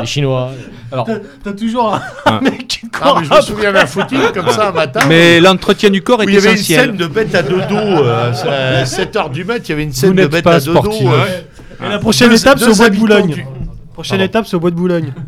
Les 0.00 0.06
Chinois. 0.06 0.50
Alors, 0.90 1.08
T'as 1.42 1.52
toujours 1.52 1.94
un 1.94 2.00
Ah. 2.24 2.40
mec 2.42 2.66
qui 2.66 2.80
Ah, 2.94 2.98
court 3.10 3.22
je 3.24 3.34
me 3.36 3.40
souviens 3.42 3.72
d'un 3.72 3.84
footing 3.86 4.20
comme 4.32 4.48
ça 4.48 4.68
un 4.70 4.72
matin. 4.72 5.00
Mais 5.08 5.40
l'entretien 5.40 5.90
du 5.90 6.00
corps 6.00 6.22
est 6.22 6.26
il 6.26 6.34
y 6.34 6.36
avait 6.38 6.48
une 6.52 6.54
essentiel. 6.54 6.80
scène 6.86 6.96
de 6.96 7.06
bête 7.06 7.34
à 7.34 7.42
dodo. 7.42 7.64
euh, 7.76 8.32
à 8.80 8.84
7h 8.86 9.30
du 9.30 9.44
mat, 9.44 9.58
il 9.58 9.68
y 9.68 9.72
avait 9.72 9.82
une 9.84 9.92
scène 9.92 10.14
de 10.14 10.26
bête 10.26 10.46
à 10.46 10.58
dodo. 10.58 10.80
euh, 10.86 11.24
Et 11.84 11.88
la 11.90 11.98
prochaine 11.98 12.32
étape, 12.32 12.58
c'est 12.60 12.70
au 12.70 12.74
bois 12.74 12.88
de 12.88 12.96
Boulogne. 12.96 13.44
Prochaine 13.94 14.18
Pardon. 14.18 14.24
étape, 14.28 14.46
c'est 14.46 14.56
au 14.56 14.60
bois 14.60 14.70
de 14.70 14.76
Boulogne. 14.76 15.12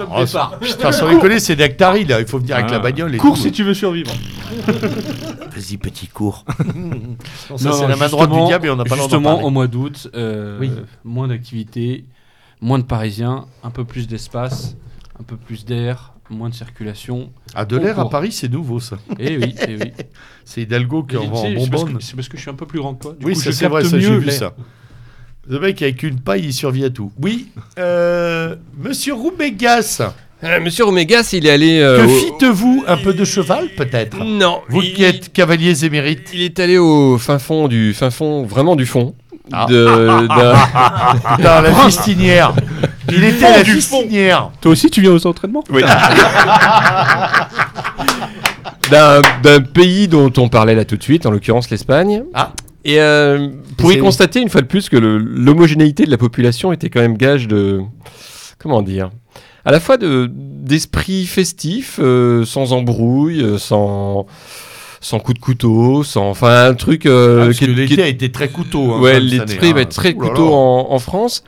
Oh, 0.00 0.24
c'est- 0.26 0.38
Putain, 0.60 0.92
sans 0.92 1.08
déconner, 1.12 1.40
c'est 1.40 1.56
Dactari 1.56 2.04
là. 2.04 2.20
Il 2.20 2.26
faut 2.26 2.38
venir 2.38 2.54
avec 2.54 2.66
Ah. 2.70 2.74
la 2.74 2.78
bagnole. 2.78 3.12
Et 3.16 3.18
cours 3.18 3.34
tout. 3.34 3.42
si 3.42 3.50
tu 3.50 3.64
veux 3.64 3.74
survivre. 3.74 4.12
Vas-y, 5.50 5.76
petit 5.76 6.06
cours. 6.06 6.44
Non, 6.74 7.56
ça, 7.58 7.68
Non, 7.70 7.74
c'est 7.74 7.88
la 7.88 7.96
main 7.96 8.08
droite 8.08 8.28
du 8.30 8.34
justement- 8.36 8.46
diable 8.46 8.66
et 8.66 8.70
on 8.70 8.76
n'a 8.76 8.84
pas 8.84 8.90
le 8.94 8.96
droit 8.96 9.08
d'en 9.08 9.16
Justement, 9.16 9.30
parler. 9.30 9.44
au 9.44 9.50
mois 9.50 9.66
d'août, 9.66 10.08
euh, 10.14 10.58
Oui. 10.60 10.70
moins 11.04 11.26
d'activités, 11.28 12.04
moins 12.60 12.78
de 12.78 12.84
Parisiens, 12.84 13.46
un 13.64 13.70
peu 13.70 13.84
plus 13.84 14.06
d'espace, 14.06 14.76
un 15.18 15.24
peu 15.24 15.36
plus 15.36 15.64
d'air, 15.64 16.12
moins 16.30 16.48
de 16.48 16.54
circulation. 16.54 17.30
Ah, 17.54 17.64
de 17.64 17.76
l'air 17.76 17.98
à. 17.98 18.08
Paris, 18.08 18.30
c'est 18.30 18.48
nouveau 18.50 18.78
ça. 18.80 18.98
Et 19.18 19.36
oui, 19.36 19.54
oui. 19.68 19.92
C'est 20.44 20.62
Hidalgo 20.62 21.02
qui 21.02 21.16
en 21.16 21.22
c'est 21.34 21.54
parce 21.54 21.68
bonbonne. 21.82 21.98
que- 21.98 22.02
C'est 22.04 22.14
parce 22.14 22.28
que 22.28 22.36
je 22.36 22.42
suis 22.42 22.50
un 22.50 22.54
peu 22.54 22.66
plus 22.66 22.78
grand 22.78 22.94
que 22.94 23.02
toi. 23.02 23.16
Du 23.18 23.26
Oui, 23.26 23.32
coup, 23.34 23.40
ça 23.40 23.50
je 23.50 23.56
c'est 23.56 23.66
vrai, 23.66 23.82
ça 23.84 23.98
j'ai 23.98 24.08
mieux 24.10 24.18
vu 24.18 24.26
l'air. 24.26 24.34
ça. 24.34 24.54
Le 25.48 25.58
mec 25.60 25.80
avec 25.82 26.02
une 26.02 26.20
paille, 26.20 26.42
il 26.44 26.52
survit 26.52 26.84
à 26.84 26.90
tout. 26.90 27.10
Oui, 27.22 27.48
euh, 27.78 28.54
Monsieur 28.82 29.14
Roumégas, 29.14 30.02
Euh, 30.44 30.60
Monsieur 30.60 30.84
Romégas, 30.84 31.30
il 31.32 31.46
est 31.46 31.50
allé. 31.50 31.80
euh, 31.80 31.98
que 31.98 32.04
au- 32.04 32.08
fites-vous 32.18 32.84
Un 32.86 32.96
peu 32.98 33.12
de 33.14 33.24
cheval 33.24 33.68
peut-être? 33.76 34.18
Non. 34.22 34.60
Vous 34.68 34.82
il, 34.82 34.92
qui 34.94 35.02
êtes 35.04 35.32
cavaliers 35.32 35.84
émérites. 35.84 36.30
il 36.34 36.42
est 36.42 36.60
allé 36.60 36.76
au 36.78 37.18
fin 37.18 37.38
fond 37.38 37.66
du 37.66 37.92
fin 37.94 38.10
fond, 38.10 38.44
vraiment 38.44 38.76
du 38.76 38.86
fond. 38.86 39.14
Ah. 39.52 39.64
De, 39.68 39.86
Dans 41.42 41.60
la 41.62 41.72
fistinière. 41.86 42.52
Il 43.10 43.24
était 43.24 43.46
à 43.46 43.56
la 43.58 43.64
fistinière. 43.64 44.50
Toi 44.60 44.72
aussi, 44.72 44.90
tu 44.90 45.00
viens 45.00 45.12
aux 45.12 45.26
entraînements? 45.26 45.64
D'un 48.90 49.20
d'un 49.42 49.60
pays 49.60 50.08
dont 50.08 50.32
on 50.38 50.48
parlait 50.48 50.74
là 50.74 50.84
tout 50.86 50.96
de 50.96 51.02
suite, 51.02 51.26
en 51.26 51.30
l'occurrence 51.30 51.68
l'Espagne. 51.70 52.22
Ah. 52.32 52.52
Et 52.88 53.00
euh, 53.00 53.48
pour 53.76 53.92
y 53.92 53.98
constater 53.98 54.40
une 54.40 54.48
fois 54.48 54.62
de 54.62 54.66
plus 54.66 54.88
que 54.88 54.96
l'homogénéité 54.96 56.06
de 56.06 56.10
la 56.10 56.16
population 56.16 56.72
était 56.72 56.88
quand 56.88 57.00
même 57.00 57.18
gage 57.18 57.46
de 57.46 57.80
comment 58.58 58.80
dire, 58.80 59.10
à 59.66 59.72
la 59.72 59.78
fois 59.78 59.98
de 59.98 60.30
d'esprit 60.32 61.26
festif, 61.26 62.00
euh, 62.02 62.46
sans 62.46 62.72
embrouille, 62.72 63.42
euh, 63.42 63.58
sans 63.58 64.24
sans 65.00 65.18
coup 65.20 65.34
de 65.34 65.38
couteau, 65.38 66.02
sans 66.02 66.30
enfin 66.30 66.70
un 66.70 66.74
truc 66.74 67.04
euh, 67.04 67.42
Ah, 67.42 67.46
parce 67.46 67.58
qui 67.58 67.66
que 67.66 67.70
qui 67.72 67.76
l'été 67.76 68.02
a 68.02 68.08
été 68.08 68.32
très 68.32 68.48
couteau. 68.48 68.94
hein, 68.94 69.00
ouais, 69.00 69.16
année, 69.16 69.72
va 69.74 69.82
être 69.82 69.94
très 69.94 70.12
là 70.12 70.14
couteau 70.14 70.52
en, 70.54 70.86
en 70.90 70.98
France. 70.98 71.44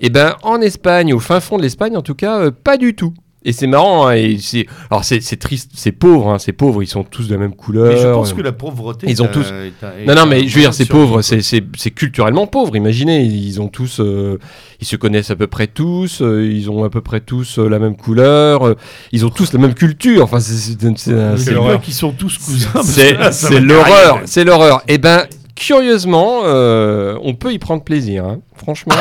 Et 0.00 0.10
ben 0.10 0.34
en 0.42 0.60
Espagne, 0.60 1.14
au 1.14 1.20
fin 1.20 1.38
fond 1.40 1.56
de 1.56 1.62
l'Espagne 1.62 1.96
en 1.96 2.02
tout 2.02 2.14
cas, 2.16 2.40
euh, 2.40 2.50
pas 2.50 2.76
du 2.76 2.94
tout. 2.94 3.14
Et 3.42 3.52
c'est 3.52 3.66
marrant, 3.66 4.06
hein, 4.08 4.12
et 4.16 4.36
c'est 4.38 4.66
alors 4.90 5.02
c'est 5.02 5.22
c'est 5.22 5.38
triste, 5.38 5.70
c'est 5.74 5.92
pauvre, 5.92 6.28
hein, 6.28 6.38
c'est 6.38 6.52
pauvre, 6.52 6.82
ils 6.82 6.86
sont 6.86 7.04
tous 7.04 7.26
de 7.26 7.32
la 7.32 7.38
même 7.40 7.54
couleur. 7.54 7.86
Mais 7.86 7.96
je 7.98 8.08
pense 8.08 8.32
euh. 8.32 8.36
que 8.36 8.42
la 8.42 8.52
pauvreté. 8.52 9.06
Ils 9.08 9.22
ont 9.22 9.28
tous- 9.28 9.46
est 9.50 10.06
Non, 10.06 10.14
non, 10.14 10.26
mais 10.26 10.46
je 10.46 10.54
veux 10.54 10.60
dire, 10.60 10.74
c'est 10.74 10.84
pauvre, 10.84 11.22
c'est- 11.22 11.40
c'est 11.40 11.64
c'est 11.78 11.90
culturellement 11.90 12.46
pauvre. 12.46 12.76
Imaginez, 12.76 13.22
ils 13.22 13.58
ont 13.62 13.68
tous, 13.68 13.98
euh, 14.00 14.38
ils 14.82 14.86
se 14.86 14.96
connaissent 14.96 15.30
à 15.30 15.36
peu 15.36 15.46
près 15.46 15.68
tous, 15.68 16.20
euh, 16.20 16.46
ils 16.46 16.70
ont 16.70 16.84
à 16.84 16.90
peu 16.90 17.00
près 17.00 17.20
tous 17.20 17.58
euh, 17.58 17.66
la 17.68 17.78
même 17.78 17.96
couleur, 17.96 18.66
euh, 18.66 18.74
ils 19.10 19.24
ont 19.24 19.30
tous 19.30 19.54
la 19.54 19.58
même 19.58 19.72
culture. 19.74 20.22
Enfin, 20.24 20.38
c'est- 20.40 20.52
c'est 20.52 20.78
c'est 20.98 21.14
un- 21.14 21.36
C'est 21.38 21.44
c'est- 21.44 21.50
le 21.52 21.78
qui 21.78 21.92
sont 21.92 22.12
tous 22.12 22.36
cousins. 22.36 22.82
c'est 22.82 23.60
l'horreur, 23.60 24.20
c'est 24.26 24.44
l'horreur. 24.44 24.82
Et 24.86 24.98
ben, 24.98 25.24
curieusement, 25.56 26.40
euh, 26.44 27.16
on 27.22 27.34
peut 27.34 27.52
y 27.54 27.58
prendre 27.58 27.82
plaisir, 27.82 28.26
hein, 28.26 28.40
franchement. 28.54 28.94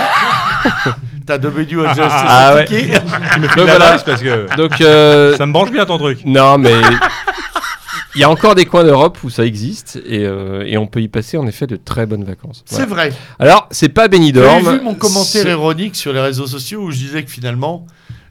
T'as 1.26 1.38
W 1.38 1.86
à 1.86 1.94
Ah 2.00 2.56
ouais. 2.56 2.66
Tu 2.66 2.74
me 2.76 3.48
fais 3.48 3.56
Donc 3.56 3.56
la 3.68 3.78
voilà. 3.78 3.98
parce 4.00 4.22
que 4.22 4.56
Donc, 4.56 4.82
euh, 4.82 5.38
ça 5.38 5.46
me 5.46 5.54
branche 5.54 5.72
bien 5.72 5.86
ton 5.86 5.98
truc. 5.98 6.20
non, 6.26 6.58
mais 6.58 6.74
il 8.16 8.22
y 8.22 8.24
a 8.24 8.30
encore 8.30 8.56
des 8.56 8.66
coins 8.66 8.84
d'Europe 8.84 9.20
où 9.24 9.30
ça 9.30 9.46
existe 9.46 10.02
et, 10.06 10.26
euh, 10.26 10.64
et 10.66 10.78
on 10.78 10.88
peut 10.88 11.02
y 11.02 11.08
passer 11.08 11.38
en 11.38 11.46
effet 11.46 11.68
de 11.68 11.76
très 11.76 12.06
bonnes 12.06 12.24
vacances. 12.24 12.64
C'est 12.66 12.86
Voilà. 12.88 13.10
vrai. 13.10 13.14
Alors, 13.38 13.68
c'est 13.72 13.90
pas 13.90 14.08
Benidorm. 14.08 14.68
avez 14.68 14.78
vu 14.80 14.84
mon 14.84 14.96
commentaire 14.96 15.44
c'est- 15.44 15.50
ironique 15.52 15.96
sur 15.96 16.14
les 16.14 16.20
réseaux 16.22 16.48
sociaux 16.48 16.82
où 16.82 16.92
je 16.92 16.98
disais 16.98 17.24
que 17.24 17.30
finalement, 17.32 17.86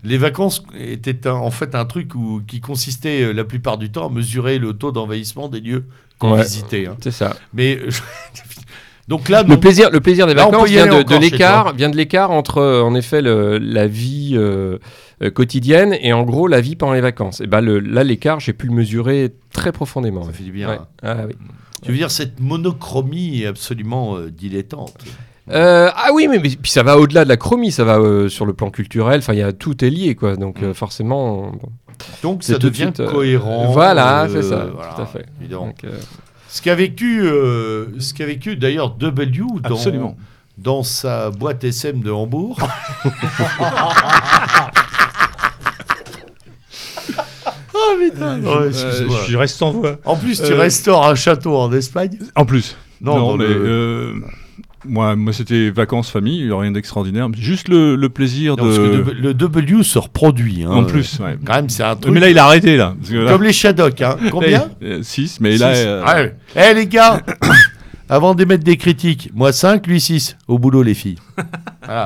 les 0.04 0.18
vacances 0.18 0.62
étaient 0.78 1.26
un- 1.28 1.32
en 1.34 1.50
fait 1.52 1.74
un 1.76 1.84
truc 1.84 2.14
où, 2.16 2.42
qui 2.46 2.60
consistait 2.60 3.22
euh, 3.22 3.32
la 3.32 3.44
plupart 3.44 3.78
du 3.78 3.90
temps 3.90 4.08
à 4.08 4.10
mesurer 4.10 4.58
le 4.58 4.72
taux 4.72 4.90
d'envahissement 4.92 5.48
des 5.48 5.60
lieux 5.60 5.84
qu'on 6.18 6.32
Ouais. 6.34 6.42
visitait. 6.42 6.86
hein. 6.88 6.96
C'est 7.00 7.12
ça. 7.12 7.36
Mais 7.54 7.78
je- 7.88 8.00
donc 9.08 9.28
là, 9.28 9.42
non. 9.42 9.54
Le 9.54 9.60
plaisir, 9.60 9.90
le 9.90 10.00
plaisir 10.00 10.26
des 10.26 10.34
Là, 10.34 10.44
vacances 10.44 10.68
vient 10.68 10.86
de, 10.86 11.16
l'écart, 11.18 11.72
vient 11.74 11.88
de 11.90 11.96
l'écart 11.96 12.30
entre 12.30 12.58
euh, 12.58 12.82
en 12.82 12.94
effet 12.94 13.22
le- 13.22 13.58
la 13.58 13.86
vie 13.86 14.32
euh, 14.36 14.78
euh, 15.22 15.30
quotidienne 15.30 15.96
et 16.00 16.12
en 16.12 16.22
gros 16.24 16.46
la 16.46 16.60
vie 16.60 16.76
pendant 16.76 16.92
les 16.92 17.00
vacances. 17.00 17.40
Et 17.40 17.46
ben 17.46 17.60
le, 17.60 17.80
là 17.80 18.04
l'écart, 18.04 18.38
j'ai 18.40 18.52
pu 18.52 18.66
le 18.66 18.74
mesurer 18.74 19.32
très 19.52 19.72
profondément. 19.72 20.24
Ça 20.24 20.32
fait 20.32 20.44
du 20.44 20.52
bien. 20.52 20.68
Ouais. 20.68 20.74
hein. 20.76 20.86
Ah, 21.02 21.16
oui. 21.26 21.32
Tu 21.82 21.90
veux 21.92 21.96
dire 21.96 22.10
cette 22.10 22.38
monochromie 22.40 23.42
est 23.42 23.46
absolument 23.46 24.16
euh, 24.16 24.30
dilettante. 24.30 24.94
Euh, 25.50 25.88
ah 25.96 26.08
oui, 26.12 26.28
mais, 26.28 26.38
mais 26.38 26.50
puis 26.50 26.70
ça 26.70 26.82
va 26.82 26.98
au-delà 26.98 27.24
de 27.24 27.28
la 27.30 27.38
chromie, 27.38 27.72
ça 27.72 27.82
va 27.84 27.98
euh, 27.98 28.28
sur 28.28 28.44
le 28.44 28.52
plan 28.52 28.70
culturel. 28.70 29.20
Enfin, 29.20 29.32
il 29.32 29.38
y 29.38 29.42
a 29.42 29.52
tout 29.54 29.82
est 29.84 29.88
lié 29.90 30.14
quoi. 30.14 30.36
Donc 30.36 30.62
euh, 30.62 30.74
forcément. 30.74 31.52
bon. 31.52 31.70
Donc 32.22 32.42
ça 32.44 32.54
de 32.54 32.58
devient 32.58 32.82
suite, 32.94 33.00
euh, 33.00 33.10
cohérent. 33.10 33.70
voilà, 33.72 34.24
euh, 34.24 34.28
c'est 34.30 34.42
ça, 34.42 34.68
voilà, 34.74 34.92
tout 34.94 35.02
à 35.02 35.06
fait. 35.06 35.24
évidemment. 35.40 35.66
Donc, 35.68 35.82
euh, 35.84 35.96
Ce 36.48 36.62
qu'a 36.62 36.74
vécu, 36.74 37.20
euh, 37.22 37.86
ce 38.00 38.14
qu'a 38.14 38.24
vécu 38.26 38.56
d'ailleurs 38.56 38.90
W 38.96 39.42
dans, 39.62 39.74
Absolument. 39.76 40.16
dans 40.56 40.82
sa 40.82 41.30
boîte 41.30 41.62
SM 41.64 42.00
de 42.00 42.10
Hambourg. 42.10 42.58
oh 47.74 47.96
putain 47.98 48.40
Ouais, 48.42 48.68
excuse-moi. 48.68 49.16
Euh, 49.16 49.26
je 49.28 49.36
reste 49.36 49.56
sans 49.56 49.72
voix. 49.72 49.96
En 50.04 50.16
plus, 50.16 50.42
tu 50.42 50.52
Euh, 50.52 50.56
restaures 50.58 51.06
un 51.06 51.14
château 51.14 51.56
en 51.56 51.72
Espagne 51.72 52.18
En 52.34 52.44
plus. 52.44 52.76
Non, 53.00 53.16
Non, 53.16 53.26
dans 53.32 53.36
mais 53.36 53.46
le- 53.46 53.54
euh, 53.66 54.12
moi, 54.86 55.16
moi 55.16 55.32
c'était 55.32 55.70
vacances 55.70 56.10
famille, 56.10 56.50
rien 56.52 56.70
d'extraordinaire. 56.70 57.28
Juste 57.36 57.68
le, 57.68 57.96
le 57.96 58.08
plaisir 58.08 58.52
Non, 58.56 58.64
parce 58.64 58.78
que 58.78 58.82
de. 59.02 59.10
le 59.12 59.34
W 59.34 59.82
se 59.82 59.98
reproduit. 59.98 60.64
hein. 60.64 60.70
En 60.70 60.84
plus, 60.84 61.18
ouais. 61.20 61.36
Quand 61.44 61.54
même, 61.54 61.68
c'est 61.68 61.82
un 61.84 61.96
truc. 61.96 62.12
Mais 62.14 62.20
là, 62.20 62.30
il 62.30 62.38
a 62.38 62.44
arrêté 62.44 62.76
là. 62.76 62.94
Là- 63.10 63.32
Comme 63.32 63.42
les 63.42 63.52
Shadocks, 63.52 64.00
hein. 64.02 64.16
Combien 64.30 64.68
6, 65.02 65.40
mais 65.40 65.56
là. 65.56 65.74
Six. 65.74 65.82
euh, 65.86 66.04
Ouais. 66.04 66.36
Eh 66.56 66.74
les 66.74 66.86
gars 66.86 67.20
Avant 68.10 68.34
d'émettre 68.34 68.64
des 68.64 68.78
critiques, 68.78 69.30
moi 69.34 69.52
5, 69.52 69.86
lui 69.86 70.00
6. 70.00 70.38
Au 70.48 70.58
boulot, 70.58 70.82
les 70.82 70.94
filles. 70.94 71.18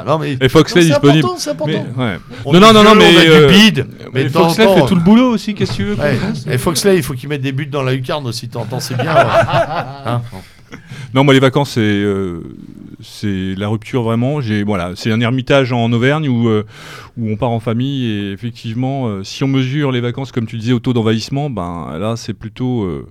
Non, 0.06 0.16
mais. 0.18 0.36
Et 0.40 0.48
Foxley 0.48 0.84
disponible. 0.84 1.18
important, 1.18 1.38
c'est 1.38 1.50
important. 1.50 1.84
Mais, 1.96 2.04
ouais. 2.04 2.16
On 2.44 2.52
Non, 2.52 2.60
non, 2.60 2.72
non, 2.72 2.84
non, 2.84 2.94
mais, 2.94 3.04
On 3.16 3.18
a 3.18 3.24
euh, 3.24 3.48
du 3.48 3.52
bide. 3.52 3.86
Mais 4.00 4.08
Mais 4.14 4.24
de 4.24 4.28
Foxley 4.28 4.64
fait 4.74 4.86
tout 4.86 4.94
le 4.94 5.00
boulot 5.00 5.30
aussi, 5.30 5.54
qu'est-ce 5.54 5.72
que 5.72 5.76
tu 5.76 5.84
veux 5.84 5.94
Ouais. 5.96 6.16
Et 6.48 6.56
Foxley, 6.56 6.98
il 6.98 7.02
faut 7.02 7.14
qu'il 7.14 7.28
mette 7.28 7.40
des 7.42 7.50
buts 7.50 7.66
dans 7.66 7.82
la 7.82 7.92
lucarne 7.92 8.24
aussi, 8.28 8.48
t'entends, 8.48 8.78
c'est 8.78 8.94
bien. 8.94 9.12
Hein 10.06 10.22
Non, 11.14 11.24
moi 11.24 11.34
les 11.34 11.40
vacances 11.40 11.72
c'est 11.72 11.80
euh, 11.82 12.40
c'est 13.02 13.54
la 13.56 13.68
rupture 13.68 14.02
vraiment. 14.02 14.40
J'ai 14.40 14.62
voilà, 14.64 14.92
c'est 14.94 15.12
un 15.12 15.20
ermitage 15.20 15.72
en 15.72 15.92
Auvergne 15.92 16.28
où 16.28 16.48
euh, 16.48 16.64
où 17.18 17.30
on 17.30 17.36
part 17.36 17.50
en 17.50 17.60
famille 17.60 18.06
et 18.06 18.32
effectivement, 18.32 19.08
euh, 19.08 19.22
si 19.22 19.44
on 19.44 19.48
mesure 19.48 19.92
les 19.92 20.00
vacances 20.00 20.32
comme 20.32 20.46
tu 20.46 20.56
disais 20.56 20.72
au 20.72 20.78
taux 20.78 20.92
d'envahissement, 20.94 21.50
ben 21.50 21.98
là 21.98 22.14
c'est 22.16 22.32
plutôt 22.32 22.84
euh, 22.84 23.06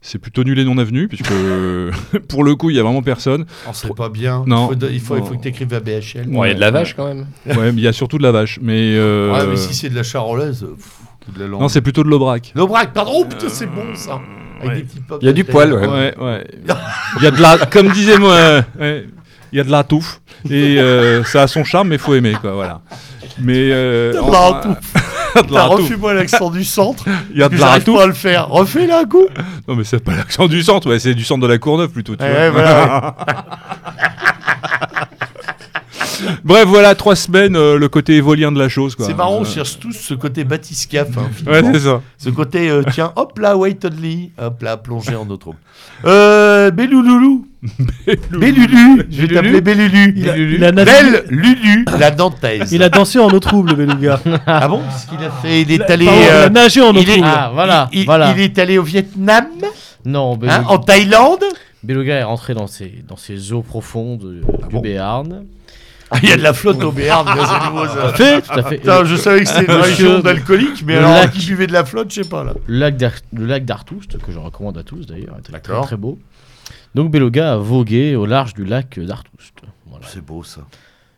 c'est 0.00 0.18
plutôt 0.20 0.44
nul 0.44 0.58
et 0.60 0.64
non 0.64 0.78
avenu 0.78 1.08
puisque 1.08 1.32
pour 2.28 2.44
le 2.44 2.54
coup 2.54 2.70
il 2.70 2.76
y 2.76 2.78
a 2.78 2.82
vraiment 2.84 3.02
personne. 3.02 3.46
Oh, 3.66 3.70
c'est 3.72 3.94
pas 3.94 4.08
bien. 4.08 4.44
Non. 4.46 4.70
Il 4.72 4.78
faut, 4.78 4.86
il 4.90 5.00
faut, 5.00 5.16
il 5.16 5.22
faut 5.24 5.30
Non. 5.34 5.38
que 5.38 5.42
t'écrives 5.42 5.74
à 5.74 5.80
BHL. 5.80 6.26
bon, 6.28 6.44
il 6.44 6.48
y 6.48 6.50
a 6.52 6.54
de 6.54 6.60
la 6.60 6.70
vache 6.70 6.94
quand 6.94 7.08
même. 7.08 7.26
Ouais, 7.46 7.72
mais 7.72 7.80
il 7.80 7.80
y 7.80 7.88
a 7.88 7.92
surtout 7.92 8.18
de 8.18 8.22
la 8.22 8.30
vache. 8.32 8.58
Mais, 8.62 8.94
euh, 8.96 9.32
Ouais, 9.32 9.46
mais 9.48 9.56
si 9.56 9.74
c'est 9.74 9.88
de 9.90 9.96
la 9.96 10.02
charolaise, 10.04 10.60
pff, 10.64 10.98
ou 11.28 11.32
de 11.32 11.40
la 11.40 11.46
langue. 11.48 11.60
non, 11.62 11.68
c'est 11.68 11.80
plutôt 11.82 12.04
de 12.04 12.08
l'aubrac. 12.08 12.52
L'aubrac, 12.54 12.92
pardon. 12.92 13.12
Oh 13.16 13.24
putain, 13.24 13.48
c'est 13.48 13.66
bon 13.66 13.94
ça. 13.94 14.20
Avec 14.60 14.76
des 14.76 14.82
petites 14.84 15.06
pommes 15.06 15.18
Il 15.22 15.26
y 15.26 15.28
a 15.28 15.32
du 15.32 15.44
poil, 15.44 15.72
ouais. 15.72 15.86
Ouais, 15.86 16.14
ouais. 16.18 16.46
Il 17.18 17.22
y 17.22 17.26
a 17.26 17.30
de 17.30 17.40
la, 17.40 17.58
comme 17.66 17.88
disait 17.90 18.18
moi, 18.18 18.32
euh, 18.34 18.62
ouais, 18.78 19.06
il 19.52 19.56
y 19.58 19.60
a 19.60 19.64
de 19.64 19.70
la 19.70 19.82
touffe 19.82 20.20
et 20.48 20.78
euh, 20.78 21.24
ça 21.24 21.42
a 21.42 21.46
son 21.48 21.64
charme, 21.64 21.88
mais 21.88 21.98
faut 21.98 22.14
aimer 22.14 22.34
quoi, 22.40 22.52
voilà. 22.52 22.80
Mais 23.40 23.70
euh, 23.72 24.12
De 24.12 24.16
la 24.18 24.38
en- 24.40 24.60
touffe. 24.62 24.94
Refais-moi 25.50 26.14
l'accent 26.14 26.50
du 26.50 26.62
centre. 26.64 27.04
Il 27.32 27.38
y 27.38 27.42
a 27.42 27.48
de 27.48 27.56
la 27.56 27.80
touffe. 27.80 27.96
pas 27.96 28.02
à 28.04 28.06
le 28.06 28.12
faire. 28.12 28.48
Refais-le 28.48 28.92
un 28.92 29.04
coup. 29.04 29.26
Non, 29.66 29.74
mais 29.76 29.84
c'est 29.84 30.02
pas 30.02 30.14
l'accent 30.14 30.46
du 30.46 30.62
centre, 30.62 30.88
ouais, 30.88 30.98
c'est 31.00 31.14
du 31.14 31.24
centre 31.24 31.42
de 31.42 31.46
la 31.48 31.58
Courneuve 31.58 31.90
plutôt. 31.90 32.14
Tu 32.16 32.22
Ouais, 32.24 32.50
vois. 32.50 32.62
voilà, 32.62 33.16
Bref, 36.44 36.64
voilà, 36.66 36.94
trois 36.94 37.16
semaines, 37.16 37.56
euh, 37.56 37.78
le 37.78 37.88
côté 37.88 38.14
évolien 38.16 38.50
de 38.52 38.58
la 38.58 38.68
chose. 38.68 38.96
C'est 38.98 39.14
marrant, 39.14 39.38
on 39.38 39.42
Euh, 39.42 39.44
cherche 39.44 39.78
tous 39.78 39.92
ce 39.92 40.14
côté 40.14 40.44
batiscaf. 40.44 41.08
Hein, 41.16 41.30
Ouais, 41.46 41.62
c'est 41.72 41.80
ça. 41.80 42.00
ce 42.18 42.30
côté, 42.30 42.68
euh, 42.70 42.82
tiens, 42.92 43.12
hop 43.16 43.38
là, 43.38 43.56
wait 43.56 43.78
only. 43.84 44.32
Hop 44.40 44.62
là, 44.62 44.76
plongé 44.76 45.14
en 45.16 45.28
eau 45.28 45.36
trouble. 45.36 45.58
Euh, 46.04 46.70
Bélouloulou. 46.70 47.46
Bellulu. 48.30 49.06
Je 49.10 49.22
vais 49.26 49.34
t'appeler 49.34 49.60
Bellulu. 49.60 50.14
Il 50.16 50.28
a- 50.30 50.36
il 50.36 50.58
Belle 50.58 51.24
Lulu, 51.28 51.84
la 51.98 52.10
Nantaise. 52.10 52.72
Il 52.72 52.82
a 52.82 52.88
dansé 52.88 53.18
en 53.18 53.28
eau 53.28 53.38
trouble, 53.40 53.70
le 53.70 53.76
beluga. 53.76 54.20
Ah 54.46 54.66
bon? 54.68 54.80
Qu'est-ce 54.80 55.06
qu'il 55.06 55.24
a 55.24 55.30
fait 55.30 55.62
Il 55.62 55.72
est 55.72 55.90
allé. 55.90 56.06
pardon, 56.06 56.20
il 56.22 56.28
a 56.30 56.48
nagé 56.50 56.80
en 56.80 56.90
eau 56.94 57.02
trouble. 57.02 57.22
Ah, 57.24 57.50
voilà, 57.52 57.88
il, 57.92 58.00
il- 58.00 58.04
voilà. 58.06 58.32
il 58.34 58.40
est 58.42 58.58
allé 58.58 58.78
au 58.78 58.82
Vietnam, 58.82 59.46
Non, 60.04 60.32
hein, 60.34 60.36
Beluga, 60.38 60.64
en 60.68 60.78
Thaïlande? 60.78 61.44
Beluga 61.82 62.14
est 62.14 62.22
rentré 62.24 62.54
dans 62.54 62.66
ses, 62.66 63.02
dans 63.08 63.16
ses 63.16 63.52
eaux 63.52 63.62
profondes 63.62 64.24
euh, 64.24 64.40
du 64.68 64.74
bon? 64.74 64.80
Béarn. 64.80 65.44
Ah, 66.12 66.18
il 66.22 66.28
y 66.28 66.32
a 66.32 66.36
de 66.36 66.42
la 66.42 66.52
flotte 66.52 66.82
au 66.82 66.90
Béarn, 66.90 67.24
bien, 67.24 67.46
c'est 67.46 67.66
nouveau 67.70 67.86
ça. 67.86 67.94
Tout 67.94 68.08
à 68.08 68.12
fait, 68.14 68.42
tout 68.42 68.58
à 68.58 68.62
fait. 68.64 68.78
Putain, 68.78 69.04
je 69.04 69.14
savais 69.16 69.40
que 69.44 69.48
c'était 69.48 69.72
une 69.72 69.80
région 69.80 70.18
d'alcooliques, 70.18 70.82
mais 70.84 70.94
le 70.94 70.98
alors 71.00 71.12
lac. 71.14 71.30
qui 71.30 71.46
buvait 71.46 71.68
de 71.68 71.72
la 71.72 71.84
flotte, 71.84 72.10
je 72.12 72.22
sais 72.22 72.28
pas 72.28 72.42
là. 72.42 72.54
Le 72.66 72.78
lac 72.78 72.96
d'Ar- 72.96 73.12
le 73.32 73.46
lac 73.46 73.64
d'Artoust, 73.64 74.18
que 74.18 74.32
je 74.32 74.38
recommande 74.38 74.76
à 74.76 74.82
tous 74.82 75.06
d'ailleurs, 75.06 75.36
est 75.38 75.58
très, 75.60 75.96
beau. 75.96 76.18
Donc 76.96 77.10
Beluga 77.12 77.52
a 77.52 77.56
vogué 77.56 78.16
au 78.16 78.26
large 78.26 78.54
du 78.54 78.64
lac 78.64 78.98
d'Artoust. 78.98 79.54
Voilà. 79.88 80.06
C'est 80.08 80.24
beau 80.24 80.42
ça. 80.42 80.62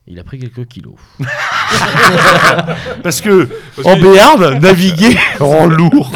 Il 0.06 0.18
a 0.18 0.24
pris 0.24 0.38
quelques 0.38 0.66
kilos. 0.66 0.96
Parce 3.02 3.20
que 3.20 3.48
en 3.84 3.96
Béarn, 3.96 4.58
naviguer 4.60 5.16
rend 5.38 5.66
lourd. 5.66 6.12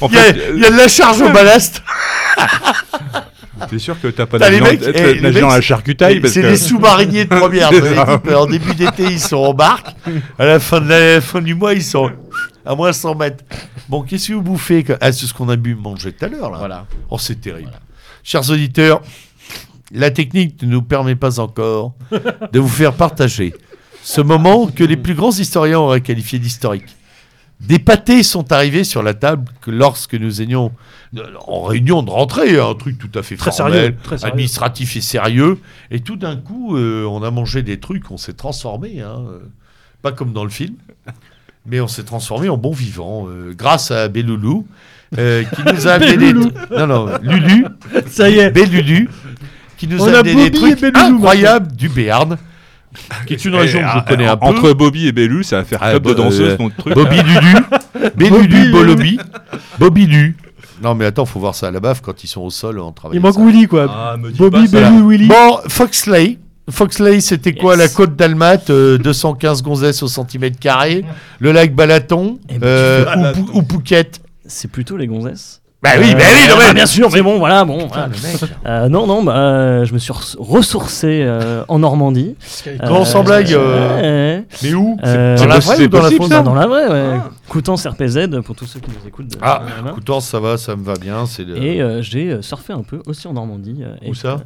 En 0.00 0.08
Il 0.08 0.14
y, 0.14 0.18
a, 0.18 0.22
fait, 0.22 0.50
il 0.54 0.60
y 0.62 0.64
a 0.64 0.70
de 0.70 0.76
la 0.76 0.88
charge 0.88 1.20
au 1.20 1.28
ballast. 1.28 1.82
t'es 3.68 3.78
sûr 3.78 4.00
que 4.00 4.08
t'as 4.08 4.26
pas 4.26 4.38
dans- 4.38 4.46
eh, 4.46 5.20
la 5.20 5.60
charcutaille 5.60 6.20
C'est 6.24 6.42
que 6.42 6.46
des 6.48 6.56
sous-mariniers 6.56 7.24
de 7.24 7.34
première. 7.34 7.70
En 8.36 8.46
début 8.46 8.74
d'été, 8.74 9.04
ils 9.04 9.20
sont 9.20 9.36
en 9.38 9.54
barque. 9.54 9.88
À 10.38 10.44
la 10.46 10.60
fin, 10.60 10.80
de 10.80 10.88
la, 10.88 11.20
fin 11.20 11.40
du 11.42 11.54
mois, 11.54 11.74
ils 11.74 11.82
sont 11.82 12.10
à 12.64 12.74
moins 12.74 12.92
100 12.92 13.14
mètres. 13.16 13.44
Bon, 13.88 14.02
qu'est-ce 14.02 14.28
que 14.28 14.32
vous 14.34 14.42
bouffez 14.42 14.82
que- 14.84 14.92
Ah, 15.00 15.12
c'est 15.12 15.26
ce 15.26 15.34
qu'on 15.34 15.48
a 15.48 15.56
bu 15.56 15.74
manger 15.74 16.12
tout 16.12 16.24
à 16.24 16.28
l'heure 16.28 16.50
là. 16.50 16.58
Voilà. 16.58 16.86
Oh, 17.10 17.18
c'est 17.18 17.40
terrible. 17.40 17.72
Chers 18.22 18.48
auditeurs, 18.50 19.00
la 19.92 20.10
technique 20.10 20.62
ne 20.62 20.68
nous 20.68 20.82
permet 20.82 21.16
pas 21.16 21.40
encore 21.40 21.94
de 22.52 22.58
vous 22.60 22.68
faire 22.68 22.92
partager 22.92 23.52
ce 24.02 24.20
moment 24.20 24.66
que 24.68 24.84
les 24.84 24.96
plus 24.96 25.14
grands 25.14 25.30
historiens 25.30 25.78
auraient 25.80 26.00
qualifié 26.00 26.38
d'historique. 26.38 26.84
Des 27.60 27.78
pâtés 27.78 28.22
sont 28.22 28.52
arrivés 28.52 28.84
sur 28.84 29.02
la 29.02 29.14
table 29.14 29.44
que 29.60 29.70
lorsque 29.70 30.14
nous 30.14 30.40
ayons 30.40 30.72
en 31.46 31.62
réunion 31.62 32.02
de 32.02 32.10
rentrée, 32.10 32.58
un 32.58 32.74
truc 32.74 32.98
tout 32.98 33.10
à 33.18 33.22
fait 33.22 33.36
Très 33.36 33.52
formel, 33.52 33.74
sérieux, 33.74 33.96
très 34.02 34.18
sérieux. 34.18 34.32
administratif 34.32 34.96
et 34.96 35.00
sérieux, 35.00 35.58
et 35.90 36.00
tout 36.00 36.16
d'un 36.16 36.36
coup, 36.36 36.76
euh, 36.76 37.04
on 37.04 37.22
a 37.22 37.30
mangé 37.30 37.62
des 37.62 37.78
trucs, 37.78 38.10
on 38.10 38.16
s'est 38.16 38.32
transformé, 38.32 39.00
hein, 39.02 39.22
euh, 39.28 39.40
pas 40.02 40.12
comme 40.12 40.32
dans 40.32 40.44
le 40.44 40.50
film, 40.50 40.74
mais 41.66 41.80
on 41.80 41.88
s'est 41.88 42.04
transformé 42.04 42.48
en 42.48 42.56
bon 42.56 42.72
vivant, 42.72 43.26
euh, 43.28 43.52
grâce 43.56 43.90
à 43.90 44.08
Belloulou, 44.08 44.66
euh, 45.18 45.44
qui 45.44 45.62
nous 45.62 45.86
a 45.86 45.92
amené 45.92 46.16
des... 46.16 46.32
Belloulou. 46.32 46.50
Non, 46.70 46.86
non, 46.86 47.08
Lulu, 47.22 47.66
Ça 48.06 48.30
y 48.30 48.38
est. 48.38 48.50
Bellulu, 48.50 49.10
qui 49.76 49.86
nous 49.86 50.00
On 50.02 50.06
a 50.14 50.20
amené 50.20 50.48
des 50.50 50.58
trucs 50.58 50.82
incroyables 50.94 51.74
du 51.76 51.88
Béarn, 51.88 52.38
qui 53.26 53.34
est 53.34 53.44
une 53.44 53.54
région 53.54 53.78
que 53.80 53.84
je 53.86 53.90
Ah, 53.98 54.04
connais 54.08 54.26
un 54.26 54.36
peu. 54.36 54.46
Entre 54.46 54.72
Bobby 54.72 55.06
et 55.06 55.12
Bellu, 55.12 55.44
ça 55.44 55.56
va 55.58 55.64
faire 55.64 55.78
Ah, 55.82 55.90
club 55.90 56.02
de 56.04 56.08
bah, 56.08 56.14
danseuses, 56.14 56.56
euh, 56.60 56.68
truc. 56.78 56.94
Bobby 56.94 57.16
Dudu, 57.22 57.54
Bobby 58.16 58.30
Bellulu, 58.30 58.48
Lulu. 58.48 58.72
Bolobi, 58.72 59.18
Bobby 59.78 60.06
Du. 60.06 60.36
Non 60.82 60.94
mais 60.94 61.04
attends, 61.04 61.26
faut 61.26 61.40
voir 61.40 61.54
ça 61.54 61.68
à 61.68 61.70
la 61.70 61.78
baffe 61.80 62.00
quand 62.00 62.24
ils 62.24 62.26
sont 62.26 62.40
au 62.40 62.50
sol 62.50 62.78
en 62.80 62.90
travaillant. 62.92 63.20
Il 63.20 63.22
manque 63.22 63.38
Willy, 63.38 63.66
quoi. 63.68 63.86
Ah, 63.90 64.16
Bobby. 64.16 64.66
Bellu, 64.68 65.06
Willy. 65.08 65.26
Bon, 65.28 65.58
Foxley. 65.68 66.38
Foxley, 66.70 67.20
c'était 67.20 67.52
quoi 67.52 67.74
Yes. 67.76 67.82
la 67.82 67.88
côte 67.88 68.16
d'Almat 68.16 68.70
euh, 68.70 68.96
215 68.98 69.62
gonzesses 69.62 70.02
au 70.02 70.08
centimètre 70.08 70.58
carré. 70.58 71.04
Le 71.40 71.52
lac 71.52 71.74
Balaton 71.74 72.38
Eh 72.48 72.58
ben, 72.58 72.66
euh, 72.66 73.32
ou, 73.36 73.42
Pou- 73.44 73.58
ou 73.58 73.62
Phuket. 73.62 74.20
C'est 74.46 74.70
plutôt 74.70 74.96
les 74.96 75.06
gonzesses. 75.08 75.60
Bah 75.82 75.90
oui, 75.98 76.10
Euh, 76.10 76.14
bah 76.14 76.24
oui, 76.34 76.48
non, 76.50 76.56
mais- 76.58 76.66
bah, 76.66 76.74
bien 76.74 76.84
sûr, 76.84 77.08
mais 77.10 77.22
bon, 77.22 77.38
voilà, 77.38 77.64
bon. 77.64 77.78
Putain, 77.86 77.88
voilà. 77.88 78.08
le 78.08 78.28
mec. 78.32 78.50
Euh, 78.66 78.88
non, 78.90 79.06
non, 79.06 79.22
bah, 79.22 79.34
euh, 79.36 79.84
je 79.86 79.94
me 79.94 79.98
suis 79.98 80.12
res- 80.12 80.36
ressourcé 80.38 81.22
euh, 81.24 81.64
en 81.68 81.78
Normandie. 81.78 82.36
Comment 82.86 83.06
sans 83.06 83.24
blague 83.24 83.50
euh, 83.54 84.36
ouais, 84.40 84.46
Mais 84.62 84.74
où 84.74 84.98
euh, 85.04 85.38
Dans 85.38 85.46
la 85.46 85.58
vraie 85.58 85.82
ou 85.84 85.88
dans 85.88 86.02
la 86.02 86.10
fausse 86.10 86.28
bah, 86.28 86.42
dans 86.42 86.54
la 86.54 86.66
vraie, 86.66 86.86
ouais. 86.86 87.18
Coutances 87.48 87.86
RPZ 87.86 88.42
pour 88.44 88.54
tous 88.56 88.66
ceux 88.66 88.78
qui 88.80 88.90
nous 88.90 89.08
écoutent. 89.08 89.28
de- 89.28 89.38
Ah, 89.40 89.62
de 89.64 89.74
la 89.76 89.82
main. 89.82 89.94
Coutances, 89.94 90.26
ça 90.28 90.38
va, 90.38 90.58
ça 90.58 90.76
me 90.76 90.84
va 90.84 90.94
bien. 90.96 91.24
C'est 91.24 91.44
le... 91.44 91.56
Et 91.56 91.80
euh, 91.80 92.02
j'ai 92.02 92.30
euh, 92.30 92.42
surfé 92.42 92.74
un 92.74 92.82
peu 92.82 93.00
aussi 93.06 93.26
en 93.26 93.32
Normandie. 93.32 93.78
euh, 93.82 93.94
Où 94.06 94.12
et, 94.12 94.14
ça? 94.14 94.28
euh, 94.28 94.36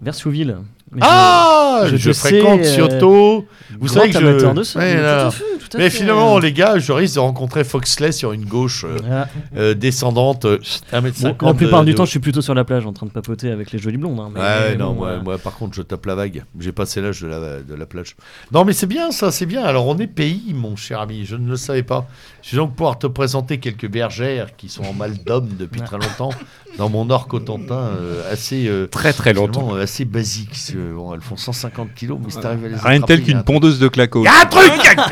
Vers 0.00 0.14
Souville. 0.14 0.56
Mais 0.94 1.00
Ah 1.04 1.82
je 1.86 1.96
Je, 1.96 2.10
te 2.10 2.14
sais, 2.14 2.28
fréquente 2.28 2.60
euh, 2.64 2.76
Kyoto. 2.76 3.46
Vous 3.80 3.88
savez 3.88 4.10
que 4.10 4.20
je... 4.20 4.52
de 4.52 4.62
ça. 4.62 4.78
Ouais, 4.78 4.94
là. 4.94 5.22
tout 5.22 5.26
à 5.26 5.30
fait, 5.32 5.44
tout 5.58 5.76
à 5.76 5.78
Mais 5.78 5.90
fait. 5.90 5.98
finalement, 5.98 6.38
les 6.38 6.52
gars, 6.52 6.78
je 6.78 6.92
risque 6.92 7.14
de 7.16 7.20
rencontrer 7.20 7.64
Foxley 7.64 8.12
sur 8.12 8.32
une 8.32 8.44
gauche 8.44 8.84
euh, 8.84 8.96
Voilà. 9.00 9.28
euh, 9.56 9.74
descendante 9.74 10.44
euh, 10.44 10.58
1m50. 10.92 11.36
Bon, 11.38 11.46
la 11.48 11.54
plupart 11.54 11.80
de- 11.80 11.86
du 11.86 11.92
de- 11.92 11.96
temps, 11.96 12.04
je 12.04 12.10
suis 12.10 12.20
plutôt 12.20 12.40
sur 12.40 12.54
la 12.54 12.62
plage 12.64 12.86
en 12.86 12.92
train 12.92 13.06
de 13.06 13.10
papoter 13.10 13.50
avec 13.50 13.72
les 13.72 13.78
jolies 13.80 13.96
blondes. 13.96 14.20
hein, 14.20 14.30
mais- 14.32 14.40
Ouais, 14.40 14.70
mais 14.70 14.76
non, 14.76 14.90
bon, 14.92 14.94
moi, 14.94 15.08
euh, 15.08 15.22
moi, 15.22 15.38
par 15.38 15.54
contre, 15.56 15.74
je 15.74 15.82
tape 15.82 16.06
la 16.06 16.14
vague. 16.14 16.44
J'ai 16.60 16.70
passé 16.72 17.00
l'âge 17.00 17.20
de 17.20 17.26
la, 17.26 17.60
de 17.60 17.74
la 17.74 17.86
plage. 17.86 18.14
Non, 18.52 18.64
mais 18.64 18.72
c'est 18.72 18.86
bien, 18.86 19.10
ça, 19.10 19.32
c'est 19.32 19.46
bien. 19.46 19.64
Alors, 19.64 19.88
on 19.88 19.98
est 19.98 20.06
pays, 20.06 20.54
mon 20.54 20.76
cher 20.76 21.00
ami, 21.00 21.24
je 21.26 21.34
ne 21.34 21.50
le 21.50 21.56
savais 21.56 21.82
pas. 21.82 22.06
Je 22.42 22.52
vais 22.52 22.58
donc 22.58 22.76
pouvoir 22.76 22.98
te 22.98 23.08
présenter 23.08 23.58
quelques 23.58 23.88
bergères 23.88 24.54
qui 24.56 24.68
sont 24.68 24.84
en 24.84 24.92
mal 24.92 25.14
d'homme 25.26 25.48
depuis 25.58 25.80
très 25.84 25.98
longtemps 25.98 26.30
dans 26.78 26.88
mon 26.88 27.04
nord 27.04 27.26
cotentin, 27.28 27.90
euh, 28.00 28.32
assez, 28.32 28.66
euh, 28.68 28.86
Très 28.86 29.12
très 29.12 29.32
longtemps. 29.32 29.74
euh, 29.76 29.82
assez 29.82 30.04
basique. 30.04 30.50
Euh, 30.76 30.82
Bon, 30.92 31.14
elles 31.14 31.20
font 31.20 31.36
150 31.36 31.94
kilos, 31.94 32.18
mais 32.22 32.30
si 32.30 32.38
t'arrives 32.40 32.64
à 32.64 32.68
les 32.68 32.76
Rien 32.76 33.00
de 33.00 33.04
tel 33.04 33.22
qu'une 33.22 33.38
un- 33.38 33.42
pondeuse 33.42 33.78
de 33.78 33.88
claco. 33.88 34.22
Il 34.22 34.24
y 34.24 34.28
a 34.28 34.42
un 34.42 34.46
truc 34.46 34.86
à 34.98 35.10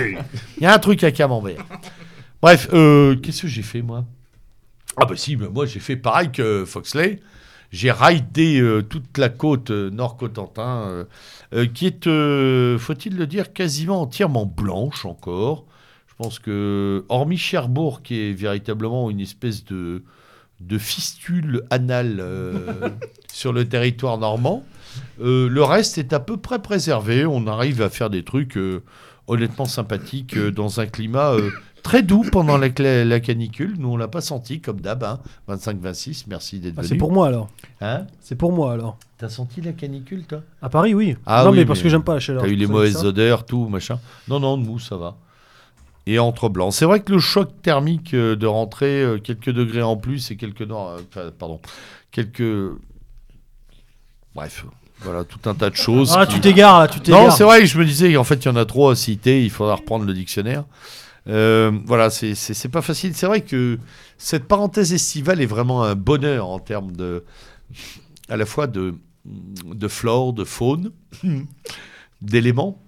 Il 0.58 0.62
y 0.62 0.66
a 0.66 0.74
un 0.74 0.78
truc 0.78 1.04
à 1.04 1.10
camembert. 1.12 1.64
Bref, 2.40 2.68
euh, 2.72 3.16
qu'est-ce 3.16 3.42
que 3.42 3.48
j'ai 3.48 3.62
fait, 3.62 3.82
moi? 3.82 4.04
Ah 5.00 5.06
bah 5.06 5.16
si, 5.16 5.36
bah, 5.36 5.46
moi 5.52 5.64
j'ai 5.66 5.80
fait 5.80 5.96
pareil 5.96 6.30
que 6.32 6.64
Foxley. 6.66 7.20
J'ai 7.70 7.90
raidé 7.90 8.60
euh, 8.60 8.82
toute 8.82 9.16
la 9.16 9.30
côte 9.30 9.70
euh, 9.70 9.88
nord-cotentin, 9.88 10.82
euh, 10.88 11.04
euh, 11.54 11.66
qui 11.66 11.86
est, 11.86 12.06
euh, 12.06 12.78
faut-il 12.78 13.16
le 13.16 13.26
dire, 13.26 13.54
quasiment 13.54 14.02
entièrement 14.02 14.44
blanche 14.44 15.06
encore. 15.06 15.64
Je 16.08 16.14
pense 16.18 16.38
que, 16.38 17.06
hormis 17.08 17.38
Cherbourg, 17.38 18.02
qui 18.02 18.20
est 18.20 18.32
véritablement 18.34 19.08
une 19.08 19.20
espèce 19.20 19.64
de, 19.64 20.02
de 20.60 20.76
fistule 20.76 21.62
anale 21.70 22.18
euh, 22.20 22.90
sur 23.32 23.54
le 23.54 23.66
territoire 23.66 24.18
normand, 24.18 24.62
euh, 25.20 25.48
le 25.48 25.62
reste 25.62 25.98
est 25.98 26.12
à 26.12 26.20
peu 26.20 26.36
près 26.36 26.60
préservé. 26.60 27.26
On 27.26 27.46
arrive 27.46 27.82
à 27.82 27.90
faire 27.90 28.10
des 28.10 28.24
trucs 28.24 28.56
euh, 28.56 28.82
honnêtement 29.26 29.64
sympathiques 29.64 30.36
euh, 30.36 30.50
dans 30.50 30.80
un 30.80 30.86
climat 30.86 31.34
très 31.82 32.02
doux 32.02 32.24
pendant 32.30 32.56
la, 32.58 32.70
canicule. 32.70 33.74
Nous, 33.78 33.88
on 33.88 33.96
l'a 33.96 34.08
pas 34.08 34.20
senti 34.20 34.60
comme 34.60 34.80
d'hab. 34.80 35.04
hein. 35.04 35.20
25-26, 35.48 36.24
merci 36.28 36.60
d'être 36.60 36.74
Ah, 36.76 36.82
venu. 36.82 36.88
c'est 36.88 36.96
pour 36.96 37.12
moi 37.12 37.28
alors. 37.28 37.48
Hein 37.80 38.06
C'est 38.20 38.36
pour 38.36 38.52
moi 38.52 38.72
alors. 38.72 38.98
T'as 39.18 39.28
senti 39.28 39.60
la 39.60 39.72
canicule, 39.72 40.24
toi? 40.24 40.42
À 40.60 40.68
Paris, 40.68 40.94
oui. 40.94 41.16
Ah 41.26 41.44
non, 41.44 41.50
oui, 41.50 41.58
mais 41.58 41.64
parce 41.64 41.80
mais 41.80 41.84
que 41.84 41.88
j'aime 41.90 42.04
pas 42.04 42.14
la 42.14 42.20
chaleur. 42.20 42.42
T'as 42.42 42.48
eu 42.48 42.56
les 42.56 42.66
mauvaises 42.66 43.04
odeurs, 43.04 43.44
tout, 43.46 43.68
machin. 43.68 43.98
Non, 44.28 44.40
non, 44.40 44.56
nous, 44.56 44.78
ça 44.78 44.96
va. 44.96 45.16
Et 46.06 46.18
entre 46.18 46.48
blancs. 46.48 46.72
C'est 46.72 46.84
vrai 46.84 47.00
que 47.00 47.12
le 47.12 47.20
choc 47.20 47.50
thermique 47.62 48.12
de 48.14 48.46
rentrer, 48.46 49.20
quelques 49.22 49.50
degrés 49.50 49.82
en 49.82 49.96
plus 49.96 50.32
et 50.32 50.36
quelques... 50.36 50.68
enfin, 50.70 51.30
pardon. 51.38 51.60
Quelques... 52.10 52.72
Bref, 54.34 54.64
voilà, 55.04 55.24
tout 55.24 55.48
un 55.48 55.54
tas 55.54 55.70
de 55.70 55.76
choses. 55.76 56.14
Ah, 56.16 56.26
qui- 56.26 56.34
tu 56.34 56.40
t'égares 56.40 56.78
là, 56.80 56.88
tu 56.88 56.98
Non, 56.98 57.02
t'égares. 57.04 57.36
c'est 57.36 57.44
vrai, 57.44 57.66
je 57.66 57.78
me 57.78 57.84
disais 57.84 58.12
qu'en 58.14 58.24
fait, 58.24 58.36
il 58.36 58.46
y 58.46 58.48
en 58.50 58.56
a 58.56 58.64
trop 58.64 58.90
à 58.90 58.96
citer, 58.96 59.42
il 59.44 59.50
faudra 59.50 59.74
reprendre 59.76 60.04
le 60.04 60.12
dictionnaire. 60.14 60.64
Euh, 61.28 61.70
voilà, 61.86 62.10
c'est- 62.10 62.68
pas 62.68 62.82
facile. 62.82 63.14
C'est 63.14 63.26
vrai 63.26 63.42
que 63.42 63.78
cette 64.18 64.44
parenthèse 64.48 64.92
estivale 64.92 65.40
est 65.40 65.46
vraiment 65.46 65.84
un 65.84 65.94
bonheur 65.94 66.48
en 66.48 66.58
termes 66.58 66.92
de. 66.92 67.24
à 68.28 68.36
la 68.36 68.44
fois 68.46 68.66
de, 68.66 68.94
de 69.24 69.88
flore, 69.88 70.32
de 70.32 70.44
faune, 70.44 70.90
d'éléments, 72.22 72.80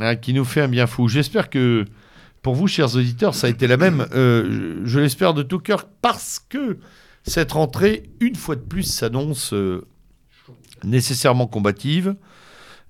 hein, 0.00 0.16
qui 0.16 0.32
nous 0.34 0.44
fait 0.44 0.60
un 0.62 0.68
bien 0.68 0.86
fou. 0.86 1.08
J'espère 1.08 1.50
que 1.50 1.84
pour 2.42 2.54
vous, 2.54 2.66
chers 2.68 2.94
auditeurs, 2.96 3.34
ça 3.34 3.46
a 3.46 3.50
été 3.50 3.66
la 3.66 3.76
même. 3.76 4.06
Euh, 4.14 4.80
je 4.84 4.90
je 4.90 5.00
l'espère 5.00 5.34
de 5.34 5.42
tout 5.42 5.58
cœur 5.58 5.86
parce 6.02 6.40
que 6.48 6.78
cette 7.22 7.52
rentrée, 7.52 8.10
une 8.20 8.34
fois 8.34 8.54
de 8.56 8.60
plus, 8.60 8.82
s'annonce 8.82 9.52
euh, 9.54 9.86
nécessairement 10.84 11.46
combative 11.46 12.14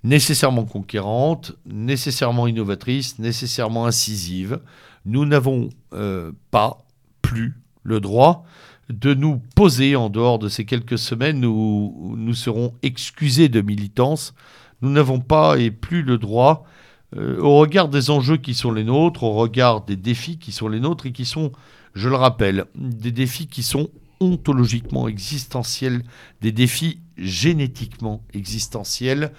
nécessairement 0.05 0.67
conquérante, 0.67 1.57
nécessairement 1.67 2.47
innovatrice, 2.47 3.19
nécessairement 3.19 3.87
incisive. 3.87 4.61
Nous 5.07 5.25
n'avons 5.25 5.71
euh, 5.95 6.31
pas 6.51 6.79
plus 7.23 7.55
le 7.83 8.01
droit 8.01 8.45
de 8.91 9.15
nous 9.15 9.41
poser 9.57 9.97
en 9.97 10.11
dehors 10.11 10.39
de 10.39 10.51
ces 10.51 10.67
quelques 10.67 10.99
semaines 10.99 11.45
où 11.47 12.15
nous 12.19 12.35
serons 12.35 12.75
excusés 12.83 13.49
de 13.49 13.63
militance. 13.63 14.35
Nous 14.83 14.91
n'avons 14.91 15.21
pas 15.21 15.59
et 15.59 15.71
plus 15.71 16.03
le 16.03 16.19
droit, 16.19 16.67
euh, 17.17 17.41
au 17.41 17.57
regard 17.57 17.89
des 17.89 18.11
enjeux 18.11 18.37
qui 18.37 18.53
sont 18.53 18.73
les 18.73 18.85
nôtres, 18.85 19.23
au 19.23 19.33
regard 19.33 19.87
des 19.87 19.97
défis 19.97 20.39
qui 20.39 20.53
sont 20.53 20.69
les 20.69 20.81
nôtres 20.81 21.07
et 21.07 21.13
qui 21.13 21.25
sont, 21.25 21.51
je 21.95 22.11
le 22.11 22.17
rappelle, 22.17 22.67
des 22.75 23.13
défis 23.13 23.47
qui 23.47 23.63
sont 23.63 23.89
ontologiquement 24.21 25.09
existentiels, 25.09 26.03
des 26.41 26.53
défis 26.53 27.01
génétiquement 27.17 28.23
existentiels, 28.33 29.33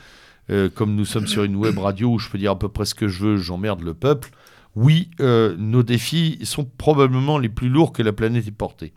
euh, 0.49 0.69
comme 0.69 0.95
nous 0.95 1.05
sommes 1.05 1.28
sur 1.28 1.43
une 1.43 1.55
web 1.55 1.78
radio 1.78 2.13
où 2.13 2.19
je 2.19 2.30
peux 2.30 2.38
dire 2.38 2.51
à 2.51 2.59
peu 2.59 2.69
près 2.69 2.86
ce 2.86 2.95
que 2.95 3.07
je 3.07 3.23
veux, 3.23 3.38
j'emmerde 3.38 3.82
le 3.82 3.93
peuple, 3.93 4.32
oui, 4.76 5.09
euh, 5.21 5.55
nos 5.57 5.84
défis 5.84 6.39
sont 6.43 6.65
probablement 6.65 7.38
les 7.38 7.49
plus 7.49 7.69
lourds 7.69 7.93
que 7.93 8.03
la 8.03 8.14
planète 8.14 8.47
ait 8.47 8.52
portés. 8.52 8.93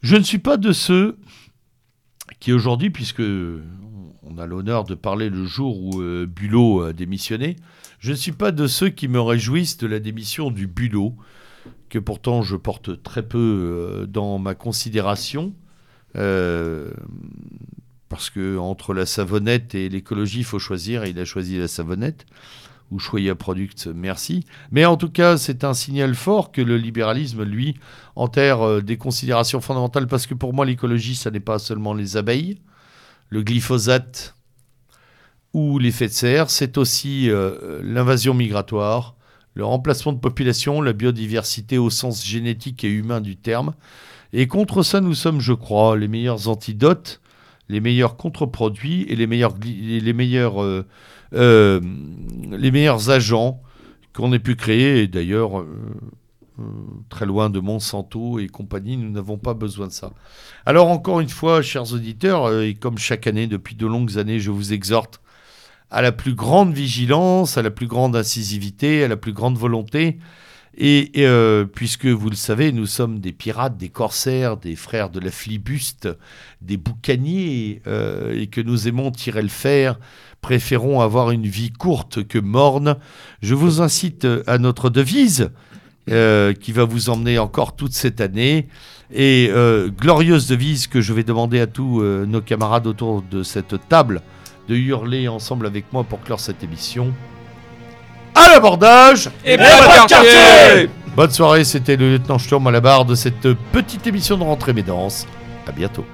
Je 0.00 0.16
ne 0.16 0.22
suis 0.22 0.38
pas 0.38 0.56
de 0.56 0.72
ceux 0.72 1.18
qui 2.38 2.52
aujourd'hui, 2.52 2.90
puisque 2.90 3.22
on 4.22 4.38
a 4.38 4.46
l'honneur 4.46 4.84
de 4.84 4.94
parler 4.94 5.28
le 5.28 5.44
jour 5.44 5.82
où 5.82 6.00
euh, 6.00 6.26
Bulot 6.26 6.82
a 6.82 6.92
démissionné, 6.92 7.56
je 7.98 8.12
ne 8.12 8.16
suis 8.16 8.32
pas 8.32 8.52
de 8.52 8.66
ceux 8.68 8.90
qui 8.90 9.08
me 9.08 9.20
réjouissent 9.20 9.78
de 9.78 9.88
la 9.88 9.98
démission 9.98 10.50
du 10.52 10.68
Bulot, 10.68 11.16
que 11.88 11.98
pourtant 11.98 12.42
je 12.42 12.56
porte 12.56 13.02
très 13.02 13.22
peu 13.22 13.38
euh, 13.38 14.06
dans 14.06 14.38
ma 14.38 14.54
considération. 14.54 15.54
Euh, 16.16 16.90
parce 18.08 18.30
que 18.30 18.56
entre 18.56 18.94
la 18.94 19.04
savonnette 19.04 19.74
et 19.74 19.88
l'écologie, 19.88 20.38
il 20.38 20.44
faut 20.44 20.58
choisir, 20.58 21.04
et 21.04 21.10
il 21.10 21.18
a 21.18 21.24
choisi 21.26 21.58
la 21.58 21.68
savonnette, 21.68 22.24
ou 22.90 22.98
Choya 22.98 23.34
Product, 23.34 23.88
merci. 23.94 24.46
Mais 24.70 24.86
en 24.86 24.96
tout 24.96 25.10
cas, 25.10 25.36
c'est 25.36 25.62
un 25.62 25.74
signal 25.74 26.14
fort 26.14 26.50
que 26.50 26.62
le 26.62 26.78
libéralisme, 26.78 27.42
lui, 27.42 27.76
enterre 28.16 28.62
euh, 28.62 28.80
des 28.80 28.96
considérations 28.96 29.60
fondamentales, 29.60 30.06
parce 30.06 30.26
que 30.26 30.34
pour 30.34 30.54
moi, 30.54 30.64
l'écologie, 30.64 31.14
ça 31.14 31.30
n'est 31.30 31.40
pas 31.40 31.58
seulement 31.58 31.92
les 31.92 32.16
abeilles, 32.16 32.58
le 33.28 33.42
glyphosate 33.42 34.34
ou 35.52 35.78
l'effet 35.78 36.08
de 36.08 36.12
serre, 36.12 36.50
c'est 36.50 36.78
aussi 36.78 37.30
l'invasion 37.82 38.34
migratoire, 38.34 39.17
le 39.58 39.64
remplacement 39.64 40.14
de 40.14 40.18
population, 40.18 40.80
la 40.80 40.94
biodiversité 40.94 41.76
au 41.76 41.90
sens 41.90 42.24
génétique 42.24 42.84
et 42.84 42.88
humain 42.88 43.20
du 43.20 43.36
terme. 43.36 43.74
Et 44.32 44.46
contre 44.46 44.82
ça, 44.82 45.00
nous 45.00 45.14
sommes, 45.14 45.40
je 45.40 45.52
crois, 45.52 45.98
les 45.98 46.08
meilleurs 46.08 46.48
antidotes 46.48 47.20
les 47.68 47.80
meilleurs 47.80 48.16
contre-produits 48.16 49.02
et 49.08 49.16
les 49.16 49.26
meilleurs, 49.26 49.58
gli- 49.58 50.00
les 50.02 50.12
meilleurs, 50.12 50.62
euh, 50.62 50.86
euh, 51.34 51.80
les 52.50 52.70
meilleurs 52.70 53.10
agents 53.10 53.60
qu'on 54.14 54.32
ait 54.32 54.38
pu 54.38 54.56
créer. 54.56 55.02
Et 55.02 55.06
d'ailleurs, 55.06 55.60
euh, 55.60 55.66
très 57.08 57.26
loin 57.26 57.50
de 57.50 57.60
Monsanto 57.60 58.38
et 58.38 58.48
compagnie, 58.48 58.96
nous 58.96 59.10
n'avons 59.10 59.38
pas 59.38 59.54
besoin 59.54 59.86
de 59.86 59.92
ça. 59.92 60.12
Alors 60.66 60.88
encore 60.88 61.20
une 61.20 61.28
fois, 61.28 61.62
chers 61.62 61.92
auditeurs, 61.92 62.62
et 62.62 62.74
comme 62.74 62.98
chaque 62.98 63.26
année, 63.26 63.46
depuis 63.46 63.76
de 63.76 63.86
longues 63.86 64.18
années, 64.18 64.40
je 64.40 64.50
vous 64.50 64.72
exhorte 64.72 65.20
à 65.90 66.02
la 66.02 66.12
plus 66.12 66.34
grande 66.34 66.72
vigilance, 66.72 67.56
à 67.56 67.62
la 67.62 67.70
plus 67.70 67.86
grande 67.86 68.16
incisivité, 68.16 69.04
à 69.04 69.08
la 69.08 69.16
plus 69.16 69.32
grande 69.32 69.56
volonté. 69.56 70.18
Et, 70.80 71.10
euh, 71.16 71.64
puisque 71.64 72.06
vous 72.06 72.30
le 72.30 72.36
savez, 72.36 72.70
nous 72.70 72.86
sommes 72.86 73.18
des 73.18 73.32
pirates, 73.32 73.76
des 73.76 73.88
corsaires, 73.88 74.56
des 74.56 74.76
frères 74.76 75.10
de 75.10 75.18
la 75.18 75.32
flibuste, 75.32 76.08
des 76.62 76.76
boucaniers, 76.76 77.82
euh, 77.88 78.38
et 78.38 78.46
que 78.46 78.60
nous 78.60 78.86
aimons 78.86 79.10
tirer 79.10 79.42
le 79.42 79.48
fer, 79.48 79.98
préférons 80.40 81.00
avoir 81.00 81.32
une 81.32 81.46
vie 81.46 81.72
courte 81.72 82.26
que 82.26 82.38
morne, 82.38 82.96
je 83.42 83.54
vous 83.54 83.80
incite 83.80 84.26
à 84.46 84.58
notre 84.58 84.88
devise, 84.88 85.50
euh, 86.10 86.54
qui 86.54 86.72
va 86.72 86.84
vous 86.84 87.10
emmener 87.10 87.38
encore 87.38 87.76
toute 87.76 87.92
cette 87.92 88.22
année, 88.22 88.68
et 89.12 89.50
euh, 89.50 89.90
glorieuse 89.90 90.46
devise 90.46 90.86
que 90.86 91.02
je 91.02 91.12
vais 91.12 91.24
demander 91.24 91.60
à 91.60 91.66
tous 91.66 92.00
euh, 92.00 92.24
nos 92.24 92.40
camarades 92.40 92.86
autour 92.86 93.22
de 93.22 93.42
cette 93.42 93.76
table 93.90 94.22
de 94.68 94.76
hurler 94.76 95.28
ensemble 95.28 95.66
avec 95.66 95.92
moi 95.92 96.04
pour 96.04 96.20
clore 96.20 96.40
cette 96.40 96.62
émission. 96.62 97.12
À 98.34 98.50
l'abordage 98.50 99.30
Et 99.44 99.56
pas 99.56 99.64
de 99.64 100.08
quartier 100.08 100.90
Bonne 101.16 101.30
soirée, 101.30 101.64
c'était 101.64 101.96
le 101.96 102.12
lieutenant 102.12 102.38
Sturm 102.38 102.66
à 102.68 102.70
la 102.70 102.80
barre 102.80 103.04
de 103.04 103.14
cette 103.14 103.52
petite 103.72 104.06
émission 104.06 104.36
de 104.36 104.44
rentrée 104.44 104.72
Médance. 104.72 105.26
À 105.66 105.72
bientôt. 105.72 106.04